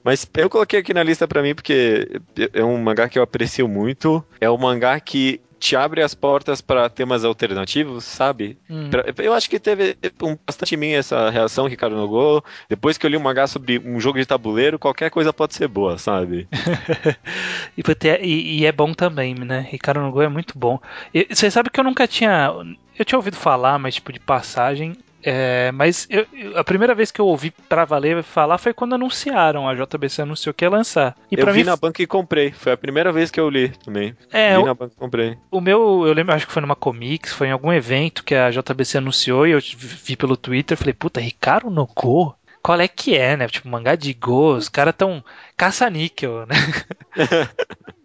Mas 0.02 0.28
eu 0.36 0.50
coloquei 0.50 0.80
aqui 0.80 0.92
na 0.92 1.04
lista 1.04 1.28
pra 1.28 1.40
mim 1.40 1.54
porque 1.54 2.20
é 2.52 2.64
um 2.64 2.76
mangá 2.76 3.08
que 3.08 3.18
eu 3.18 3.22
aprecio 3.22 3.68
muito. 3.68 4.22
É 4.40 4.50
um 4.50 4.58
mangá 4.58 4.98
que 4.98 5.40
te 5.64 5.74
abre 5.74 6.02
as 6.02 6.14
portas 6.14 6.60
pra 6.60 6.90
temas 6.90 7.24
alternativos, 7.24 8.04
sabe? 8.04 8.58
Hum. 8.68 8.90
Eu 9.16 9.32
acho 9.32 9.48
que 9.48 9.58
teve 9.58 9.96
um, 10.22 10.36
bastante 10.46 10.74
em 10.74 10.78
mim 10.78 10.90
essa 10.92 11.30
reação, 11.30 11.66
Ricardo 11.66 11.96
Nogo. 11.96 12.44
Depois 12.68 12.98
que 12.98 13.06
eu 13.06 13.10
li 13.10 13.16
um 13.16 13.20
mangá 13.20 13.46
sobre 13.46 13.78
um 13.78 13.98
jogo 13.98 14.18
de 14.18 14.26
tabuleiro, 14.26 14.78
qualquer 14.78 15.08
coisa 15.10 15.32
pode 15.32 15.54
ser 15.54 15.66
boa, 15.66 15.96
sabe? 15.96 16.46
E, 17.76 17.82
é- 18.08 18.24
e- 18.24 18.66
é 18.66 18.72
bom 18.72 18.92
também, 18.92 19.34
né? 19.34 19.66
Ricardo 19.70 20.00
no 20.00 20.12
Go 20.12 20.20
é 20.22 20.28
muito 20.28 20.58
bom. 20.58 20.78
E 21.14 21.26
Você 21.30 21.50
sabe 21.50 21.70
que 21.70 21.80
eu 21.80 21.84
nunca 21.84 22.06
tinha. 22.06 22.50
Eu 22.98 23.04
tinha 23.04 23.18
ouvido 23.18 23.36
falar, 23.36 23.78
mas 23.78 23.94
tipo 23.94 24.12
de 24.12 24.20
passagem. 24.20 24.94
É, 25.24 25.72
mas 25.72 26.06
eu- 26.10 26.26
eu- 26.32 26.58
a 26.58 26.62
primeira 26.62 26.94
vez 26.94 27.10
que 27.10 27.20
eu 27.20 27.26
ouvi 27.26 27.50
pra 27.68 27.84
valer 27.84 28.22
falar 28.22 28.58
foi 28.58 28.74
quando 28.74 28.94
anunciaram. 28.94 29.68
A 29.68 29.74
JBC 29.74 30.22
anunciou 30.22 30.52
que 30.54 30.64
ia 30.64 30.70
lançar. 30.70 31.16
E 31.30 31.34
eu 31.38 31.46
vi 31.46 31.60
mim, 31.60 31.64
na 31.64 31.76
banca 31.76 32.02
e 32.02 32.06
comprei. 32.06 32.52
Foi 32.52 32.72
a 32.72 32.76
primeira 32.76 33.10
vez 33.12 33.30
que 33.30 33.40
eu 33.40 33.48
li 33.48 33.68
também. 33.84 34.14
é, 34.32 34.54
vi 34.56 34.62
o, 34.62 34.66
na 34.66 34.74
banca 34.74 34.92
e 34.96 35.00
comprei. 35.00 35.38
o 35.50 35.60
meu, 35.60 36.04
eu 36.06 36.12
lembro, 36.12 36.34
acho 36.34 36.46
que 36.46 36.52
foi 36.52 36.60
numa 36.62 36.76
Comics, 36.76 37.32
foi 37.32 37.48
em 37.48 37.52
algum 37.52 37.72
evento 37.72 38.22
que 38.22 38.34
a 38.34 38.50
JBC 38.50 38.98
anunciou 38.98 39.46
e 39.46 39.52
eu 39.52 39.60
vi 39.78 40.16
pelo 40.16 40.36
Twitter. 40.36 40.76
Falei, 40.76 40.92
puta, 40.94 41.20
Ricardo 41.20 41.70
no 41.70 41.86
Go? 41.86 42.34
Qual 42.62 42.80
é 42.80 42.88
que 42.88 43.14
é, 43.16 43.36
né? 43.36 43.46
Tipo, 43.46 43.68
mangá 43.68 43.94
de 43.94 44.12
Go, 44.14 44.54
os 44.56 44.68
caras 44.70 44.94
tão 44.96 45.22
caça-níquel, 45.56 46.46
né? 46.46 46.54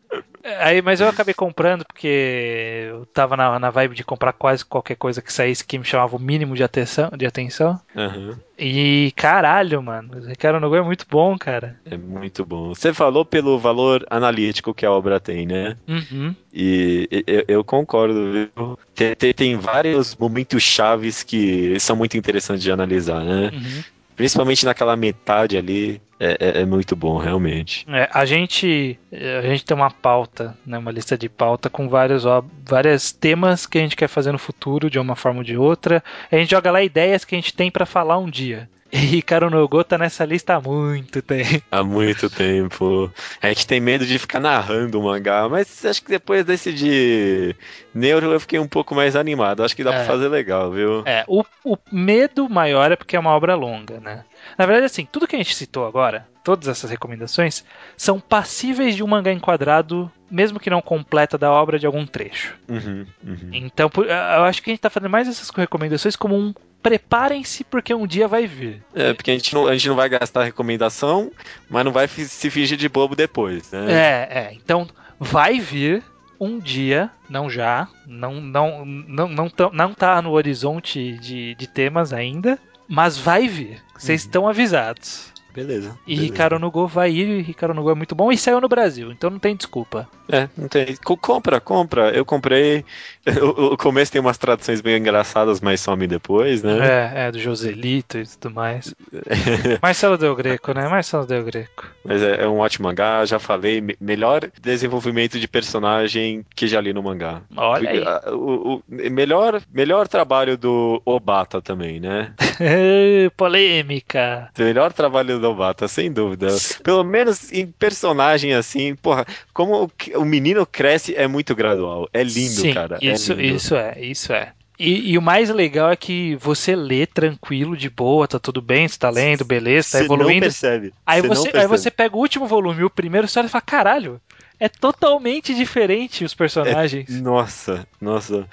Aí, 0.59 0.81
mas 0.81 0.99
eu 0.99 1.07
acabei 1.07 1.33
comprando 1.33 1.85
porque 1.85 2.87
eu 2.89 3.05
tava 3.07 3.37
na, 3.37 3.59
na 3.59 3.69
vibe 3.69 3.95
de 3.95 4.03
comprar 4.03 4.33
quase 4.33 4.65
qualquer 4.65 4.95
coisa 4.95 5.21
que 5.21 5.31
saísse 5.31 5.65
que 5.65 5.77
me 5.77 5.85
chamava 5.85 6.15
o 6.15 6.19
mínimo 6.19 6.55
de 6.55 6.63
atenção. 6.63 7.09
De 7.15 7.25
atenção. 7.25 7.79
Aham. 7.95 8.39
E 8.57 9.13
caralho, 9.15 9.81
mano, 9.81 10.17
o 10.17 10.27
Ricardo 10.27 10.59
Nogu 10.59 10.75
é 10.75 10.81
muito 10.81 11.05
bom, 11.09 11.37
cara. 11.37 11.79
É 11.85 11.97
muito 11.97 12.45
bom. 12.45 12.69
Você 12.75 12.93
falou 12.93 13.23
pelo 13.23 13.57
valor 13.57 14.05
analítico 14.09 14.73
que 14.73 14.85
a 14.85 14.91
obra 14.91 15.19
tem, 15.19 15.45
né? 15.45 15.77
Uhum. 15.87 16.35
E 16.53 17.07
e- 17.11 17.23
eu, 17.25 17.45
eu 17.47 17.63
concordo, 17.63 18.31
viu? 18.31 18.77
Tem, 18.93 19.15
tem, 19.15 19.33
tem 19.33 19.55
vários 19.55 20.15
momentos 20.15 20.61
chaves 20.61 21.23
que 21.23 21.79
são 21.79 21.95
muito 21.95 22.17
interessantes 22.17 22.63
de 22.63 22.71
analisar, 22.71 23.23
né? 23.23 23.49
uhum. 23.53 23.83
Principalmente 24.19 24.65
naquela 24.65 24.97
metade 24.97 25.55
ali, 25.55 26.01
é, 26.19 26.35
é- 26.59 26.61
é 26.61 26.65
muito 26.65 26.93
bom, 26.93 27.15
realmente. 27.17 27.85
É, 27.87 28.09
a 28.13 28.25
gente 28.25 28.99
a 29.13 29.41
gente 29.47 29.63
tem 29.63 29.77
uma 29.77 29.89
pauta, 29.89 30.57
né, 30.65 30.77
uma 30.77 30.91
lista 30.91 31.17
de 31.17 31.29
pauta 31.29 31.69
com 31.69 31.87
vários 31.87 32.25
ó, 32.25 32.43
vários 32.67 33.13
temas 33.13 33.65
que 33.65 33.77
a 33.77 33.81
gente 33.81 33.95
quer 33.95 34.09
fazer 34.09 34.33
no 34.33 34.37
futuro 34.37 34.89
de 34.89 34.99
uma 34.99 35.15
forma 35.15 35.37
ou 35.39 35.43
de 35.45 35.55
outra. 35.55 36.03
A 36.29 36.35
gente 36.35 36.51
joga 36.51 36.69
lá 36.69 36.83
ideias 36.83 37.23
que 37.23 37.33
a 37.33 37.37
gente 37.37 37.53
tem 37.53 37.71
pra 37.71 37.85
falar 37.85 38.17
um 38.17 38.29
dia. 38.29 38.69
E 38.91 38.97
Ricardo 38.97 39.49
Nogu 39.51 39.83
tá 39.83 39.97
nessa 39.99 40.25
lista 40.25 40.55
há 40.55 40.59
muito 40.61 41.21
tempo. 41.21 41.63
Há 41.71 41.83
muito 41.83 42.29
tempo. 42.29 43.11
A 43.41 43.47
gente 43.49 43.67
tem 43.67 43.79
medo 43.79 44.05
de 44.05 44.17
ficar 44.17 44.39
narrando 44.39 44.99
o 44.99 45.03
mangá, 45.03 45.47
mas 45.47 45.85
acho 45.85 46.01
que 46.03 46.09
depois 46.09 46.43
desse 46.43 46.73
de 46.73 47.55
Neuro 47.93 48.31
eu 48.31 48.39
fiquei 48.39 48.57
um 48.59 48.67
pouco 48.67 48.95
mais 48.95 49.15
animado. 49.15 49.63
Acho 49.63 49.75
que 49.75 49.83
dá 49.83 49.93
É. 49.93 49.97
pra 49.97 50.05
fazer 50.05 50.27
legal, 50.27 50.71
viu? 50.71 51.03
É, 51.05 51.23
o, 51.27 51.43
o 51.63 51.77
medo 51.91 52.49
maior 52.49 52.91
é 52.91 52.95
porque 52.95 53.15
é 53.15 53.19
uma 53.19 53.35
obra 53.35 53.53
longa, 53.55 53.99
né? 53.99 54.25
Na 54.57 54.65
verdade, 54.65 54.85
assim, 54.85 55.07
tudo 55.11 55.27
que 55.27 55.35
a 55.35 55.39
gente 55.39 55.55
citou 55.55 55.85
agora, 55.87 56.27
todas 56.43 56.67
essas 56.67 56.89
recomendações, 56.91 57.63
são 57.95 58.19
passíveis 58.19 58.95
de 58.95 59.03
um 59.03 59.07
mangá 59.07 59.31
enquadrado, 59.31 60.11
mesmo 60.29 60.59
que 60.59 60.69
não 60.69 60.81
completa 60.81 61.37
da 61.37 61.51
obra 61.51 61.77
de 61.79 61.85
algum 61.85 62.05
trecho. 62.05 62.55
Uhum, 62.67 63.05
uhum. 63.25 63.49
Então, 63.51 63.89
por- 63.89 64.05
eu 64.07 64.43
acho 64.43 64.61
que 64.61 64.69
a 64.69 64.73
gente 64.73 64.81
tá 64.81 64.89
fazendo 64.89 65.09
mais 65.09 65.27
essas 65.27 65.49
recomendações 65.49 66.15
como 66.15 66.35
um 66.37 66.53
preparem-se 66.81 67.63
porque 67.65 67.93
um 67.93 68.07
dia 68.07 68.27
vai 68.27 68.47
vir. 68.47 68.81
É, 68.95 69.13
porque 69.13 69.31
a 69.31 69.33
gente, 69.33 69.53
não, 69.53 69.67
a 69.67 69.73
gente 69.73 69.87
não 69.89 69.95
vai 69.95 70.07
gastar 70.09 70.43
recomendação, 70.43 71.31
mas 71.69 71.83
não 71.85 71.91
vai 71.91 72.07
se 72.07 72.49
fingir 72.49 72.77
de 72.77 72.87
bobo 72.89 73.15
depois, 73.15 73.69
né? 73.71 73.85
É, 73.91 74.39
é. 74.39 74.53
Então, 74.53 74.87
vai 75.19 75.59
vir 75.59 76.01
um 76.39 76.57
dia, 76.57 77.09
não 77.29 77.49
já, 77.49 77.85
não 78.07 78.35
não 78.39 78.85
não 78.85 79.27
não, 79.27 79.49
tão- 79.49 79.71
não 79.73 79.93
tá 79.93 80.21
no 80.21 80.31
horizonte 80.31 81.17
de, 81.19 81.53
de 81.55 81.67
temas 81.67 82.13
ainda, 82.13 82.57
mas 82.89 83.17
vai 83.17 83.47
vir. 83.47 83.81
Vocês 83.95 84.21
estão 84.21 84.47
avisados. 84.47 85.31
Beleza. 85.53 85.97
E 86.05 86.15
beleza. 86.15 86.31
Ricardo 86.31 86.59
no 86.59 86.69
Go 86.71 86.87
vai 86.87 87.11
ir, 87.11 87.27
e 87.27 87.41
Ricardo 87.41 87.73
no 87.73 87.83
Go 87.83 87.91
é 87.91 87.95
muito 87.95 88.15
bom 88.15 88.31
e 88.31 88.37
saiu 88.37 88.61
no 88.61 88.67
Brasil, 88.69 89.11
então 89.11 89.29
não 89.29 89.39
tem 89.39 89.55
desculpa. 89.55 90.07
É, 90.31 90.47
não 90.57 90.67
tem. 90.67 90.95
Co- 91.03 91.17
compra, 91.17 91.59
compra. 91.59 92.11
Eu 92.11 92.23
comprei. 92.25 92.85
O, 93.29 93.73
o 93.73 93.77
começo 93.77 94.11
tem 94.11 94.19
umas 94.19 94.39
traduções 94.39 94.81
bem 94.81 94.97
engraçadas, 94.97 95.61
mas 95.61 95.79
some 95.81 96.07
depois, 96.07 96.63
né? 96.63 96.79
É, 97.13 97.27
é, 97.27 97.31
do 97.31 97.37
Joselito 97.37 98.17
e 98.17 98.25
tudo 98.25 98.55
mais. 98.55 98.91
Marcelo 99.83 100.17
Del 100.17 100.35
Greco, 100.35 100.73
né? 100.73 100.87
Marcelo 100.87 101.27
Del 101.27 101.43
Greco. 101.43 101.85
Mas 102.03 102.23
é, 102.23 102.41
é 102.43 102.47
um 102.47 102.57
ótimo 102.57 102.87
mangá, 102.87 103.23
já 103.25 103.37
falei. 103.37 103.81
me- 103.81 103.95
melhor 104.01 104.49
desenvolvimento 104.59 105.39
de 105.39 105.47
personagem 105.47 106.43
que 106.55 106.67
já 106.67 106.81
li 106.81 106.91
no 106.91 107.03
mangá. 107.03 107.41
Olha 107.55 107.89
aí. 107.91 108.03
Ah, 108.03 108.31
O, 108.33 108.75
o- 108.77 108.83
melhor, 108.87 109.61
melhor 109.71 110.07
trabalho 110.07 110.57
do 110.57 110.99
Obata 111.05 111.61
também, 111.61 111.99
né? 111.99 112.33
Polêmica. 113.37 114.49
Melhor 114.57 114.91
trabalho 114.93 115.38
do 115.39 115.49
Obata, 115.49 115.87
sem 115.87 116.11
dúvida. 116.11 116.47
Pelo 116.83 117.03
menos 117.03 117.51
em 117.51 117.65
personagem 117.67 118.53
assim, 118.53 118.95
porra, 118.95 119.25
como 119.53 119.91
o, 120.15 120.25
menino 120.25 120.65
cresce 120.65 121.15
é 121.15 121.27
muito 121.27 121.55
gradual. 121.55 122.07
É 122.13 122.23
lindo, 122.23 122.61
Sim, 122.61 122.73
cara. 122.73 122.97
é 123.01 123.13
Isso, 123.13 123.33
lindo. 123.33 123.55
isso 123.55 123.75
é, 123.75 124.01
isso 124.01 124.33
é. 124.33 124.53
E, 124.77 125.11
e 125.11 125.17
o 125.17 125.21
mais 125.21 125.49
legal 125.49 125.91
é 125.91 125.95
que 125.97 126.37
você 126.37 126.73
lê 126.73 127.05
tranquilo, 127.05 127.75
de 127.75 127.89
boa, 127.89 128.25
tá 128.29 128.39
tudo 128.39 128.61
bem, 128.61 128.87
você 128.87 128.97
tá 128.97 129.09
lendo, 129.09 129.43
beleza, 129.43 129.89
tá 129.91 129.97
Você 129.97 130.07
não 130.07 130.15
evoluindo. 130.15 130.41
percebe. 130.41 130.93
Aí 131.05 131.21
Você 131.21 131.27
não 131.27 131.35
você, 131.35 131.47
aí 131.47 131.51
percebe. 131.51 131.77
você 131.77 131.91
pega 131.91 132.15
o 132.15 132.19
último 132.19 132.47
volume, 132.47 132.83
o 132.85 132.89
primeiro, 132.89 133.27
você 133.27 133.39
olha 133.39 133.47
e 133.47 133.49
fala, 133.49 133.61
caralho, 133.61 134.21
é 134.59 134.67
totalmente 134.67 135.55
diferente 135.55 136.25
os 136.25 136.33
personagens. 136.33 137.09
Nossa, 137.21 137.87
nossa. 138.01 138.47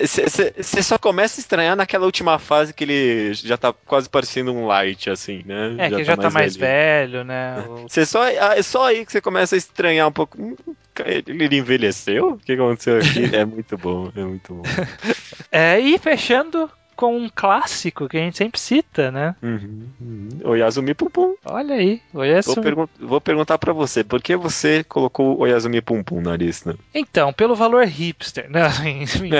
Você 0.00 0.82
só 0.82 0.98
começa 0.98 1.38
a 1.38 1.42
estranhar 1.42 1.76
naquela 1.76 2.06
última 2.06 2.38
fase 2.38 2.72
que 2.72 2.84
ele 2.84 3.34
já 3.34 3.56
tá 3.56 3.72
quase 3.72 4.08
parecendo 4.08 4.52
um 4.52 4.66
light, 4.66 5.10
assim, 5.10 5.42
né? 5.44 5.74
É, 5.78 5.90
que 5.90 6.04
já 6.04 6.16
tá 6.16 6.30
mais 6.30 6.56
velhinho. 6.56 6.72
velho, 6.72 7.24
né? 7.24 7.64
Você 7.88 8.06
só, 8.06 8.22
ah, 8.24 8.56
é 8.56 8.62
só 8.62 8.86
aí 8.86 9.04
que 9.04 9.12
você 9.12 9.20
começa 9.20 9.54
a 9.54 9.58
estranhar 9.58 10.08
um 10.08 10.12
pouco. 10.12 10.40
Hum, 10.40 10.56
Ele 11.26 11.56
envelheceu? 11.56 12.30
O 12.30 12.38
que 12.38 12.52
aconteceu 12.52 12.98
aqui? 12.98 13.22
É 13.34 13.44
muito 13.44 13.76
bom, 13.76 14.10
é 14.16 14.20
muito 14.20 14.54
bom. 14.54 14.62
É, 15.50 15.78
e 15.78 15.98
fechando 15.98 16.70
com 17.02 17.16
um 17.16 17.28
clássico 17.34 18.08
que 18.08 18.16
a 18.16 18.20
gente 18.20 18.38
sempre 18.38 18.60
cita, 18.60 19.10
né? 19.10 19.34
Uhum, 19.42 19.88
uhum. 20.00 20.28
Oyazumi 20.44 20.94
Pum 20.94 21.10
Pum. 21.10 21.34
Olha 21.44 21.74
aí, 21.74 22.00
olha 22.14 22.40
Vou, 22.42 22.54
pergun- 22.62 22.88
vou 23.00 23.20
perguntar 23.20 23.58
pra 23.58 23.72
você, 23.72 24.04
por 24.04 24.22
que 24.22 24.36
você 24.36 24.84
colocou 24.84 25.36
o 25.36 25.40
Oyazumi 25.40 25.80
Pum 25.80 26.00
Pum 26.04 26.20
na 26.20 26.36
lista? 26.36 26.76
Então, 26.94 27.32
pelo 27.32 27.56
valor 27.56 27.84
hipster. 27.86 28.48
Não, 28.48 28.68
enfim. 28.86 29.30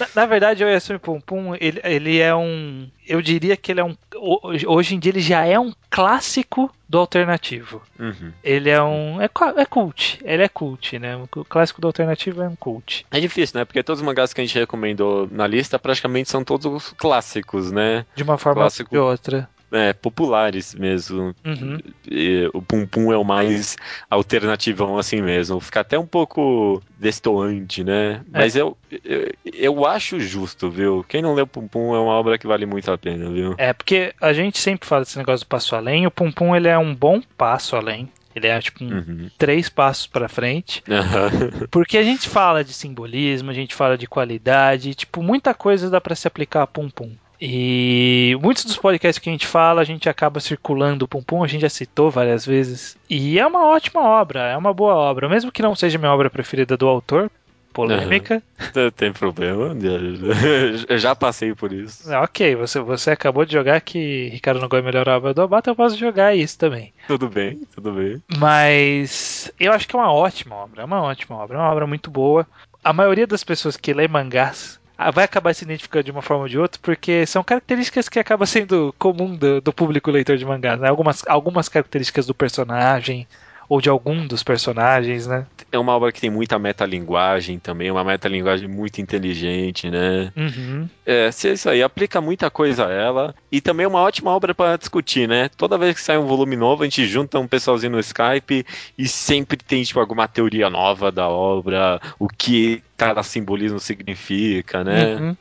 na, 0.00 0.08
na 0.22 0.26
verdade, 0.26 0.64
o 0.64 0.68
Yasumi 0.68 0.98
Pum 0.98 1.20
Pum, 1.20 1.54
ele, 1.60 1.80
ele 1.84 2.18
é 2.18 2.34
um. 2.34 2.88
Eu 3.06 3.20
diria 3.20 3.56
que 3.56 3.70
ele 3.72 3.80
é 3.80 3.84
um. 3.84 3.94
ho- 4.16 4.40
Hoje 4.68 4.94
em 4.94 4.98
dia 4.98 5.10
ele 5.12 5.20
já 5.20 5.44
é 5.44 5.58
um 5.58 5.72
clássico 5.90 6.72
do 6.92 6.98
alternativo. 6.98 7.80
Uhum. 7.98 8.32
Ele 8.44 8.68
é 8.68 8.82
um. 8.82 9.18
É, 9.18 9.24
é 9.56 9.64
cult. 9.64 10.20
Ele 10.22 10.42
é 10.42 10.48
cult, 10.48 10.98
né? 10.98 11.16
O 11.16 11.26
clássico 11.42 11.80
do 11.80 11.86
alternativo 11.86 12.42
é 12.42 12.48
um 12.48 12.54
cult. 12.54 13.06
É 13.10 13.18
difícil, 13.18 13.58
né? 13.58 13.64
Porque 13.64 13.82
todos 13.82 14.02
os 14.02 14.06
mangás 14.06 14.34
que 14.34 14.42
a 14.42 14.44
gente 14.44 14.58
recomendou 14.58 15.26
na 15.32 15.46
lista 15.46 15.78
praticamente 15.78 16.28
são 16.28 16.44
todos 16.44 16.92
clássicos, 16.98 17.72
né? 17.72 18.04
De 18.14 18.22
uma 18.22 18.36
forma 18.36 18.62
ou 18.62 18.68
de 18.90 18.98
outra. 18.98 19.48
É, 19.72 19.92
populares 19.94 20.74
mesmo. 20.74 21.34
Uhum. 21.44 21.78
E 22.10 22.48
o 22.52 22.60
Pum 22.60 22.86
Pum 22.86 23.12
é 23.12 23.16
o 23.16 23.24
mais 23.24 23.76
alternativão 24.10 24.98
assim 24.98 25.22
mesmo. 25.22 25.60
Fica 25.60 25.80
até 25.80 25.98
um 25.98 26.06
pouco 26.06 26.82
destoante, 26.98 27.82
né? 27.82 28.20
Mas 28.30 28.54
eu, 28.54 28.76
eu, 29.04 29.32
eu 29.52 29.86
acho 29.86 30.20
justo, 30.20 30.70
viu? 30.70 31.04
Quem 31.08 31.22
não 31.22 31.34
leu 31.34 31.46
Pum 31.46 31.66
Pum 31.66 31.94
é 31.94 31.98
uma 31.98 32.12
obra 32.12 32.36
que 32.38 32.46
vale 32.46 32.66
muito 32.66 32.90
a 32.92 32.98
pena, 32.98 33.30
viu? 33.30 33.54
É, 33.58 33.72
porque 33.72 34.14
a 34.20 34.32
gente 34.32 34.58
sempre 34.58 34.86
fala 34.86 35.02
desse 35.02 35.18
negócio 35.18 35.46
do 35.46 35.48
passo 35.48 35.74
além. 35.74 36.06
O 36.06 36.10
Pum 36.10 36.30
Pum 36.30 36.54
ele 36.54 36.68
é 36.68 36.76
um 36.78 36.94
bom 36.94 37.20
passo 37.36 37.74
além. 37.74 38.08
Ele 38.34 38.46
é 38.46 38.58
tipo 38.60 38.82
um, 38.82 38.88
Uhum. 38.94 39.30
três 39.36 39.68
passos 39.68 40.06
pra 40.06 40.28
frente. 40.28 40.82
Aham. 40.88 41.30
Porque 41.70 41.98
a 41.98 42.02
gente 42.02 42.28
fala 42.28 42.64
de 42.64 42.72
simbolismo, 42.72 43.50
a 43.50 43.54
gente 43.54 43.74
fala 43.74 43.96
de 43.98 44.06
qualidade, 44.06 44.94
tipo, 44.94 45.22
muita 45.22 45.52
coisa 45.52 45.90
dá 45.90 46.00
pra 46.00 46.14
se 46.14 46.26
aplicar 46.26 46.62
a 46.62 46.66
Pum 46.66 46.88
Pum. 46.88 47.12
E 47.44 48.38
muitos 48.40 48.64
dos 48.64 48.76
podcasts 48.76 49.18
que 49.18 49.28
a 49.28 49.32
gente 49.32 49.48
fala, 49.48 49.80
a 49.80 49.84
gente 49.84 50.08
acaba 50.08 50.38
circulando 50.38 51.04
o 51.06 51.08
Pum 51.08 51.20
Pum, 51.20 51.42
a 51.42 51.48
gente 51.48 51.62
já 51.62 51.68
citou 51.68 52.08
várias 52.08 52.46
vezes. 52.46 52.96
E 53.10 53.36
é 53.36 53.44
uma 53.44 53.66
ótima 53.66 54.00
obra, 54.00 54.42
é 54.42 54.56
uma 54.56 54.72
boa 54.72 54.94
obra. 54.94 55.28
Mesmo 55.28 55.50
que 55.50 55.60
não 55.60 55.74
seja 55.74 55.98
minha 55.98 56.12
obra 56.12 56.30
preferida 56.30 56.76
do 56.76 56.86
autor, 56.86 57.28
polêmica. 57.72 58.40
Não 58.72 58.90
tem 58.92 59.12
problema. 59.12 59.74
Eu 60.88 60.98
já 60.98 61.16
passei 61.16 61.52
por 61.52 61.72
isso. 61.72 62.12
Ah, 62.12 62.22
Ok, 62.22 62.54
você, 62.54 62.78
você 62.78 63.10
acabou 63.10 63.44
de 63.44 63.54
jogar 63.54 63.80
que 63.80 64.28
Ricardo 64.28 64.60
não 64.60 64.68
gosta 64.68 64.84
melhor 64.86 65.08
obra 65.08 65.34
do 65.34 65.42
Obata, 65.42 65.70
eu 65.70 65.74
posso 65.74 65.98
jogar 65.98 66.36
isso 66.36 66.56
também. 66.56 66.92
Tudo 67.08 67.28
bem, 67.28 67.60
tudo 67.74 67.90
bem. 67.90 68.22
Mas 68.38 69.50
eu 69.58 69.72
acho 69.72 69.88
que 69.88 69.96
é 69.96 69.98
uma 69.98 70.12
ótima 70.12 70.54
obra, 70.54 70.82
é 70.82 70.84
uma 70.84 71.02
ótima 71.02 71.38
obra, 71.38 71.56
é 71.56 71.60
uma 71.60 71.72
obra 71.72 71.88
muito 71.88 72.08
boa. 72.08 72.46
A 72.84 72.92
maioria 72.92 73.26
das 73.26 73.42
pessoas 73.42 73.76
que 73.76 73.92
lê 73.92 74.06
mangás 74.06 74.80
vai 75.10 75.24
acabar 75.24 75.54
se 75.54 75.64
identificando 75.64 76.04
de 76.04 76.10
uma 76.10 76.22
forma 76.22 76.44
ou 76.44 76.48
de 76.48 76.58
outra, 76.58 76.80
porque 76.82 77.26
são 77.26 77.42
características 77.42 78.08
que 78.08 78.18
acabam 78.18 78.46
sendo 78.46 78.94
comum 78.98 79.34
do, 79.36 79.60
do 79.60 79.72
público 79.72 80.10
leitor 80.10 80.36
de 80.36 80.44
mangás, 80.44 80.80
né? 80.80 80.88
Algumas, 80.88 81.22
algumas 81.26 81.68
características 81.68 82.26
do 82.26 82.34
personagem, 82.34 83.26
ou 83.72 83.80
de 83.80 83.88
algum 83.88 84.26
dos 84.26 84.42
personagens, 84.42 85.26
né? 85.26 85.46
É 85.72 85.78
uma 85.78 85.96
obra 85.96 86.12
que 86.12 86.20
tem 86.20 86.28
muita 86.28 86.58
metalinguagem 86.58 87.58
também, 87.58 87.90
uma 87.90 88.04
metalinguagem 88.04 88.68
muito 88.68 89.00
inteligente, 89.00 89.88
né? 89.90 90.30
Uhum. 90.36 90.86
É, 91.06 91.30
é 91.32 91.48
isso 91.48 91.70
aí, 91.70 91.82
aplica 91.82 92.20
muita 92.20 92.50
coisa 92.50 92.86
a 92.86 92.92
ela. 92.92 93.34
E 93.50 93.62
também 93.62 93.84
é 93.84 93.88
uma 93.88 94.02
ótima 94.02 94.30
obra 94.30 94.54
para 94.54 94.76
discutir, 94.76 95.26
né? 95.26 95.48
Toda 95.56 95.78
vez 95.78 95.94
que 95.94 96.02
sai 96.02 96.18
um 96.18 96.26
volume 96.26 96.54
novo, 96.54 96.82
a 96.82 96.84
gente 96.84 97.06
junta 97.06 97.38
um 97.38 97.48
pessoalzinho 97.48 97.92
no 97.92 98.00
Skype 98.00 98.66
e 98.98 99.08
sempre 99.08 99.56
tem, 99.56 99.82
tipo, 99.82 99.98
alguma 99.98 100.28
teoria 100.28 100.68
nova 100.68 101.10
da 101.10 101.26
obra, 101.26 101.98
o 102.18 102.28
que 102.28 102.82
cada 102.94 103.22
simbolismo 103.22 103.80
significa, 103.80 104.84
né? 104.84 105.14
Uhum. 105.14 105.36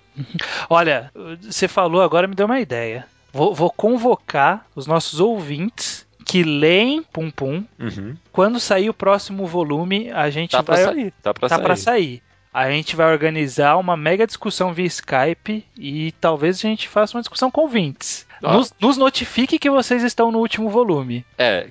Olha, 0.69 1.11
você 1.41 1.67
falou 1.67 2.01
agora, 2.01 2.29
me 2.29 2.35
deu 2.35 2.45
uma 2.45 2.61
ideia. 2.61 3.05
Vou, 3.33 3.53
vou 3.53 3.69
convocar 3.69 4.65
os 4.73 4.87
nossos 4.87 5.19
ouvintes 5.19 6.09
que 6.25 6.43
leem 6.43 7.03
Pum 7.03 7.29
Pum. 7.31 7.63
Uhum. 7.79 8.15
Quando 8.31 8.59
sair 8.59 8.89
o 8.89 8.93
próximo 8.93 9.45
volume, 9.45 10.11
a 10.11 10.29
gente 10.29 10.51
Tá 10.51 10.63
pra 10.63 10.75
vai. 10.75 10.83
sair, 10.85 11.13
tá 11.21 11.33
pra 11.33 11.49
tá 11.49 11.55
sair. 11.55 11.63
pra 11.65 11.75
sair. 11.75 12.23
A 12.53 12.69
gente 12.69 12.97
vai 12.97 13.09
organizar 13.11 13.77
uma 13.77 13.95
mega 13.95 14.27
discussão 14.27 14.73
via 14.73 14.85
Skype 14.85 15.65
e 15.77 16.11
talvez 16.19 16.57
a 16.57 16.67
gente 16.67 16.87
faça 16.89 17.15
uma 17.17 17.21
discussão 17.21 17.49
com 17.49 17.61
ouvintes. 17.61 18.27
Ah. 18.43 18.53
Nos, 18.53 18.73
nos 18.79 18.97
notifique 18.97 19.57
que 19.59 19.69
vocês 19.69 20.03
estão 20.03 20.31
no 20.33 20.39
último 20.39 20.69
volume. 20.69 21.23
É, 21.37 21.67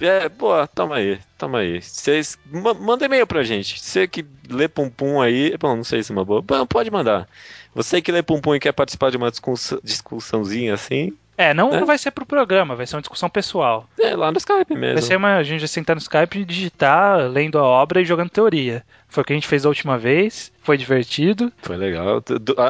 é, 0.00 0.28
boa, 0.30 0.66
toma 0.68 0.96
aí, 0.96 1.18
toma 1.36 1.58
aí. 1.58 1.82
Vocês, 1.82 2.38
ma- 2.50 2.72
manda 2.72 3.04
e-mail 3.04 3.26
pra 3.26 3.42
gente. 3.42 3.78
Você 3.78 4.06
que 4.08 4.24
lê 4.48 4.68
Pum 4.68 4.88
Pum 4.88 5.20
aí, 5.20 5.54
bom, 5.58 5.76
não 5.76 5.84
sei 5.84 6.02
se 6.02 6.12
é 6.12 6.14
uma 6.14 6.24
boa, 6.24 6.40
Bom, 6.40 6.64
pode 6.64 6.90
mandar. 6.90 7.28
Você 7.74 8.00
que 8.00 8.12
lê 8.12 8.22
Pum 8.22 8.40
Pum 8.40 8.54
e 8.54 8.60
quer 8.60 8.72
participar 8.72 9.10
de 9.10 9.16
uma 9.18 9.30
discussão, 9.30 9.80
discussãozinha 9.84 10.72
assim, 10.74 11.12
É, 11.36 11.54
não, 11.54 11.72
É. 11.72 11.80
não 11.80 11.86
vai 11.86 11.96
ser 11.96 12.10
pro 12.10 12.26
programa, 12.26 12.76
vai 12.76 12.86
ser 12.86 12.94
uma 12.96 13.00
discussão 13.02 13.28
pessoal. 13.30 13.88
é 13.98 14.14
lá 14.14 14.30
no 14.30 14.38
Skype 14.38 14.74
mesmo. 14.74 14.94
Vai 14.94 15.02
ser 15.02 15.16
uma, 15.16 15.36
a 15.36 15.42
gente 15.42 15.60
vai 15.60 15.68
sentar 15.68 15.96
no 15.96 16.00
Skype 16.02 16.38
e 16.40 16.44
digitar, 16.44 17.18
lendo 17.28 17.58
a 17.58 17.62
obra 17.62 18.00
e 18.00 18.04
jogando 18.04 18.28
teoria. 18.30 18.84
Foi 19.08 19.22
o 19.22 19.26
que 19.26 19.32
a 19.32 19.36
gente 19.36 19.46
fez 19.48 19.62
da 19.62 19.68
última 19.68 19.98
vez, 19.98 20.52
foi 20.62 20.76
divertido. 20.76 21.52
Foi 21.62 21.76
legal. 21.76 22.22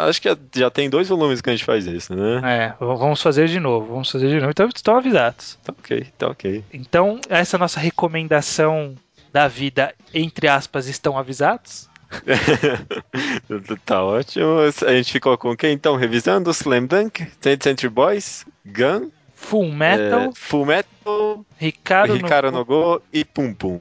Acho 0.09 0.23
que 0.23 0.29
já 0.57 0.71
tem 0.71 0.89
dois 0.91 1.09
volumes 1.09 1.41
que 1.41 1.51
a 1.51 1.53
gente 1.53 1.65
faz 1.65 1.87
isso, 1.87 2.15
né? 2.15 2.41
É, 2.45 2.75
vamos 2.85 3.21
fazer 3.23 3.47
de 3.49 3.61
novo, 3.61 3.87
vamos 3.93 4.11
fazer 4.11 4.29
de 4.29 4.37
novo. 4.37 4.51
Então 4.51 4.69
estão 4.69 4.97
avisados. 4.97 5.59
Tá 5.65 5.73
ok, 5.79 6.07
tá 6.19 6.29
ok. 6.29 6.65
Então, 6.73 7.21
essa 7.29 7.59
nossa 7.59 7.79
recomendação 7.79 8.95
da 9.33 9.49
vida, 9.49 9.95
entre 10.13 10.49
aspas, 10.49 10.87
estão 10.89 11.17
avisados? 11.19 11.89
tá 13.85 14.03
ótimo. 14.05 14.59
A 14.87 14.93
gente 14.93 15.13
ficou 15.13 15.37
com 15.39 15.57
quem 15.57 15.73
então? 15.73 15.97
Revisando 15.97 16.51
Slam 16.51 16.87
Dunk, 16.87 17.25
20th 17.43 17.63
Century 17.63 17.89
Boys, 17.89 18.45
Gun, 18.67 19.11
Full 19.35 19.73
Metal, 19.73 20.21
é, 20.21 20.31
Full 20.35 20.67
Metal, 20.67 21.45
Ricardo, 21.59 22.15
Ricardo 22.15 22.51
no... 22.53 22.59
no 22.59 22.65
Go 22.65 23.03
e 23.13 23.25
Pum 23.25 23.53
Pum. 23.53 23.81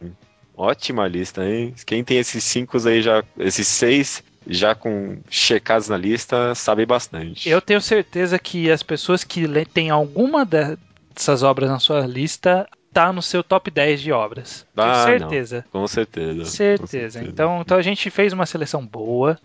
Ótima 0.56 1.08
lista, 1.08 1.44
hein? 1.46 1.74
Quem 1.86 2.04
tem 2.04 2.18
esses 2.18 2.44
cinco 2.44 2.78
aí 2.88 3.02
já, 3.02 3.24
esses 3.38 3.68
seis, 3.68 4.24
já 4.46 4.76
com 4.76 5.18
checados 5.30 5.88
na 5.90 5.98
lista, 5.98 6.54
sabem 6.56 6.86
bastante. 6.86 7.50
Eu 7.50 7.62
tenho 7.62 7.82
certeza 7.82 8.38
que 8.38 8.70
as 8.70 8.84
pessoas 8.84 9.24
que 9.24 9.48
têm 9.66 9.90
alguma 9.90 10.46
de- 10.46 10.78
dessas 11.16 11.42
obras 11.44 11.70
na 11.70 11.80
sua 11.80 12.02
lista 12.06 12.68
tá 12.94 13.14
no 13.14 13.22
seu 13.22 13.42
top 13.42 13.72
10 13.72 14.02
de 14.02 14.12
obras. 14.12 14.66
Ah, 14.76 15.06
tenho 15.06 15.20
certeza. 15.20 15.66
Com 15.72 15.88
certeza. 15.88 16.40
com 16.40 16.46
Certeza. 16.46 17.24
Então, 17.24 17.62
então 17.62 17.78
a 17.78 17.82
gente 17.82 18.10
fez 18.10 18.34
uma 18.34 18.46
seleção 18.46 18.86
boa. 18.86 19.40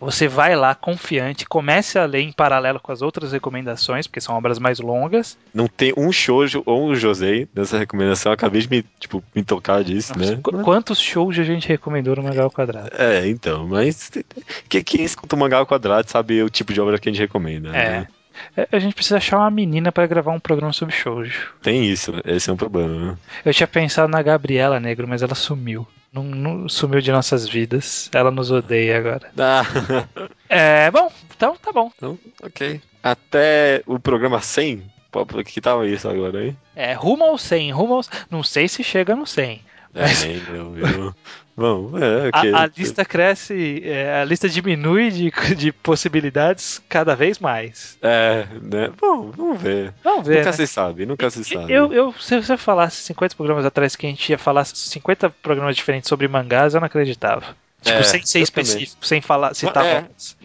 Você 0.00 0.28
vai 0.28 0.54
lá 0.54 0.74
confiante, 0.76 1.44
comece 1.44 1.98
a 1.98 2.04
ler 2.06 2.20
em 2.20 2.30
paralelo 2.32 2.78
com 2.78 2.92
as 2.92 3.02
outras 3.02 3.32
recomendações, 3.32 4.06
porque 4.06 4.20
são 4.20 4.36
obras 4.36 4.58
mais 4.58 4.78
longas. 4.78 5.36
Não 5.52 5.66
tem 5.66 5.92
um 5.96 6.12
shoujo 6.12 6.62
ou 6.64 6.88
um 6.88 6.94
josei 6.94 7.48
nessa 7.52 7.76
recomendação. 7.78 8.30
Eu 8.30 8.34
acabei 8.34 8.60
de 8.60 8.70
me, 8.70 8.84
tipo, 9.00 9.24
me 9.34 9.42
tocar 9.42 9.82
disso, 9.82 10.16
né? 10.16 10.38
Qu- 10.42 10.62
Quantos 10.62 11.00
shows 11.00 11.36
a 11.38 11.42
gente 11.42 11.66
recomendou 11.66 12.14
no 12.14 12.22
Mangá 12.22 12.44
ao 12.44 12.50
Quadrado? 12.50 12.90
É, 12.96 13.26
então, 13.28 13.66
mas 13.66 14.10
que- 14.68 14.84
quem 14.84 15.04
escuta 15.04 15.34
o 15.34 15.38
mangá 15.38 15.58
ao 15.58 15.66
quadrado 15.66 16.08
sabe 16.08 16.42
o 16.42 16.48
tipo 16.48 16.72
de 16.72 16.80
obra 16.80 16.98
que 16.98 17.08
a 17.08 17.12
gente 17.12 17.20
recomenda. 17.20 17.70
É. 17.70 17.72
né? 18.00 18.08
É, 18.56 18.68
A 18.70 18.78
gente 18.78 18.94
precisa 18.94 19.16
achar 19.16 19.38
uma 19.38 19.50
menina 19.50 19.90
pra 19.90 20.06
gravar 20.06 20.30
um 20.30 20.38
programa 20.38 20.72
sobre 20.72 20.94
shoujo. 20.94 21.50
Tem 21.60 21.84
isso, 21.84 22.12
esse 22.24 22.48
é 22.48 22.52
um 22.52 22.56
problema. 22.56 23.12
né? 23.12 23.16
Eu 23.44 23.52
tinha 23.52 23.66
pensado 23.66 24.08
na 24.08 24.22
Gabriela 24.22 24.78
Negro, 24.78 25.08
mas 25.08 25.22
ela 25.22 25.34
sumiu. 25.34 25.84
Não, 26.12 26.22
não- 26.24 26.68
sumiu 26.68 27.00
de 27.00 27.12
nossas 27.12 27.48
vidas. 27.48 28.10
Ela 28.14 28.30
nos 28.30 28.50
odeia 28.50 28.98
agora. 28.98 29.30
Ah, 29.38 29.62
É, 30.48 30.90
bom, 30.90 31.12
então 31.36 31.56
tá 31.56 31.70
bom. 31.72 31.90
então, 31.94 32.18
ok. 32.42 32.80
Até 33.02 33.82
o 33.86 33.98
programa 34.00 34.40
100, 34.40 34.82
pô, 35.10 35.24
que 35.26 35.60
tava 35.60 35.86
isso 35.86 36.08
agora, 36.08 36.46
hein? 36.46 36.56
É, 36.74 36.94
rumo 36.94 37.24
ao 37.24 37.36
100, 37.36 37.70
rumo 37.72 37.94
ao... 37.94 38.00
Não 38.30 38.42
sei 38.42 38.66
se 38.66 38.82
chega 38.82 39.14
no 39.14 39.26
100. 39.26 39.62
É, 39.94 40.02
Mas- 40.02 40.24
nem 40.24 40.42
eu, 40.54 40.70
viu? 40.72 41.14
Bom, 41.56 41.90
é, 41.98 42.30
A, 42.32 42.38
ok. 42.38 42.54
a 42.54 42.66
lista 42.66 43.04
cresce, 43.04 43.82
é, 43.84 44.20
a 44.20 44.24
lista 44.24 44.48
diminui 44.48 45.10
de, 45.10 45.32
de 45.56 45.72
possibilidades 45.72 46.80
cada 46.88 47.16
vez 47.16 47.38
mais. 47.40 47.98
É, 48.00 48.46
né? 48.62 48.90
Bom, 49.00 49.32
vamos 49.32 49.60
ver. 49.60 49.92
Vamos 50.04 50.26
ver. 50.26 50.36
nunca 50.38 50.50
né? 50.50 50.56
se 50.56 50.66
sabe, 50.68 51.04
nunca 51.06 51.30
se 51.30 51.42
sabe. 51.44 51.72
Eu, 51.72 51.92
eu, 51.92 52.12
se 52.12 52.40
você 52.40 52.56
falasse 52.56 53.02
50 53.02 53.34
programas 53.34 53.64
atrás 53.64 53.96
que 53.96 54.06
a 54.06 54.08
gente 54.10 54.28
ia 54.30 54.38
falar 54.38 54.64
50 54.64 55.30
programas 55.42 55.74
diferentes 55.74 56.08
sobre 56.08 56.28
mangás, 56.28 56.74
eu 56.74 56.80
não 56.80 56.86
acreditava. 56.86 57.56
Tipo, 57.82 57.98
É, 57.98 58.02
sem 58.02 58.24
ser 58.26 58.40
específico, 58.40 59.04
sem 59.06 59.20
falar, 59.20 59.54
citar 59.54 59.84
É. 59.84 60.04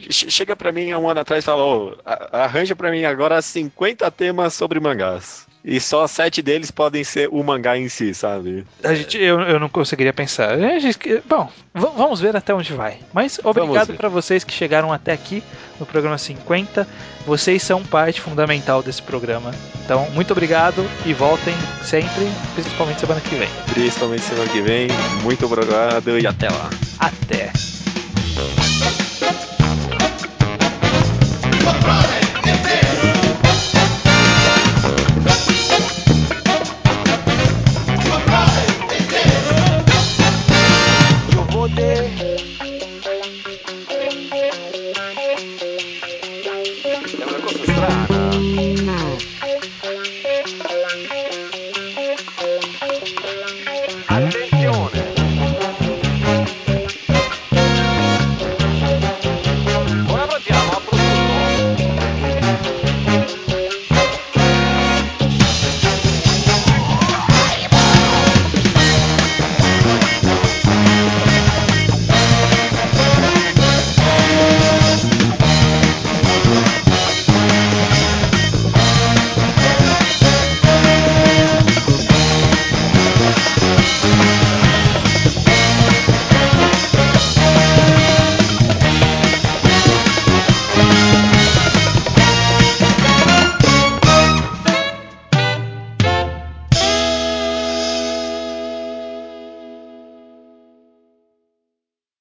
Chega 0.09 0.55
pra 0.55 0.71
mim 0.71 0.91
há 0.91 0.99
um 0.99 1.09
ano 1.09 1.19
atrás 1.19 1.43
e 1.43 1.45
fala, 1.45 1.95
a- 2.05 2.43
arranja 2.43 2.75
pra 2.75 2.91
mim 2.91 3.05
agora 3.05 3.41
50 3.41 4.09
temas 4.11 4.53
sobre 4.53 4.79
mangás. 4.79 5.47
E 5.65 5.79
só 5.79 6.05
sete 6.07 6.41
deles 6.41 6.71
podem 6.71 7.03
ser 7.05 7.29
o 7.31 7.41
mangá 7.41 7.77
em 7.77 7.87
si, 7.87 8.13
sabe? 8.13 8.65
A 8.83 8.93
gente, 8.93 9.17
eu, 9.17 9.39
eu 9.41 9.59
não 9.59 9.69
conseguiria 9.69 10.11
pensar. 10.11 10.57
Gente- 10.79 11.21
bom, 11.25 11.49
vamos 11.73 12.19
ver 12.19 12.35
até 12.35 12.53
onde 12.53 12.73
vai. 12.73 12.97
Mas 13.13 13.39
obrigado 13.43 13.93
para 13.95 14.09
vocês 14.09 14.43
que 14.43 14.51
chegaram 14.53 14.91
até 14.91 15.13
aqui 15.13 15.41
no 15.79 15.85
programa 15.85 16.17
50. 16.17 16.85
Vocês 17.25 17.63
são 17.63 17.81
parte 17.81 18.19
fundamental 18.19 18.83
desse 18.83 19.01
programa. 19.01 19.51
Então, 19.85 20.09
muito 20.11 20.31
obrigado 20.31 20.85
e 21.05 21.13
voltem 21.13 21.55
sempre, 21.81 22.27
principalmente 22.55 22.99
semana 22.99 23.21
que 23.21 23.35
vem. 23.35 23.49
Principalmente 23.73 24.21
semana 24.23 24.49
que 24.49 24.61
vem. 24.61 24.87
Muito 25.21 25.45
obrigado 25.45 26.19
e 26.19 26.27
até 26.27 26.49
lá. 26.49 26.69
Até! 26.99 27.51